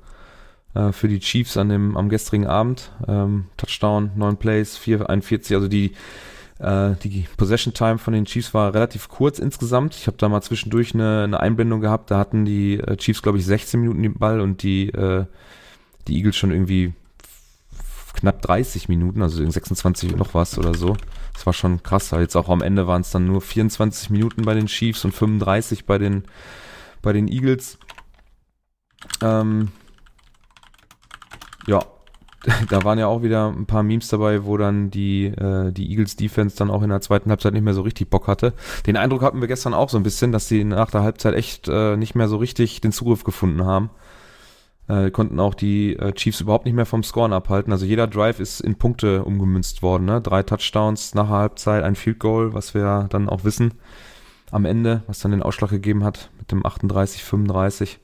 äh, 0.75 0.93
für 0.93 1.09
die 1.09 1.20
Chiefs 1.20 1.57
an 1.57 1.68
dem, 1.68 1.97
am 1.97 2.09
gestrigen 2.09 2.47
Abend. 2.47 2.91
Ähm, 3.07 3.47
Touchdown, 3.57 4.11
9 4.16 4.37
Plays, 4.37 4.77
4, 4.77 5.09
41, 5.09 5.57
also 5.57 5.68
die 5.68 5.93
äh, 6.59 6.95
die 7.03 7.27
Possession 7.37 7.75
Time 7.75 7.99
von 7.99 8.14
den 8.14 8.27
Chiefs 8.27 8.55
war 8.55 8.75
relativ 8.75 9.09
kurz 9.09 9.39
insgesamt. 9.39 9.95
Ich 9.97 10.07
habe 10.07 10.16
da 10.16 10.29
mal 10.29 10.43
zwischendurch 10.43 10.95
eine, 10.95 11.25
eine 11.25 11.41
Einblendung 11.41 11.81
gehabt. 11.81 12.11
Da 12.11 12.18
hatten 12.18 12.45
die 12.45 12.79
äh, 12.79 12.97
Chiefs, 12.97 13.22
glaube 13.22 13.39
ich, 13.39 13.47
16 13.47 13.81
Minuten 13.81 14.03
den 14.03 14.14
Ball 14.14 14.41
und 14.41 14.62
die, 14.62 14.89
äh, 14.91 15.27
die 16.07 16.16
Eagles 16.16 16.37
schon 16.37 16.53
irgendwie 16.53 16.95
knapp 18.14 18.41
30 18.43 18.89
Minuten, 18.89 19.22
also 19.22 19.45
26 19.45 20.16
noch 20.16 20.35
was 20.35 20.57
oder 20.57 20.75
so. 20.75 20.97
Das 21.33 21.45
war 21.47 21.53
schon 21.53 21.83
krass. 21.83 22.12
Jetzt 22.12 22.37
auch 22.37 22.49
am 22.49 22.62
Ende 22.62 22.87
waren 22.87 23.01
es 23.01 23.11
dann 23.11 23.27
nur 23.27 23.41
24 23.41 24.11
Minuten 24.11 24.43
bei 24.43 24.55
den 24.55 24.66
Chiefs 24.66 25.05
und 25.05 25.12
35 25.12 25.85
bei 25.85 25.99
den, 25.99 26.25
bei 27.03 27.12
den 27.12 27.27
Eagles. 27.27 27.79
Ähm, 29.20 29.72
ja, 31.67 31.81
da 32.69 32.85
waren 32.85 32.99
ja 32.99 33.07
auch 33.07 33.23
wieder 33.23 33.49
ein 33.49 33.67
paar 33.67 33.83
Memes 33.83 34.09
dabei, 34.09 34.45
wo 34.45 34.57
dann 34.57 34.91
die, 34.91 35.27
äh, 35.27 35.73
die 35.73 35.91
Eagles 35.91 36.17
Defense 36.17 36.57
dann 36.57 36.71
auch 36.71 36.83
in 36.83 36.91
der 36.91 37.01
zweiten 37.01 37.31
Halbzeit 37.31 37.53
nicht 37.55 37.62
mehr 37.62 37.75
so 37.75 37.83
richtig 37.83 38.11
Bock 38.11 38.27
hatte. 38.27 38.53
Den 38.87 38.97
Eindruck 38.97 39.23
hatten 39.23 39.41
wir 39.41 39.49
gestern 39.49 39.75
auch 39.75 39.89
so 39.89 39.97
ein 39.97 40.03
bisschen, 40.03 40.33
dass 40.33 40.49
sie 40.49 40.65
nach 40.65 40.91
der 40.91 41.03
Halbzeit 41.03 41.35
echt 41.35 41.69
äh, 41.69 41.97
nicht 41.97 42.15
mehr 42.15 42.29
so 42.29 42.37
richtig 42.37 42.81
den 42.81 42.93
Zugriff 42.93 43.25
gefunden 43.25 43.65
haben. 43.65 43.91
Äh, 44.87 45.11
konnten 45.11 45.41
auch 45.41 45.55
die 45.55 45.97
äh, 45.97 46.12
Chiefs 46.12 46.43
überhaupt 46.43 46.67
nicht 46.67 46.75
mehr 46.75 46.85
vom 46.85 47.03
Scoren 47.03 47.33
abhalten. 47.33 47.73
Also 47.73 47.87
jeder 47.87 48.07
Drive 48.07 48.39
ist 48.39 48.61
in 48.61 48.77
Punkte 48.77 49.25
umgemünzt 49.25 49.83
worden. 49.83 50.05
Ne? 50.05 50.21
Drei 50.21 50.43
Touchdowns 50.43 51.15
nach 51.15 51.29
der 51.29 51.37
Halbzeit, 51.37 51.83
ein 51.83 51.95
Field 51.95 52.19
Goal, 52.19 52.53
was 52.53 52.75
wir 52.75 53.07
dann 53.09 53.31
auch 53.31 53.45
wissen 53.45 53.75
am 54.51 54.67
Ende, 54.67 55.03
was 55.07 55.21
dann 55.21 55.31
den 55.31 55.43
Ausschlag 55.43 55.71
gegeben 55.71 56.05
hat 56.05 56.31
mit 56.39 56.53
dem 56.53 56.65
38, 56.65 57.25
35. 57.25 57.99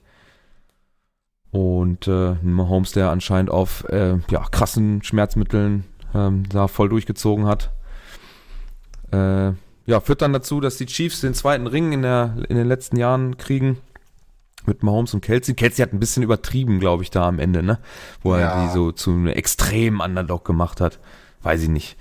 Und 1.53 2.07
äh, 2.07 2.35
Mahomes, 2.43 2.93
der 2.93 3.11
anscheinend 3.11 3.51
auf 3.51 3.85
äh, 3.89 4.19
ja, 4.31 4.45
krassen 4.51 5.03
Schmerzmitteln 5.03 5.85
ähm, 6.15 6.49
da 6.49 6.69
voll 6.69 6.89
durchgezogen 6.89 7.47
hat. 7.47 7.73
Äh, 9.13 9.53
ja, 9.87 10.01
führt 10.01 10.23
dann 10.23 10.33
dazu, 10.33 10.61
dass 10.61 10.77
die 10.77 10.87
Chiefs 10.87 11.21
den 11.21 11.35
zweiten 11.35 11.67
Ring 11.67 11.93
in, 11.93 12.03
der, 12.03 12.37
in 12.49 12.57
den 12.57 12.69
letzten 12.69 12.97
Jahren 12.97 13.37
kriegen 13.37 13.79
mit 14.67 14.83
Mahomes 14.85 15.15
und 15.15 15.23
Kelsey. 15.23 15.55
Kelsey 15.55 15.83
hat 15.83 15.93
ein 15.93 15.99
bisschen 16.01 16.23
übertrieben, 16.23 16.79
glaube 16.79 17.03
ich, 17.03 17.11
da 17.11 17.27
am 17.27 17.39
Ende, 17.41 17.63
ne? 17.63 17.79
Wo 18.23 18.35
er 18.35 18.41
Ja. 18.41 18.67
die 18.67 18.73
so 18.73 18.93
zu 18.93 19.11
einem 19.11 19.27
extremen 19.29 20.01
Underdog 20.01 20.45
gemacht 20.45 20.81
hat. 20.81 21.01
Weiß 21.43 21.63
ich 21.63 21.69
nicht. 21.69 21.97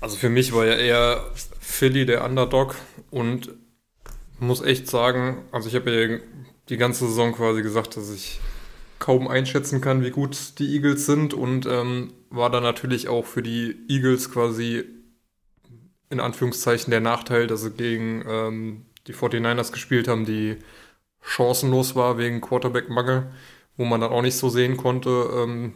Also 0.00 0.16
für 0.16 0.28
mich 0.28 0.52
war 0.54 0.64
ja 0.66 0.74
eher 0.74 1.24
Philly 1.58 2.06
der 2.06 2.24
Underdog 2.24 2.76
und 3.10 3.50
muss 4.38 4.62
echt 4.62 4.86
sagen, 4.88 5.38
also 5.50 5.68
ich 5.68 5.74
habe 5.74 5.90
ja 5.90 6.18
die 6.70 6.76
ganze 6.76 7.06
Saison 7.06 7.32
quasi 7.32 7.62
gesagt, 7.62 7.96
dass 7.96 8.10
ich 8.10 8.40
kaum 8.98 9.28
einschätzen 9.28 9.80
kann, 9.80 10.02
wie 10.04 10.10
gut 10.10 10.58
die 10.58 10.74
Eagles 10.74 11.04
sind 11.04 11.34
und 11.34 11.66
ähm, 11.66 12.12
war 12.30 12.50
da 12.50 12.60
natürlich 12.60 13.08
auch 13.08 13.26
für 13.26 13.42
die 13.42 13.76
Eagles 13.88 14.30
quasi 14.30 14.84
in 16.10 16.20
Anführungszeichen 16.20 16.90
der 16.90 17.00
Nachteil, 17.00 17.46
dass 17.46 17.62
sie 17.62 17.70
gegen 17.70 18.24
ähm, 18.28 18.86
die 19.06 19.14
49ers 19.14 19.72
gespielt 19.72 20.06
haben, 20.06 20.24
die 20.24 20.58
chancenlos 21.20 21.94
war 21.96 22.18
wegen 22.18 22.40
Quarterback-Mangel, 22.40 23.30
wo 23.76 23.84
man 23.84 24.00
dann 24.00 24.12
auch 24.12 24.22
nicht 24.22 24.36
so 24.36 24.48
sehen 24.48 24.76
konnte, 24.76 25.30
ähm, 25.34 25.74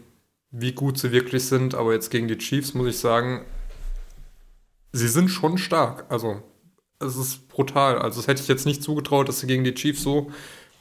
wie 0.50 0.72
gut 0.72 0.98
sie 0.98 1.12
wirklich 1.12 1.44
sind. 1.44 1.74
Aber 1.74 1.92
jetzt 1.92 2.10
gegen 2.10 2.28
die 2.28 2.38
Chiefs 2.38 2.74
muss 2.74 2.88
ich 2.88 2.98
sagen, 2.98 3.44
sie 4.92 5.08
sind 5.08 5.28
schon 5.28 5.58
stark. 5.58 6.06
Also, 6.08 6.42
es 6.98 7.16
ist 7.16 7.48
brutal. 7.48 7.98
Also, 7.98 8.20
das 8.20 8.28
hätte 8.28 8.42
ich 8.42 8.48
jetzt 8.48 8.66
nicht 8.66 8.82
zugetraut, 8.82 9.28
dass 9.28 9.40
sie 9.40 9.46
gegen 9.46 9.64
die 9.64 9.74
Chiefs 9.74 10.02
so 10.02 10.30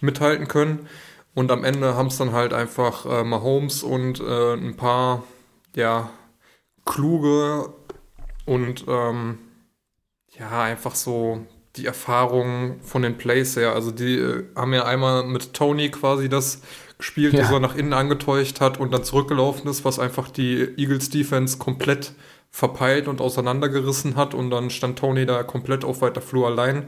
mithalten 0.03 0.47
können. 0.47 0.87
Und 1.33 1.49
am 1.51 1.63
Ende 1.63 1.95
haben 1.95 2.07
es 2.07 2.17
dann 2.17 2.31
halt 2.31 2.53
einfach 2.53 3.05
äh, 3.05 3.23
Mahomes 3.23 3.81
und 3.81 4.19
äh, 4.19 4.53
ein 4.53 4.75
paar, 4.75 5.23
ja, 5.75 6.11
kluge 6.85 7.73
und 8.45 8.85
ähm, 8.87 9.39
ja, 10.37 10.63
einfach 10.63 10.95
so 10.95 11.45
die 11.75 11.85
Erfahrung 11.87 12.79
von 12.81 13.01
den 13.01 13.17
Plays 13.17 13.55
her. 13.55 13.73
Also 13.73 13.89
die 13.91 14.15
äh, 14.17 14.43
haben 14.55 14.73
ja 14.73 14.85
einmal 14.85 15.23
mit 15.23 15.53
Tony 15.53 15.89
quasi 15.89 16.29
das 16.29 16.61
gespielt, 16.99 17.33
Ja. 17.33 17.41
dass 17.41 17.51
er 17.51 17.59
nach 17.59 17.75
innen 17.75 17.93
angetäuscht 17.93 18.59
hat 18.61 18.79
und 18.79 18.93
dann 18.93 19.03
zurückgelaufen 19.03 19.67
ist, 19.69 19.83
was 19.85 19.97
einfach 19.97 20.29
die 20.29 20.67
Eagles 20.77 21.09
Defense 21.09 21.57
komplett 21.57 22.13
verpeilt 22.51 23.07
und 23.07 23.19
auseinandergerissen 23.19 24.15
hat 24.15 24.35
und 24.35 24.51
dann 24.51 24.69
stand 24.69 24.99
Tony 24.99 25.25
da 25.25 25.41
komplett 25.41 25.83
auf 25.83 26.01
weiter 26.01 26.21
Flur 26.21 26.45
allein 26.45 26.87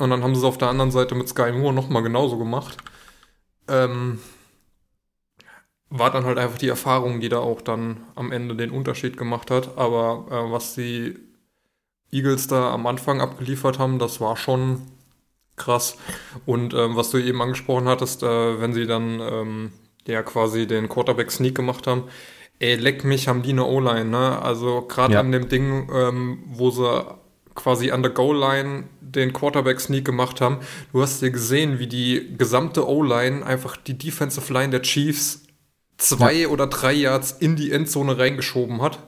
und 0.00 0.10
dann 0.10 0.22
haben 0.22 0.34
sie 0.34 0.40
es 0.40 0.44
auf 0.46 0.58
der 0.58 0.68
anderen 0.68 0.90
Seite 0.90 1.14
mit 1.14 1.28
Sky 1.28 1.52
Moore 1.52 1.74
nochmal 1.74 2.02
genauso 2.02 2.38
gemacht. 2.38 2.78
Ähm, 3.68 4.18
war 5.90 6.10
dann 6.10 6.24
halt 6.24 6.38
einfach 6.38 6.58
die 6.58 6.68
Erfahrung, 6.68 7.20
die 7.20 7.28
da 7.28 7.38
auch 7.40 7.60
dann 7.60 7.98
am 8.14 8.32
Ende 8.32 8.54
den 8.56 8.70
Unterschied 8.70 9.16
gemacht 9.16 9.50
hat. 9.50 9.76
Aber 9.76 10.26
äh, 10.30 10.52
was 10.52 10.74
die 10.74 11.18
Eagles 12.12 12.46
da 12.46 12.72
am 12.72 12.86
Anfang 12.86 13.20
abgeliefert 13.20 13.78
haben, 13.78 13.98
das 13.98 14.20
war 14.20 14.36
schon 14.36 14.82
krass. 15.56 15.96
Und 16.46 16.74
ähm, 16.74 16.96
was 16.96 17.10
du 17.10 17.18
eben 17.18 17.42
angesprochen 17.42 17.88
hattest, 17.88 18.22
äh, 18.22 18.60
wenn 18.60 18.72
sie 18.72 18.86
dann 18.86 19.20
ähm, 19.20 19.72
ja 20.06 20.22
quasi 20.22 20.66
den 20.66 20.88
Quarterback 20.88 21.30
Sneak 21.30 21.54
gemacht 21.56 21.86
haben, 21.86 22.04
ey, 22.60 22.76
leck 22.76 23.04
mich, 23.04 23.28
haben 23.28 23.42
die 23.42 23.50
eine 23.50 23.64
O-Line, 23.66 24.04
ne? 24.04 24.40
Also 24.40 24.82
gerade 24.82 25.14
Ja. 25.14 25.20
an 25.20 25.32
dem 25.32 25.48
Ding, 25.48 25.90
ähm, 25.92 26.42
wo 26.46 26.70
sie 26.70 27.04
quasi 27.62 27.90
an 27.90 28.02
der 28.02 28.12
Goal-Line 28.12 28.84
den 29.00 29.32
Quarterback-Sneak 29.32 30.04
gemacht 30.04 30.40
haben. 30.40 30.58
Du 30.92 31.02
hast 31.02 31.20
ja 31.22 31.28
gesehen, 31.28 31.78
wie 31.78 31.86
die 31.86 32.34
gesamte 32.38 32.88
O-Line 32.88 33.44
einfach 33.44 33.76
die 33.76 33.98
Defensive 33.98 34.52
Line 34.52 34.70
der 34.70 34.82
Chiefs 34.82 35.42
zwei 35.98 36.48
oder 36.48 36.66
drei 36.66 36.92
Yards 36.92 37.32
in 37.32 37.56
die 37.56 37.72
Endzone 37.72 38.18
reingeschoben 38.18 38.80
hat. 38.80 38.98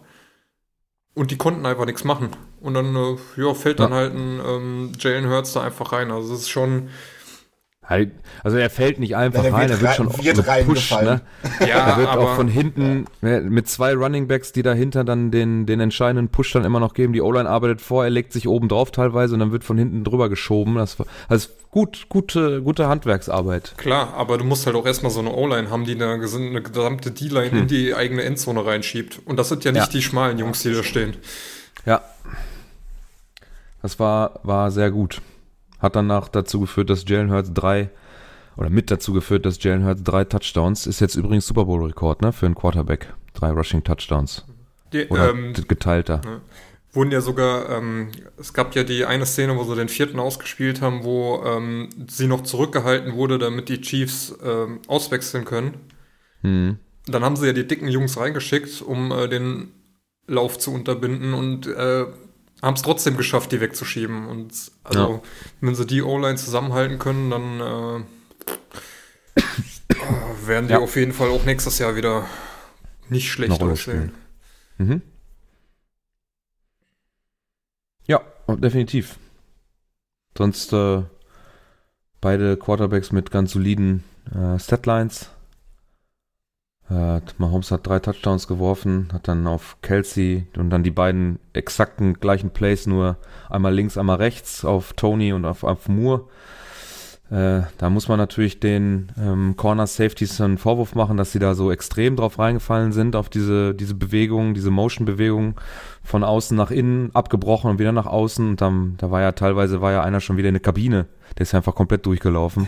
Und 1.15 1.31
die 1.31 1.37
konnten 1.37 1.67
einfach 1.67 1.85
nichts 1.87 2.05
machen. 2.05 2.31
Und 2.61 2.75
dann 2.75 2.95
äh, 2.97 3.17
ja, 3.37 3.55
fällt 3.55 3.81
dann 3.81 3.91
Ja. 3.91 3.97
halt 3.97 4.15
ein 4.15 4.41
ähm, 4.47 4.93
Jalen 4.99 5.29
Hurts 5.29 5.53
da 5.53 5.63
einfach 5.63 5.93
rein. 5.93 6.11
Also 6.11 6.31
das 6.33 6.41
ist 6.43 6.49
schon, 6.51 6.89
also 8.43 8.57
er 8.57 8.71
fällt 8.71 9.01
nicht 9.01 9.17
einfach 9.17 9.45
Ja, 9.45 9.51
der 9.51 9.53
rein, 9.53 9.69
wird 9.69 9.79
er 9.79 9.81
wird 9.83 9.95
schon 9.97 10.25
wird 10.25 10.45
gepusht, 10.47 10.93
ne? 11.03 11.21
ja, 11.61 11.91
Er 11.91 11.97
wird 11.99 12.09
aber 12.09 12.23
auch 12.23 12.37
von 12.37 12.49
hinten 12.49 13.07
ne, 13.21 13.41
mit 13.43 13.69
zwei 13.69 13.93
Runningbacks, 13.95 14.53
die 14.53 14.63
dahinter 14.63 15.05
dann 15.05 15.31
den, 15.31 15.67
den 15.67 15.81
entscheidenden 15.81 16.29
Push 16.29 16.53
dann 16.53 16.65
immer 16.65 16.81
noch 16.81 16.95
geben. 16.95 17.13
Die 17.13 17.21
O-Line 17.21 17.49
arbeitet 17.49 17.81
vor, 17.83 18.05
er 18.05 18.11
legt 18.11 18.33
sich 18.33 18.49
oben 18.49 18.69
drauf 18.69 18.93
teilweise 18.93 19.35
und 19.35 19.41
dann 19.41 19.53
wird 19.53 19.65
von 19.65 19.77
hinten 19.77 20.05
drüber 20.05 20.29
geschoben. 20.31 20.77
Das 20.77 20.99
war 20.99 21.07
also 21.29 21.49
gut, 21.71 22.07
gute, 22.09 22.63
gute 22.63 22.87
Handwerksarbeit. 22.89 23.75
klar, 23.77 24.15
aber 24.17 24.39
du 24.39 24.45
musst 24.45 24.65
halt 24.65 24.77
auch 24.77 24.87
erstmal 24.87 25.11
so 25.13 25.21
eine 25.21 25.33
O-Line 25.33 25.69
haben, 25.71 25.85
die 25.85 25.95
eine, 25.95 26.13
eine 26.13 26.63
gesamte 26.63 27.11
D-Line 27.11 27.59
in 27.61 27.67
die 27.67 27.95
eigene 27.95 28.23
Endzone 28.23 28.65
reinschiebt. 28.65 29.21
Und 29.27 29.39
das 29.39 29.49
sind 29.51 29.65
ja 29.65 29.73
nicht 29.73 29.83
Hm. 29.83 29.87
Ja. 29.89 29.93
die 29.93 30.03
schmalen 30.03 30.39
Jungs, 30.39 30.63
die 30.63 30.73
da 30.73 30.83
stehen. 30.83 31.17
Ja. 31.85 32.01
Das 33.83 33.99
war, 33.99 34.41
war 34.45 34.71
sehr 34.71 34.91
gut. 34.91 35.21
Hat 35.83 35.97
danach 35.97 36.29
dazu 36.29 36.61
geführt, 36.61 36.89
dass 36.89 37.05
Jalen 37.07 37.33
Hurts 37.33 37.53
drei 37.53 37.91
oder 38.57 38.71
mit 38.71 38.91
dazu 38.91 39.13
geführt, 39.13 39.45
dass 39.45 39.63
Jalen 39.63 39.85
Hurts 39.85 40.05
drei 40.05 40.25
Touchdowns, 40.25 40.87
ist 40.87 41.01
jetzt 41.01 41.17
übrigens 41.17 41.47
Super 41.47 41.65
Bowl 41.65 41.83
Rekord, 41.83 42.23
ne, 42.23 42.33
für 42.33 42.47
einen 42.47 42.55
Quarterback. 42.55 43.13
Drei 43.35 43.51
Rushing 43.51 43.83
Touchdowns. 43.83 44.45
Die, 44.93 45.07
Oder 45.09 45.31
ähm, 45.31 45.55
geteilter. 45.69 46.21
wurden 46.93 47.11
ja 47.11 47.21
sogar, 47.21 47.71
ähm, 47.71 48.09
es 48.39 48.53
gab 48.53 48.75
ja 48.75 48.85
die 48.85 49.07
eine 49.07 49.27
Szene, 49.27 49.57
wo 49.57 49.65
sie 49.65 49.75
den 49.75 49.89
vierten 49.89 50.21
ausgespielt 50.21 50.83
haben, 50.83 51.03
wo 51.03 51.43
ähm, 51.45 51.89
sie 52.09 52.27
noch 52.27 52.43
zurückgehalten 52.43 53.15
wurde, 53.15 53.39
damit 53.39 53.69
die 53.69 53.81
Chiefs 53.81 54.37
ähm, 54.45 54.81
auswechseln 54.87 55.45
können. 55.45 55.75
Hm. 56.43 56.79
Dann 57.07 57.25
haben 57.25 57.37
sie 57.37 57.47
ja 57.47 57.53
die 57.53 57.67
dicken 57.67 57.89
Jungs 57.89 58.19
reingeschickt, 58.19 58.83
um 58.83 59.11
äh, 59.11 59.29
den 59.29 59.73
Lauf 60.27 60.59
zu 60.59 60.73
unterbinden 60.73 61.35
und 61.35 61.67
äh, 61.67 62.07
haben 62.63 62.75
es 62.75 62.83
trotzdem 62.83 63.17
geschafft, 63.17 63.51
die 63.53 63.61
wegzuschieben. 63.61 64.27
Und 64.29 64.53
also, 64.85 65.15
Ja. 65.15 65.21
wenn 65.61 65.75
sie 65.75 65.85
die 65.87 66.03
O-Line 66.03 66.37
zusammenhalten 66.37 66.99
können, 66.99 67.31
dann 67.31 68.05
äh, 69.37 69.41
werden 70.47 70.69
die 70.69 70.73
Ja. 70.75 70.79
auf 70.79 70.95
jeden 70.97 71.13
Fall 71.13 71.31
auch 71.31 71.45
nächstes 71.45 71.79
Jahr 71.81 71.97
wieder 71.97 72.25
nicht 73.09 73.31
schlecht 73.31 73.61
aussehen. 73.61 74.15
Mhm. 74.79 75.03
Ja, 78.07 78.21
definitiv. 78.49 79.19
Sonst 80.39 80.73
äh, 80.73 81.03
beide 82.21 82.57
Quarterbacks 82.57 83.13
mit 83.13 83.31
ganz 83.31 83.53
soliden 83.53 84.03
äh, 84.35 84.59
Statlines. 84.59 85.31
Äh, 86.93 87.21
Mahomes 87.39 87.71
hat 87.71 87.87
drei 87.87 88.01
Touchdowns 88.01 88.47
geworfen, 88.47 89.09
hat 89.13 89.27
dann 89.29 89.47
auf 89.47 89.79
Kelsey 89.81 90.47
und 90.57 90.71
dann 90.71 90.83
die 90.83 90.91
beiden 90.91 91.39
exakten 91.55 92.15
gleichen 92.15 92.51
Plays, 92.51 92.87
nur 92.87 93.17
einmal 93.49 93.75
links, 93.75 93.97
einmal 93.97 94.17
rechts 94.17 94.65
auf 94.65 94.93
Tony 94.93 95.33
und 95.33 95.47
auf, 95.47 95.65
auf 95.65 95.89
Moore. 95.89 96.25
Äh, 97.31 97.63
da 97.79 97.89
muss 97.89 98.09
man 98.09 98.19
natürlich 98.19 98.61
den 98.61 99.11
ähm, 99.19 99.57
Corner 99.57 99.87
Safeties 99.87 100.39
einen 100.43 100.59
Vorwurf 100.59 100.95
machen, 100.95 101.17
dass 101.17 101.33
sie 101.33 101.39
da 101.39 101.55
so 101.55 101.73
extrem 101.73 102.17
drauf 102.17 102.39
reingefallen 102.39 102.93
sind, 102.93 103.17
auf 103.17 103.31
diese, 103.31 103.75
diese 103.75 103.95
Bewegung, 103.95 104.53
diese 104.53 104.71
Motion-Bewegung 104.71 105.55
von 106.03 106.25
außen 106.25 106.55
nach 106.55 106.71
innen, 106.71 107.15
abgebrochen 107.15 107.71
und 107.71 107.79
wieder 107.79 107.93
nach 107.93 108.05
außen. 108.07 108.51
Und 108.51 108.61
dann, 108.61 108.97
da 108.99 109.11
war 109.11 109.23
ja 109.23 109.33
teilweise 109.33 109.81
war 109.81 109.93
ja 109.93 110.03
einer 110.03 110.21
schon 110.21 110.37
wieder 110.37 110.49
in 110.49 110.55
der 110.55 110.63
Kabine. 110.63 111.07
Der 111.39 111.45
ist 111.45 111.53
ja 111.53 111.61
einfach 111.61 111.75
komplett 111.75 112.05
durchgelaufen. 112.05 112.67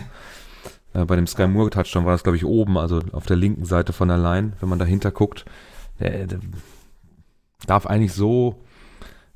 Äh, 0.95 1.05
bei 1.05 1.15
dem 1.15 1.27
Sky 1.27 1.47
Moore 1.47 1.69
Touchdown 1.69 2.05
war 2.05 2.13
das, 2.13 2.23
glaube 2.23 2.37
ich, 2.37 2.45
oben, 2.45 2.77
also 2.77 3.01
auf 3.11 3.25
der 3.25 3.35
linken 3.35 3.65
Seite 3.65 3.93
von 3.93 4.07
der 4.07 4.17
Line, 4.17 4.53
wenn 4.59 4.69
man 4.69 4.79
dahinter 4.79 5.11
guckt. 5.11 5.45
Der, 5.99 6.25
der 6.25 6.39
darf 7.67 7.85
eigentlich 7.85 8.13
so 8.13 8.55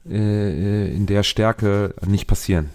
äh, 0.07 0.93
in 0.93 1.05
der 1.05 1.23
Stärke 1.23 1.93
nicht 2.05 2.27
passieren. 2.27 2.69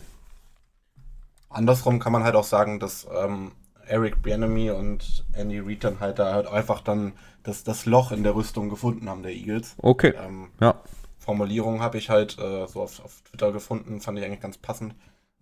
Andersrum 1.49 2.01
kann 2.01 2.13
man 2.13 2.25
halt 2.25 2.35
auch 2.35 2.45
sagen, 2.45 2.81
dass 2.81 3.07
ähm, 3.17 3.53
Eric 3.87 4.23
Bieniemy 4.23 4.71
und 4.71 5.25
Andy 5.33 5.61
Reid 5.61 5.85
dann 5.85 6.01
halt 6.01 6.19
da 6.19 6.33
halt 6.33 6.47
einfach 6.47 6.81
dann 6.81 7.13
das, 7.43 7.63
das 7.65 7.87
Loch 7.87 8.11
in 8.11 8.23
der 8.23 8.35
Rüstung 8.35 8.69
gefunden 8.69 9.09
haben, 9.09 9.23
der 9.23 9.33
Eagles. 9.33 9.77
Okay, 9.79 10.15
Ähm, 10.19 10.49
ja. 10.61 10.81
Formulierung 11.19 11.81
habe 11.81 11.97
ich 11.97 12.11
halt 12.11 12.39
äh, 12.39 12.67
so 12.67 12.83
auf, 12.83 13.03
auf 13.03 13.23
Twitter 13.23 13.53
gefunden, 13.53 14.01
fand 14.01 14.19
ich 14.19 14.25
eigentlich 14.25 14.41
ganz 14.41 14.59
passend. 14.59 14.95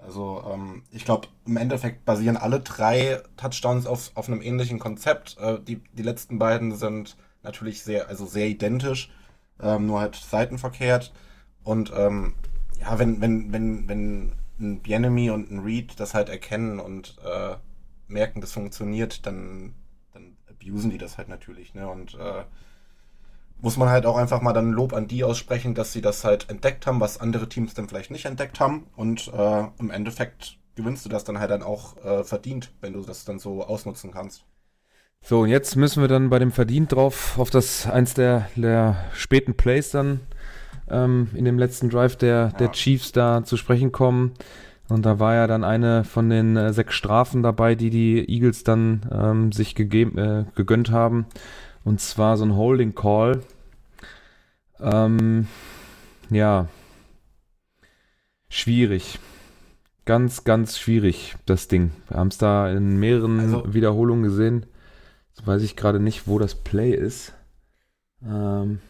Also 0.05 0.43
ähm, 0.53 0.83
ich 0.91 1.05
glaube, 1.05 1.29
im 1.47 1.57
Endeffekt 1.57 2.05
basieren 2.05 2.37
alle 2.37 2.61
drei 2.61 3.23
Touchdowns 3.37 3.87
auf, 3.87 4.11
auf 4.15 4.29
einem 4.29 4.43
ähnlichen 4.43 4.79
Konzept. 4.79 5.37
Äh, 5.39 5.61
die, 5.61 5.81
die 5.93 6.03
letzten 6.03 6.39
beiden 6.39 6.75
sind 6.75 7.17
natürlich 7.43 7.83
sehr, 7.83 8.09
also 8.09 8.27
sehr 8.27 8.49
identisch, 8.49 9.11
ähm, 9.61 9.87
nur 9.87 10.01
halt 10.01 10.17
seitenverkehrt. 10.17 11.13
Und 11.63 11.93
ähm, 11.97 12.35
ja, 12.81 12.99
wenn, 12.99 13.21
wenn, 13.21 13.53
wenn, 13.53 13.89
wenn 13.89 14.33
ein 14.61 14.81
Bienemy 14.81 15.31
und 15.31 15.51
ein 15.51 15.61
Reed 15.61 15.99
das 15.99 16.15
halt 16.15 16.29
erkennen 16.29 16.81
und 16.81 17.17
äh, 17.25 17.57
merken, 18.09 18.41
das 18.41 18.53
funktioniert, 18.53 19.27
dann, 19.27 19.75
dann 20.13 20.37
abusen 20.49 20.91
die 20.91 20.99
das 20.99 21.19
halt 21.19 21.29
natürlich, 21.29 21.75
ne? 21.75 21.89
Und 21.89 22.15
äh, 22.15 22.45
muss 23.63 23.79
man 23.79 23.89
halt 23.91 24.07
auch 24.07 24.17
einfach 24.19 24.43
mal 24.43 24.53
dann 24.53 24.73
Lob 24.73 24.93
an 24.93 25.09
die 25.09 25.25
aussprechen, 25.25 25.75
dass 25.75 25.93
sie 25.95 26.03
das 26.03 26.25
halt 26.25 26.51
entdeckt 26.51 26.87
haben, 26.87 27.01
was 27.01 27.21
andere 27.21 27.49
Teams 27.49 27.75
dann 27.75 27.89
vielleicht 27.89 28.11
nicht 28.11 28.27
entdeckt 28.27 28.61
haben. 28.61 28.87
Und 28.97 29.29
äh, 29.35 29.65
im 29.79 29.91
Endeffekt 29.91 30.59
gewinnst 30.77 31.05
du 31.07 31.09
das 31.11 31.25
dann 31.25 31.39
halt 31.41 31.51
dann 31.51 31.63
auch 31.63 31.97
äh, 32.05 32.25
verdient, 32.25 32.75
wenn 32.83 32.93
du 32.95 33.03
das 33.03 33.25
dann 33.25 33.39
so 33.39 33.65
ausnutzen 33.65 34.13
kannst. 34.13 34.45
So, 35.25 35.41
und 35.41 35.49
jetzt 35.49 35.77
müssen 35.77 36.01
wir 36.03 36.09
dann 36.09 36.31
bei 36.31 36.39
dem 36.39 36.51
Verdient 36.51 36.93
drauf 36.93 37.39
auf 37.39 37.51
das 37.51 37.87
eins 37.89 38.15
der, 38.15 38.49
der 38.57 38.97
späten 39.15 39.55
Plays 39.57 39.91
dann 39.91 40.21
ähm, 40.91 41.29
in 41.35 41.45
dem 41.45 41.59
letzten 41.59 41.91
Drive 41.91 42.17
der, 42.17 42.49
der 42.53 42.71
Ja. 42.71 42.73
Chiefs 42.73 43.13
da 43.13 43.45
zu 43.45 43.57
sprechen 43.57 43.93
kommen. 43.93 44.33
Und 44.89 45.07
da 45.07 45.19
war 45.21 45.35
ja 45.35 45.47
dann 45.47 45.65
eine 45.65 46.05
von 46.05 46.31
den 46.31 46.57
äh, 46.57 46.73
sechs 46.73 46.95
Strafen 46.95 47.43
dabei, 47.43 47.75
die 47.77 47.91
die 47.91 48.29
Eagles 48.29 48.65
dann 48.65 49.03
ähm, 49.13 49.53
sich 49.53 49.75
gegeben, 49.75 50.19
äh, 50.19 50.45
gegönnt 50.57 50.91
haben. 50.91 51.27
Und 51.85 52.01
zwar 52.01 52.37
so 52.37 52.45
ein 52.45 52.57
Holding 52.57 52.95
Call. 52.95 53.43
Ähm, 54.81 55.49
ja, 56.31 56.69
schwierig. 58.49 59.19
Ganz, 60.05 60.45
ganz 60.45 60.79
schwierig, 60.79 61.37
das 61.47 61.69
Ding. 61.69 61.93
Wir 62.09 62.17
haben 62.19 62.29
es 62.29 62.39
da 62.39 62.71
in 62.71 62.99
mehreren 62.99 63.39
Also- 63.41 63.73
Wiederholungen 63.75 64.25
gesehen. 64.25 64.67
Jetzt 65.29 65.47
weiß 65.47 65.63
ich 65.63 65.77
gerade 65.77 66.01
nicht, 66.01 66.27
wo 66.27 66.39
das 66.39 66.55
Play 66.57 66.93
ist. 66.93 67.33
Ähm, 68.25 68.81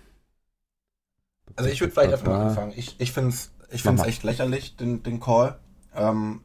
Also 1.57 1.71
ich 1.71 1.81
würde 1.81 1.93
vielleicht 1.93 2.13
erstmal 2.13 2.49
anfangen. 2.49 2.73
Ich, 2.77 2.99
ich 2.99 3.13
finde 3.13 3.31
es 3.31 3.53
ich 3.71 3.83
find's 3.83 4.03
echt 4.05 4.23
lächerlich, 4.23 4.77
den, 4.77 5.03
den 5.03 5.21
Call. 5.21 5.59
Ähm, 5.95 6.43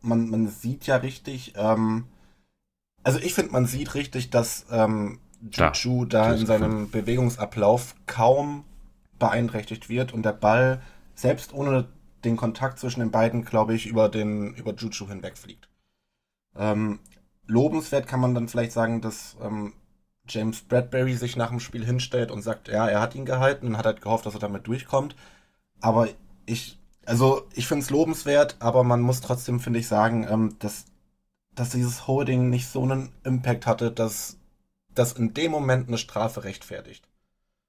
man, 0.00 0.28
man 0.30 0.48
sieht 0.48 0.86
ja 0.86 0.96
richtig, 0.96 1.54
ähm, 1.56 2.06
also 3.02 3.18
ich 3.18 3.34
finde, 3.34 3.52
man 3.52 3.66
sieht 3.66 3.94
richtig, 3.94 4.30
dass 4.30 4.66
ähm, 4.70 5.18
Juju 5.50 6.04
da 6.06 6.30
das 6.30 6.40
in 6.40 6.46
seinem 6.46 6.90
Bewegungsablauf 6.90 7.94
kaum 8.06 8.64
beeinträchtigt 9.18 9.88
wird 9.88 10.12
und 10.12 10.24
der 10.24 10.32
Ball, 10.32 10.80
selbst 11.14 11.52
ohne 11.52 11.88
den 12.24 12.36
Kontakt 12.36 12.78
zwischen 12.78 13.00
den 13.00 13.10
beiden, 13.10 13.44
glaube 13.44 13.74
ich, 13.74 13.86
über 13.86 14.08
den 14.08 14.54
über 14.54 14.74
Juju 14.74 15.08
hinwegfliegt. 15.08 15.68
Ähm, 16.56 17.00
lobenswert 17.46 18.06
kann 18.06 18.20
man 18.20 18.34
dann 18.34 18.48
vielleicht 18.48 18.72
sagen, 18.72 19.00
dass 19.00 19.36
ähm, 19.42 19.74
James 20.28 20.62
Bradbury 20.62 21.14
sich 21.14 21.36
nach 21.36 21.50
dem 21.50 21.60
Spiel 21.60 21.84
hinstellt 21.84 22.30
und 22.30 22.42
sagt, 22.42 22.68
ja, 22.68 22.88
er 22.88 23.00
hat 23.00 23.14
ihn 23.14 23.26
gehalten 23.26 23.66
und 23.68 23.78
hat 23.78 23.86
halt 23.86 24.00
gehofft, 24.00 24.24
dass 24.26 24.34
er 24.34 24.40
damit 24.40 24.66
durchkommt. 24.66 25.14
Aber 25.80 26.08
ich, 26.46 26.78
also 27.04 27.46
ich 27.54 27.66
finde 27.66 27.82
es 27.82 27.90
lobenswert, 27.90 28.56
aber 28.60 28.84
man 28.84 29.02
muss 29.02 29.20
trotzdem, 29.20 29.60
finde 29.60 29.80
ich, 29.80 29.86
sagen, 29.88 30.26
ähm, 30.28 30.56
dass, 30.60 30.86
dass 31.54 31.70
dieses 31.70 32.06
Holding 32.06 32.48
nicht 32.48 32.68
so 32.68 32.82
einen 32.82 33.10
Impact 33.24 33.66
hatte, 33.66 33.90
dass 33.90 34.38
das 34.94 35.12
in 35.12 35.34
dem 35.34 35.50
Moment 35.50 35.88
eine 35.88 35.98
Strafe 35.98 36.44
rechtfertigt. 36.44 37.08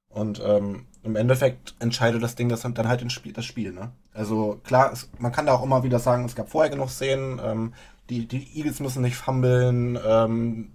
Und 0.09 0.41
ähm, 0.45 0.85
im 1.03 1.17
Endeffekt 1.17 1.75
entscheidet 1.79 2.23
das 2.23 2.35
Ding 2.35 2.47
das 2.47 2.61
dann 2.61 2.87
halt 2.87 3.11
Spiel, 3.11 3.33
das 3.33 3.43
Spiel. 3.43 3.73
Ne? 3.73 3.91
Also 4.13 4.61
klar, 4.63 4.91
es, 4.93 5.09
man 5.19 5.33
kann 5.33 5.45
da 5.45 5.53
auch 5.53 5.63
immer 5.63 5.83
wieder 5.83 5.99
sagen, 5.99 6.23
es 6.23 6.35
gab 6.35 6.49
vorher 6.49 6.71
genug 6.71 6.89
Szenen, 6.89 7.41
ähm, 7.43 7.73
die, 8.09 8.27
die 8.27 8.57
Eagles 8.57 8.79
müssen 8.79 9.01
nicht 9.01 9.17
fummeln. 9.17 9.99
Ähm, 10.05 10.71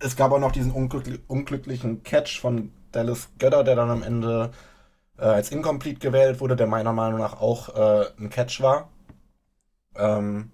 es 0.00 0.16
gab 0.16 0.32
auch 0.32 0.40
noch 0.40 0.52
diesen 0.52 0.72
unglückli 0.72 1.20
unglücklichen 1.28 2.02
Catch 2.02 2.40
von 2.40 2.72
Dallas 2.90 3.28
Götter, 3.38 3.62
der 3.62 3.76
dann 3.76 3.90
am 3.90 4.02
Ende 4.02 4.50
äh, 5.18 5.22
als 5.22 5.50
incomplete 5.50 6.00
gewählt 6.00 6.40
wurde, 6.40 6.56
der 6.56 6.66
meiner 6.66 6.92
Meinung 6.92 7.20
nach 7.20 7.40
auch 7.40 7.68
äh, 7.76 8.06
ein 8.18 8.30
Catch 8.30 8.60
war. 8.60 8.90
Ähm, 9.94 10.50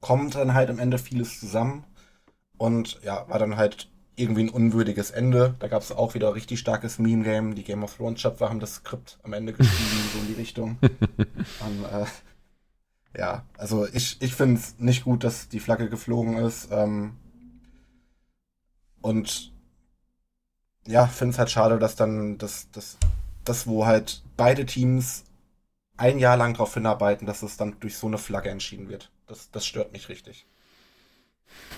kommt 0.00 0.34
dann 0.34 0.54
halt 0.54 0.70
am 0.70 0.78
Ende 0.78 0.98
vieles 0.98 1.38
zusammen 1.40 1.84
und 2.56 3.00
ja, 3.02 3.28
war 3.28 3.38
dann 3.38 3.56
halt 3.56 3.88
irgendwie 4.18 4.42
ein 4.42 4.48
unwürdiges 4.50 5.10
Ende. 5.10 5.54
Da 5.58 5.68
gab 5.68 5.82
es 5.82 5.92
auch 5.92 6.14
wieder 6.14 6.34
richtig 6.34 6.60
starkes 6.60 6.98
Meme-Game. 6.98 7.54
Die 7.54 7.64
Game 7.64 7.82
of 7.82 7.96
Thrones 7.96 8.20
Schöpfer 8.20 8.48
haben 8.48 8.60
das 8.60 8.76
Skript 8.76 9.18
am 9.22 9.32
Ende 9.32 9.52
geschrieben, 9.52 10.10
so 10.12 10.18
in 10.20 10.26
die 10.26 10.40
Richtung. 10.40 10.78
Und, 10.82 11.84
äh, 11.92 12.06
ja, 13.16 13.44
also 13.56 13.86
ich, 13.86 14.20
ich 14.20 14.34
finde 14.34 14.60
es 14.60 14.78
nicht 14.78 15.04
gut, 15.04 15.24
dass 15.24 15.48
die 15.48 15.60
Flagge 15.60 15.88
geflogen 15.88 16.36
ist. 16.36 16.68
Ähm, 16.70 17.16
und 19.00 19.52
ja, 20.86 21.06
finde 21.06 21.32
es 21.32 21.38
halt 21.38 21.50
schade, 21.50 21.78
dass 21.78 21.96
dann 21.96 22.38
das, 22.38 22.68
das, 22.72 22.98
das, 23.44 23.66
wo 23.66 23.86
halt 23.86 24.22
beide 24.36 24.66
Teams 24.66 25.24
ein 25.96 26.18
Jahr 26.18 26.36
lang 26.36 26.54
darauf 26.54 26.74
hinarbeiten, 26.74 27.26
dass 27.26 27.42
es 27.42 27.56
dann 27.56 27.76
durch 27.80 27.96
so 27.96 28.06
eine 28.06 28.18
Flagge 28.18 28.50
entschieden 28.50 28.88
wird. 28.88 29.10
Das, 29.26 29.50
das 29.50 29.66
stört 29.66 29.92
mich 29.92 30.08
richtig. 30.08 30.46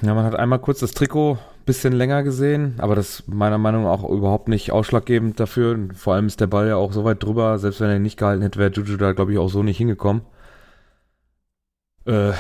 Ja, 0.03 0.15
man 0.15 0.25
hat 0.25 0.35
einmal 0.35 0.59
kurz 0.59 0.81
das 0.81 0.93
Trikot 0.93 1.35
ein 1.35 1.65
bisschen 1.67 1.93
länger 1.93 2.23
gesehen, 2.23 2.75
aber 2.79 2.95
das 2.95 3.25
meiner 3.27 3.59
Meinung 3.59 3.85
nach 3.85 4.03
auch 4.03 4.11
überhaupt 4.11 4.49
nicht 4.49 4.73
ausschlaggebend 4.73 5.39
dafür. 5.39 5.79
Vor 5.95 6.15
allem 6.15 6.27
ist 6.27 6.41
der 6.41 6.47
Ball 6.47 6.69
ja 6.69 6.77
auch 6.77 6.93
so 6.93 7.05
weit 7.05 7.23
drüber, 7.23 7.59
selbst 7.59 7.81
wenn 7.81 7.91
er 7.91 7.97
ihn 7.97 8.03
nicht 8.03 8.19
gehalten 8.19 8.43
hätte, 8.43 8.59
wäre 8.59 8.73
Juju 8.73 8.97
da, 8.97 9.13
glaube 9.13 9.33
ich, 9.33 9.39
auch 9.39 9.51
so 9.51 9.63
nicht 9.63 9.77
hingekommen. 9.79 10.23
Äh, 12.07 12.33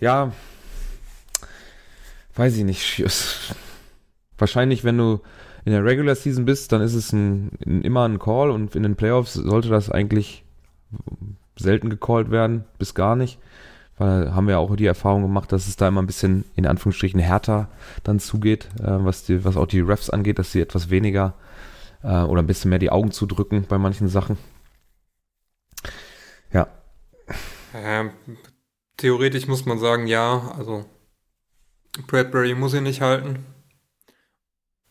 ja, 0.00 0.32
weiß 2.34 2.56
ich 2.56 2.64
nicht. 2.64 3.02
Wahrscheinlich, 4.36 4.84
wenn 4.84 4.98
du 4.98 5.20
in 5.64 5.72
der 5.72 5.84
Regular 5.84 6.14
Season 6.14 6.44
bist, 6.44 6.72
dann 6.72 6.82
ist 6.82 6.94
es 6.94 7.12
ein, 7.12 7.50
ein, 7.64 7.82
immer 7.82 8.04
ein 8.06 8.18
Call 8.18 8.50
und 8.50 8.74
in 8.74 8.82
den 8.82 8.96
Playoffs 8.96 9.34
sollte 9.34 9.68
das 9.68 9.90
eigentlich 9.90 10.44
selten 11.56 11.88
gecallt 11.90 12.30
werden, 12.30 12.64
bis 12.78 12.94
gar 12.94 13.16
nicht. 13.16 13.38
Weil 13.98 14.34
haben 14.34 14.48
wir 14.48 14.58
auch 14.58 14.74
die 14.76 14.86
Erfahrung 14.86 15.22
gemacht, 15.22 15.52
dass 15.52 15.68
es 15.68 15.76
da 15.76 15.88
immer 15.88 16.02
ein 16.02 16.06
bisschen 16.06 16.44
in 16.56 16.66
Anführungsstrichen 16.66 17.20
härter 17.20 17.68
dann 18.04 18.20
zugeht, 18.20 18.68
äh, 18.80 19.04
was, 19.04 19.24
die, 19.24 19.44
was 19.44 19.56
auch 19.56 19.66
die 19.66 19.80
Refs 19.80 20.10
angeht, 20.10 20.38
dass 20.38 20.52
sie 20.52 20.60
etwas 20.60 20.90
weniger 20.90 21.34
äh, 22.02 22.22
oder 22.22 22.42
ein 22.42 22.46
bisschen 22.46 22.70
mehr 22.70 22.78
die 22.78 22.90
Augen 22.90 23.12
zudrücken 23.12 23.66
bei 23.68 23.78
manchen 23.78 24.08
Sachen. 24.08 24.38
Ja, 26.52 26.68
Ähm, 27.74 28.10
theoretisch 28.96 29.46
muss 29.46 29.64
man 29.66 29.78
sagen, 29.78 30.06
ja, 30.06 30.52
also 30.56 30.84
Bradbury 32.06 32.54
muss 32.54 32.74
ihn 32.74 32.84
nicht 32.84 33.00
halten. 33.00 33.46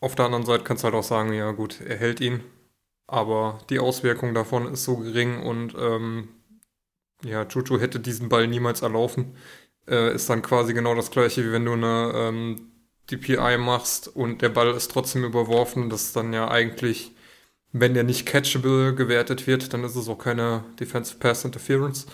Auf 0.00 0.14
der 0.14 0.26
anderen 0.26 0.44
Seite 0.44 0.64
kannst 0.64 0.82
du 0.82 0.86
halt 0.86 0.94
auch 0.96 1.04
sagen, 1.04 1.32
ja 1.32 1.52
gut, 1.52 1.80
er 1.80 1.96
hält 1.96 2.20
ihn, 2.20 2.40
aber 3.06 3.58
die 3.70 3.78
Auswirkung 3.78 4.34
davon 4.34 4.66
ist 4.72 4.84
so 4.84 4.96
gering 4.96 5.42
und 5.42 5.74
ähm, 5.78 6.28
ja, 7.24 7.44
Juju 7.44 7.80
hätte 7.80 8.00
diesen 8.00 8.28
Ball 8.28 8.46
niemals 8.46 8.82
erlaufen. 8.82 9.36
Äh, 9.88 10.14
ist 10.14 10.30
dann 10.30 10.42
quasi 10.42 10.74
genau 10.74 10.94
das 10.94 11.10
gleiche, 11.10 11.44
wie 11.44 11.52
wenn 11.52 11.64
du 11.64 11.72
eine 11.72 12.12
ähm, 12.14 12.72
DPI 13.10 13.58
machst 13.58 14.08
und 14.08 14.42
der 14.42 14.48
Ball 14.48 14.70
ist 14.74 14.90
trotzdem 14.90 15.24
überworfen. 15.24 15.90
Das 15.90 16.02
ist 16.02 16.16
dann 16.16 16.32
ja 16.32 16.48
eigentlich, 16.48 17.12
wenn 17.72 17.94
der 17.94 18.04
nicht 18.04 18.26
catchable 18.26 18.94
gewertet 18.94 19.46
wird, 19.46 19.72
dann 19.72 19.84
ist 19.84 19.96
es 19.96 20.08
auch 20.08 20.18
keine 20.18 20.64
Defensive 20.78 21.18
Pass 21.18 21.44
Interference. 21.44 22.06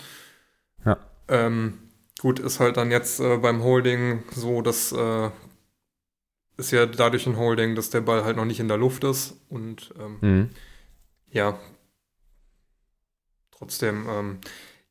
Ja. 0.85 0.97
Ähm, 1.27 1.77
gut, 2.19 2.39
ist 2.39 2.59
halt 2.59 2.77
dann 2.77 2.91
jetzt 2.91 3.19
äh, 3.19 3.37
beim 3.37 3.63
Holding 3.63 4.23
so, 4.31 4.61
dass 4.61 4.91
äh, 4.91 5.29
ist 6.57 6.71
ja 6.71 6.85
dadurch 6.85 7.25
ein 7.25 7.37
Holding, 7.37 7.75
dass 7.75 7.89
der 7.89 8.01
Ball 8.01 8.23
halt 8.23 8.35
noch 8.35 8.45
nicht 8.45 8.59
in 8.59 8.67
der 8.67 8.77
Luft 8.77 9.03
ist 9.05 9.35
und 9.49 9.93
ähm, 9.97 10.17
mhm. 10.21 10.49
ja, 11.31 11.57
trotzdem, 13.51 14.07
ähm, 14.09 14.39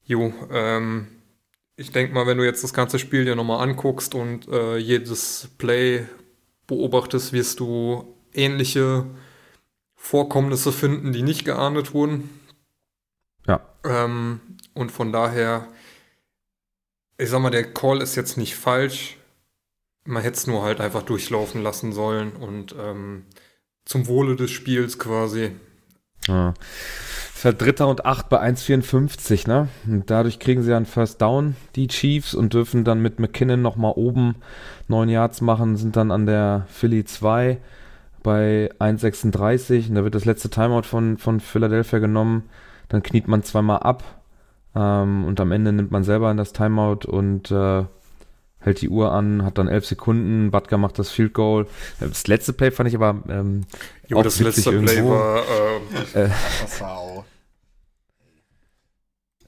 jo, 0.08 0.32
ähm, 0.50 1.06
ich 1.76 1.92
denke 1.92 2.12
mal, 2.12 2.26
wenn 2.26 2.38
du 2.38 2.44
jetzt 2.44 2.64
das 2.64 2.72
ganze 2.72 2.98
Spiel 2.98 3.24
dir 3.24 3.36
nochmal 3.36 3.62
anguckst 3.62 4.16
und 4.16 4.48
äh, 4.48 4.78
jedes 4.78 5.48
Play 5.58 6.08
beobachtest, 6.66 7.32
wirst 7.32 7.60
du 7.60 8.16
ähnliche 8.32 9.06
Vorkommnisse 9.94 10.72
finden, 10.72 11.12
die 11.12 11.22
nicht 11.22 11.44
geahndet 11.44 11.94
wurden. 11.94 12.40
Ja. 13.46 13.60
Ähm, 13.84 14.40
und 14.74 14.90
von 14.90 15.12
daher, 15.12 15.68
ich 17.16 17.30
sag 17.30 17.40
mal, 17.40 17.50
der 17.50 17.72
Call 17.72 18.00
ist 18.00 18.16
jetzt 18.16 18.36
nicht 18.36 18.56
falsch. 18.56 19.16
Man 20.04 20.22
hätte 20.22 20.38
es 20.38 20.46
nur 20.46 20.62
halt 20.62 20.80
einfach 20.80 21.02
durchlaufen 21.02 21.62
lassen 21.62 21.92
sollen 21.92 22.32
und 22.32 22.74
ähm, 22.78 23.26
zum 23.84 24.06
Wohle 24.06 24.36
des 24.36 24.50
Spiels 24.50 24.98
quasi. 24.98 25.52
Ja. 26.26 26.54
Es 27.38 27.44
war 27.44 27.52
Dritter 27.52 27.86
und 27.86 28.04
Acht 28.04 28.28
bei 28.30 28.42
1,54, 28.42 29.46
ne? 29.46 29.68
Und 29.86 30.10
dadurch 30.10 30.40
kriegen 30.40 30.64
sie 30.64 30.74
einen 30.74 30.86
First 30.86 31.22
Down, 31.22 31.54
die 31.76 31.86
Chiefs, 31.86 32.34
und 32.34 32.52
dürfen 32.52 32.82
dann 32.82 33.00
mit 33.00 33.20
McKinnon 33.20 33.62
nochmal 33.62 33.92
oben 33.94 34.34
neun 34.88 35.08
Yards 35.08 35.40
machen, 35.40 35.76
sind 35.76 35.94
dann 35.94 36.10
an 36.10 36.26
der 36.26 36.66
Philly 36.66 37.04
2 37.04 37.58
bei 38.24 38.70
1,36. 38.80 39.88
Und 39.88 39.94
da 39.94 40.02
wird 40.02 40.16
das 40.16 40.24
letzte 40.24 40.50
Timeout 40.50 40.82
von, 40.82 41.16
von 41.16 41.38
Philadelphia 41.38 42.00
genommen. 42.00 42.42
Dann 42.88 43.04
kniet 43.04 43.28
man 43.28 43.44
zweimal 43.44 43.78
ab. 43.84 44.02
Ähm, 44.74 45.24
und 45.24 45.38
am 45.38 45.52
Ende 45.52 45.72
nimmt 45.72 45.92
man 45.92 46.02
selber 46.02 46.34
das 46.34 46.52
Timeout 46.52 47.06
und 47.06 47.52
äh, 47.52 47.84
hält 48.68 48.80
die 48.82 48.88
Uhr 48.88 49.10
an, 49.12 49.44
hat 49.44 49.58
dann 49.58 49.66
elf 49.68 49.84
Sekunden. 49.86 50.50
Butker 50.52 50.78
macht 50.78 50.98
das 50.98 51.10
Field 51.10 51.34
Goal. 51.34 51.66
Das 51.98 52.26
letzte 52.28 52.52
Play 52.52 52.70
fand 52.70 52.88
ich 52.88 52.94
aber 52.94 53.22
ähm, 53.28 53.64
Jo, 54.06 54.18
Auch 54.18 54.22
das 54.22 54.38
letzte 54.40 54.70
Play 54.70 54.94
irgendwo. 54.96 55.10
war, 55.10 55.42
äh, 56.14 56.28
Das 56.62 56.80
war 56.80 56.98
auch. 56.98 57.24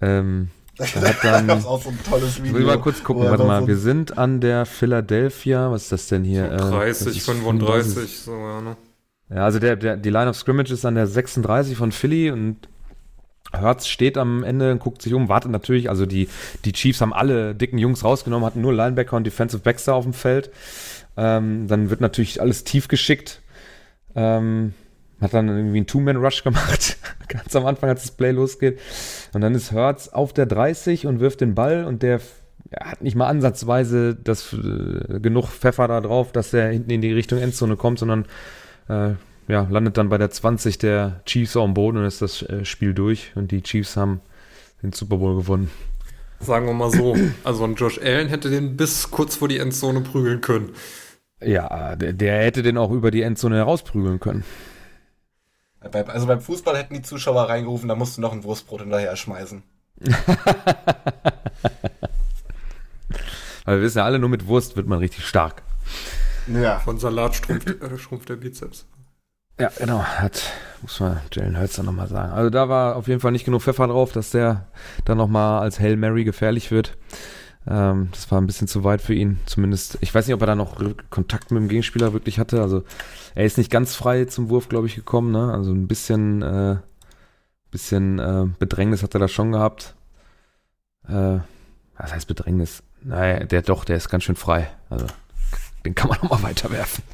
ähm, 0.01 0.49
Da 0.77 0.85
hat 0.87 1.17
dann- 1.23 1.47
gab's 1.47 1.67
auch 1.67 1.83
so 1.83 1.91
ein 1.91 1.99
tolles 2.09 2.43
Video. 2.43 2.55
will 2.59 2.65
mal 2.65 2.81
kurz 2.81 3.03
gucken, 3.05 3.25
warte 3.25 3.45
mal, 3.45 3.61
so- 3.63 3.69
wir 3.69 3.77
sind 3.77 4.17
an 4.19 4.41
der 4.41 4.67
Philadelphia, 4.67 5.71
was 5.71 5.83
ist 5.85 5.93
das 5.93 6.07
denn 6.09 6.25
hier? 6.25 6.47
Äh, 6.51 6.57
das 6.57 6.71
30, 6.71 7.17
ist 7.19 7.27
35, 7.27 8.19
so, 8.21 8.33
ja, 8.33 8.61
ne? 8.61 8.77
Ja, 9.29 9.45
also 9.45 9.59
der, 9.61 9.77
der, 9.77 9.97
die 9.97 10.11
Line 10.11 10.29
of 10.31 10.37
Scrimmage 10.37 10.73
ist 10.73 10.85
an 10.85 10.95
der 10.97 11.07
36 11.07 11.77
von 11.77 11.93
Philly 11.93 12.31
und 12.31 12.57
Hertz 13.53 13.87
steht 13.89 14.17
am 14.17 14.45
Ende 14.45 14.73
und 14.73 14.79
guckt 14.79 15.03
sich 15.03 15.13
um, 15.13 15.29
wartet 15.29 15.51
natürlich, 15.51 15.89
also 15.89 16.07
die, 16.07 16.29
die 16.65 16.73
Chiefs 16.73 17.01
haben 17.01 17.13
alle 17.13 17.55
dicken 17.55 17.79
Jungs 17.79 18.05
rausgenommen, 18.05 18.47
hatten 18.47 18.61
nur 18.61 18.73
Linebacker 18.73 19.17
und 19.17 19.27
Defensive 19.27 19.63
Backs 19.63 19.89
auf 19.89 20.05
dem 20.05 20.13
Feld. 20.13 20.51
Ähm, 21.17 21.67
dann 21.67 21.91
wird 21.91 22.01
natürlich 22.01 22.41
alles 22.41 22.65
tief 22.65 22.89
geschickt. 22.89 23.43
Ähm, 24.15 24.75
hat 25.21 25.35
dann 25.35 25.49
irgendwie 25.49 25.79
einen 25.79 25.87
Two-Man-Rush 25.87 26.45
gemacht. 26.45 26.97
Ganz 27.29 27.55
am 27.55 27.67
Anfang, 27.67 27.91
als 27.91 28.03
das 28.03 28.13
Play 28.13 28.31
losgeht. 28.31 28.79
Und 29.33 29.43
dann 29.43 29.55
ist 29.55 29.73
Hertz 29.73 30.09
auf 30.09 30.33
der 30.33 30.47
30 30.47 31.07
und 31.07 31.21
wirft 31.21 31.41
den 31.41 31.55
Ball 31.55 31.85
und 31.85 32.03
der 32.03 32.21
ja, 32.71 32.87
hat 32.87 33.03
nicht 33.03 33.17
mal 33.17 33.27
ansatzweise 33.27 34.15
das, 34.15 34.53
äh, 34.53 35.21
genug 35.21 35.49
Pfeffer 35.49 35.89
da 35.89 36.01
drauf, 36.01 36.33
dass 36.33 36.55
er 36.55 36.71
hinten 36.71 36.91
in 36.91 37.01
die 37.01 37.13
Richtung 37.13 37.39
Endzone 37.39 37.77
kommt, 37.77 37.99
sondern 37.99 38.27
äh, 38.89 39.15
ja, 39.51 39.67
landet 39.69 39.97
dann 39.97 40.09
bei 40.09 40.19
der 40.19 40.31
20 40.31 40.79
der 40.79 41.23
Chiefs 41.27 41.57
auf 41.57 41.65
dem 41.65 41.75
Boden 41.75 41.99
und 41.99 42.05
ist 42.05 42.23
das 42.23 42.43
äh, 42.43 42.65
Spiel 42.65 42.95
durch 42.95 43.33
und 43.35 43.51
die 43.51 43.63
Chiefs 43.63 43.97
haben 43.97 44.21
den 44.83 44.93
Super 44.93 45.17
Bowl 45.17 45.37
gewonnen. 45.37 45.71
Sagen 46.39 46.67
wir 46.67 46.73
mal 46.73 46.91
so, 46.91 47.17
also 47.45 47.65
ein 47.65 47.75
Josh 47.75 47.99
Allen 47.99 48.29
hätte 48.29 48.49
den 48.49 48.77
bis 48.77 49.11
kurz 49.11 49.37
vor 49.37 49.49
die 49.49 49.59
Endzone 49.59 50.01
prügeln 50.01 50.41
können. 50.41 50.71
Ja, 51.43 51.97
der, 51.97 52.13
der 52.13 52.45
hätte 52.45 52.63
den 52.63 52.79
auch 52.79 52.91
über 52.91 53.11
die 53.11 53.23
Endzone 53.23 53.57
herausprügeln 53.57 54.21
können. 54.21 54.45
Also 55.81 56.27
beim 56.27 56.41
Fußball 56.41 56.77
hätten 56.77 56.95
die 56.95 57.03
Zuschauer 57.03 57.49
reingerufen, 57.49 57.89
da 57.89 57.97
musst 57.97 58.17
du 58.17 58.21
noch 58.21 58.33
ein 58.33 58.45
Wurstbrot 58.45 58.83
hinterher 58.83 59.17
schmeißen. 59.17 59.63
Weil 63.65 63.79
wir 63.79 63.83
wissen 63.83 63.99
ja 63.99 64.05
alle, 64.05 64.19
nur 64.19 64.29
mit 64.29 64.47
Wurst 64.47 64.77
wird 64.77 64.87
man 64.87 64.99
richtig 64.99 65.27
stark. 65.27 65.63
Ja. 66.47 66.79
Von 66.81 66.99
Salat 66.99 67.35
schrumpft, 67.37 67.69
äh, 67.69 67.99
schrumpft 67.99 68.29
der 68.29 68.37
Bizeps. 68.37 68.87
Ja, 69.61 69.71
genau. 69.79 70.03
Hat, 70.03 70.43
muss 70.81 70.99
man 71.01 71.21
Jalen 71.33 71.59
Hurts 71.59 71.77
dann 71.77 71.87
nochmal 71.87 72.09
sagen. 72.09 72.33
Also 72.33 72.49
da 72.49 72.69
war 72.69 72.97
auf 72.97 73.09
jeden 73.09 73.21
Fall 73.21 73.33
nicht 73.33 73.45
genug 73.45 73.63
Pfeffer 73.63 73.87
drauf, 73.87 74.13
dass 74.13 74.31
der 74.31 74.67
dann 75.05 75.19
nochmal 75.19 75.61
als 75.61 75.79
Hail 75.79 75.97
Mary 75.97 76.25
gefährlich 76.25 76.71
wird. 76.71 76.97
Ähm, 77.67 78.09
das 78.13 78.31
war 78.31 78.41
ein 78.41 78.47
bisschen 78.47 78.69
zu 78.69 78.85
weit 78.85 79.03
für 79.03 79.13
ihn. 79.15 79.39
Zumindest, 79.45 79.99
ich 80.01 80.15
weiß 80.15 80.27
nicht, 80.27 80.35
ob 80.35 80.41
er 80.41 80.47
da 80.47 80.55
noch 80.55 80.81
Kontakt 81.11 81.51
mit 81.51 81.61
dem 81.63 81.69
Gegenspieler 81.69 82.15
wirklich 82.15 82.39
hatte. 82.39 82.63
Also 82.63 82.85
er 83.35 83.45
ist 83.45 83.59
nicht 83.59 83.71
ganz 83.71 83.95
frei 83.95 84.25
zum 84.25 84.49
Wurf, 84.49 84.69
glaube 84.69 84.87
ich, 84.87 84.95
gekommen. 84.95 85.31
Ne? 85.31 85.53
Also 85.53 85.73
ein 85.73 85.87
bisschen, 85.87 86.41
äh, 86.41 86.77
bisschen 87.71 88.19
äh, 88.19 88.47
Bedrängnis 88.59 89.03
hat 89.03 89.15
er 89.15 89.21
da 89.21 89.29
schon 89.29 89.53
gehabt. 89.53 89.95
Äh, 91.07 91.39
was 91.99 92.15
heißt 92.15 92.27
Bedrängnis? 92.27 92.83
Naja, 93.03 93.45
der 93.45 93.61
doch, 93.61 93.85
der 93.85 93.97
ist 93.97 94.09
ganz 94.09 94.25
schön 94.25 94.37
frei. 94.37 94.71
Also 94.89 95.07
den 95.85 95.95
kann 95.95 96.09
man 96.09 96.19
nochmal 96.23 96.43
weiterwerfen. 96.43 97.05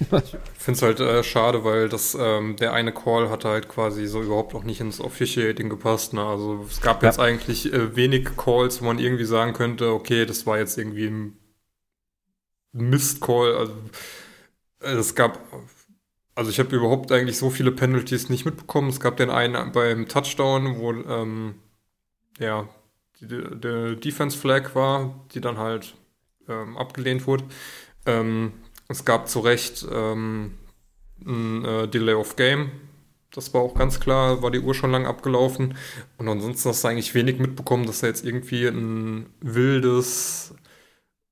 Ich 0.00 0.36
finde 0.58 0.76
es 0.76 0.82
halt 0.82 1.00
äh, 1.00 1.22
schade, 1.24 1.64
weil 1.64 1.88
das, 1.88 2.16
ähm, 2.18 2.56
der 2.56 2.72
eine 2.72 2.92
Call 2.92 3.30
hatte 3.30 3.48
halt 3.48 3.68
quasi 3.68 4.06
so 4.06 4.22
überhaupt 4.22 4.54
auch 4.54 4.64
nicht 4.64 4.80
ins 4.80 5.00
Officiating 5.00 5.68
gepasst. 5.68 6.12
Ne? 6.12 6.24
Also 6.24 6.66
es 6.68 6.80
gab 6.80 7.02
ja. 7.02 7.08
jetzt 7.08 7.18
eigentlich 7.18 7.72
äh, 7.72 7.96
wenig 7.96 8.36
Calls, 8.36 8.80
wo 8.80 8.86
man 8.86 8.98
irgendwie 8.98 9.24
sagen 9.24 9.52
könnte, 9.52 9.92
okay, 9.92 10.26
das 10.26 10.46
war 10.46 10.58
jetzt 10.58 10.76
irgendwie 10.78 11.06
ein 11.06 11.38
Mist-Call. 12.72 13.56
Also 13.56 13.74
äh, 14.80 14.92
es 14.92 15.14
gab, 15.14 15.40
also 16.34 16.50
ich 16.50 16.58
habe 16.58 16.74
überhaupt 16.76 17.10
eigentlich 17.12 17.38
so 17.38 17.50
viele 17.50 17.72
Penalties 17.72 18.28
nicht 18.28 18.44
mitbekommen. 18.44 18.90
Es 18.90 19.00
gab 19.00 19.16
den 19.16 19.30
einen 19.30 19.72
beim 19.72 20.08
Touchdown, 20.08 20.78
wo 20.78 20.92
ähm, 20.92 21.54
ja 22.38 22.68
die 23.20 23.96
Defense 23.98 24.36
Flag 24.36 24.74
war, 24.74 25.24
die 25.32 25.40
dann 25.40 25.56
halt 25.56 25.94
ähm, 26.48 26.76
abgelehnt 26.76 27.26
wurde. 27.26 27.44
Ähm, 28.04 28.52
es 28.88 29.04
gab 29.04 29.28
zu 29.28 29.40
Recht 29.40 29.86
ähm, 29.90 30.54
ein 31.24 31.64
äh, 31.64 31.88
Delay 31.88 32.14
of 32.14 32.36
Game. 32.36 32.70
Das 33.32 33.52
war 33.52 33.60
auch 33.60 33.74
ganz 33.74 34.00
klar, 34.00 34.42
war 34.42 34.50
die 34.50 34.60
Uhr 34.60 34.74
schon 34.74 34.92
lang 34.92 35.06
abgelaufen. 35.06 35.76
Und 36.16 36.28
ansonsten 36.28 36.68
hast 36.68 36.84
du 36.84 36.88
eigentlich 36.88 37.14
wenig 37.14 37.38
mitbekommen, 37.38 37.86
dass 37.86 38.00
da 38.00 38.06
jetzt 38.06 38.24
irgendwie 38.24 38.66
ein 38.66 39.26
wildes, 39.40 40.54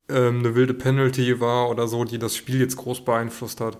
ähm, 0.08 0.40
eine 0.40 0.54
wilde 0.54 0.74
Penalty 0.74 1.40
war 1.40 1.70
oder 1.70 1.88
so, 1.88 2.04
die 2.04 2.18
das 2.18 2.36
Spiel 2.36 2.60
jetzt 2.60 2.76
groß 2.76 3.04
beeinflusst 3.04 3.60
hat. 3.60 3.78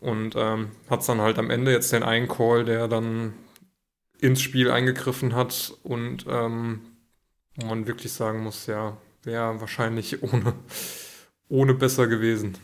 Und 0.00 0.34
ähm, 0.36 0.70
hat 0.90 1.00
es 1.00 1.06
dann 1.06 1.20
halt 1.20 1.38
am 1.38 1.50
Ende 1.50 1.72
jetzt 1.72 1.92
den 1.92 2.02
einen 2.02 2.28
Call, 2.28 2.64
der 2.64 2.88
dann 2.88 3.34
ins 4.20 4.40
Spiel 4.40 4.70
eingegriffen 4.70 5.34
hat 5.34 5.74
und 5.82 6.26
ähm, 6.28 6.80
wo 7.56 7.66
man 7.66 7.86
wirklich 7.86 8.12
sagen 8.12 8.42
muss, 8.42 8.66
ja, 8.66 8.96
wäre 9.24 9.60
wahrscheinlich 9.60 10.22
ohne, 10.32 10.54
ohne 11.48 11.74
besser 11.74 12.06
gewesen. 12.06 12.56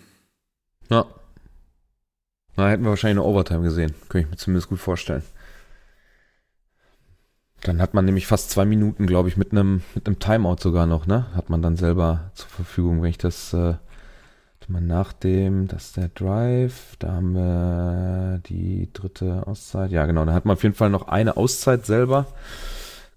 Ja. 0.88 1.06
Na, 2.56 2.68
hätten 2.68 2.82
wir 2.82 2.90
wahrscheinlich 2.90 3.18
eine 3.18 3.28
Overtime 3.28 3.62
gesehen. 3.62 3.94
Könnte 4.08 4.26
ich 4.26 4.30
mir 4.30 4.36
zumindest 4.36 4.68
gut 4.68 4.80
vorstellen. 4.80 5.22
Dann 7.62 7.82
hat 7.82 7.94
man 7.94 8.04
nämlich 8.04 8.26
fast 8.26 8.50
zwei 8.50 8.64
Minuten, 8.64 9.06
glaube 9.06 9.28
ich, 9.28 9.36
mit 9.36 9.52
einem 9.52 9.82
mit 9.94 10.06
einem 10.06 10.18
Timeout 10.18 10.58
sogar 10.60 10.86
noch, 10.86 11.06
ne? 11.06 11.26
Hat 11.34 11.50
man 11.50 11.60
dann 11.60 11.76
selber 11.76 12.30
zur 12.34 12.48
Verfügung, 12.48 13.02
wenn 13.02 13.10
ich 13.10 13.18
das 13.18 13.52
äh, 13.52 13.74
mal 14.68 14.82
nach 14.82 15.12
dem, 15.12 15.66
das 15.66 15.86
ist 15.86 15.96
der 15.96 16.08
Drive, 16.08 16.96
da 16.98 17.12
haben 17.12 17.34
wir 17.34 18.40
die 18.46 18.90
dritte 18.92 19.46
Auszeit. 19.46 19.90
Ja, 19.90 20.04
genau, 20.06 20.24
da 20.24 20.34
hat 20.34 20.44
man 20.44 20.56
auf 20.56 20.62
jeden 20.62 20.74
Fall 20.74 20.90
noch 20.90 21.08
eine 21.08 21.36
Auszeit 21.36 21.86
selber. 21.86 22.26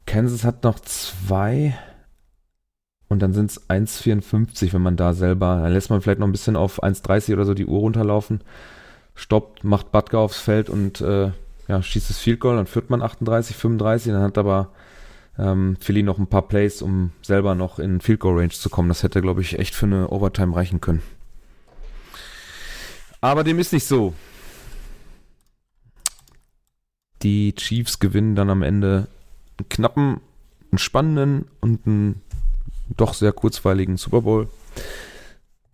Kansas 0.06 0.44
hat 0.44 0.64
noch 0.64 0.80
zwei. 0.80 1.78
Und 3.12 3.20
dann 3.20 3.34
sind 3.34 3.52
es 3.52 3.70
1,54, 3.70 4.72
wenn 4.72 4.82
man 4.82 4.96
da 4.96 5.12
selber, 5.12 5.60
dann 5.62 5.74
lässt 5.74 5.90
man 5.90 6.00
vielleicht 6.00 6.20
noch 6.20 6.28
ein 6.28 6.32
bisschen 6.32 6.56
auf 6.56 6.82
1,30 6.82 7.34
oder 7.34 7.44
so 7.44 7.54
die 7.54 7.66
Uhr 7.66 7.80
runterlaufen, 7.80 8.40
stoppt, 9.16 9.66
macht 9.66 9.92
Butker 9.92 10.20
aufs 10.20 10.40
Feld 10.40 10.70
und 10.70 11.02
äh, 11.02 11.32
ja, 11.68 11.84
schießt 11.84 12.10
das 12.10 12.20
Field 12.20 12.40
Goal, 12.40 12.56
dann 12.56 12.68
führt 12.68 12.90
man 12.90 13.02
38, 13.02 13.58
35, 13.58 14.14
dann 14.14 14.22
hat 14.24 14.38
aber 14.38 14.70
ähm, 15.38 15.76
Philly 15.82 16.04
noch 16.04 16.20
ein 16.20 16.28
paar 16.28 16.44
Plays, 16.44 16.82
um 16.82 17.12
selber 17.22 17.54
noch 17.54 17.80
in 17.80 18.00
Field 18.00 18.22
Goal 18.22 18.40
Range 18.40 18.52
zu 18.52 18.70
kommen. 18.70 18.88
Das 18.88 19.04
hätte, 19.04 19.20
glaube 19.20 19.42
ich, 19.42 19.60
echt 19.60 19.76
für 19.76 19.88
eine 19.88 20.08
Overtime 20.08 20.56
reichen 20.56 20.80
können. 20.80 21.02
Aber 23.20 23.44
dem 23.44 23.60
ist 23.60 23.74
nicht 23.74 23.88
so. 23.88 24.14
Die 27.24 27.54
Chiefs 27.56 28.00
gewinnen 28.00 28.36
dann 28.36 28.50
am 28.50 28.64
Ende 28.64 29.10
einen 29.58 29.68
knappen, 29.68 30.22
einen 30.72 30.78
spannenden 30.78 31.48
und 31.60 31.86
einen 31.86 32.22
doch 32.98 33.14
sehr 33.14 33.32
kurzweiligen 33.32 33.98
Super 33.98 34.22
Bowl. 34.22 34.50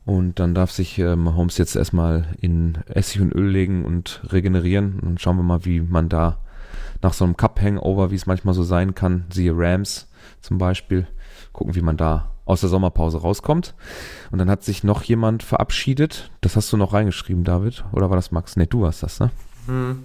Und 0.06 0.40
dann 0.40 0.56
darf 0.56 0.72
sich 0.72 0.98
äh, 1.00 1.16
Mahomes 1.16 1.58
jetzt 1.58 1.76
erstmal 1.76 2.28
in 2.40 2.78
Essig 2.88 3.22
und 3.22 3.36
Öl 3.36 3.50
legen 3.50 3.84
und 3.84 4.22
regenerieren. 4.32 5.02
Und 5.02 5.20
schauen 5.20 5.36
wir 5.36 5.44
mal, 5.44 5.66
wie 5.66 5.82
man 5.82 6.08
da 6.08 6.40
nach 7.02 7.14
so 7.14 7.26
einem 7.26 7.36
Cup-Hangover, 7.36 8.10
wie 8.12 8.16
es 8.16 8.26
manchmal 8.26 8.54
so 8.54 8.64
sein 8.64 8.96
kann, 8.96 9.26
siehe 9.30 9.54
Rams 9.54 10.08
zum 10.42 10.58
Beispiel, 10.58 11.08
gucken, 11.52 11.76
wie 11.76 11.82
man 11.82 11.98
da 11.98 12.32
aus 12.46 12.62
der 12.62 12.70
Sommerpause 12.70 13.20
rauskommt. 13.20 13.76
Und 14.32 14.40
dann 14.40 14.50
hat 14.50 14.64
sich 14.64 14.84
noch 14.84 15.04
jemand 15.04 15.44
verabschiedet. 15.44 16.32
Das 16.42 16.56
hast 16.56 16.72
du 16.72 16.78
noch 16.78 16.94
reingeschrieben, 16.94 17.44
David. 17.44 17.84
Oder 17.92 18.10
war 18.10 18.16
das 18.16 18.32
Max? 18.32 18.56
Ne, 18.56 18.68
du 18.68 18.82
warst 18.82 19.04
das, 19.04 19.20
ne? 19.20 19.30
Hm. 19.66 20.04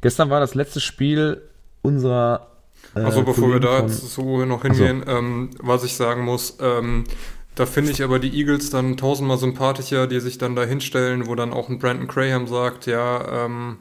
Gestern 0.00 0.30
war 0.30 0.40
das 0.40 0.54
letzte 0.54 0.80
Spiel 0.80 1.42
unserer 1.82 2.48
äh, 2.94 3.00
also 3.00 3.22
bevor 3.22 3.52
wir 3.52 3.60
da 3.60 3.80
jetzt 3.80 4.14
so 4.14 4.44
noch 4.44 4.62
hingehen, 4.62 5.02
so. 5.04 5.12
ähm, 5.12 5.50
was 5.60 5.84
ich 5.84 5.94
sagen 5.94 6.24
muss, 6.24 6.58
ähm, 6.60 7.04
da 7.54 7.66
finde 7.66 7.90
ich 7.90 8.02
aber 8.04 8.18
die 8.18 8.38
Eagles 8.38 8.70
dann 8.70 8.96
tausendmal 8.96 9.38
sympathischer, 9.38 10.06
die 10.06 10.20
sich 10.20 10.38
dann 10.38 10.54
da 10.54 10.64
hinstellen, 10.64 11.26
wo 11.26 11.34
dann 11.34 11.52
auch 11.52 11.68
ein 11.68 11.78
Brandon 11.78 12.06
Graham 12.06 12.46
sagt, 12.46 12.86
ja, 12.86 13.46
ähm, 13.46 13.78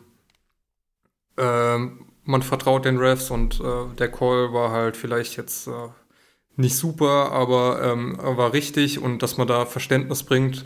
ähm, 1.38 2.06
man 2.24 2.42
vertraut 2.42 2.86
den 2.86 2.98
Refs 2.98 3.30
und 3.30 3.60
äh, 3.60 3.96
der 3.98 4.12
Call 4.12 4.52
war 4.52 4.72
halt 4.72 4.98
vielleicht 4.98 5.38
jetzt 5.38 5.68
äh, 5.68 5.72
nicht 6.56 6.76
super, 6.76 7.32
aber 7.32 7.82
ähm, 7.84 8.18
war 8.20 8.52
richtig 8.52 9.00
und 9.00 9.22
dass 9.22 9.38
man 9.38 9.48
da 9.48 9.66
Verständnis 9.66 10.24
bringt 10.24 10.64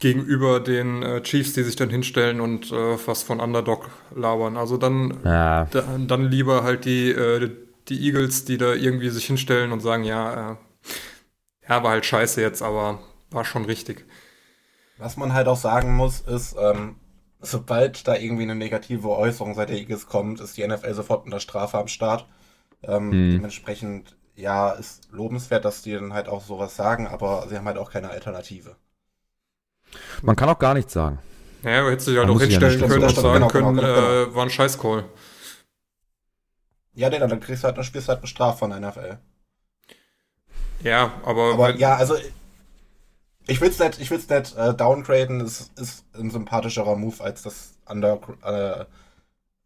gegenüber 0.00 0.58
den 0.58 1.02
äh, 1.02 1.22
Chiefs, 1.22 1.52
die 1.52 1.62
sich 1.62 1.76
dann 1.76 1.90
hinstellen 1.90 2.40
und 2.40 2.72
äh, 2.72 2.96
was 3.06 3.22
von 3.22 3.40
Underdog 3.40 3.90
labern. 4.14 4.56
Also 4.56 4.76
dann, 4.76 5.18
ja. 5.24 5.66
da, 5.66 5.84
dann 5.98 6.30
lieber 6.30 6.64
halt 6.64 6.84
die, 6.84 7.10
äh, 7.10 7.50
die 7.88 8.06
Eagles, 8.06 8.44
die 8.44 8.58
da 8.58 8.72
irgendwie 8.72 9.10
sich 9.10 9.26
hinstellen 9.26 9.72
und 9.72 9.80
sagen, 9.80 10.04
ja, 10.04 10.52
äh, 10.52 10.56
ja, 11.68 11.82
war 11.82 11.90
halt 11.90 12.06
scheiße 12.06 12.40
jetzt, 12.40 12.62
aber 12.62 13.00
war 13.30 13.44
schon 13.44 13.64
richtig. 13.64 14.04
Was 14.98 15.16
man 15.16 15.32
halt 15.32 15.48
auch 15.48 15.56
sagen 15.56 15.94
muss, 15.94 16.20
ist, 16.20 16.56
ähm, 16.58 16.96
sobald 17.40 18.06
da 18.06 18.14
irgendwie 18.14 18.44
eine 18.44 18.54
negative 18.54 19.08
Äußerung 19.08 19.54
seit 19.54 19.68
der 19.68 19.76
Eagles 19.76 20.06
kommt, 20.06 20.40
ist 20.40 20.56
die 20.56 20.66
NFL 20.66 20.94
sofort 20.94 21.24
unter 21.24 21.40
Strafe 21.40 21.78
am 21.78 21.88
Start. 21.88 22.26
Ähm, 22.82 23.10
hm. 23.10 23.30
Dementsprechend, 23.32 24.16
ja, 24.36 24.70
ist 24.72 25.08
lobenswert, 25.10 25.64
dass 25.64 25.82
die 25.82 25.92
dann 25.92 26.12
halt 26.12 26.28
auch 26.28 26.44
sowas 26.44 26.76
sagen, 26.76 27.06
aber 27.06 27.46
sie 27.48 27.56
haben 27.56 27.66
halt 27.66 27.78
auch 27.78 27.90
keine 27.90 28.10
Alternative. 28.10 28.76
Man 30.22 30.36
kann 30.36 30.48
auch 30.48 30.58
gar 30.58 30.74
nichts 30.74 30.92
sagen. 30.92 31.18
Ja, 31.62 31.82
du 31.82 31.90
hättest 31.90 32.08
dich 32.08 32.18
halt 32.18 32.28
auch 32.28 32.40
hinstellen 32.40 32.80
ja 32.80 32.86
können 32.86 33.04
und 33.04 33.14
sagen 33.14 33.34
genau, 33.34 33.48
können, 33.48 33.76
genau, 33.76 33.94
genau. 33.94 34.22
Äh, 34.22 34.34
war 34.34 34.42
ein 34.42 34.50
Scheißcall. 34.50 35.04
Ja, 36.94 37.10
nee, 37.10 37.18
dann 37.18 37.40
kriegst 37.40 37.62
du 37.62 37.66
halt, 37.66 37.76
dann 37.76 37.84
spielst 37.84 38.08
du 38.08 38.12
halt 38.12 38.20
bestraft 38.20 38.58
von 38.58 38.70
der 38.70 38.80
NFL. 38.80 39.18
Ja, 40.80 41.12
aber. 41.24 41.54
Aber 41.54 41.74
ja, 41.74 41.96
also. 41.96 42.14
Ich 43.46 43.60
will's 43.60 43.78
nicht, 43.78 44.00
ich 44.00 44.10
will's 44.10 44.26
nicht 44.26 44.56
äh, 44.56 44.72
downgraden, 44.72 45.42
es 45.42 45.70
ist 45.76 46.06
ein 46.14 46.30
sympathischerer 46.30 46.96
Move 46.96 47.22
als 47.22 47.42
das 47.42 47.74
Under, 47.86 48.18
äh, 48.42 48.86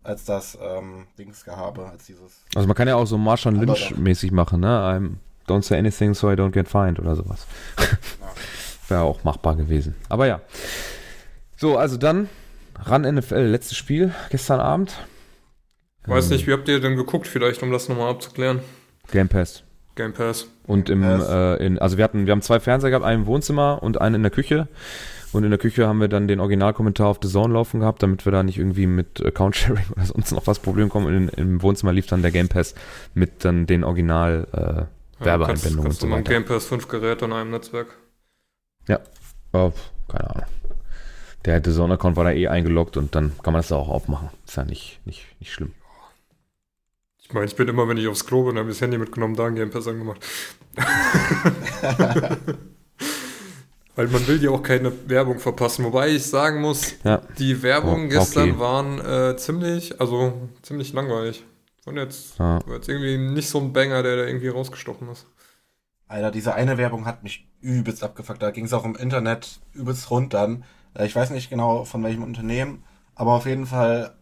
als 0.02 0.24
das 0.24 0.58
ähm, 0.60 1.06
Dingsgehabe, 1.16 1.86
als 1.86 2.06
dieses. 2.06 2.42
Also 2.56 2.66
man 2.66 2.76
kann 2.76 2.88
ja 2.88 2.96
auch 2.96 3.06
so 3.06 3.18
Marshall 3.18 3.54
Lynch-mäßig 3.54 4.32
machen, 4.32 4.60
ne? 4.60 4.68
I'm 4.68 5.18
don't 5.48 5.62
say 5.62 5.78
anything 5.78 6.14
so 6.14 6.30
I 6.30 6.34
don't 6.34 6.52
get 6.52 6.68
fined 6.68 6.98
oder 6.98 7.16
sowas. 7.16 7.46
Ja. 7.78 7.86
Wäre 8.88 9.02
auch 9.02 9.24
machbar 9.24 9.56
gewesen. 9.56 9.94
Aber 10.08 10.26
ja. 10.26 10.40
So, 11.56 11.76
also 11.76 11.96
dann 11.96 12.28
Ran 12.80 13.02
NFL, 13.02 13.40
letztes 13.40 13.76
Spiel, 13.76 14.14
gestern 14.30 14.60
Abend. 14.60 14.92
Weiß 16.08 16.26
Ähm, 16.26 16.36
nicht, 16.36 16.46
wie 16.46 16.52
habt 16.52 16.68
ihr 16.68 16.80
denn 16.80 16.96
geguckt, 16.96 17.26
vielleicht, 17.26 17.62
um 17.62 17.70
das 17.70 17.88
nochmal 17.88 18.10
abzuklären? 18.10 18.60
Game 19.10 19.28
Pass. 19.28 19.62
Game 19.94 20.12
Pass. 20.12 20.48
Und 20.66 20.90
im, 20.90 21.02
Pass. 21.02 21.28
äh, 21.28 21.66
in, 21.66 21.78
also 21.78 21.96
wir 21.96 22.04
hatten, 22.04 22.26
wir 22.26 22.32
haben 22.32 22.42
zwei 22.42 22.60
Fernseher 22.60 22.90
gehabt, 22.90 23.04
einen 23.04 23.22
im 23.22 23.26
Wohnzimmer 23.26 23.82
und 23.82 24.00
einen 24.00 24.16
in 24.16 24.22
der 24.22 24.30
Küche. 24.30 24.68
Und 25.32 25.44
in 25.44 25.50
der 25.50 25.58
Küche 25.58 25.86
haben 25.86 26.00
wir 26.00 26.08
dann 26.08 26.26
den 26.26 26.40
Originalkommentar 26.40 27.06
auf 27.08 27.18
The 27.22 27.28
Zone 27.28 27.52
laufen 27.52 27.80
gehabt, 27.80 28.02
damit 28.02 28.24
wir 28.24 28.32
da 28.32 28.42
nicht 28.42 28.56
irgendwie 28.58 28.86
mit 28.86 29.24
Account 29.24 29.56
Sharing 29.56 29.84
oder 29.96 30.04
sonst 30.06 30.32
noch 30.32 30.46
was 30.46 30.58
Problem 30.58 30.88
kommen. 30.88 31.06
Und 31.06 31.14
in, 31.14 31.28
im 31.28 31.62
Wohnzimmer 31.62 31.92
lief 31.92 32.06
dann 32.06 32.22
der 32.22 32.30
Game 32.30 32.48
Pass 32.48 32.74
mit 33.14 33.44
dann 33.44 33.66
den 33.66 33.84
Original 33.84 34.46
äh, 35.20 35.24
Werbeeinblendungen 35.24 35.46
und 35.48 35.54
kannst, 35.54 35.64
so 35.74 35.82
kannst 35.82 36.02
du 36.02 36.06
mal 36.06 36.16
ein 36.16 36.20
weiter. 36.24 36.32
Game 36.32 36.44
Pass 36.44 36.66
5 36.66 36.88
Gerät 36.88 37.22
an 37.22 37.32
einem 37.32 37.50
Netzwerk. 37.50 37.88
Oh, 39.52 39.72
keine 40.08 40.30
Ahnung. 40.30 40.46
Der 41.46 41.62
The 41.64 41.72
Zone 41.72 41.94
Account 41.94 42.16
war 42.16 42.24
da 42.24 42.32
eh 42.32 42.48
eingeloggt 42.48 42.96
und 42.98 43.14
dann 43.14 43.32
kann 43.42 43.52
man 43.54 43.60
das 43.60 43.68
da 43.68 43.76
auch 43.76 43.88
aufmachen. 43.88 44.28
Ist 44.46 44.56
ja 44.56 44.64
nicht, 44.64 45.00
nicht, 45.06 45.26
nicht 45.40 45.52
schlimm. 45.52 45.72
Ich 47.28 47.34
meine, 47.34 47.46
ich 47.46 47.56
bin 47.56 47.68
immer, 47.68 47.86
wenn 47.88 47.98
ich 47.98 48.08
aufs 48.08 48.24
Klo 48.24 48.44
bin, 48.44 48.56
habe 48.58 48.70
ich 48.70 48.76
das 48.76 48.80
Handy 48.82 48.96
mitgenommen, 48.98 49.36
da 49.36 49.46
ein 49.46 49.54
Game 49.54 49.70
Pass 49.70 49.86
angemacht. 49.86 50.24
Weil 53.94 54.06
man 54.08 54.26
will 54.28 54.42
ja 54.42 54.50
auch 54.50 54.62
keine 54.62 54.92
Werbung 55.08 55.38
verpassen. 55.40 55.84
Wobei 55.84 56.08
ich 56.10 56.24
sagen 56.26 56.60
muss, 56.60 56.94
Ja. 57.02 57.20
die 57.38 57.62
Werbung 57.62 58.06
Oh, 58.06 58.08
gestern 58.08 58.50
okay. 58.52 58.58
waren 58.60 59.00
äh, 59.00 59.36
ziemlich, 59.36 60.00
also 60.00 60.32
ziemlich 60.62 60.92
langweilig. 60.92 61.44
Und 61.84 61.96
jetzt 61.96 62.38
Ja. 62.38 62.60
war 62.66 62.76
jetzt 62.76 62.88
irgendwie 62.88 63.18
nicht 63.18 63.48
so 63.48 63.58
ein 63.58 63.72
Banger, 63.72 64.02
der 64.02 64.16
da 64.16 64.24
irgendwie 64.24 64.48
rausgestochen 64.48 65.08
ist. 65.10 65.26
Alter, 66.06 66.30
diese 66.30 66.54
eine 66.54 66.78
Werbung 66.78 67.06
hat 67.06 67.22
mich 67.24 67.46
übelst 67.60 68.02
abgefuckt. 68.04 68.40
Da 68.42 68.50
ging 68.52 68.64
es 68.66 68.72
auch 68.72 68.84
im 68.84 68.94
Internet 68.94 69.58
übelst 69.74 70.10
rund 70.10 70.32
dann. 70.32 70.64
Äh, 70.94 71.06
Ich 71.06 71.16
weiß 71.16 71.30
nicht 71.30 71.50
genau 71.50 71.84
von 71.84 72.02
welchem 72.04 72.22
Unternehmen, 72.22 72.84
aber 73.16 73.32
auf 73.32 73.46
jeden 73.46 73.66
Fall 73.66 74.14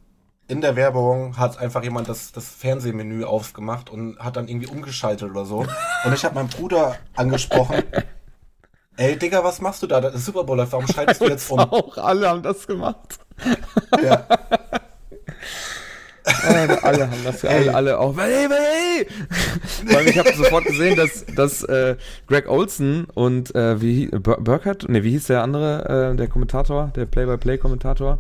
in 0.49 0.61
der 0.61 0.77
Werbung 0.77 1.37
hat 1.37 1.59
einfach 1.59 1.83
jemand 1.83 2.09
das, 2.09 2.33
das 2.33 2.49
Fernsehmenü 2.49 3.25
aufgemacht 3.25 3.91
und 3.91 4.19
hat 4.19 4.37
dann 4.37 4.49
irgendwie 4.49 4.69
umgeschaltet 4.69 5.31
oder 5.31 5.45
so. 5.45 5.67
Und 6.05 6.15
ich 6.15 6.25
habe 6.25 6.35
meinen 6.37 6.49
Bruder 6.49 6.97
angesprochen. 7.17 7.83
Ey, 8.97 9.19
Digga, 9.19 9.45
was 9.45 9.61
machst 9.61 9.83
du 9.83 9.87
da? 9.87 10.01
Das 10.01 10.15
ist 10.15 10.25
Super 10.25 10.45
Bowl, 10.45 10.57
läuft. 10.57 10.73
warum 10.73 10.87
schaltest 10.87 11.21
du 11.21 11.27
jetzt 11.27 11.51
um? 11.51 11.59
Auch 11.71 11.99
alle 11.99 12.29
haben 12.29 12.43
das 12.43 12.67
gemacht. 12.67 13.19
Ja. 14.03 14.27
Alle, 16.27 16.83
alle 16.83 17.11
haben 17.11 17.25
das, 17.25 17.45
alle, 17.45 17.75
alle 17.75 17.99
auch. 17.99 18.17
Hey, 18.17 18.49
hey! 18.49 19.07
Weil 19.85 20.09
ich 20.09 20.19
habe 20.19 20.33
sofort 20.35 20.65
gesehen, 20.65 20.97
dass, 20.97 21.25
dass 21.27 21.63
äh, 21.65 21.97
Greg 22.27 22.49
Olson 22.49 23.07
und 23.15 23.55
äh, 23.55 23.81
wie 23.81 24.07
Burkhardt, 24.09 24.89
ne, 24.89 25.05
wie 25.05 25.11
hieß 25.11 25.29
der 25.29 25.43
andere, 25.43 26.13
äh, 26.13 26.17
der 26.17 26.27
Kommentator, 26.27 26.91
der 26.97 27.07
Play-by-Play-Kommentator? 27.07 28.19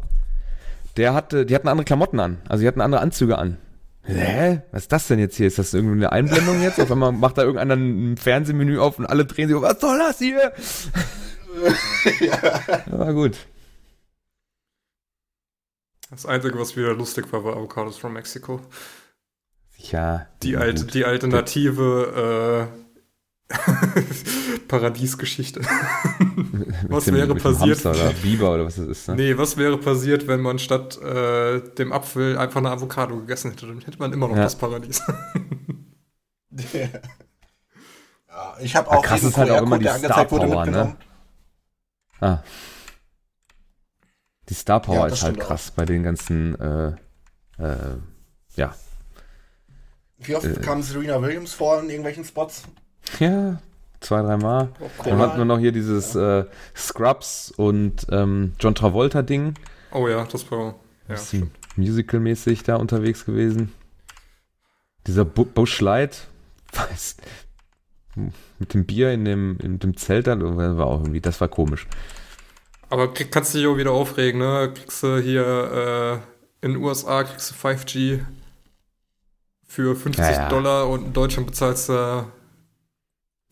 Der 0.96 1.14
hatte, 1.14 1.46
die 1.46 1.54
hatten 1.54 1.68
andere 1.68 1.84
Klamotten 1.84 2.20
an, 2.20 2.38
also 2.48 2.62
die 2.62 2.68
hatten 2.68 2.80
andere 2.80 3.00
Anzüge 3.00 3.38
an. 3.38 3.58
Hä? 4.02 4.62
Was 4.70 4.82
ist 4.82 4.92
das 4.92 5.08
denn 5.08 5.18
jetzt 5.18 5.36
hier? 5.36 5.48
Ist 5.48 5.58
das 5.58 5.74
irgendwie 5.74 5.96
eine 5.96 6.12
Einblendung 6.12 6.62
jetzt? 6.62 6.80
Auf 6.80 6.90
einmal 6.92 7.10
macht 7.12 7.38
da 7.38 7.42
irgendeiner 7.42 7.74
ein 7.74 8.16
Fernsehmenü 8.16 8.78
auf 8.78 8.98
und 8.98 9.06
alle 9.06 9.24
drehen 9.26 9.48
sich, 9.48 9.60
was 9.60 9.80
soll 9.80 9.98
das 9.98 10.18
hier? 10.18 10.52
ja. 12.20 12.60
War 12.86 13.12
gut. 13.12 13.36
Das 16.10 16.24
Einzige, 16.24 16.56
was 16.58 16.76
wieder 16.76 16.94
lustig 16.94 17.32
war, 17.32 17.42
war 17.42 17.56
Avocados 17.56 17.98
from 17.98 18.12
Mexico. 18.12 18.60
Ja. 19.76 20.28
Die, 20.44 20.56
alte, 20.56 20.84
die 20.84 21.04
alternative 21.04 22.70
äh, 22.72 22.85
Paradiesgeschichte. 24.68 25.60
Was 26.88 27.04
dem- 27.04 27.14
wäre 27.14 27.34
passiert? 27.34 27.84
Hamster 27.84 27.90
oder 27.92 28.10
Biber 28.14 28.54
oder 28.54 28.64
was 28.66 28.76
das 28.76 28.86
ist, 28.88 29.08
ne? 29.08 29.14
Nee, 29.16 29.38
was 29.38 29.56
wäre 29.56 29.78
passiert, 29.78 30.26
wenn 30.26 30.40
man 30.40 30.58
statt 30.58 31.00
äh, 31.00 31.60
dem 31.74 31.92
Apfel 31.92 32.36
einfach 32.38 32.58
eine 32.58 32.70
Avocado 32.70 33.16
gegessen 33.18 33.50
hätte? 33.52 33.66
Dann 33.68 33.80
hätte 33.80 33.98
man 33.98 34.12
immer 34.12 34.28
noch 34.28 34.36
Ja. 34.36 34.42
das 34.44 34.56
Paradies. 34.56 35.00
ja 36.50 36.88
ich 38.60 38.74
habe 38.76 38.90
Ja, 38.90 38.96
auch 38.98 39.02
krass 39.02 39.22
ist 39.22 39.36
halt 39.36 39.50
auch 39.50 39.62
immer 39.62 39.78
die 39.78 39.86
Star 39.88 40.24
Power, 40.24 40.66
ne? 40.66 40.96
Ah. 42.20 42.38
Die 44.48 44.54
Star 44.54 44.80
Power 44.80 45.06
Ja, 45.08 45.14
ist 45.14 45.22
halt 45.22 45.38
krass 45.40 45.70
bei 45.70 45.84
den 45.84 46.02
ganzen, 46.02 46.54
äh, 46.60 46.88
äh, 47.58 47.96
ja. 48.56 48.74
Wie 50.18 50.34
oft 50.34 50.46
Äh. 50.46 50.60
kam 50.60 50.82
Serena 50.82 51.20
Williams 51.20 51.52
vor 51.52 51.80
in 51.80 51.88
irgendwelchen 51.90 52.24
Spots? 52.24 52.62
Ja, 53.18 53.60
zwei, 54.00 54.22
dreimal. 54.22 54.68
Dann 55.04 55.18
hatten 55.18 55.38
wir 55.38 55.44
noch 55.44 55.58
hier 55.58 55.72
dieses 55.72 56.14
äh, 56.14 56.44
Scrubs 56.76 57.52
und 57.56 58.06
ähm, 58.10 58.52
John 58.60 58.74
Travolta-Ding. 58.74 59.54
Oh 59.92 60.08
ja, 60.08 60.24
das 60.24 60.50
war. 60.50 60.74
Ja, 61.08 61.16
Musical-mäßig 61.76 62.62
da 62.62 62.76
unterwegs 62.76 63.24
gewesen. 63.24 63.72
Dieser 65.06 65.24
Bu 65.24 65.44
Bush 65.44 65.80
Light, 65.80 66.26
weiß, 66.72 67.16
mit 68.58 68.74
dem 68.74 68.86
Bier 68.86 69.12
in 69.12 69.24
dem, 69.24 69.58
in 69.62 69.78
dem 69.78 69.96
Zelt 69.96 70.26
dann, 70.26 70.56
war 70.56 70.86
auch 70.86 71.00
irgendwie, 71.00 71.20
das 71.20 71.40
war 71.40 71.48
komisch. 71.48 71.86
Aber 72.88 73.12
krieg, 73.12 73.30
kannst 73.30 73.54
du 73.54 73.58
dich 73.58 73.66
auch 73.66 73.76
wieder 73.76 73.92
aufregen, 73.92 74.40
ne? 74.40 74.72
Kriegst 74.74 75.02
du 75.02 75.18
hier 75.18 76.22
äh, 76.62 76.64
in 76.66 76.72
den 76.72 76.82
USA 76.82 77.24
kriegst 77.24 77.50
du 77.50 77.54
5G 77.54 78.24
für 79.66 79.94
50 79.94 80.24
Ja, 80.24 80.30
ja. 80.32 80.48
Dollar 80.48 80.88
und 80.88 81.06
in 81.06 81.12
Deutschland 81.12 81.46
bezahlst 81.46 81.88
du 81.88 82.26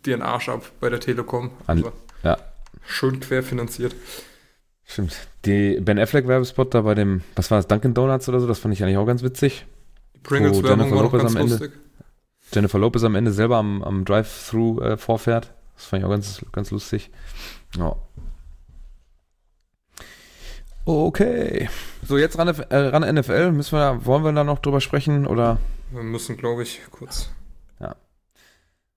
dir 0.07 0.15
einen 0.15 0.23
Arsch 0.23 0.49
ab 0.49 0.63
bei 0.81 0.89
der 0.91 1.01
Telekom. 1.01 1.51
An- 1.67 1.79
Also, 1.79 1.93
ja. 2.23 2.39
Schön 2.87 3.21
querfinanziert. 3.21 3.95
Stimmt. 4.85 5.17
Die 5.47 5.81
Ben 5.81 5.99
Affleck 5.99 6.29
Werbespot 6.29 6.75
da 6.75 6.83
bei 6.83 6.95
dem, 6.95 7.23
was 7.37 7.51
war 7.51 7.59
das, 7.59 7.67
Dunkin' 7.67 7.95
Donuts 7.95 8.29
oder 8.29 8.41
so, 8.41 8.47
das 8.47 8.59
fand 8.59 8.75
ich 8.75 8.83
eigentlich 8.83 8.99
auch 8.99 9.07
ganz 9.07 9.23
witzig. 9.23 9.67
Die 10.15 10.19
Pringles-Werbung 10.21 10.79
Jennifer 10.81 10.97
war 10.97 11.03
Lopez 11.05 11.21
ganz 11.23 11.35
am 11.35 11.41
Ende. 11.43 11.53
lustig. 11.55 11.73
Jennifer 12.53 12.79
Lopez 12.79 13.03
am 13.05 13.15
Ende 13.15 13.33
selber 13.33 13.57
am, 13.57 13.83
am 13.83 14.05
Drive-Thru 14.05 14.81
äh, 14.81 14.97
vorfährt. 14.99 15.53
Das 15.77 15.87
fand 15.87 16.03
ich 16.03 16.07
auch 16.07 16.11
ganz, 16.11 16.45
ganz 16.53 16.71
lustig. 16.71 17.11
Ja. 17.77 17.97
Okay. 20.85 21.69
So, 22.07 22.19
jetzt 22.19 22.39
ran, 22.39 22.49
äh, 22.49 22.77
ran 22.77 23.15
NFL. 23.15 23.53
Müssen 23.53 23.79
wir, 23.79 24.05
wollen 24.05 24.23
wir 24.25 24.33
da 24.33 24.45
noch 24.45 24.59
drüber 24.59 24.81
sprechen? 24.81 25.27
Oder? 25.27 25.59
Wir 25.91 26.03
müssen, 26.03 26.37
glaube 26.37 26.63
ich, 26.63 26.81
kurz. 26.91 27.31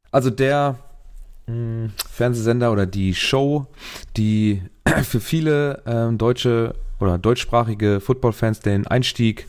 Also 0.09 0.29
der 0.29 0.79
Fernsehsender 2.11 2.71
oder 2.71 2.85
die 2.85 3.15
Show, 3.15 3.67
die 4.17 4.61
für 5.03 5.19
viele 5.19 5.81
ähm, 5.85 6.17
deutsche 6.17 6.75
oder 6.99 7.17
deutschsprachige 7.17 7.99
Footballfans 7.99 8.59
den 8.59 8.87
Einstieg 8.87 9.47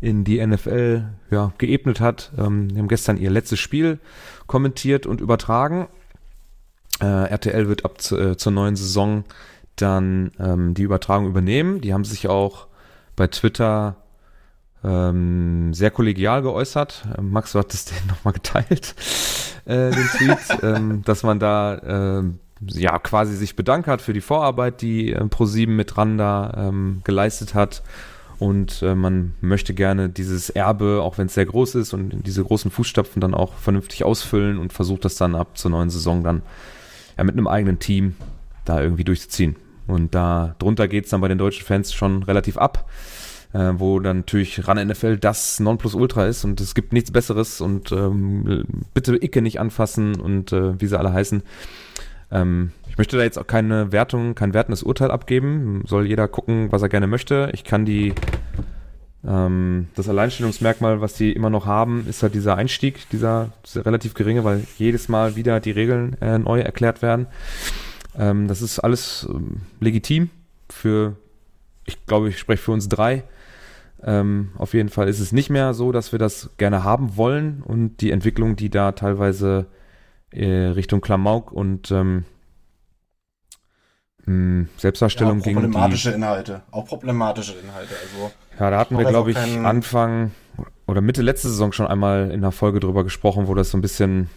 in 0.00 0.24
die 0.24 0.44
NFL 0.44 1.04
ja, 1.30 1.52
geebnet 1.58 2.00
hat. 2.00 2.32
Ähm, 2.38 2.68
haben 2.76 2.88
gestern 2.88 3.16
ihr 3.16 3.30
letztes 3.30 3.58
Spiel 3.58 3.98
kommentiert 4.46 5.06
und 5.06 5.20
übertragen. 5.20 5.88
Äh, 7.00 7.06
RTL 7.06 7.68
wird 7.68 7.84
ab 7.84 8.00
zu, 8.00 8.18
äh, 8.18 8.36
zur 8.36 8.52
neuen 8.52 8.76
Saison 8.76 9.24
dann 9.76 10.32
ähm, 10.38 10.74
die 10.74 10.82
Übertragung 10.82 11.26
übernehmen. 11.26 11.80
Die 11.80 11.92
haben 11.92 12.04
sich 12.04 12.28
auch 12.28 12.66
bei 13.16 13.26
Twitter 13.26 13.96
ähm, 14.82 15.74
sehr 15.74 15.90
kollegial 15.90 16.42
geäußert. 16.42 17.04
Max, 17.20 17.52
du 17.52 17.58
hattest 17.58 17.90
den 17.90 18.06
nochmal 18.08 18.34
geteilt, 18.34 18.94
äh, 19.64 19.90
den 19.90 20.08
Tweet, 20.16 20.38
ähm, 20.62 21.02
dass 21.04 21.22
man 21.22 21.38
da 21.38 21.80
ähm, 21.84 22.38
ja 22.60 22.98
quasi 22.98 23.36
sich 23.36 23.56
bedankt 23.56 23.86
hat 23.86 24.02
für 24.02 24.12
die 24.12 24.20
Vorarbeit, 24.20 24.82
die 24.82 25.12
äh, 25.12 25.20
Pro7 25.22 25.68
mit 25.68 25.96
Randa 25.96 26.68
ähm, 26.68 27.00
geleistet 27.04 27.54
hat. 27.54 27.82
Und 28.38 28.80
äh, 28.80 28.94
man 28.94 29.34
möchte 29.42 29.74
gerne 29.74 30.08
dieses 30.08 30.48
Erbe, 30.48 31.02
auch 31.02 31.18
wenn 31.18 31.26
es 31.26 31.34
sehr 31.34 31.44
groß 31.44 31.74
ist, 31.74 31.92
und 31.92 32.26
diese 32.26 32.42
großen 32.42 32.70
Fußstapfen 32.70 33.20
dann 33.20 33.34
auch 33.34 33.52
vernünftig 33.52 34.02
ausfüllen 34.02 34.56
und 34.58 34.72
versucht 34.72 35.04
das 35.04 35.16
dann 35.16 35.34
ab 35.34 35.58
zur 35.58 35.70
neuen 35.70 35.90
Saison 35.90 36.24
dann 36.24 36.40
ja, 37.18 37.24
mit 37.24 37.34
einem 37.34 37.46
eigenen 37.46 37.78
Team 37.78 38.16
da 38.64 38.80
irgendwie 38.80 39.04
durchzuziehen. 39.04 39.56
Und 39.86 40.14
da 40.14 40.54
drunter 40.58 40.88
geht 40.88 41.04
es 41.04 41.10
dann 41.10 41.20
bei 41.20 41.28
den 41.28 41.36
deutschen 41.36 41.66
Fans 41.66 41.92
schon 41.92 42.22
relativ 42.22 42.56
ab, 42.56 42.88
äh, 43.52 43.72
wo 43.74 44.00
dann 44.00 44.18
natürlich 44.18 44.66
RAN 44.66 44.86
NFL 44.86 45.16
das 45.18 45.60
Nonplusultra 45.60 46.26
ist 46.26 46.44
und 46.44 46.60
es 46.60 46.74
gibt 46.74 46.92
nichts 46.92 47.10
Besseres 47.10 47.60
und 47.60 47.92
ähm, 47.92 48.64
bitte 48.94 49.16
Icke 49.16 49.42
nicht 49.42 49.60
anfassen 49.60 50.20
und 50.20 50.52
äh, 50.52 50.80
wie 50.80 50.86
sie 50.86 50.98
alle 50.98 51.12
heißen. 51.12 51.42
Ähm, 52.30 52.72
ich 52.88 52.98
möchte 52.98 53.16
da 53.16 53.22
jetzt 53.22 53.38
auch 53.38 53.46
keine 53.46 53.92
Wertung, 53.92 54.34
kein 54.34 54.54
wertendes 54.54 54.82
Urteil 54.82 55.10
abgeben. 55.10 55.82
Soll 55.86 56.06
jeder 56.06 56.28
gucken, 56.28 56.70
was 56.70 56.82
er 56.82 56.88
gerne 56.88 57.06
möchte. 57.06 57.50
Ich 57.52 57.64
kann 57.64 57.84
die 57.84 58.14
ähm, 59.26 59.88
das 59.96 60.08
Alleinstellungsmerkmal, 60.08 61.00
was 61.00 61.14
die 61.14 61.32
immer 61.32 61.50
noch 61.50 61.66
haben, 61.66 62.06
ist 62.08 62.22
halt 62.22 62.34
dieser 62.34 62.56
Einstieg, 62.56 63.08
dieser, 63.10 63.50
dieser 63.66 63.84
relativ 63.84 64.14
geringe, 64.14 64.44
weil 64.44 64.64
jedes 64.78 65.08
Mal 65.08 65.36
wieder 65.36 65.60
die 65.60 65.72
Regeln 65.72 66.16
äh, 66.20 66.38
neu 66.38 66.60
erklärt 66.60 67.02
werden. 67.02 67.26
Ähm, 68.18 68.48
das 68.48 68.62
ist 68.62 68.78
alles 68.78 69.26
ähm, 69.30 69.62
legitim 69.80 70.30
für, 70.70 71.16
ich 71.84 72.06
glaube, 72.06 72.30
ich 72.30 72.38
spreche 72.38 72.62
für 72.62 72.72
uns 72.72 72.88
drei. 72.88 73.24
Ähm, 74.02 74.50
auf 74.56 74.72
jeden 74.74 74.88
Fall 74.88 75.08
ist 75.08 75.20
es 75.20 75.32
nicht 75.32 75.50
mehr 75.50 75.74
so, 75.74 75.92
dass 75.92 76.12
wir 76.12 76.18
das 76.18 76.50
gerne 76.56 76.84
haben 76.84 77.16
wollen 77.16 77.62
und 77.62 77.98
die 77.98 78.10
Entwicklung, 78.10 78.56
die 78.56 78.70
da 78.70 78.92
teilweise 78.92 79.66
äh, 80.30 80.46
Richtung 80.46 81.00
Klamauk 81.00 81.52
und 81.52 81.90
ähm, 81.90 82.24
mh, 84.24 84.68
Selbstdarstellung 84.78 85.38
ja, 85.38 85.44
ging. 85.44 85.54
Problematische 85.54 86.12
Inhalte. 86.12 86.62
Auch 86.70 86.86
problematische 86.86 87.54
Inhalte. 87.62 87.94
Also, 88.02 88.32
ja, 88.58 88.70
da 88.70 88.78
hatten 88.78 88.96
wir, 88.96 89.04
glaube 89.04 89.32
ich, 89.32 89.36
Anfang 89.36 90.30
oder 90.86 91.00
Mitte 91.00 91.22
letzte 91.22 91.48
Saison 91.48 91.72
schon 91.72 91.86
einmal 91.86 92.30
in 92.30 92.40
der 92.40 92.52
Folge 92.52 92.80
drüber 92.80 93.04
gesprochen, 93.04 93.48
wo 93.48 93.54
das 93.54 93.70
so 93.70 93.78
ein 93.78 93.82
bisschen 93.82 94.30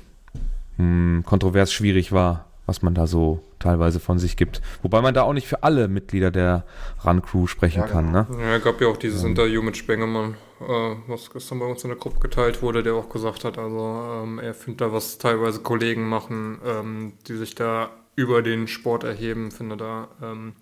mh, 0.77 1.23
kontrovers 1.23 1.71
schwierig 1.71 2.11
war, 2.11 2.45
was 2.65 2.81
man 2.81 2.93
da 2.93 3.07
so 3.07 3.43
teilweise 3.59 3.99
von 3.99 4.19
sich 4.19 4.37
gibt. 4.37 4.61
Wobei 4.81 5.01
man 5.01 5.13
da 5.13 5.23
auch 5.23 5.33
nicht 5.33 5.47
für 5.47 5.63
alle 5.63 5.87
Mitglieder 5.87 6.31
der 6.31 6.65
Run-Crew 7.05 7.47
sprechen 7.47 7.81
ja, 7.81 7.87
kann. 7.87 8.11
Ne? 8.11 8.27
Ja, 8.39 8.57
gab 8.59 8.79
ja 8.81 8.87
auch 8.87 8.97
dieses 8.97 9.23
ähm. 9.23 9.29
Interview 9.29 9.61
mit 9.61 9.77
Spengemann, 9.77 10.35
äh, 10.61 10.95
was 11.07 11.29
gestern 11.29 11.59
bei 11.59 11.65
uns 11.65 11.83
in 11.83 11.89
der 11.89 11.97
Gruppe 11.97 12.19
geteilt 12.19 12.61
wurde, 12.61 12.83
der 12.83 12.93
auch 12.93 13.09
gesagt 13.09 13.43
hat, 13.43 13.57
also 13.57 14.23
ähm, 14.23 14.39
er 14.39 14.53
findet 14.53 14.81
da, 14.81 14.93
was 14.93 15.17
teilweise 15.17 15.59
Kollegen 15.59 16.07
machen, 16.07 16.59
ähm, 16.65 17.13
die 17.27 17.35
sich 17.35 17.55
da 17.55 17.89
über 18.15 18.41
den 18.41 18.67
Sport 18.67 19.03
erheben, 19.03 19.51
finde 19.51 19.77
da 19.77 20.07
ähm, 20.21 20.53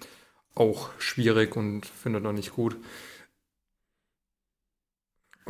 auch 0.56 0.90
schwierig 0.98 1.56
und 1.56 1.86
finde 1.86 2.22
da 2.22 2.32
nicht 2.34 2.56
gut. 2.56 2.78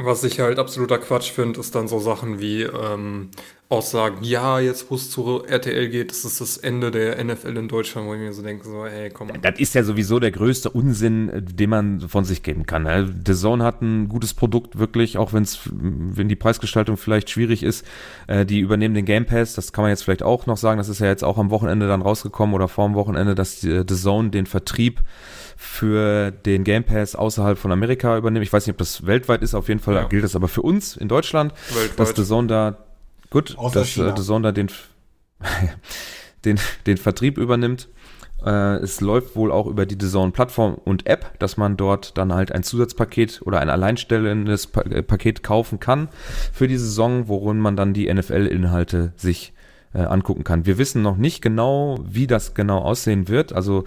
Was 0.03 0.23
ich 0.23 0.39
halt 0.39 0.59
absoluter 0.59 0.97
Quatsch 0.97 1.31
finde, 1.31 1.59
ist 1.59 1.75
dann 1.75 1.87
so 1.87 1.99
Sachen 1.99 2.39
wie 2.39 2.63
ähm, 2.63 3.29
Aussagen, 3.71 4.17
ja, 4.21 4.59
jetzt 4.59 4.91
wo 4.91 4.95
es 4.95 5.09
zu 5.09 5.45
RTL 5.45 5.87
geht, 5.87 6.11
das 6.11 6.25
ist 6.25 6.41
das 6.41 6.57
Ende 6.57 6.91
der 6.91 7.23
NFL 7.23 7.55
in 7.55 7.69
Deutschland, 7.69 8.05
wo 8.05 8.13
ich 8.13 8.19
mir 8.19 8.33
so 8.33 8.41
denke, 8.41 8.67
so, 8.67 8.85
hey, 8.85 9.09
komm. 9.09 9.29
Das 9.41 9.59
ist 9.59 9.73
ja 9.73 9.83
sowieso 9.83 10.19
der 10.19 10.31
größte 10.31 10.69
Unsinn, 10.69 11.29
äh, 11.29 11.41
den 11.41 11.69
man 11.69 12.01
von 12.01 12.25
sich 12.25 12.43
geben 12.43 12.65
kann. 12.65 12.83
Ne? 12.83 13.09
The 13.25 13.33
Zone 13.33 13.63
hat 13.63 13.81
ein 13.81 14.09
gutes 14.09 14.33
Produkt, 14.33 14.77
wirklich, 14.77 15.17
auch 15.17 15.31
wenn's, 15.31 15.61
wenn 15.71 16.27
die 16.27 16.35
Preisgestaltung 16.35 16.97
vielleicht 16.97 17.29
schwierig 17.29 17.63
ist. 17.63 17.87
Äh, 18.27 18.45
die 18.45 18.59
übernehmen 18.59 18.93
den 18.93 19.05
Game 19.05 19.25
Pass, 19.25 19.53
das 19.53 19.71
kann 19.71 19.83
man 19.83 19.89
jetzt 19.89 20.03
vielleicht 20.03 20.23
auch 20.23 20.47
noch 20.47 20.57
sagen, 20.57 20.77
das 20.77 20.89
ist 20.89 20.99
ja 20.99 21.07
jetzt 21.07 21.23
auch 21.23 21.37
am 21.37 21.49
Wochenende 21.49 21.87
dann 21.87 22.01
rausgekommen 22.01 22.53
oder 22.53 22.67
vor 22.67 22.87
dem 22.87 22.95
Wochenende, 22.95 23.35
dass 23.35 23.61
The 23.61 23.85
Zone 23.85 24.31
den 24.31 24.47
Vertrieb 24.47 24.99
für 25.61 26.31
den 26.31 26.63
Game 26.63 26.83
Pass 26.83 27.15
außerhalb 27.15 27.55
von 27.55 27.71
Amerika 27.71 28.17
übernehmen. 28.17 28.41
Ich 28.41 28.51
weiß 28.51 28.65
nicht, 28.65 28.73
ob 28.73 28.79
das 28.79 29.05
weltweit 29.05 29.43
ist, 29.43 29.53
auf 29.53 29.67
jeden 29.67 29.79
Fall 29.79 29.93
ja. 29.93 30.03
gilt 30.05 30.23
das 30.23 30.35
aber 30.35 30.47
für 30.47 30.63
uns 30.63 30.97
in 30.97 31.07
Deutschland, 31.07 31.53
weltweit. 31.75 31.99
dass 31.99 32.15
The 32.15 32.25
Zone 32.25 32.47
da, 32.47 32.77
gut, 33.29 33.55
Außer 33.59 33.79
dass 33.79 33.95
äh, 33.95 34.11
The 34.17 34.23
Zone 34.23 34.41
da 34.41 34.51
den, 34.51 34.69
den, 36.45 36.59
den 36.88 36.97
Vertrieb 36.97 37.38
übernimmt. 37.38 37.89
Äh, 38.43 38.77
es 38.77 39.01
läuft 39.01 39.35
wohl 39.35 39.51
auch 39.51 39.67
über 39.67 39.85
die 39.85 39.95
The 39.99 40.09
Zone 40.09 40.31
Plattform 40.31 40.73
und 40.83 41.05
App, 41.05 41.38
dass 41.38 41.57
man 41.57 41.77
dort 41.77 42.17
dann 42.17 42.33
halt 42.33 42.51
ein 42.51 42.63
Zusatzpaket 42.63 43.43
oder 43.45 43.59
ein 43.59 43.69
alleinstellendes 43.69 44.65
pa 44.65 44.81
äh, 44.81 45.03
Paket 45.03 45.43
kaufen 45.43 45.79
kann 45.79 46.09
für 46.51 46.67
die 46.67 46.77
Saison, 46.77 47.27
worin 47.27 47.59
man 47.59 47.75
dann 47.75 47.93
die 47.93 48.11
NFL-Inhalte 48.11 49.13
sich 49.15 49.53
äh, 49.93 49.99
angucken 49.99 50.43
kann. 50.43 50.65
Wir 50.65 50.79
wissen 50.79 51.03
noch 51.03 51.17
nicht 51.17 51.43
genau, 51.43 51.99
wie 52.03 52.25
das 52.25 52.55
genau 52.55 52.79
aussehen 52.79 53.27
wird. 53.27 53.53
Also 53.53 53.83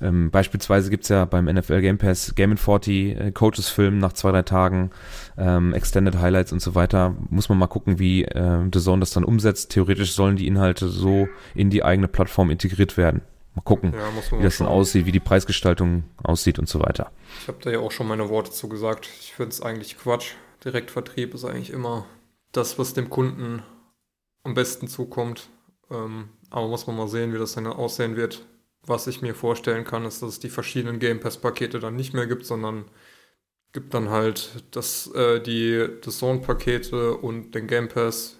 ähm, 0.00 0.30
beispielsweise 0.30 0.90
gibt's 0.90 1.08
ja 1.08 1.24
beim 1.24 1.46
NFL 1.46 1.80
Game 1.80 1.98
Pass 1.98 2.34
Game 2.34 2.56
40 2.56 3.16
äh, 3.16 3.32
Coaches 3.32 3.68
Film 3.68 3.98
nach 3.98 4.12
zwei, 4.12 4.30
drei 4.30 4.42
Tagen, 4.42 4.90
ähm, 5.38 5.72
Extended 5.72 6.18
Highlights 6.18 6.52
und 6.52 6.60
so 6.60 6.74
weiter. 6.74 7.14
Muss 7.30 7.48
man 7.48 7.58
mal 7.58 7.66
gucken, 7.66 7.98
wie 7.98 8.24
äh, 8.24 8.60
The 8.72 8.80
Zone 8.80 9.00
das 9.00 9.10
dann 9.10 9.24
umsetzt. 9.24 9.70
Theoretisch 9.70 10.12
sollen 10.12 10.36
die 10.36 10.46
Inhalte 10.46 10.88
so 10.88 11.28
in 11.54 11.70
die 11.70 11.82
eigene 11.82 12.08
Plattform 12.08 12.50
integriert 12.50 12.96
werden. 12.96 13.22
Mal 13.54 13.62
gucken, 13.62 13.94
ja, 13.94 14.38
wie 14.38 14.42
das 14.42 14.58
dann 14.58 14.66
aussieht, 14.66 15.06
wie 15.06 15.12
die 15.12 15.20
Preisgestaltung 15.20 16.04
aussieht 16.22 16.58
und 16.58 16.68
so 16.68 16.80
weiter. 16.80 17.10
Ich 17.40 17.48
habe 17.48 17.58
da 17.62 17.70
ja 17.70 17.78
auch 17.78 17.90
schon 17.90 18.06
meine 18.06 18.28
Worte 18.28 18.50
zu 18.50 18.68
gesagt. 18.68 19.08
Ich 19.20 19.32
finde 19.32 19.50
es 19.50 19.62
eigentlich 19.62 19.96
Quatsch. 19.98 20.32
Direktvertrieb 20.64 21.32
ist 21.32 21.44
eigentlich 21.44 21.70
immer 21.70 22.04
das, 22.52 22.78
was 22.78 22.92
dem 22.92 23.08
Kunden 23.08 23.62
am 24.42 24.54
besten 24.54 24.88
zukommt. 24.88 25.48
Ähm, 25.90 26.28
aber 26.50 26.68
muss 26.68 26.86
man 26.86 26.96
mal 26.96 27.08
sehen, 27.08 27.32
wie 27.32 27.38
das 27.38 27.54
dann 27.54 27.66
aussehen 27.66 28.16
wird 28.16 28.44
was 28.86 29.06
ich 29.06 29.22
mir 29.22 29.34
vorstellen 29.34 29.84
kann, 29.84 30.04
ist, 30.04 30.22
dass 30.22 30.30
es 30.30 30.40
die 30.40 30.48
verschiedenen 30.48 30.98
Game 30.98 31.20
Pass-Pakete 31.20 31.80
dann 31.80 31.96
nicht 31.96 32.14
mehr 32.14 32.26
gibt, 32.26 32.46
sondern 32.46 32.84
gibt 33.72 33.92
dann 33.94 34.10
halt 34.10 34.64
das, 34.70 35.08
äh, 35.14 35.40
die 35.40 35.88
das 36.02 36.18
Zone-Pakete 36.18 37.16
und 37.16 37.54
den 37.54 37.66
Game 37.66 37.88
Pass 37.88 38.38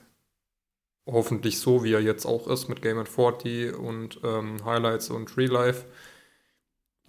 hoffentlich 1.07 1.61
so, 1.61 1.85
wie 1.85 1.93
er 1.93 2.01
jetzt 2.01 2.27
auch 2.27 2.49
ist, 2.49 2.69
mit 2.69 2.83
Game 2.83 3.05
40 3.05 3.75
und 3.75 4.21
ähm, 4.25 4.65
Highlights 4.65 5.11
und 5.11 5.37
Real 5.37 5.51
Life. 5.51 5.85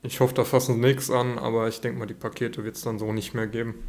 Ich 0.03 0.19
hoffe, 0.19 0.33
da 0.33 0.43
fassen 0.43 0.75
sie 0.75 0.81
nichts 0.81 1.09
an, 1.09 1.39
aber 1.39 1.67
ich 1.67 1.81
denke 1.81 1.99
mal, 1.99 2.05
die 2.05 2.13
Pakete 2.13 2.63
wird 2.63 2.75
es 2.75 2.83
dann 2.83 2.99
so 2.99 3.11
nicht 3.11 3.33
mehr 3.33 3.47
geben. 3.47 3.87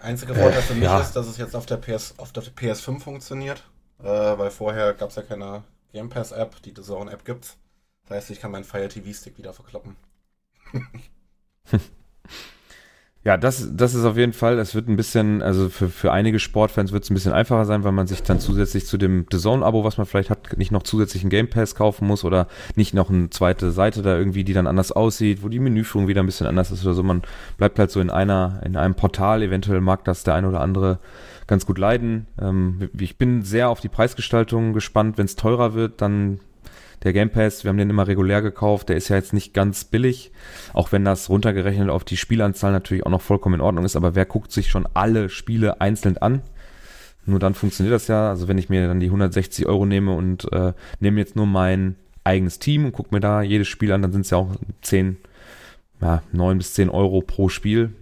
Einzige 0.00 0.34
Vorteil 0.34 0.58
äh, 0.58 0.62
für 0.62 0.74
mich 0.74 0.84
ja. 0.84 1.00
ist, 1.00 1.12
dass 1.12 1.26
es 1.26 1.38
jetzt 1.38 1.54
auf 1.54 1.66
der, 1.66 1.76
PS, 1.76 2.14
auf 2.18 2.32
der 2.32 2.42
PS5 2.42 3.00
funktioniert, 3.00 3.64
äh, 4.00 4.04
weil 4.04 4.50
vorher 4.50 4.92
gab 4.94 5.10
es 5.10 5.16
ja 5.16 5.22
keine 5.22 5.62
Game 5.94 6.08
Pass 6.08 6.32
App, 6.32 6.60
die 6.62 6.74
The 6.76 6.82
Zone 6.82 7.10
App 7.10 7.24
gibt's. 7.24 7.56
Das 8.02 8.16
heißt, 8.16 8.30
ich 8.30 8.40
kann 8.40 8.50
meinen 8.50 8.64
Fire 8.64 8.88
TV 8.88 9.12
Stick 9.12 9.38
wieder 9.38 9.54
verkloppen. 9.54 9.96
Ja, 13.24 13.38
das, 13.38 13.70
das 13.74 13.94
ist 13.94 14.04
auf 14.04 14.18
jeden 14.18 14.34
Fall, 14.34 14.58
es 14.58 14.74
wird 14.74 14.86
ein 14.86 14.96
bisschen, 14.96 15.40
also 15.40 15.70
für, 15.70 15.88
für 15.88 16.12
einige 16.12 16.38
Sportfans 16.38 16.92
wird 16.92 17.04
es 17.04 17.10
ein 17.10 17.14
bisschen 17.14 17.32
einfacher 17.32 17.64
sein, 17.64 17.82
weil 17.82 17.92
man 17.92 18.06
sich 18.06 18.22
dann 18.22 18.38
zusätzlich 18.38 18.84
zu 18.84 18.98
dem 18.98 19.24
The 19.32 19.38
Zone-Abo, 19.38 19.82
was 19.82 19.96
man 19.96 20.06
vielleicht 20.06 20.28
hat, 20.28 20.58
nicht 20.58 20.72
noch 20.72 20.82
zusätzlich 20.82 21.22
einen 21.22 21.30
Game 21.30 21.48
Pass 21.48 21.74
kaufen 21.74 22.06
muss 22.06 22.22
oder 22.22 22.48
nicht 22.76 22.92
noch 22.92 23.08
eine 23.08 23.30
zweite 23.30 23.70
Seite 23.70 24.02
da 24.02 24.18
irgendwie, 24.18 24.44
die 24.44 24.52
dann 24.52 24.66
anders 24.66 24.92
aussieht, 24.92 25.42
wo 25.42 25.48
die 25.48 25.58
Menüführung 25.58 26.06
wieder 26.06 26.22
ein 26.22 26.26
bisschen 26.26 26.46
anders 26.46 26.70
ist 26.70 26.84
oder 26.84 26.92
so. 26.92 27.02
Man 27.02 27.22
bleibt 27.56 27.78
halt 27.78 27.90
so 27.90 27.98
in 28.02 28.10
einer, 28.10 28.60
in 28.62 28.76
einem 28.76 28.94
Portal, 28.94 29.42
eventuell 29.42 29.80
mag 29.80 30.04
das 30.04 30.22
der 30.22 30.34
eine 30.34 30.50
oder 30.50 30.60
andere 30.60 30.98
ganz 31.46 31.66
gut 31.66 31.78
leiden. 31.78 32.26
Ähm, 32.40 32.90
ich 32.98 33.18
bin 33.18 33.42
sehr 33.42 33.68
auf 33.68 33.80
die 33.80 33.88
Preisgestaltung 33.88 34.72
gespannt. 34.72 35.18
Wenn 35.18 35.26
es 35.26 35.36
teurer 35.36 35.74
wird, 35.74 36.00
dann 36.00 36.40
der 37.02 37.12
Game 37.12 37.30
Pass, 37.30 37.64
wir 37.64 37.68
haben 37.68 37.76
den 37.76 37.90
immer 37.90 38.06
regulär 38.06 38.40
gekauft, 38.40 38.88
der 38.88 38.96
ist 38.96 39.08
ja 39.08 39.16
jetzt 39.16 39.34
nicht 39.34 39.52
ganz 39.52 39.84
billig, 39.84 40.32
auch 40.72 40.90
wenn 40.90 41.04
das 41.04 41.28
runtergerechnet 41.28 41.90
auf 41.90 42.04
die 42.04 42.16
Spielanzahl 42.16 42.72
natürlich 42.72 43.04
auch 43.04 43.10
noch 43.10 43.20
vollkommen 43.20 43.56
in 43.56 43.60
Ordnung 43.60 43.84
ist, 43.84 43.94
aber 43.94 44.14
wer 44.14 44.24
guckt 44.24 44.52
sich 44.52 44.70
schon 44.70 44.88
alle 44.94 45.28
Spiele 45.28 45.82
einzeln 45.82 46.16
an? 46.16 46.40
Nur 47.26 47.38
dann 47.38 47.54
funktioniert 47.54 47.94
das 47.94 48.08
ja. 48.08 48.30
Also 48.30 48.48
wenn 48.48 48.58
ich 48.58 48.68
mir 48.68 48.86
dann 48.86 49.00
die 49.00 49.06
160 49.06 49.66
Euro 49.66 49.86
nehme 49.86 50.14
und 50.14 50.50
äh, 50.52 50.72
nehme 51.00 51.20
jetzt 51.20 51.36
nur 51.36 51.46
mein 51.46 51.96
eigenes 52.22 52.58
Team 52.58 52.84
und 52.86 52.92
gucke 52.92 53.14
mir 53.14 53.20
da 53.20 53.42
jedes 53.42 53.68
Spiel 53.68 53.92
an, 53.92 54.02
dann 54.02 54.12
sind 54.12 54.22
es 54.22 54.30
ja 54.30 54.38
auch 54.38 54.54
10, 54.82 55.16
ja, 56.00 56.22
9 56.32 56.58
bis 56.58 56.74
10 56.74 56.90
Euro 56.90 57.20
pro 57.20 57.48
Spiel. 57.48 57.94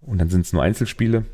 Und 0.00 0.18
dann 0.18 0.28
sind 0.28 0.42
es 0.42 0.52
nur 0.52 0.62
Einzelspiele. 0.62 1.24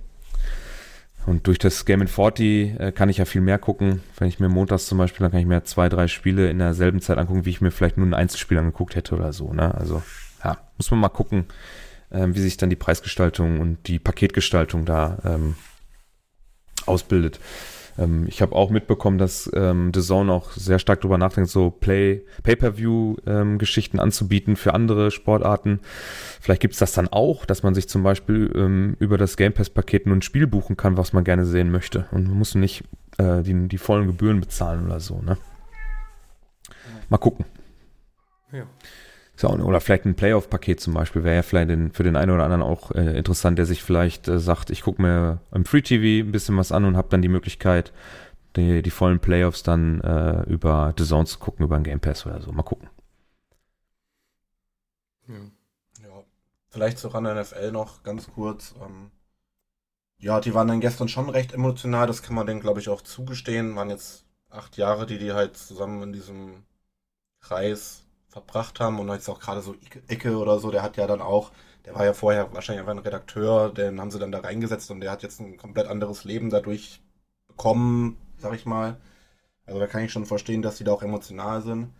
Und 1.26 1.46
durch 1.46 1.58
das 1.58 1.84
Game 1.84 2.02
in 2.02 2.08
40 2.08 2.80
äh, 2.80 2.92
kann 2.92 3.08
ich 3.08 3.18
ja 3.18 3.24
viel 3.24 3.40
mehr 3.40 3.58
gucken. 3.58 4.02
Wenn 4.18 4.28
ich 4.28 4.40
mir 4.40 4.48
montags 4.48 4.86
zum 4.86 4.98
Beispiel, 4.98 5.24
dann 5.24 5.30
kann 5.30 5.40
ich 5.40 5.46
mir 5.46 5.62
zwei, 5.64 5.88
drei 5.88 6.08
Spiele 6.08 6.50
in 6.50 6.58
derselben 6.58 7.00
Zeit 7.00 7.18
angucken, 7.18 7.44
wie 7.44 7.50
ich 7.50 7.60
mir 7.60 7.70
vielleicht 7.70 7.96
nur 7.96 8.06
ein 8.06 8.14
Einzelspiel 8.14 8.58
angeguckt 8.58 8.96
hätte 8.96 9.14
oder 9.14 9.32
so. 9.32 9.52
Ne? 9.52 9.74
Also 9.74 10.02
ja, 10.42 10.58
muss 10.76 10.90
man 10.90 11.00
mal 11.00 11.08
gucken, 11.08 11.46
äh, 12.10 12.26
wie 12.28 12.40
sich 12.40 12.56
dann 12.56 12.70
die 12.70 12.76
Preisgestaltung 12.76 13.60
und 13.60 13.86
die 13.86 13.98
Paketgestaltung 13.98 14.84
da 14.84 15.18
ähm, 15.24 15.54
ausbildet. 16.86 17.38
Ähm, 17.98 18.26
ich 18.28 18.42
habe 18.42 18.54
auch 18.54 18.70
mitbekommen, 18.70 19.18
dass 19.18 19.50
ähm, 19.54 19.92
The 19.94 20.00
Zone 20.00 20.32
auch 20.32 20.52
sehr 20.52 20.78
stark 20.78 21.00
darüber 21.00 21.18
nachdenkt, 21.18 21.50
so 21.50 21.70
Play, 21.70 22.24
Pay-Per-View-Geschichten 22.42 23.96
ähm, 23.98 24.02
anzubieten 24.02 24.56
für 24.56 24.74
andere 24.74 25.10
Sportarten. 25.10 25.80
Vielleicht 26.40 26.60
gibt 26.60 26.74
es 26.74 26.80
das 26.80 26.92
dann 26.92 27.08
auch, 27.08 27.44
dass 27.44 27.62
man 27.62 27.74
sich 27.74 27.88
zum 27.88 28.02
Beispiel 28.02 28.50
ähm, 28.54 28.96
über 28.98 29.18
das 29.18 29.36
Game 29.36 29.52
Pass-Paket 29.52 30.06
nur 30.06 30.16
ein 30.16 30.22
Spiel 30.22 30.46
buchen 30.46 30.76
kann, 30.76 30.96
was 30.96 31.12
man 31.12 31.24
gerne 31.24 31.44
sehen 31.44 31.70
möchte. 31.70 32.06
Und 32.10 32.28
man 32.28 32.38
muss 32.38 32.54
nicht 32.54 32.84
äh, 33.18 33.42
die, 33.42 33.68
die 33.68 33.78
vollen 33.78 34.06
Gebühren 34.06 34.40
bezahlen 34.40 34.86
oder 34.86 35.00
so. 35.00 35.20
Ne? 35.22 35.36
Mal 37.08 37.18
gucken. 37.18 37.44
Ja. 38.52 38.64
Oder 39.44 39.80
vielleicht 39.80 40.04
ein 40.04 40.14
Playoff-Paket 40.14 40.80
zum 40.80 40.94
Beispiel 40.94 41.24
wäre 41.24 41.36
ja 41.36 41.42
vielleicht 41.42 41.70
den, 41.70 41.92
für 41.92 42.02
den 42.02 42.16
einen 42.16 42.30
oder 42.30 42.44
anderen 42.44 42.62
auch 42.62 42.90
äh, 42.92 43.16
interessant, 43.16 43.58
der 43.58 43.66
sich 43.66 43.82
vielleicht 43.82 44.28
äh, 44.28 44.38
sagt, 44.38 44.70
ich 44.70 44.82
gucke 44.82 45.02
mir 45.02 45.40
im 45.52 45.64
Free 45.64 45.82
TV 45.82 46.26
ein 46.26 46.32
bisschen 46.32 46.56
was 46.56 46.72
an 46.72 46.84
und 46.84 46.96
habe 46.96 47.08
dann 47.10 47.22
die 47.22 47.28
Möglichkeit, 47.28 47.92
die, 48.56 48.82
die 48.82 48.90
vollen 48.90 49.20
Playoffs 49.20 49.62
dann 49.62 50.00
äh, 50.00 50.42
über 50.44 50.94
The 50.96 51.04
Zone 51.04 51.26
zu 51.26 51.38
gucken, 51.38 51.64
über 51.64 51.76
ein 51.76 51.84
Game 51.84 52.00
Pass 52.00 52.26
oder 52.26 52.40
so. 52.40 52.52
Mal 52.52 52.62
gucken. 52.62 52.88
Ja. 55.28 55.34
ja. 56.04 56.24
Vielleicht 56.70 56.98
zu 56.98 57.08
ran 57.08 57.24
NFL 57.24 57.72
noch 57.72 58.02
ganz 58.02 58.28
kurz. 58.28 58.74
Ähm, 58.82 59.10
ja, 60.18 60.40
die 60.40 60.54
waren 60.54 60.68
dann 60.68 60.80
gestern 60.80 61.08
schon 61.08 61.28
recht 61.28 61.52
emotional, 61.52 62.06
das 62.06 62.22
kann 62.22 62.36
man 62.36 62.46
denen, 62.46 62.60
glaube 62.60 62.80
ich, 62.80 62.88
auch 62.88 63.02
zugestehen. 63.02 63.74
Waren 63.74 63.90
jetzt 63.90 64.24
acht 64.50 64.76
Jahre, 64.76 65.06
die 65.06 65.18
die 65.18 65.32
halt 65.32 65.56
zusammen 65.56 66.02
in 66.02 66.12
diesem 66.12 66.62
Kreis 67.40 68.01
verbracht 68.32 68.80
haben 68.80 68.98
und 68.98 69.08
jetzt 69.10 69.28
auch 69.28 69.40
gerade 69.40 69.60
so 69.60 69.76
Ecke 70.08 70.36
oder 70.38 70.58
so, 70.58 70.70
der 70.70 70.82
hat 70.82 70.96
ja 70.96 71.06
dann 71.06 71.20
auch, 71.20 71.52
der 71.84 71.94
war 71.94 72.04
ja 72.04 72.14
vorher 72.14 72.52
wahrscheinlich 72.54 72.80
einfach 72.80 72.94
ein 72.94 73.04
Redakteur, 73.04 73.68
den 73.68 74.00
haben 74.00 74.10
sie 74.10 74.18
dann 74.18 74.32
da 74.32 74.40
reingesetzt 74.40 74.90
und 74.90 75.00
der 75.00 75.10
hat 75.10 75.22
jetzt 75.22 75.38
ein 75.40 75.58
komplett 75.58 75.86
anderes 75.86 76.24
Leben 76.24 76.48
dadurch 76.48 77.02
bekommen, 77.46 78.16
sag 78.38 78.54
ich 78.54 78.64
mal. 78.64 78.96
Also 79.66 79.78
da 79.78 79.86
kann 79.86 80.02
ich 80.02 80.12
schon 80.12 80.24
verstehen, 80.24 80.62
dass 80.62 80.76
die 80.76 80.84
da 80.84 80.92
auch 80.92 81.02
emotional 81.02 81.60
sind. 81.60 81.92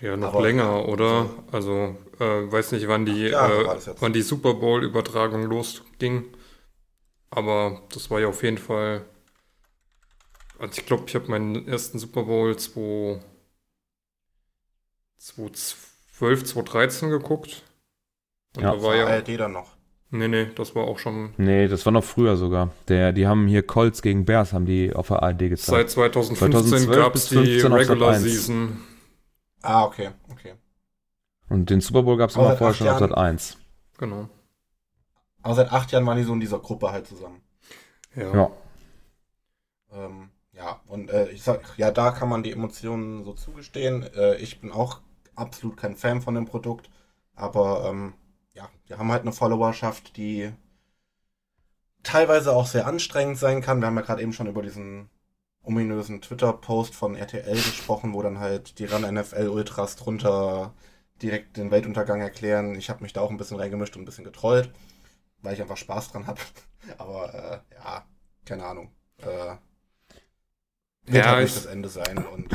Ja, 0.00 0.16
noch 0.16 0.34
Aber, 0.34 0.42
länger, 0.42 0.86
oder? 0.86 1.28
Also, 1.50 1.96
äh, 2.20 2.52
weiß 2.52 2.72
nicht, 2.72 2.86
wann 2.86 3.04
die, 3.04 3.28
äh, 3.28 3.92
wann 3.98 4.12
die 4.12 4.22
Super 4.22 4.54
Bowl-Übertragung 4.54 5.42
losging. 5.44 6.26
Aber 7.30 7.82
das 7.92 8.10
war 8.10 8.20
ja 8.20 8.28
auf 8.28 8.42
jeden 8.42 8.58
Fall. 8.58 9.04
Also 10.58 10.80
ich 10.80 10.86
glaube, 10.86 11.04
ich 11.06 11.14
habe 11.14 11.28
meinen 11.28 11.66
ersten 11.66 11.98
Super 11.98 12.24
Bowl 12.24 12.56
2 12.56 13.20
2012, 15.18 16.44
2013 16.44 17.10
geguckt. 17.10 17.62
Und 18.56 18.62
ja, 18.62 18.74
da 18.74 18.82
war 18.82 18.96
ja 18.96 19.06
ARD 19.06 19.38
dann 19.38 19.52
noch. 19.52 19.76
Nee, 20.10 20.28
nee, 20.28 20.46
das 20.54 20.74
war 20.74 20.84
auch 20.84 20.98
schon. 20.98 21.34
Nee, 21.36 21.68
das 21.68 21.84
war 21.84 21.92
noch 21.92 22.04
früher 22.04 22.36
sogar. 22.36 22.72
Der, 22.88 23.12
die 23.12 23.26
haben 23.26 23.46
hier 23.46 23.62
Colts 23.62 24.00
gegen 24.00 24.24
Bears, 24.24 24.54
haben 24.54 24.64
die 24.64 24.92
auf 24.94 25.08
der 25.08 25.22
ARD 25.22 25.40
gezeigt. 25.40 25.90
Seit 25.90 25.90
2015 25.90 26.90
gab 26.90 27.14
es 27.14 27.28
die 27.28 27.60
Regular 27.60 28.14
Season. 28.14 28.80
Ah, 29.60 29.84
okay, 29.84 30.10
okay. 30.30 30.54
Und 31.50 31.68
den 31.68 31.80
Super 31.80 32.02
Bowl 32.02 32.16
gab 32.16 32.30
es 32.30 32.36
immer 32.36 32.56
vorher 32.56 32.74
schon 32.74 32.88
auf 32.88 32.98
Sat 32.98 33.16
1. 33.16 33.58
Genau. 33.98 34.28
Aber 35.42 35.54
seit 35.54 35.72
acht 35.72 35.92
Jahren 35.92 36.06
waren 36.06 36.16
die 36.16 36.24
so 36.24 36.32
in 36.32 36.40
dieser 36.40 36.58
Gruppe 36.58 36.90
halt 36.90 37.06
zusammen. 37.06 37.42
Ja. 38.14 38.34
Ja, 38.34 38.50
ähm, 39.92 40.30
ja. 40.52 40.80
und 40.86 41.10
äh, 41.10 41.28
ich 41.30 41.42
sag, 41.42 41.60
ja, 41.76 41.90
da 41.90 42.10
kann 42.10 42.28
man 42.28 42.42
die 42.42 42.52
Emotionen 42.52 43.24
so 43.24 43.32
zugestehen. 43.32 44.02
Äh, 44.14 44.36
ich 44.36 44.60
bin 44.60 44.72
auch 44.72 45.00
absolut 45.38 45.76
kein 45.76 45.96
Fan 45.96 46.22
von 46.22 46.34
dem 46.34 46.44
Produkt, 46.46 46.90
aber 47.34 47.88
ähm, 47.88 48.14
ja, 48.54 48.68
wir 48.86 48.98
haben 48.98 49.12
halt 49.12 49.22
eine 49.22 49.32
Followerschaft, 49.32 50.16
die 50.16 50.52
teilweise 52.02 52.52
auch 52.52 52.66
sehr 52.66 52.86
anstrengend 52.86 53.38
sein 53.38 53.60
kann. 53.60 53.80
Wir 53.80 53.86
haben 53.86 53.96
ja 53.96 54.02
gerade 54.02 54.22
eben 54.22 54.32
schon 54.32 54.46
über 54.46 54.62
diesen 54.62 55.10
ominösen 55.62 56.22
Twitter-Post 56.22 56.94
von 56.94 57.14
RTL 57.14 57.54
gesprochen, 57.54 58.14
wo 58.14 58.22
dann 58.22 58.38
halt 58.38 58.78
die 58.78 58.86
Run 58.86 59.02
NFL 59.02 59.48
Ultras 59.48 59.96
drunter 59.96 60.74
direkt 61.20 61.56
den 61.56 61.70
Weltuntergang 61.70 62.20
erklären. 62.20 62.74
Ich 62.74 62.90
habe 62.90 63.02
mich 63.02 63.12
da 63.12 63.20
auch 63.20 63.30
ein 63.30 63.36
bisschen 63.36 63.58
reingemischt 63.58 63.96
und 63.96 64.02
ein 64.02 64.06
bisschen 64.06 64.24
getrollt, 64.24 64.72
weil 65.42 65.54
ich 65.54 65.60
einfach 65.60 65.76
Spaß 65.76 66.12
dran 66.12 66.26
habe. 66.26 66.40
Aber 66.98 67.34
äh, 67.34 67.74
ja, 67.74 68.06
keine 68.44 68.64
Ahnung. 68.64 68.90
Äh, 69.18 69.56
wird 71.04 71.24
ja, 71.24 71.32
halt 71.32 71.44
nicht 71.44 71.56
das 71.56 71.66
Ende 71.66 71.88
sein 71.88 72.18
und 72.18 72.48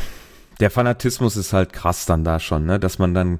der 0.64 0.72
Fanatismus 0.72 1.35
ist 1.35 1.52
halt 1.52 1.73
krass 1.73 2.06
dann 2.06 2.23
da 2.23 2.40
schon, 2.40 2.65
ne? 2.65 2.80
Dass 2.80 2.98
man 2.98 3.14
dann 3.14 3.40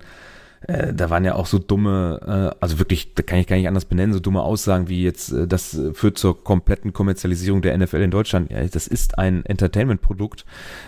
äh, 0.68 0.94
da 0.94 1.10
waren 1.10 1.24
ja 1.24 1.36
auch 1.36 1.46
so 1.46 1.58
dumme, 1.58 2.20
äh, 2.54 2.58
also 2.60 2.80
wirklich, 2.80 3.14
da 3.16 3.24
kann 3.24 3.40
ich 3.40 3.48
gar 3.48 3.56
nicht 3.56 3.68
anders 3.70 3.86
benennen, 3.86 4.14
so 4.14 4.20
dumme 4.20 4.42
Aussagen 4.42 4.90
wie 4.90 5.04
jetzt, 5.04 5.32
äh, 5.32 5.48
das 5.48 5.80
führt 5.94 6.18
zur 6.18 6.44
kompletten 6.44 6.92
Kommerzialisierung 6.92 7.62
der 7.62 7.78
NFL 7.78 8.02
in 8.02 8.12
Deutschland. 8.12 8.52
Ja, 8.52 8.62
das 8.66 8.88
ist 8.88 9.18
ein 9.18 9.46
Entertainment-Produkt, 9.46 10.46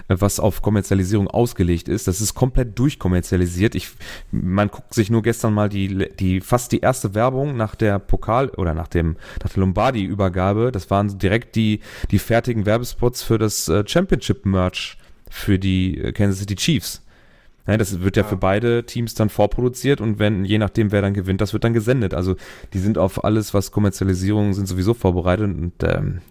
äh, 0.09 0.15
was 0.19 0.41
auf 0.41 0.61
Kommerzialisierung 0.61 1.29
ausgelegt 1.29 1.87
ist. 1.87 2.07
Das 2.07 2.19
ist 2.19 2.33
komplett 2.33 2.77
durchkommerzialisiert. 2.77 3.75
Ich, 3.75 3.91
man 4.31 4.69
guckt 4.69 4.93
sich 4.93 5.09
nur 5.09 5.21
gestern 5.21 5.53
mal 5.53 5.69
die, 5.69 6.09
die 6.19 6.41
fast 6.41 6.73
die 6.73 6.79
erste 6.79 7.13
Werbung 7.15 7.55
nach 7.55 7.75
der 7.75 7.99
Pokal 7.99 8.49
oder 8.49 8.73
nach 8.73 8.87
dem 8.87 9.15
nach 9.41 9.51
der 9.51 9.61
Lombardi-Übergabe. 9.61 10.71
Das 10.73 10.89
waren 10.89 11.17
direkt 11.17 11.55
die 11.55 11.79
die 12.11 12.19
fertigen 12.19 12.65
Werbespots 12.65 13.23
für 13.23 13.37
das 13.37 13.67
äh, 13.67 13.83
Championship-Merch 13.85 14.97
für 15.29 15.59
die 15.59 15.99
äh, 15.99 16.11
Kansas 16.11 16.39
City 16.39 16.55
Chiefs. 16.55 17.01
Ja, 17.67 17.77
das 17.77 18.01
wird 18.01 18.15
ja, 18.15 18.23
ja, 18.23 18.29
für 18.29 18.37
beide 18.37 18.85
Teams 18.85 19.15
dann 19.15 19.29
vorproduziert 19.29 19.99
und 19.99 20.19
wenn, 20.19 20.45
je 20.45 20.59
nachdem, 20.59 20.91
wer 20.91 21.01
dann 21.01 21.15
gewinnt, 21.15 21.41
das 21.41 21.51
wird 21.51 21.63
dann 21.63 21.73
gesendet. 21.73 22.13
Also 22.13 22.35
die 22.73 22.79
sind 22.79 22.99
auf 22.99 23.23
alles, 23.23 23.55
was 23.55 23.71
Kommerzialisierung 23.71 24.53
sind, 24.53 24.67
sowieso 24.67 24.93
vorbereitet 24.93 25.45
und 25.45 25.73
ähm, 25.83 26.21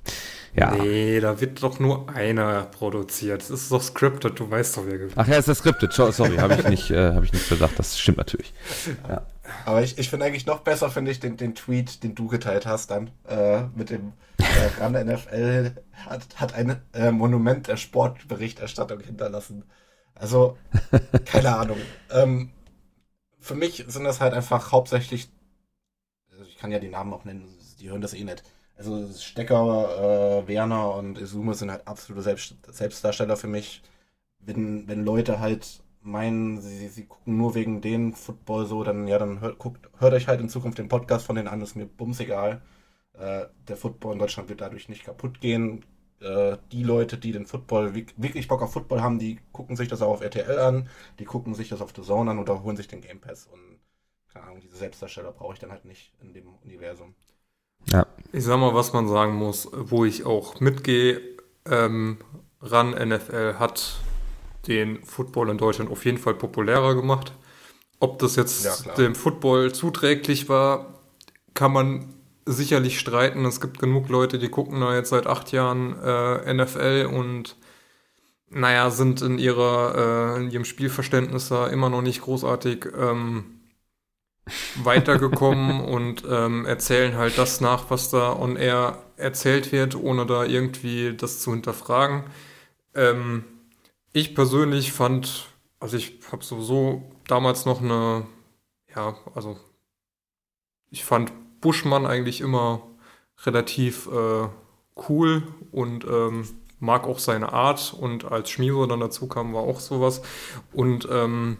ja. 0.55 0.71
Nee, 0.77 1.19
da 1.19 1.41
wird 1.41 1.61
doch 1.62 1.81
nur 1.81 2.09
einer 2.09 2.62
produziert. 2.62 3.43
Das 3.43 3.51
ist 3.51 3.73
doch 3.73 3.83
scripted, 3.83 4.39
du 4.39 4.49
weißt 4.49 4.77
doch, 4.77 4.87
wer 4.87 4.99
gewinnt. 4.99 5.15
Ach 5.16 5.27
ja, 5.27 5.37
ist 5.37 5.49
das 5.49 5.59
scripted. 5.59 5.93
Sorry, 5.93 6.37
habe 6.37 6.55
ich 6.55 6.69
nicht, 6.69 6.91
äh, 6.93 7.12
habe 7.12 7.25
ich 7.25 7.33
nicht 7.33 7.49
bedacht. 7.49 7.77
Das 7.77 7.99
stimmt 7.99 8.19
natürlich. 8.19 8.55
Ja. 9.09 9.23
Aber 9.66 9.83
ich, 9.83 9.99
ich 9.99 10.09
finde 10.09 10.27
eigentlich 10.27 10.47
noch 10.47 10.61
besser, 10.61 10.91
finde 10.91 11.11
ich, 11.11 11.21
den, 11.21 11.37
den 11.37 11.55
Tweet, 11.55 12.03
den 12.03 12.15
du 12.15 12.29
geteilt 12.29 12.66
hast 12.66 12.91
dann, 12.91 13.11
äh, 13.29 13.65
mit 13.75 13.91
dem 13.91 14.15
äh, 14.39 14.81
Rande 14.81 15.05
NFL 15.05 15.73
hat, 15.93 16.41
hat 16.41 16.55
ein 16.55 16.81
äh, 16.95 17.11
Monument 17.11 17.69
der 17.69 17.77
Sportberichterstattung 17.77 19.01
hinterlassen. 19.01 19.65
Also, 20.15 20.57
keine 21.25 21.57
Ahnung. 21.57 21.79
Ähm, 22.11 22.53
für 23.39 23.55
mich 23.55 23.85
sind 23.89 24.05
das 24.05 24.21
halt 24.21 24.33
einfach 24.33 24.73
hauptsächlich, 24.73 25.29
also 26.31 26.45
ich 26.45 26.57
kann 26.57 26.73
ja 26.73 26.79
die 26.79 26.89
Namen 26.89 27.12
auch 27.12 27.25
nennen, 27.25 27.59
die 27.81 27.91
hören 27.91 28.01
das 28.01 28.15
eh 28.15 28.25
nicht. 28.25 28.43
Also 28.77 29.12
Stecker, 29.12 30.43
äh, 30.45 30.49
Werner 30.49 30.95
und 30.95 31.19
Izume 31.19 31.55
sind 31.55 31.71
halt 31.71 31.87
absolute 31.87 32.23
Selbst 32.23 32.57
Selbstdarsteller 32.69 33.37
für 33.37 33.47
mich. 33.47 33.83
Wenn, 34.41 34.89
wenn 34.89 35.05
Leute 35.05 35.41
halt 35.41 35.84
meinen, 36.05 36.60
sie, 36.60 36.89
sie 36.89 37.06
gucken 37.06 37.36
nur 37.36 37.55
wegen 37.55 37.81
den 37.81 38.12
Football 38.12 38.66
so, 38.66 38.85
dann 38.85 39.09
ja, 39.09 39.18
dann 39.18 39.40
hört, 39.40 39.59
guckt, 39.59 39.89
hört 39.98 40.14
euch 40.14 40.28
halt 40.28 40.40
in 40.40 40.48
Zukunft 40.48 40.78
den 40.78 40.89
Podcast 40.89 41.26
von 41.26 41.36
denen 41.36 41.48
an, 41.48 41.62
ist 41.62 41.76
mir 41.76 41.86
bums 41.86 42.20
egal. 42.20 42.62
Äh, 43.14 43.47
der 43.68 43.76
Football 43.76 44.14
in 44.14 44.18
Deutschland 44.18 44.48
wird 44.48 44.60
dadurch 44.60 44.89
nicht 44.89 45.05
kaputt 45.05 45.40
gehen 45.40 45.85
äh, 46.24 46.56
die 46.72 46.82
Leute, 46.82 47.18
die 47.18 47.32
den 47.32 47.47
Football 47.47 47.94
wirklich 47.94 48.48
Bock 48.48 48.62
auf 48.62 48.72
Football 48.72 49.02
haben, 49.02 49.18
die 49.18 49.39
gucken 49.52 49.76
sich 49.76 49.89
das 49.89 50.02
auch 50.02 50.10
auf 50.10 50.20
RTL 50.22 50.59
an, 50.59 50.89
die 51.18 51.24
gucken 51.24 51.55
sich 51.55 51.68
das 51.68 51.81
auf 51.81 51.93
The 51.94 52.02
Zone 52.02 52.31
an 52.31 52.39
oder 52.39 52.62
holen 52.62 52.76
sich 52.76 52.89
den 52.89 53.01
Game 53.01 53.20
Pass 53.20 53.47
und 53.47 53.78
keine 54.32 54.47
Ahnung, 54.47 54.60
diese 54.60 54.76
Selbstdarsteller 54.76 55.32
brauche 55.32 55.55
ich 55.55 55.60
dann 55.60 55.70
halt 55.70 55.85
nicht 55.85 56.12
in 56.20 56.32
dem 56.32 56.48
Universum. 56.64 57.14
Ja. 57.93 58.06
Ich 58.32 58.44
sag 58.44 58.59
mal, 58.59 58.74
was 58.74 58.93
man 58.93 59.06
sagen 59.06 59.35
muss, 59.35 59.68
wo 59.72 60.05
ich 60.05 60.24
auch 60.24 60.60
mitgehe, 60.60 61.20
ähm, 61.66 62.18
RAN 62.60 62.90
NFL 62.90 63.56
hat 63.59 64.01
den 64.69 65.03
Football 65.05 65.51
in 65.51 65.59
Deutschland 65.59 65.91
auf 65.91 66.05
jeden 66.05 66.19
Fall 66.19 66.35
populärer 66.35 66.95
gemacht. 66.95 67.32
Ob 68.01 68.19
das 68.19 68.36
jetzt 68.36 68.65
ja, 68.65 68.95
dem 68.95 69.15
Football 69.15 69.73
zuträglich 69.73 70.49
war, 70.49 71.01
kann 71.55 71.73
man 71.73 72.15
sicherlich 72.47 72.99
streiten. 73.01 73.45
Es 73.45 73.61
gibt 73.61 73.78
genug 73.78 74.09
Leute, 74.09 74.39
die 74.39 74.49
gucken 74.49 74.81
da 74.81 74.95
jetzt 74.95 75.11
seit 75.11 75.27
acht 75.27 75.53
Jahren 75.53 75.97
äh, 76.03 76.53
NFL 76.53 77.09
und 77.12 77.57
naja, 78.51 78.91
sind 78.91 79.23
in 79.23 79.39
ihrer, 79.39 80.36
äh, 80.36 80.43
in 80.43 80.51
ihrem 80.51 80.65
Spielverständnis 80.65 81.49
da 81.49 81.66
immer 81.69 81.89
noch 81.89 82.03
nicht 82.03 82.23
großartig 82.23 82.86
ähm, 82.97 83.61
weitergekommen 84.85 85.81
und 85.81 86.24
ähm, 86.28 86.66
erzählen 86.66 87.16
halt 87.16 87.39
das 87.39 87.61
nach, 87.61 87.91
was 87.91 88.11
da 88.11 88.32
on 88.39 88.57
air 88.57 88.99
erzählt 89.16 89.73
wird, 89.73 89.97
ohne 89.97 90.27
da 90.27 90.45
irgendwie 90.45 91.15
das 91.16 91.41
zu 91.41 91.53
hinterfragen. 91.53 92.24
Ähm, 92.95 93.45
ich 94.15 94.35
persönlich 94.35 94.93
fand, 94.93 95.49
also 95.81 95.97
ich 95.97 96.20
habe 96.31 96.43
sowieso 96.43 97.03
damals 97.27 97.66
noch 97.66 97.82
eine, 97.82 98.27
ja, 98.95 99.16
also 99.35 99.59
ich 100.91 101.05
fand 101.05 101.32
Buschmann 101.61 102.07
eigentlich 102.07 102.41
immer 102.41 102.86
relativ 103.45 104.07
äh, 104.07 104.49
cool 105.09 105.43
und 105.73 106.05
ähm, 106.05 106.49
mag 106.78 107.09
auch 107.09 107.19
seine 107.19 107.53
Art 107.53 107.93
und 107.93 108.31
als 108.31 108.51
Schmieso 108.51 108.86
dann 108.86 109.01
dazu 109.01 109.27
kam, 109.27 109.53
war 109.53 109.62
auch 109.62 109.81
sowas. 109.81 110.23
Und 110.73 111.09
ähm, 111.11 111.59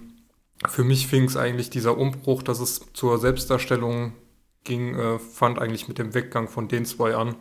für 0.69 0.85
mich 0.85 1.09
fing 1.09 1.25
es 1.25 1.37
eigentlich 1.37 1.71
dieser 1.71 1.99
Umbruch, 1.99 2.45
dass 2.45 2.61
es 2.61 2.93
zur 2.93 3.19
Selbstdarstellung 3.19 4.13
ging, 4.63 4.95
äh, 4.95 5.19
fand 5.19 5.59
eigentlich 5.59 5.89
mit 5.89 5.99
dem 5.99 6.15
Weggang 6.15 6.49
von 6.49 6.69
den 6.69 6.85
zwei 6.85 7.17
an, 7.17 7.35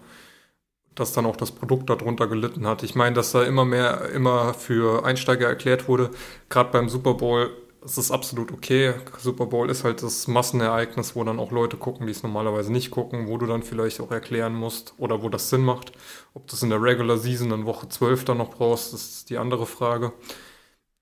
dass 0.95 1.13
dann 1.13 1.25
auch 1.25 1.35
das 1.35 1.51
Produkt 1.51 1.89
darunter 1.89 2.27
gelitten 2.27 2.67
hat. 2.67 2.83
Ich 2.83 2.95
meine, 2.95 3.15
dass 3.15 3.31
da 3.31 3.43
immer 3.43 3.65
mehr, 3.65 4.09
immer 4.09 4.53
für 4.53 5.05
Einsteiger 5.05 5.47
erklärt 5.47 5.87
wurde, 5.87 6.11
gerade 6.49 6.71
beim 6.71 6.89
Super 6.89 7.15
Bowl 7.15 7.51
es 7.85 7.97
ist 7.97 8.11
absolut 8.11 8.51
okay. 8.51 8.93
Super 9.19 9.45
Bowl 9.45 9.69
ist 9.69 9.83
halt 9.83 10.03
das 10.03 10.27
Massenereignis, 10.27 11.15
wo 11.15 11.23
dann 11.23 11.39
auch 11.39 11.51
Leute 11.51 11.77
gucken, 11.77 12.07
die 12.07 12.11
es 12.11 12.23
normalerweise 12.23 12.71
nicht 12.71 12.91
gucken, 12.91 13.27
wo 13.27 13.37
du 13.37 13.45
dann 13.45 13.63
vielleicht 13.63 13.99
auch 13.99 14.11
erklären 14.11 14.53
musst 14.53 14.93
oder 14.97 15.21
wo 15.21 15.29
das 15.29 15.49
Sinn 15.49 15.61
macht. 15.61 15.91
Ob 16.33 16.47
das 16.47 16.63
in 16.63 16.69
der 16.69 16.81
Regular 16.81 17.17
Season 17.17 17.51
in 17.51 17.65
Woche 17.65 17.89
12 17.89 18.25
dann 18.25 18.37
noch 18.37 18.51
brauchst, 18.51 18.93
ist 18.93 19.29
die 19.29 19.37
andere 19.37 19.65
Frage. 19.65 20.13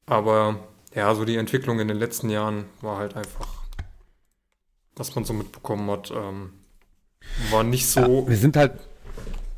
Aber 0.07 0.59
ja, 0.95 1.13
so 1.13 1.23
die 1.23 1.37
Entwicklung 1.37 1.79
in 1.79 1.87
den 1.87 1.97
letzten 1.97 2.29
Jahren 2.29 2.65
war 2.81 2.97
halt 2.97 3.15
einfach, 3.15 3.47
was 4.95 5.13
man 5.15 5.23
so 5.23 5.33
mitbekommen 5.33 5.89
hat, 5.91 6.11
ähm, 6.11 6.53
war 7.51 7.63
nicht 7.63 7.87
so. 7.87 8.01
Ja, 8.01 8.27
wir 8.27 8.37
sind 8.37 8.57
halt, 8.57 8.73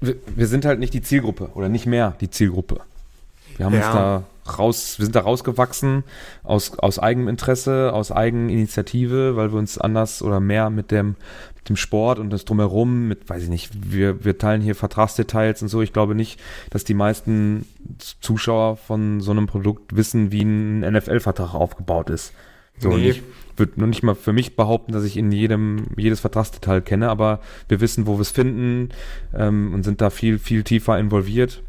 wir, 0.05 0.15
wir 0.35 0.47
sind 0.47 0.65
halt 0.65 0.79
nicht 0.79 0.93
die 0.93 1.01
Zielgruppe 1.01 1.49
oder 1.53 1.69
nicht 1.69 1.85
mehr 1.85 2.15
die 2.19 2.29
Zielgruppe. 2.29 2.81
Wir 3.57 3.65
haben 3.65 3.73
ja. 3.73 3.85
uns 3.85 3.93
da 3.93 4.23
raus, 4.57 4.99
wir 4.99 5.05
sind 5.05 5.15
da 5.15 5.21
rausgewachsen 5.21 6.03
aus, 6.43 6.77
aus 6.77 6.99
eigenem 6.99 7.27
Interesse, 7.27 7.91
aus 7.93 8.11
Eigeninitiative, 8.11 9.35
weil 9.35 9.51
wir 9.51 9.59
uns 9.59 9.77
anders 9.77 10.21
oder 10.21 10.39
mehr 10.39 10.69
mit 10.69 10.91
dem, 10.91 11.15
mit 11.55 11.69
dem 11.69 11.75
Sport 11.75 12.19
und 12.19 12.29
das 12.29 12.45
drumherum, 12.45 13.07
mit, 13.07 13.29
weiß 13.29 13.43
ich 13.43 13.49
nicht, 13.49 13.71
wir, 13.91 14.25
wir 14.25 14.37
teilen 14.37 14.61
hier 14.61 14.75
Vertragsdetails 14.75 15.61
und 15.61 15.69
so. 15.69 15.81
Ich 15.81 15.93
glaube 15.93 16.15
nicht, 16.15 16.39
dass 16.71 16.83
die 16.83 16.93
meisten 16.93 17.65
Zuschauer 18.19 18.77
von 18.77 19.21
so 19.21 19.31
einem 19.31 19.47
Produkt 19.47 19.95
wissen, 19.95 20.31
wie 20.31 20.43
ein 20.43 20.79
NFL-Vertrag 20.81 21.53
aufgebaut 21.53 22.09
ist. 22.09 22.33
So, 22.79 22.89
nee. 22.89 23.11
ich 23.11 23.23
würde 23.57 23.73
nur 23.77 23.87
nicht 23.87 24.03
mal 24.03 24.15
für 24.15 24.33
mich 24.33 24.55
behaupten, 24.55 24.91
dass 24.91 25.03
ich 25.03 25.17
in 25.17 25.31
jedem, 25.31 25.85
jedes 25.97 26.19
Vertragsdetail 26.19 26.81
kenne, 26.81 27.09
aber 27.09 27.39
wir 27.67 27.81
wissen, 27.81 28.07
wo 28.07 28.17
wir 28.17 28.21
es 28.21 28.31
finden 28.31 28.89
ähm, 29.33 29.73
und 29.73 29.83
sind 29.83 30.01
da 30.01 30.09
viel, 30.09 30.39
viel 30.39 30.63
tiefer 30.63 30.97
involviert. 30.97 31.61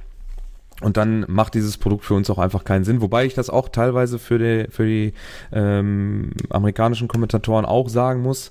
Und 0.81 0.97
dann 0.97 1.25
macht 1.29 1.55
dieses 1.55 1.79
Produkt 1.79 2.05
für 2.05 2.15
uns 2.15 2.29
auch 2.31 2.39
einfach 2.39 2.65
keinen 2.65 2.85
Sinn. 2.85 3.01
Wobei 3.01 3.25
ich 3.25 3.35
das 3.35 3.49
auch 3.49 3.69
teilweise 3.69 4.19
für 4.19 4.39
die, 4.39 4.67
für 4.71 4.85
die 4.85 5.15
ähm, 5.53 6.33
amerikanischen 6.51 7.07
Kommentatoren 7.07 7.65
auch 7.65 7.89
sagen 7.89 8.23
muss, 8.23 8.51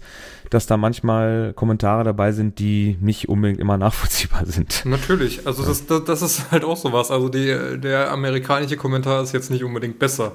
dass 0.49 0.65
da 0.65 0.77
manchmal 0.77 1.53
Kommentare 1.53 2.03
dabei 2.03 2.31
sind, 2.31 2.60
die 2.60 2.97
nicht 3.01 3.27
unbedingt 3.27 3.60
immer 3.60 3.77
nachvollziehbar 3.77 4.45
sind. 4.45 4.85
Natürlich, 4.85 5.45
also 5.45 5.65
das, 5.65 5.85
das, 5.85 6.05
das 6.05 6.22
ist 6.22 6.51
halt 6.51 6.64
auch 6.64 6.77
sowas. 6.77 7.11
Also 7.11 7.27
die, 7.27 7.80
der 7.80 8.11
amerikanische 8.11 8.77
Kommentar 8.77 9.22
ist 9.22 9.34
jetzt 9.34 9.51
nicht 9.51 9.64
unbedingt 9.64 9.99
besser. 9.99 10.31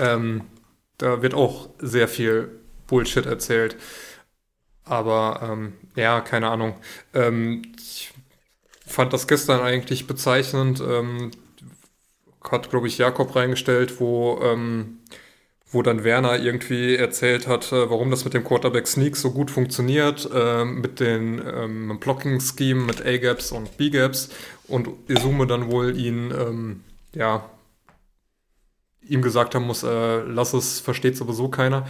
Ähm, 0.00 0.42
Da 1.02 1.20
wird 1.20 1.34
auch 1.34 1.68
sehr 1.80 2.06
viel 2.06 2.48
Bullshit 2.86 3.26
erzählt. 3.26 3.76
Aber 4.84 5.40
ähm, 5.42 5.72
ja, 5.96 6.20
keine 6.20 6.48
Ahnung. 6.48 6.76
Ähm, 7.12 7.62
ich 7.76 8.12
fand 8.86 9.12
das 9.12 9.26
gestern 9.26 9.60
eigentlich 9.62 10.06
bezeichnend. 10.06 10.80
Ähm, 10.80 11.32
hat, 12.48 12.70
glaube 12.70 12.86
ich, 12.86 12.98
Jakob 12.98 13.34
reingestellt, 13.34 13.98
wo, 13.98 14.38
ähm, 14.44 14.98
wo 15.72 15.82
dann 15.82 16.04
Werner 16.04 16.38
irgendwie 16.38 16.94
erzählt 16.94 17.48
hat, 17.48 17.72
äh, 17.72 17.90
warum 17.90 18.12
das 18.12 18.24
mit 18.24 18.34
dem 18.34 18.44
Quarterback 18.44 18.86
Sneak 18.86 19.16
so 19.16 19.32
gut 19.32 19.50
funktioniert, 19.50 20.30
äh, 20.32 20.64
mit 20.64 21.00
den 21.00 21.42
ähm, 21.44 21.98
Blocking-Scheme, 21.98 22.80
mit 22.84 23.04
A-Gaps 23.04 23.50
und 23.50 23.76
B-Gaps 23.76 24.28
und 24.68 24.88
Izume 25.08 25.48
dann 25.48 25.68
wohl 25.68 25.98
ihn, 25.98 26.30
ähm, 26.30 26.84
ja, 27.12 27.50
ihm 29.08 29.22
gesagt 29.22 29.54
haben 29.54 29.66
muss, 29.66 29.82
äh, 29.82 30.22
lass 30.22 30.52
es, 30.52 30.80
versteht 30.80 31.16
sowieso 31.16 31.48
keiner. 31.48 31.86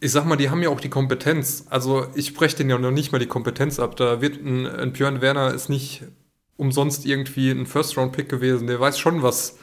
Ich 0.00 0.12
sag 0.12 0.24
mal, 0.26 0.36
die 0.36 0.50
haben 0.50 0.62
ja 0.62 0.68
auch 0.68 0.80
die 0.80 0.90
Kompetenz. 0.90 1.66
Also 1.70 2.06
ich 2.14 2.26
spreche 2.26 2.56
denen 2.56 2.70
ja 2.70 2.78
noch 2.78 2.90
nicht 2.90 3.12
mal 3.12 3.18
die 3.18 3.26
Kompetenz 3.26 3.78
ab. 3.78 3.96
Da 3.96 4.20
wird 4.20 4.42
ein, 4.44 4.66
ein 4.66 4.92
Björn 4.92 5.20
Werner 5.20 5.54
ist 5.54 5.68
nicht 5.68 6.04
umsonst 6.56 7.06
irgendwie 7.06 7.50
ein 7.50 7.66
First-Round-Pick 7.66 8.28
gewesen. 8.28 8.66
Der 8.66 8.80
weiß 8.80 8.98
schon, 8.98 9.22
was, 9.22 9.58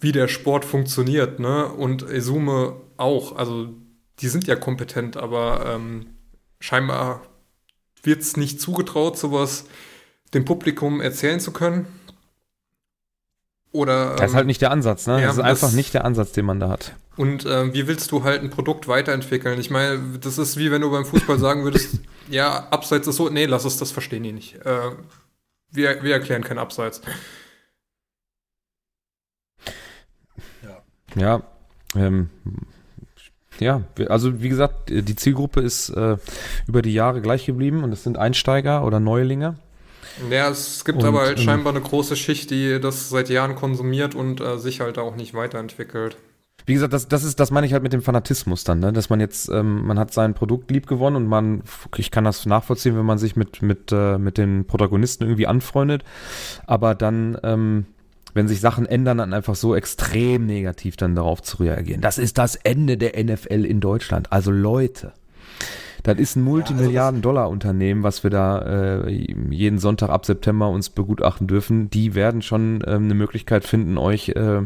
wie 0.00 0.12
der 0.12 0.28
Sport 0.28 0.64
funktioniert, 0.64 1.38
ne? 1.38 1.66
Und 1.66 2.08
Esume 2.08 2.76
auch. 2.96 3.36
Also 3.36 3.68
die 4.20 4.28
sind 4.28 4.46
ja 4.46 4.56
kompetent, 4.56 5.16
aber 5.16 5.66
ähm, 5.66 6.06
scheinbar 6.60 7.22
wird 8.02 8.22
es 8.22 8.36
nicht 8.36 8.60
zugetraut, 8.60 9.18
sowas 9.18 9.66
dem 10.34 10.44
Publikum 10.44 11.00
erzählen 11.00 11.40
zu 11.40 11.52
können. 11.52 11.86
Oder, 13.72 14.16
das 14.16 14.30
ist 14.30 14.34
halt 14.34 14.42
ähm, 14.42 14.48
nicht 14.48 14.60
der 14.60 14.70
Ansatz, 14.70 15.06
ne? 15.06 15.20
Ja, 15.20 15.28
das 15.28 15.36
ist 15.36 15.42
einfach 15.42 15.68
das, 15.68 15.74
nicht 15.74 15.94
der 15.94 16.04
Ansatz, 16.04 16.32
den 16.32 16.44
man 16.44 16.60
da 16.60 16.68
hat. 16.68 16.92
Und 17.16 17.46
äh, 17.46 17.72
wie 17.72 17.86
willst 17.86 18.12
du 18.12 18.22
halt 18.22 18.42
ein 18.42 18.50
Produkt 18.50 18.86
weiterentwickeln? 18.86 19.58
Ich 19.58 19.70
meine, 19.70 19.98
das 20.20 20.36
ist 20.36 20.58
wie 20.58 20.70
wenn 20.70 20.82
du 20.82 20.90
beim 20.90 21.06
Fußball 21.06 21.38
sagen 21.38 21.64
würdest, 21.64 22.00
ja, 22.28 22.68
Abseits 22.70 23.08
ist 23.08 23.16
so, 23.16 23.30
nee, 23.30 23.46
lass 23.46 23.64
es, 23.64 23.78
das 23.78 23.90
verstehen 23.90 24.22
die 24.22 24.32
nicht. 24.32 24.56
Äh, 24.64 24.90
wir, 25.70 26.02
wir 26.02 26.12
erklären 26.12 26.44
kein 26.44 26.58
Abseits. 26.58 27.00
Ja, 30.62 30.82
ja, 31.16 31.42
ähm, 31.96 32.28
ja, 33.58 33.82
also 34.08 34.42
wie 34.42 34.48
gesagt, 34.48 34.90
die 34.90 35.16
Zielgruppe 35.16 35.60
ist 35.60 35.88
äh, 35.90 36.16
über 36.66 36.82
die 36.82 36.92
Jahre 36.92 37.22
gleich 37.22 37.46
geblieben 37.46 37.84
und 37.84 37.92
es 37.92 38.02
sind 38.02 38.18
Einsteiger 38.18 38.84
oder 38.84 39.00
Neulinge. 39.00 39.56
Ja, 40.30 40.48
es 40.50 40.84
gibt 40.84 41.02
und, 41.02 41.08
aber 41.08 41.20
halt 41.22 41.38
ähm, 41.38 41.44
scheinbar 41.44 41.72
eine 41.72 41.82
große 41.82 42.16
Schicht, 42.16 42.50
die 42.50 42.80
das 42.80 43.08
seit 43.08 43.28
Jahren 43.28 43.54
konsumiert 43.54 44.14
und 44.14 44.40
äh, 44.40 44.58
sich 44.58 44.80
halt 44.80 44.98
auch 44.98 45.16
nicht 45.16 45.34
weiterentwickelt. 45.34 46.16
Wie 46.64 46.74
gesagt, 46.74 46.92
das, 46.92 47.08
das 47.08 47.24
ist, 47.24 47.40
das 47.40 47.50
meine 47.50 47.66
ich 47.66 47.72
halt 47.72 47.82
mit 47.82 47.92
dem 47.92 48.02
Fanatismus 48.02 48.62
dann, 48.62 48.80
ne? 48.80 48.92
dass 48.92 49.10
man 49.10 49.18
jetzt, 49.18 49.48
ähm, 49.48 49.84
man 49.84 49.98
hat 49.98 50.12
sein 50.12 50.34
Produkt 50.34 50.70
lieb 50.70 50.86
gewonnen 50.86 51.16
und 51.16 51.26
man, 51.26 51.62
ich 51.96 52.10
kann 52.10 52.24
das 52.24 52.46
nachvollziehen, 52.46 52.96
wenn 52.96 53.04
man 53.04 53.18
sich 53.18 53.34
mit, 53.34 53.62
mit, 53.62 53.90
äh, 53.90 54.18
mit 54.18 54.38
den 54.38 54.66
Protagonisten 54.66 55.24
irgendwie 55.24 55.48
anfreundet, 55.48 56.04
aber 56.66 56.94
dann, 56.94 57.36
ähm, 57.42 57.86
wenn 58.34 58.48
sich 58.48 58.60
Sachen 58.60 58.86
ändern, 58.86 59.18
dann 59.18 59.34
einfach 59.34 59.56
so 59.56 59.74
extrem 59.74 60.46
negativ 60.46 60.96
dann 60.96 61.14
darauf 61.14 61.42
zu 61.42 61.58
reagieren. 61.58 62.00
Das 62.00 62.16
ist 62.16 62.38
das 62.38 62.54
Ende 62.54 62.96
der 62.96 63.22
NFL 63.22 63.64
in 63.64 63.80
Deutschland. 63.80 64.32
Also 64.32 64.50
Leute, 64.50 65.12
das 66.02 66.18
ist 66.18 66.36
ein 66.36 66.42
Multimilliarden-Dollar-Unternehmen, 66.42 68.02
was 68.02 68.22
wir 68.22 68.30
da 68.30 69.02
äh, 69.02 69.10
jeden 69.50 69.78
Sonntag 69.78 70.10
ab 70.10 70.26
September 70.26 70.68
uns 70.68 70.90
begutachten 70.90 71.46
dürfen. 71.46 71.90
Die 71.90 72.14
werden 72.14 72.42
schon 72.42 72.82
ähm, 72.86 73.04
eine 73.04 73.14
Möglichkeit 73.14 73.64
finden, 73.64 73.98
euch 73.98 74.30
äh, 74.30 74.62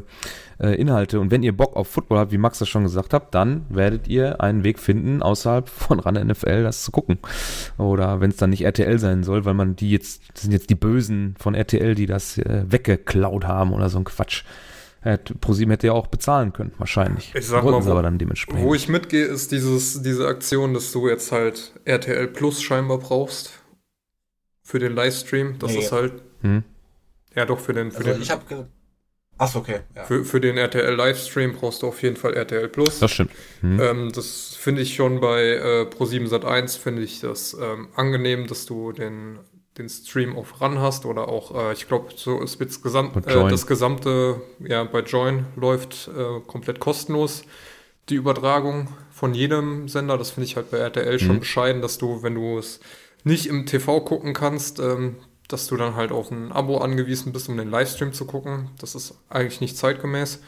äh, 0.59 0.75
Inhalte. 0.81 1.21
Und 1.21 1.31
wenn 1.31 1.43
ihr 1.43 1.57
Bock 1.57 1.77
auf 1.77 1.89
Football 1.89 2.19
habt, 2.19 2.33
wie 2.33 2.39
Max 2.39 2.59
das 2.59 2.69
schon 2.69 2.85
gesagt 2.85 3.13
hat, 3.13 3.35
dann 3.35 3.67
werdet 3.69 4.09
ihr 4.09 4.41
einen 4.41 4.65
Weg 4.65 4.79
finden, 4.79 5.23
außerhalb 5.23 5.69
von 5.69 6.01
RAN 6.01 6.15
NFL 6.15 6.63
das 6.63 6.83
zu 6.83 6.91
gucken. 6.91 7.19
Oder 7.77 8.21
wenn 8.21 8.31
es 8.31 8.37
dann 8.37 8.51
nicht 8.51 8.65
RTL 8.65 8.99
sein 8.99 9.23
soll, 9.23 9.45
weil 9.45 9.55
man 9.55 9.77
die 9.77 9.91
jetzt, 9.91 10.23
das 10.33 10.43
sind 10.43 10.53
jetzt 10.53 10.71
die 10.71 10.75
Bösen 10.75 11.35
von 11.39 11.55
RTL, 11.55 11.95
die 11.95 12.07
das 12.07 12.39
äh, 12.39 12.65
weggeklaut 12.67 13.45
haben 13.45 13.73
oder 13.73 13.89
so 13.89 13.99
ein 13.99 14.05
Quatsch. 14.05 14.45
ProSieben 15.41 15.71
hätte 15.71 15.89
ja 15.89 15.93
auch 15.93 16.09
bezahlen 16.09 16.53
können, 16.53 16.73
wahrscheinlich. 16.79 17.33
Ich 17.35 17.47
sag 17.47 17.65
mal, 17.65 17.73
wo, 17.73 17.91
aber 17.91 18.03
dann 18.03 18.19
dementsprechend. 18.19 18.63
wo 18.63 18.75
ich 18.75 18.89
mitgehe, 18.89 19.25
ist 19.25 19.53
dieses, 19.53 20.03
diese 20.03 20.27
Aktion, 20.27 20.75
dass 20.75 20.93
du 20.93 21.09
jetzt 21.09 21.33
halt 21.33 21.73
RTL 21.85 22.27
Plus 22.29 22.63
scheinbar 22.63 22.99
brauchst 22.99 23.53
für 24.63 24.79
den 24.79 24.95
Livestream. 24.95 25.59
Das 25.59 25.73
nee. 25.73 25.79
ist 25.79 25.93
halt. 25.93 26.15
Hm. 26.43 26.65
Ja, 27.35 27.45
doch, 27.45 27.61
für 27.61 27.73
den. 27.73 27.91
Für 27.91 27.99
also 27.99 28.13
den 28.13 28.23
ich 28.23 28.31
habe. 28.31 28.69
Achso, 29.39 29.59
okay. 29.59 29.81
Ja. 29.95 30.05
Für, 30.05 30.25
für 30.25 30.41
den 30.41 30.57
RTL 30.57 30.95
Livestream 30.95 31.53
brauchst 31.53 31.83
du 31.83 31.89
auf 31.89 32.03
jeden 32.03 32.17
Fall 32.17 32.35
RTL 32.35 32.69
Plus. 32.69 32.99
Das 33.01 33.11
stimmt. 33.11 33.33
Hm. 33.61 33.81
Ähm, 33.81 34.13
das 34.13 34.57
finde 34.59 34.81
ich 34.81 34.95
schon 34.95 35.21
bei 35.21 35.43
äh, 35.43 35.83
Pro7 35.83 36.29
Sat1, 36.29 36.79
finde 36.79 37.03
ich 37.03 37.21
das 37.21 37.55
ähm, 37.55 37.89
angenehm, 37.95 38.47
dass 38.47 38.65
du 38.65 38.93
den 38.93 39.39
den 39.79 39.89
Stream 39.89 40.37
auf 40.37 40.61
RAN 40.61 40.79
hast 40.79 41.05
oder 41.05 41.29
auch, 41.29 41.55
äh, 41.55 41.73
ich 41.73 41.87
glaube, 41.87 42.11
so 42.17 42.41
ist 42.41 42.59
jetzt 42.61 42.83
gesamt, 42.83 43.17
äh, 43.27 43.49
das 43.49 43.67
gesamte, 43.67 44.41
ja, 44.61 44.85
bei 44.85 45.01
Join 45.01 45.47
läuft 45.57 46.09
äh, 46.09 46.41
komplett 46.47 46.81
kostenlos 46.81 47.45
die 48.09 48.15
Übertragung 48.15 48.89
von 49.11 49.35
jedem 49.35 49.89
Sender. 49.89 50.19
Das 50.19 50.31
finde 50.31 50.47
ich 50.47 50.57
halt 50.57 50.71
bei 50.71 50.79
RTL 50.79 51.15
mhm. 51.15 51.19
schon 51.19 51.41
bescheiden, 51.41 51.83
dass 51.83 51.99
du, 51.99 52.23
wenn 52.23 52.35
du 52.35 52.59
es 52.59 52.81
nicht 53.25 53.47
im 53.47 53.67
TV 53.67 54.01
gucken 54.01 54.33
kannst, 54.33 54.79
ähm, 54.79 55.17
dass 55.49 55.67
du 55.67 55.77
dann 55.77 55.95
halt 55.95 56.13
auf 56.13 56.31
ein 56.31 56.53
Abo 56.53 56.79
angewiesen 56.79 57.33
bist, 57.33 57.49
um 57.49 57.57
den 57.57 57.71
Livestream 57.71 58.13
zu 58.13 58.27
gucken. 58.27 58.71
Das 58.79 58.95
ist 58.95 59.19
eigentlich 59.29 59.61
nicht 59.61 59.77
zeitgemäß. 59.77 60.41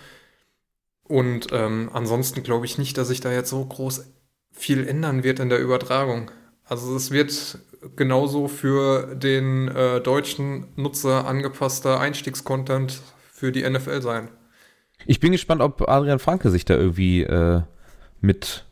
Und 1.05 1.49
ähm, 1.53 1.91
ansonsten 1.93 2.43
glaube 2.43 2.67
ich 2.67 2.79
nicht, 2.79 2.99
dass 2.99 3.09
sich 3.09 3.21
da 3.21 3.33
jetzt 3.33 3.51
so 3.51 3.65
groß 3.65 4.05
viel 4.53 4.87
ändern 4.87 5.23
wird 5.25 5.41
in 5.41 5.49
der 5.49 5.61
Übertragung. 5.61 6.31
Also 6.65 6.95
es 6.95 7.11
wird 7.11 7.59
genauso 7.97 8.49
für 8.49 9.15
den 9.15 9.69
äh, 9.69 10.01
deutschen 10.01 10.67
Nutzer 10.77 11.27
angepasster 11.27 12.01
Einstiegscontent 12.01 13.01
für 13.31 13.53
die 13.53 13.69
NFL 13.69 14.03
sein. 14.03 14.29
Ich 15.07 15.21
bin 15.21 15.33
gespannt, 15.33 15.61
ob 15.61 15.89
Adrian 15.89 16.19
Franke 16.19 16.51
sich 16.51 16.65
da 16.65 16.75
irgendwie 16.75 17.23
äh, 17.23 17.63
mit, 18.21 18.67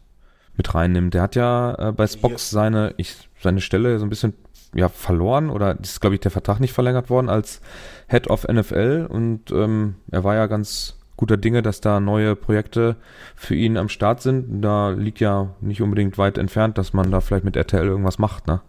mit 0.57 0.74
reinnimmt. 0.74 1.15
Der 1.15 1.23
hat 1.23 1.37
ja 1.37 1.89
äh, 1.91 1.93
bei 1.93 2.07
Spox 2.07 2.51
seine, 2.51 2.95
ich, 2.97 3.28
seine 3.41 3.61
Stelle 3.61 3.99
so 3.99 4.05
ein 4.05 4.11
bisschen 4.11 4.35
ja, 4.74 4.89
verloren 4.89 5.51
oder 5.51 5.78
ist, 5.81 6.01
glaube 6.01 6.15
ich, 6.15 6.20
der 6.20 6.31
Vertrag 6.31 6.61
nicht 6.61 6.73
verlängert 6.73 7.09
worden 7.09 7.28
als 7.28 7.61
Head 8.09 8.28
of 8.28 8.47
NFL 8.49 9.07
und 9.09 9.51
ähm, 9.51 9.97
er 10.11 10.24
war 10.24 10.35
ja 10.35 10.47
ganz 10.47 10.99
guter 11.16 11.37
Dinge, 11.37 11.62
dass 11.62 11.81
da 11.81 12.01
neue 12.01 12.37
Projekte 12.37 12.97
für 13.35 13.55
ihn 13.55 13.77
am 13.78 13.89
Start 13.89 14.20
sind. 14.20 14.61
Da 14.62 14.91
liegt 14.91 15.20
ja 15.20 15.55
nicht 15.61 15.81
unbedingt 15.81 16.19
weit 16.19 16.37
entfernt, 16.37 16.77
dass 16.78 16.93
man 16.93 17.11
da 17.11 17.20
vielleicht 17.20 17.45
mit 17.45 17.57
RTL 17.57 17.87
irgendwas 17.87 18.19
macht, 18.19 18.47
ne? 18.47 18.61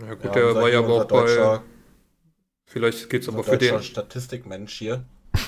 Ja 0.00 0.14
gut, 0.14 0.24
ja, 0.24 0.32
der 0.32 0.54
war 0.54 0.68
ja 0.68 0.78
aber 0.80 1.02
auch 1.02 1.04
bei. 1.06 1.60
Vielleicht 2.66 3.08
geht 3.10 3.22
es 3.22 3.28
aber 3.28 3.44
für 3.44 3.58
den. 3.58 3.82
Statistikmensch 3.82 4.74
hier, 4.74 5.04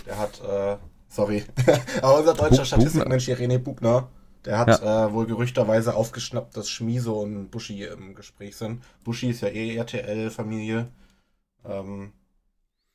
der 0.06 0.18
hat, 0.18 0.40
äh, 0.40 0.76
sorry, 1.08 1.44
aber 2.02 2.18
unser 2.18 2.34
deutscher 2.34 2.64
Statistikmensch 2.64 3.24
hier, 3.24 3.38
René 3.38 3.58
Bubner, 3.58 4.10
der 4.44 4.58
hat 4.58 4.80
ja. 4.80 5.06
äh, 5.06 5.12
wohl 5.12 5.26
gerüchterweise 5.26 5.94
aufgeschnappt, 5.94 6.56
dass 6.56 6.70
Schmiso 6.70 7.20
und 7.20 7.50
Buschi 7.50 7.82
im 7.84 8.14
Gespräch 8.14 8.56
sind. 8.56 8.84
Buschi 9.02 9.30
ist 9.30 9.40
ja 9.40 9.48
eh 9.48 9.74
RTL-Familie. 9.76 10.88
Ähm, 11.64 12.12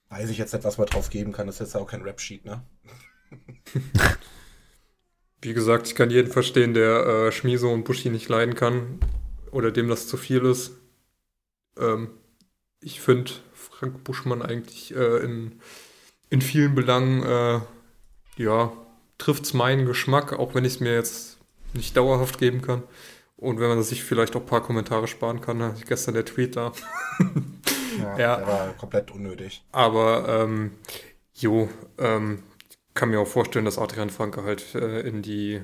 weiß 0.10 0.30
ich 0.30 0.38
jetzt 0.38 0.54
nicht, 0.54 0.64
was 0.64 0.78
man 0.78 0.88
drauf 0.88 1.10
geben 1.10 1.34
kann. 1.34 1.48
Das 1.48 1.56
ist 1.56 1.60
jetzt 1.60 1.76
auch 1.76 1.88
kein 1.88 2.04
Rap-Sheet, 2.04 2.46
ne? 2.46 2.64
Wie 5.42 5.54
gesagt, 5.54 5.88
ich 5.88 5.96
kann 5.96 6.12
jeden 6.12 6.32
verstehen, 6.32 6.74
der 6.74 7.06
äh, 7.06 7.32
Schmiso 7.32 7.72
und 7.72 7.84
Buschi 7.84 8.10
nicht 8.10 8.30
leiden 8.30 8.56
kann 8.56 9.00
oder 9.52 9.72
dem 9.72 9.90
das 9.90 10.08
zu 10.08 10.16
viel 10.16 10.46
ist. 10.46 10.81
Ähm, 11.78 12.10
ich 12.82 13.02
finde 13.02 13.32
Frank 13.54 14.04
Buschmann 14.04 14.42
eigentlich 14.42 14.96
äh, 14.96 15.18
in, 15.18 15.60
in 16.30 16.42
vielen 16.42 16.76
Belangen, 16.76 17.24
äh, 17.24 17.60
ja, 18.38 18.72
trifft 19.18 19.44
es 19.44 19.54
meinen 19.54 19.86
Geschmack, 19.86 20.34
auch 20.34 20.56
wenn 20.56 20.66
ich 20.66 20.76
es 20.76 20.80
mir 20.80 20.94
jetzt 20.94 21.38
nicht 21.74 21.96
dauerhaft 21.96 22.38
geben 22.40 22.62
kann. 22.62 22.84
Und 23.38 23.60
wenn 23.60 23.70
man 23.70 23.82
sich 23.82 24.04
vielleicht 24.04 24.36
auch 24.36 24.42
ein 24.42 24.46
paar 24.46 24.64
Kommentare 24.64 25.08
sparen 25.08 25.42
kann, 25.42 25.62
hatte 25.64 25.80
ich 25.80 25.86
gestern 25.86 26.14
der 26.14 26.26
Tweet 26.26 26.56
da. 26.56 26.74
ja, 28.00 28.18
ja, 28.18 28.38
der 28.38 28.48
war 28.48 28.74
komplett 28.74 29.12
unnötig. 29.12 29.64
Aber, 29.72 30.28
ähm, 30.28 30.72
jo, 31.34 31.70
ähm, 31.98 32.44
kann 32.94 33.10
mir 33.10 33.20
auch 33.20 33.28
vorstellen, 33.28 33.66
dass 33.66 33.80
Adrian 33.80 34.10
Franke 34.10 34.44
halt 34.44 34.76
äh, 34.76 35.02
in 35.02 35.22
die 35.22 35.62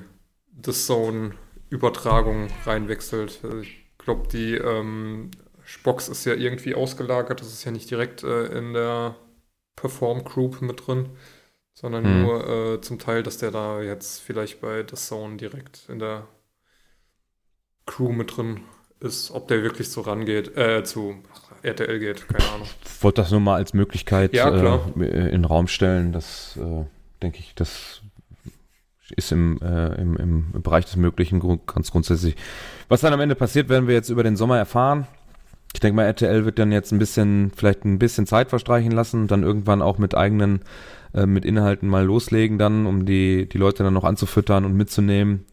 The 0.64 0.72
Zone-Übertragung 0.72 2.48
reinwechselt. 2.64 3.40
Also 3.44 3.58
ich 3.58 3.86
glaube, 3.98 4.26
die 4.28 4.54
ähm, 4.54 5.30
Spox 5.68 6.08
ist 6.08 6.24
ja 6.24 6.32
irgendwie 6.32 6.74
ausgelagert, 6.74 7.42
das 7.42 7.48
ist 7.48 7.62
ja 7.64 7.70
nicht 7.70 7.90
direkt 7.90 8.22
äh, 8.22 8.46
in 8.46 8.72
der 8.72 9.16
Perform 9.76 10.24
Group 10.24 10.62
mit 10.62 10.86
drin, 10.86 11.10
sondern 11.74 12.04
hm. 12.04 12.22
nur 12.22 12.48
äh, 12.48 12.80
zum 12.80 12.98
Teil, 12.98 13.22
dass 13.22 13.36
der 13.36 13.50
da 13.50 13.82
jetzt 13.82 14.22
vielleicht 14.22 14.62
bei 14.62 14.82
The 14.88 14.96
Zone 14.96 15.36
direkt 15.36 15.82
in 15.90 15.98
der 15.98 16.26
Crew 17.84 18.12
mit 18.12 18.34
drin 18.34 18.62
ist, 19.00 19.30
ob 19.30 19.48
der 19.48 19.62
wirklich 19.62 19.90
so 19.90 20.00
rangeht, 20.00 20.56
äh, 20.56 20.84
zu 20.84 21.22
RTL 21.62 21.98
geht, 21.98 22.26
keine 22.28 22.50
Ahnung. 22.54 22.68
Ich 22.86 23.04
wollte 23.04 23.20
das 23.20 23.30
nur 23.30 23.40
mal 23.40 23.56
als 23.56 23.74
Möglichkeit 23.74 24.32
ja, 24.32 24.48
äh, 24.48 24.88
in 24.96 25.42
den 25.42 25.44
Raum 25.44 25.68
stellen, 25.68 26.12
das 26.12 26.56
äh, 26.56 26.86
denke 27.20 27.40
ich, 27.40 27.54
das 27.54 28.00
ist 29.16 29.32
im, 29.32 29.60
äh, 29.60 30.00
im, 30.00 30.16
im 30.16 30.62
Bereich 30.62 30.86
des 30.86 30.96
Möglichen 30.96 31.40
ganz 31.66 31.90
grundsätzlich. 31.90 32.36
Was 32.88 33.02
dann 33.02 33.12
am 33.12 33.20
Ende 33.20 33.34
passiert, 33.34 33.68
werden 33.68 33.86
wir 33.86 33.94
jetzt 33.94 34.08
über 34.08 34.22
den 34.22 34.36
Sommer 34.36 34.56
erfahren. 34.56 35.06
Ich 35.74 35.80
denke 35.80 35.96
mal, 35.96 36.04
RTL 36.04 36.44
wird 36.44 36.58
dann 36.58 36.72
jetzt 36.72 36.92
ein 36.92 36.98
bisschen, 36.98 37.52
vielleicht 37.54 37.84
ein 37.84 37.98
bisschen 37.98 38.26
Zeit 38.26 38.48
verstreichen 38.48 38.92
lassen 38.92 39.22
und 39.22 39.30
dann 39.30 39.42
irgendwann 39.42 39.82
auch 39.82 39.98
mit 39.98 40.16
eigenen, 40.16 40.60
äh, 41.14 41.26
mit 41.26 41.44
Inhalten 41.44 41.88
mal 41.88 42.04
loslegen 42.04 42.58
dann, 42.58 42.86
um 42.86 43.04
die, 43.04 43.48
die 43.48 43.58
Leute 43.58 43.82
dann 43.82 43.94
noch 43.94 44.04
anzufüttern 44.04 44.64
und 44.64 44.74
mitzunehmen. 44.74 45.44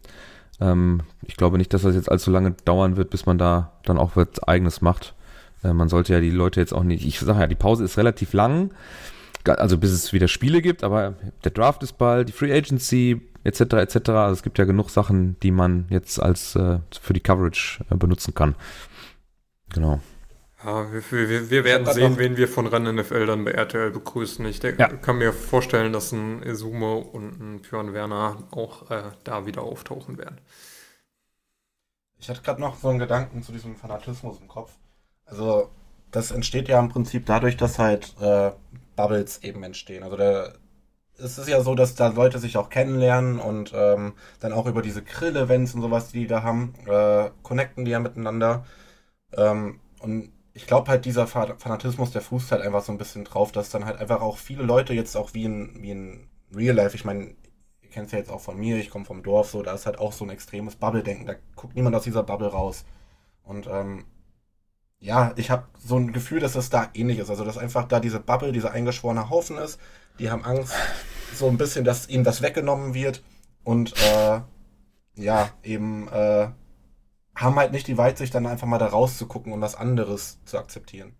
Ähm, 0.60 1.02
ich 1.22 1.36
glaube 1.36 1.58
nicht, 1.58 1.72
dass 1.74 1.82
das 1.82 1.94
jetzt 1.94 2.10
allzu 2.10 2.30
lange 2.30 2.52
dauern 2.64 2.96
wird, 2.96 3.10
bis 3.10 3.26
man 3.26 3.38
da 3.38 3.72
dann 3.84 3.98
auch 3.98 4.12
was 4.16 4.42
eigenes 4.42 4.80
macht. 4.80 5.14
Äh, 5.62 5.72
man 5.72 5.88
sollte 5.88 6.14
ja 6.14 6.20
die 6.20 6.30
Leute 6.30 6.60
jetzt 6.60 6.72
auch 6.72 6.84
nicht, 6.84 7.04
ich 7.04 7.20
sage 7.20 7.40
ja, 7.40 7.46
die 7.46 7.54
Pause 7.54 7.84
ist 7.84 7.98
relativ 7.98 8.32
lang, 8.32 8.70
also 9.44 9.78
bis 9.78 9.92
es 9.92 10.12
wieder 10.12 10.28
Spiele 10.28 10.62
gibt, 10.62 10.82
aber 10.82 11.14
der 11.44 11.52
Draft 11.52 11.82
ist 11.82 11.98
bald, 11.98 12.28
die 12.28 12.32
Free 12.32 12.52
Agency 12.52 13.20
etc. 13.44 13.60
etc. 13.74 13.96
Also 14.10 14.32
es 14.32 14.42
gibt 14.42 14.58
ja 14.58 14.64
genug 14.64 14.90
Sachen, 14.90 15.36
die 15.42 15.52
man 15.52 15.86
jetzt 15.88 16.20
als 16.20 16.56
äh, 16.56 16.78
für 17.00 17.12
die 17.12 17.20
Coverage 17.20 17.84
äh, 17.90 17.96
benutzen 17.96 18.34
kann. 18.34 18.56
Genau. 19.72 20.00
Ja, 20.64 20.90
wir, 20.92 21.02
wir, 21.10 21.50
wir 21.50 21.64
werden 21.64 21.86
sehen, 21.86 22.18
wen 22.18 22.36
wir 22.36 22.48
von 22.48 22.66
Rennen 22.66 22.96
NFL 22.96 23.26
dann 23.26 23.44
bei 23.44 23.52
RTL 23.52 23.90
begrüßen. 23.90 24.44
Ich 24.46 24.58
denk, 24.58 24.78
ja. 24.78 24.88
kann 24.88 25.18
mir 25.18 25.32
vorstellen, 25.32 25.92
dass 25.92 26.12
ein 26.12 26.42
Izumo 26.42 26.98
und 26.98 27.40
ein 27.40 27.62
Björn 27.62 27.92
Werner 27.92 28.38
auch 28.50 28.90
äh, 28.90 29.02
da 29.24 29.46
wieder 29.46 29.62
auftauchen 29.62 30.18
werden. 30.18 30.40
Ich 32.18 32.30
hatte 32.30 32.42
gerade 32.42 32.60
noch 32.60 32.76
so 32.76 32.88
einen 32.88 32.98
Gedanken 32.98 33.42
zu 33.42 33.52
diesem 33.52 33.76
Fanatismus 33.76 34.40
im 34.40 34.48
Kopf. 34.48 34.72
Also, 35.26 35.70
das 36.10 36.30
entsteht 36.30 36.68
ja 36.68 36.80
im 36.80 36.88
Prinzip 36.88 37.26
dadurch, 37.26 37.56
dass 37.56 37.78
halt 37.78 38.14
äh, 38.20 38.52
Bubbles 38.96 39.42
eben 39.42 39.62
entstehen. 39.62 40.02
Also 40.02 40.16
der, 40.16 40.54
es 41.18 41.38
ist 41.38 41.48
ja 41.48 41.60
so, 41.60 41.74
dass 41.74 41.94
da 41.94 42.08
Leute 42.08 42.38
sich 42.38 42.56
auch 42.56 42.70
kennenlernen 42.70 43.38
und 43.38 43.72
ähm, 43.74 44.14
dann 44.40 44.52
auch 44.52 44.66
über 44.66 44.82
diese 44.82 45.02
Grill-Events 45.02 45.74
und 45.74 45.82
sowas, 45.82 46.08
die 46.08 46.20
die 46.20 46.26
da 46.26 46.42
haben, 46.42 46.74
äh, 46.86 47.30
connecten 47.42 47.84
die 47.84 47.90
ja 47.90 48.00
miteinander. 48.00 48.64
Ähm, 49.32 49.80
und 50.00 50.32
ich 50.54 50.66
glaube 50.66 50.90
halt, 50.90 51.04
dieser 51.04 51.26
Fanatismus, 51.26 52.12
der 52.12 52.22
fußt 52.22 52.52
halt 52.52 52.62
einfach 52.62 52.82
so 52.82 52.92
ein 52.92 52.98
bisschen 52.98 53.24
drauf, 53.24 53.52
dass 53.52 53.70
dann 53.70 53.84
halt 53.84 53.98
einfach 53.98 54.22
auch 54.22 54.38
viele 54.38 54.62
Leute 54.62 54.94
jetzt 54.94 55.16
auch 55.16 55.34
wie 55.34 55.44
in, 55.44 55.82
wie 55.82 55.90
in 55.90 56.28
Real 56.54 56.74
Life, 56.74 56.94
ich 56.94 57.04
meine, 57.04 57.34
ihr 57.82 57.90
kennt 57.90 58.06
es 58.06 58.12
ja 58.12 58.18
jetzt 58.18 58.30
auch 58.30 58.40
von 58.40 58.58
mir, 58.58 58.78
ich 58.78 58.90
komme 58.90 59.04
vom 59.04 59.22
Dorf, 59.22 59.50
so, 59.50 59.62
da 59.62 59.74
ist 59.74 59.86
halt 59.86 59.98
auch 59.98 60.12
so 60.12 60.24
ein 60.24 60.30
extremes 60.30 60.76
Bubble-Denken, 60.76 61.26
da 61.26 61.34
guckt 61.56 61.74
niemand 61.74 61.94
aus 61.94 62.04
dieser 62.04 62.22
Bubble 62.22 62.48
raus. 62.48 62.84
Und 63.42 63.66
ähm, 63.66 64.04
ja, 64.98 65.32
ich 65.36 65.50
habe 65.50 65.66
so 65.78 65.96
ein 65.96 66.12
Gefühl, 66.12 66.40
dass 66.40 66.54
das 66.54 66.70
da 66.70 66.88
ähnlich 66.94 67.18
ist. 67.18 67.30
Also, 67.30 67.44
dass 67.44 67.58
einfach 67.58 67.86
da 67.86 68.00
diese 68.00 68.20
Bubble, 68.20 68.52
dieser 68.52 68.72
eingeschworene 68.72 69.30
Haufen 69.30 69.58
ist. 69.58 69.78
Die 70.18 70.30
haben 70.30 70.44
Angst, 70.44 70.72
so 71.34 71.48
ein 71.48 71.58
bisschen, 71.58 71.84
dass 71.84 72.08
ihnen 72.08 72.24
das 72.24 72.42
weggenommen 72.42 72.94
wird. 72.94 73.22
Und 73.62 73.94
äh, 74.02 74.40
ja, 75.16 75.50
eben 75.62 76.08
äh, 76.08 76.48
haben 77.36 77.56
halt 77.56 77.72
nicht 77.72 77.86
die 77.86 77.98
Weitsicht, 77.98 78.34
dann 78.34 78.46
einfach 78.46 78.66
mal 78.66 78.78
da 78.78 78.86
rauszugucken 78.86 79.52
und 79.52 79.60
was 79.60 79.74
anderes 79.74 80.38
zu 80.46 80.58
akzeptieren. 80.58 81.12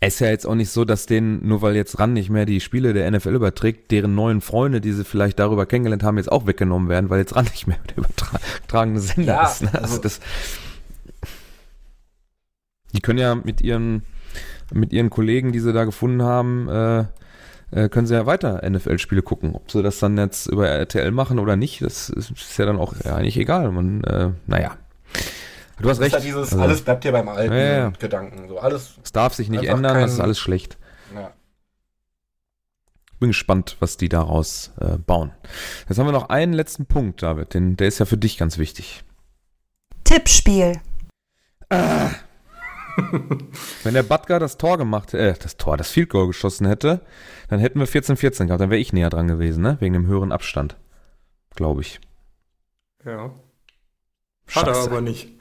Es 0.00 0.14
ist 0.14 0.20
ja 0.20 0.28
jetzt 0.28 0.46
auch 0.46 0.54
nicht 0.54 0.70
so, 0.70 0.84
dass 0.84 1.06
denen, 1.06 1.46
nur 1.46 1.62
weil 1.62 1.76
jetzt 1.76 1.98
RAN 1.98 2.12
nicht 2.12 2.28
mehr 2.28 2.44
die 2.44 2.60
Spiele 2.60 2.92
der 2.92 3.10
NFL 3.10 3.34
überträgt, 3.34 3.90
deren 3.90 4.14
neuen 4.14 4.42
Freunde, 4.42 4.82
die 4.82 4.92
sie 4.92 5.04
vielleicht 5.04 5.38
darüber 5.38 5.64
kennengelernt 5.64 6.02
haben, 6.02 6.18
jetzt 6.18 6.30
auch 6.30 6.46
weggenommen 6.46 6.90
werden, 6.90 7.08
weil 7.08 7.20
jetzt 7.20 7.34
RAN 7.34 7.44
nicht 7.44 7.66
mehr 7.66 7.78
der 7.88 7.98
übertragene 7.98 9.00
Sender 9.00 9.34
ja, 9.34 9.48
ist. 9.48 9.62
Ne? 9.62 9.70
Also, 9.72 9.84
also 9.84 10.02
das, 10.02 10.20
die 12.92 13.00
können 13.00 13.18
ja 13.18 13.34
mit 13.34 13.62
ihren, 13.62 14.02
mit 14.72 14.92
ihren 14.92 15.08
Kollegen, 15.08 15.52
die 15.52 15.60
sie 15.60 15.72
da 15.72 15.84
gefunden 15.84 16.22
haben, 16.22 16.68
äh, 16.68 17.04
äh, 17.70 17.88
können 17.88 18.06
sie 18.06 18.14
ja 18.14 18.26
weiter 18.26 18.62
NFL-Spiele 18.68 19.22
gucken. 19.22 19.54
Ob 19.54 19.70
sie 19.70 19.82
das 19.82 20.00
dann 20.00 20.18
jetzt 20.18 20.46
über 20.46 20.68
RTL 20.68 21.12
machen 21.12 21.38
oder 21.38 21.56
nicht, 21.56 21.80
das 21.80 22.10
ist 22.10 22.58
ja 22.58 22.66
dann 22.66 22.76
auch 22.76 22.94
ja, 23.04 23.16
eigentlich 23.16 23.38
egal. 23.38 23.70
Man, 23.72 24.04
äh, 24.04 24.30
naja. 24.46 24.76
Du 25.80 25.90
hast 25.90 26.00
recht. 26.00 26.12
Ja 26.12 26.20
dieses, 26.20 26.52
also, 26.52 26.60
alles 26.60 26.82
bleibt 26.82 27.02
hier 27.02 27.12
beim 27.12 27.28
alten 27.28 27.52
ja, 27.52 27.76
ja. 27.78 27.88
Gedanken. 27.90 28.48
So, 28.48 28.58
alles 28.58 28.94
es 29.02 29.12
darf 29.12 29.34
sich 29.34 29.48
nicht 29.48 29.64
ändern, 29.64 29.94
kein, 29.94 30.02
das 30.02 30.12
ist 30.12 30.20
alles 30.20 30.38
schlecht. 30.38 30.78
Ja. 31.14 31.32
Bin 33.18 33.30
gespannt, 33.30 33.76
was 33.80 33.96
die 33.96 34.08
daraus 34.08 34.72
äh, 34.80 34.98
bauen. 34.98 35.32
Jetzt 35.88 35.98
haben 35.98 36.06
wir 36.06 36.12
noch 36.12 36.28
einen 36.28 36.52
letzten 36.52 36.86
Punkt, 36.86 37.22
David, 37.22 37.54
den, 37.54 37.76
der 37.76 37.88
ist 37.88 37.98
ja 37.98 38.06
für 38.06 38.16
dich 38.16 38.38
ganz 38.38 38.58
wichtig. 38.58 39.04
Tippspiel. 40.04 40.80
Ah, 41.70 42.10
Wenn 43.82 43.94
der 43.94 44.02
Butker 44.02 44.38
das 44.38 44.58
Tor 44.58 44.78
gemacht, 44.78 45.14
äh, 45.14 45.34
das 45.34 45.56
Tor, 45.56 45.76
das 45.76 45.90
Field 45.90 46.10
Goal 46.10 46.28
geschossen 46.28 46.66
hätte, 46.66 47.00
dann 47.48 47.60
hätten 47.60 47.80
wir 47.80 47.88
14-14 47.88 48.46
gehabt. 48.46 48.60
Dann 48.60 48.70
wäre 48.70 48.80
ich 48.80 48.92
näher 48.92 49.10
dran 49.10 49.28
gewesen, 49.28 49.62
ne? 49.62 49.76
Wegen 49.80 49.94
dem 49.94 50.06
höheren 50.06 50.32
Abstand. 50.32 50.76
Glaube 51.54 51.80
ich. 51.80 52.00
Ja. 53.04 53.32
Hat 54.54 54.66
er 54.66 54.76
aber 54.76 55.00
nicht. 55.00 55.32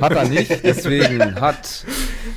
Hat 0.00 0.12
er 0.12 0.28
nicht, 0.28 0.50
deswegen 0.64 1.40
hat 1.40 1.84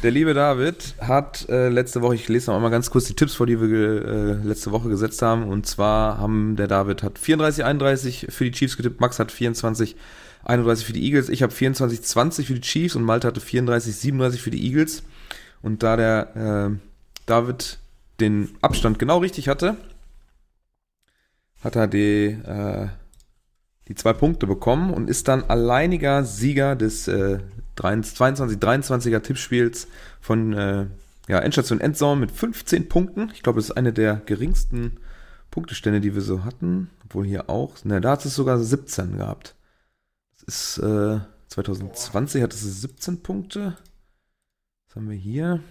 der 0.01 0.11
liebe 0.11 0.34
David 0.34 0.95
hat 0.99 1.47
äh, 1.49 1.69
letzte 1.69 2.01
Woche, 2.01 2.15
ich 2.15 2.27
lese 2.27 2.51
noch 2.51 2.57
einmal 2.57 2.72
ganz 2.72 2.89
kurz 2.89 3.05
die 3.05 3.15
Tipps 3.15 3.35
vor, 3.35 3.45
die 3.45 3.60
wir 3.60 4.05
äh, 4.05 4.34
letzte 4.43 4.72
Woche 4.72 4.89
gesetzt 4.89 5.22
haben. 5.22 5.43
Und 5.43 5.65
zwar 5.65 6.18
haben 6.18 6.55
der 6.55 6.68
David 6.68 7.03
hat 7.03 7.19
34, 7.19 7.64
31 7.64 8.27
für 8.30 8.45
die 8.45 8.51
Chiefs 8.51 8.77
getippt, 8.77 8.99
Max 8.99 9.19
hat 9.19 9.31
24, 9.31 9.95
31 10.43 10.85
für 10.85 10.93
die 10.93 11.03
Eagles. 11.05 11.30
Ich 11.30 11.41
habe 11.43 11.53
24, 11.53 12.01
20 12.01 12.47
für 12.47 12.53
die 12.55 12.61
Chiefs 12.61 12.95
und 12.95 13.03
Malte 13.03 13.27
hatte 13.27 13.39
34, 13.39 13.95
37 13.95 14.41
für 14.41 14.51
die 14.51 14.65
Eagles. 14.65 15.03
Und 15.61 15.84
da 15.84 15.95
der 15.95 16.35
äh, 16.72 16.77
David 17.26 17.80
den 18.19 18.49
Abstand 18.61 18.99
genau 18.99 19.19
richtig 19.19 19.47
hatte, 19.47 19.77
hat 21.64 21.76
er 21.76 21.88
die, 21.88 22.26
äh, 22.45 22.88
die 23.88 23.95
zwei 23.95 24.14
Punkte 24.14 24.47
bekommen 24.47 24.93
und 24.93 25.10
ist 25.10 25.27
dann 25.27 25.43
alleiniger 25.43 26.23
Sieger 26.23 26.76
des 26.76 27.07
äh, 27.07 27.39
22, 27.76 28.57
23er 28.57 29.22
Tippspiels 29.22 29.88
von 30.22 30.53
äh, 30.53 30.85
ja, 31.27 31.39
Endstation 31.39 31.81
Endzone 31.81 32.19
mit 32.19 32.31
15 32.31 32.88
Punkten. 32.89 33.31
Ich 33.34 33.43
glaube, 33.43 33.60
das 33.60 33.69
ist 33.69 33.77
eine 33.77 33.93
der 33.93 34.22
geringsten 34.26 34.99
Punktestände, 35.51 36.01
die 36.01 36.15
wir 36.15 36.22
so 36.22 36.43
hatten. 36.43 36.89
Obwohl 37.05 37.26
hier 37.26 37.49
auch, 37.49 37.84
ne, 37.84 38.01
da 38.01 38.11
hat 38.11 38.26
es 38.26 38.35
sogar 38.35 38.60
17 38.60 39.18
gehabt 39.18 39.55
ist 40.47 40.77
äh, 40.80 41.19
2020 41.47 42.41
hat 42.41 42.53
es 42.53 42.61
17 42.81 43.22
Punkte. 43.22 43.77
Was 44.88 44.95
haben 44.95 45.10
wir 45.10 45.18
hier? 45.18 45.61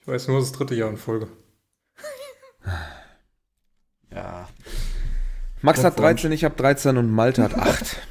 Ich 0.00 0.06
weiß 0.06 0.28
nur, 0.28 0.40
das 0.40 0.52
dritte 0.52 0.74
Jahr 0.74 0.90
in 0.90 0.96
Folge. 0.96 1.28
ja. 4.10 4.48
Max 5.62 5.82
hat 5.82 5.98
13, 5.98 6.32
ich 6.32 6.44
habe 6.44 6.54
13 6.56 6.96
und 6.96 7.10
Malte 7.10 7.42
hat 7.42 7.54
8. 7.54 7.96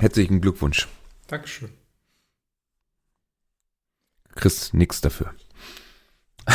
Herzlichen 0.00 0.40
Glückwunsch. 0.40 0.88
Dankeschön. 1.26 1.70
Chris, 4.34 4.72
nix 4.72 5.00
dafür. 5.00 5.34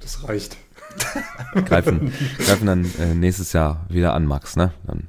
Das 0.00 0.28
reicht. 0.28 0.56
greifen, 1.64 2.12
greifen 2.38 2.66
dann 2.66 2.84
äh, 3.00 3.12
nächstes 3.12 3.52
Jahr 3.52 3.84
wieder 3.88 4.14
an, 4.14 4.24
Max, 4.24 4.54
ne? 4.54 4.72
Dann 4.86 5.08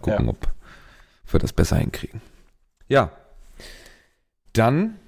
Gucken, 0.00 0.26
ja. 0.26 0.30
ob 0.30 0.48
wir 1.30 1.40
das 1.40 1.52
besser 1.52 1.76
hinkriegen. 1.76 2.20
Ja. 2.88 3.12
Dann 4.52 4.98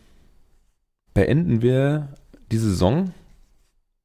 beenden 1.15 1.63
wir 1.63 2.09
die 2.51 2.59
Saison 2.59 3.13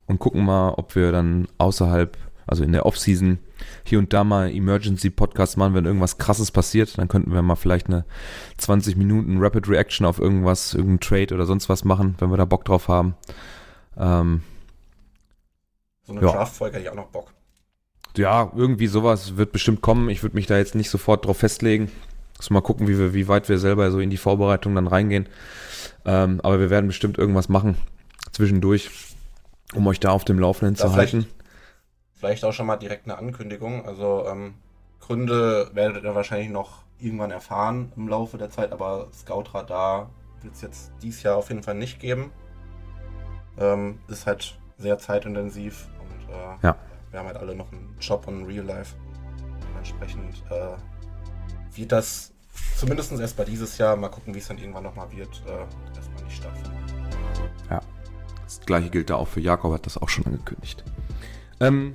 und 0.05 0.19
gucken 0.19 0.45
mal, 0.45 0.69
ob 0.71 0.95
wir 0.95 1.11
dann 1.11 1.47
außerhalb, 1.57 2.17
also 2.47 2.63
in 2.63 2.71
der 2.71 2.85
Offseason, 2.85 3.39
hier 3.83 3.99
und 3.99 4.13
da 4.13 4.23
mal 4.23 4.49
Emergency 4.49 5.09
Podcast 5.09 5.57
machen, 5.57 5.73
wenn 5.73 5.85
irgendwas 5.85 6.17
krasses 6.17 6.51
passiert. 6.51 6.97
Dann 6.97 7.07
könnten 7.07 7.33
wir 7.33 7.41
mal 7.41 7.55
vielleicht 7.55 7.87
eine 7.87 8.05
20 8.57 8.95
Minuten 8.95 9.37
Rapid 9.39 9.67
Reaction 9.67 10.05
auf 10.05 10.19
irgendwas, 10.19 10.73
irgendein 10.73 11.01
Trade 11.01 11.35
oder 11.35 11.45
sonst 11.45 11.69
was 11.69 11.83
machen, 11.83 12.15
wenn 12.19 12.31
wir 12.31 12.37
da 12.37 12.45
Bock 12.45 12.65
drauf 12.65 12.87
haben. 12.87 13.15
Ähm, 13.97 14.41
so 16.03 16.13
eine 16.13 16.21
ja. 16.21 16.31
Draft-Folge 16.31 16.77
hätte 16.77 16.85
ich 16.85 16.91
auch 16.91 16.95
noch 16.95 17.07
Bock 17.07 17.33
ja, 18.17 18.51
irgendwie 18.55 18.87
sowas 18.87 19.37
wird 19.37 19.51
bestimmt 19.51 19.81
kommen. 19.81 20.09
Ich 20.09 20.23
würde 20.23 20.35
mich 20.35 20.47
da 20.47 20.57
jetzt 20.57 20.75
nicht 20.75 20.89
sofort 20.89 21.25
drauf 21.25 21.37
festlegen. 21.37 21.91
Muss 22.37 22.49
mal 22.49 22.61
gucken, 22.61 22.87
wie, 22.87 22.97
wir, 22.97 23.13
wie 23.13 23.27
weit 23.27 23.49
wir 23.49 23.57
selber 23.57 23.89
so 23.91 23.99
in 23.99 24.09
die 24.09 24.17
Vorbereitung 24.17 24.75
dann 24.75 24.87
reingehen. 24.87 25.27
Ähm, 26.05 26.39
aber 26.43 26.59
wir 26.59 26.69
werden 26.69 26.87
bestimmt 26.87 27.17
irgendwas 27.17 27.49
machen 27.49 27.77
zwischendurch, 28.31 28.89
um 29.73 29.87
euch 29.87 29.99
da 29.99 30.11
auf 30.11 30.25
dem 30.25 30.39
Laufenden 30.39 30.75
da 30.75 30.87
zu 30.87 30.93
halten. 30.93 31.27
Vielleicht 32.17 32.43
auch 32.43 32.53
schon 32.53 32.65
mal 32.65 32.77
direkt 32.77 33.05
eine 33.05 33.17
Ankündigung. 33.17 33.85
Also 33.85 34.25
ähm, 34.27 34.55
Gründe 34.99 35.69
werdet 35.73 36.03
ihr 36.03 36.15
wahrscheinlich 36.15 36.49
noch 36.49 36.83
irgendwann 36.99 37.31
erfahren 37.31 37.91
im 37.95 38.07
Laufe 38.07 38.37
der 38.37 38.49
Zeit, 38.49 38.71
aber 38.71 39.07
Scoutradar 39.13 40.09
wird 40.41 40.55
es 40.55 40.61
jetzt 40.61 40.91
dieses 41.01 41.23
Jahr 41.23 41.37
auf 41.37 41.49
jeden 41.49 41.63
Fall 41.63 41.75
nicht 41.75 41.99
geben. 41.99 42.31
Ähm, 43.59 43.99
ist 44.07 44.25
halt 44.25 44.59
sehr 44.77 44.97
zeitintensiv 44.97 45.87
und 45.99 46.33
äh, 46.33 46.67
ja 46.67 46.75
wir 47.11 47.19
haben 47.19 47.27
halt 47.27 47.37
alle 47.37 47.55
noch 47.55 47.71
einen 47.71 47.95
Job 47.99 48.27
und 48.27 48.41
ein 48.41 48.45
Real 48.45 48.65
Life. 48.65 48.95
Dementsprechend 49.69 50.43
äh, 50.49 51.77
wird 51.77 51.91
das 51.91 52.33
zumindest 52.75 53.11
erst 53.11 53.37
bei 53.37 53.45
dieses 53.45 53.77
Jahr, 53.77 53.95
mal 53.95 54.09
gucken, 54.09 54.33
wie 54.33 54.39
es 54.39 54.47
dann 54.47 54.57
irgendwann 54.57 54.83
nochmal 54.83 55.11
wird, 55.11 55.41
äh, 55.47 55.95
erstmal 55.95 56.23
nicht 56.23 56.37
stattfinden. 56.37 56.77
Ja. 57.69 57.81
Das 58.43 58.61
gleiche 58.61 58.89
gilt 58.89 59.09
da 59.09 59.15
auch 59.15 59.27
für 59.27 59.41
Jakob, 59.41 59.73
hat 59.73 59.85
das 59.85 59.97
auch 59.97 60.09
schon 60.09 60.25
angekündigt. 60.25 60.83
Ähm, 61.59 61.93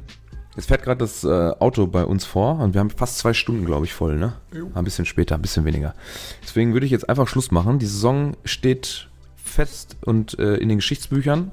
Jetzt 0.54 0.66
fährt 0.68 0.82
gerade 0.82 0.98
das 0.98 1.24
äh, 1.24 1.28
Auto 1.60 1.86
bei 1.86 2.04
uns 2.04 2.26
vor 2.26 2.58
und 2.58 2.74
wir 2.74 2.80
haben 2.80 2.90
fast 2.90 3.16
zwei 3.16 3.32
Stunden, 3.32 3.64
glaube 3.64 3.86
ich, 3.86 3.94
voll, 3.94 4.16
ne? 4.18 4.34
Jo. 4.54 4.70
Ein 4.74 4.84
bisschen 4.84 5.06
später, 5.06 5.34
ein 5.36 5.40
bisschen 5.40 5.64
weniger. 5.64 5.94
Deswegen 6.42 6.74
würde 6.74 6.84
ich 6.84 6.92
jetzt 6.92 7.08
einfach 7.08 7.26
Schluss 7.26 7.50
machen. 7.50 7.78
Die 7.78 7.86
Saison 7.86 8.36
steht 8.44 9.08
fest 9.42 9.96
und 10.04 10.38
äh, 10.38 10.56
in 10.56 10.68
den 10.68 10.76
Geschichtsbüchern. 10.76 11.52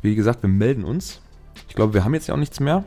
Wie 0.00 0.14
gesagt, 0.14 0.42
wir 0.42 0.48
melden 0.48 0.84
uns. 0.84 1.20
Ich 1.68 1.74
glaube, 1.74 1.92
wir 1.92 2.02
haben 2.02 2.14
jetzt 2.14 2.28
ja 2.28 2.34
auch 2.34 2.38
nichts 2.38 2.60
mehr. 2.60 2.84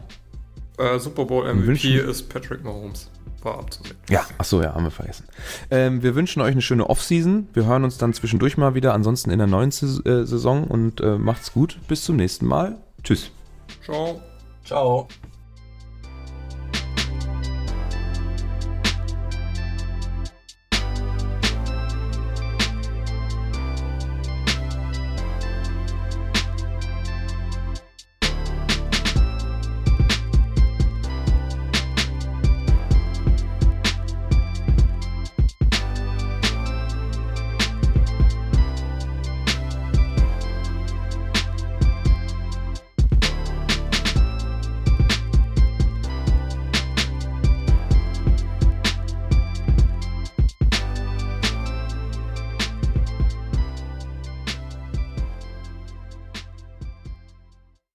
Äh, 0.80 0.98
Super 0.98 1.26
Bowl 1.26 1.46
MVP 1.48 1.68
wünschen- 1.68 2.10
ist 2.10 2.30
Patrick 2.30 2.64
Mahomes. 2.64 3.12
War 3.44 3.60
abzusehen. 3.60 3.96
Ja, 4.10 4.26
ach 4.40 4.46
so, 4.46 4.60
ja, 4.60 4.74
haben 4.74 4.86
wir 4.86 4.90
vergessen. 4.90 5.26
Ähm, 5.70 6.02
wir 6.02 6.16
wünschen 6.16 6.42
euch 6.42 6.54
eine 6.54 6.64
schöne 6.64 6.90
Offseason. 6.90 7.48
Wir 7.54 7.68
hören 7.68 7.84
uns 7.84 8.00
dann 8.00 8.12
zwischendurch 8.14 8.58
mal 8.58 8.74
wieder. 8.74 8.96
Ansonsten 8.96 9.30
in 9.30 9.38
der 9.38 9.46
neuen 9.48 9.70
Sais- 9.70 10.02
Saison 10.04 10.64
und 10.64 11.00
äh, 11.00 11.20
macht's 11.20 11.54
gut. 11.54 11.78
Bis 11.88 12.04
zum 12.04 12.16
nächsten 12.16 12.48
Mal. 12.48 12.80
Tschüss. 13.04 13.30
Ciao. 13.86 14.20
Ciao. 14.74 15.08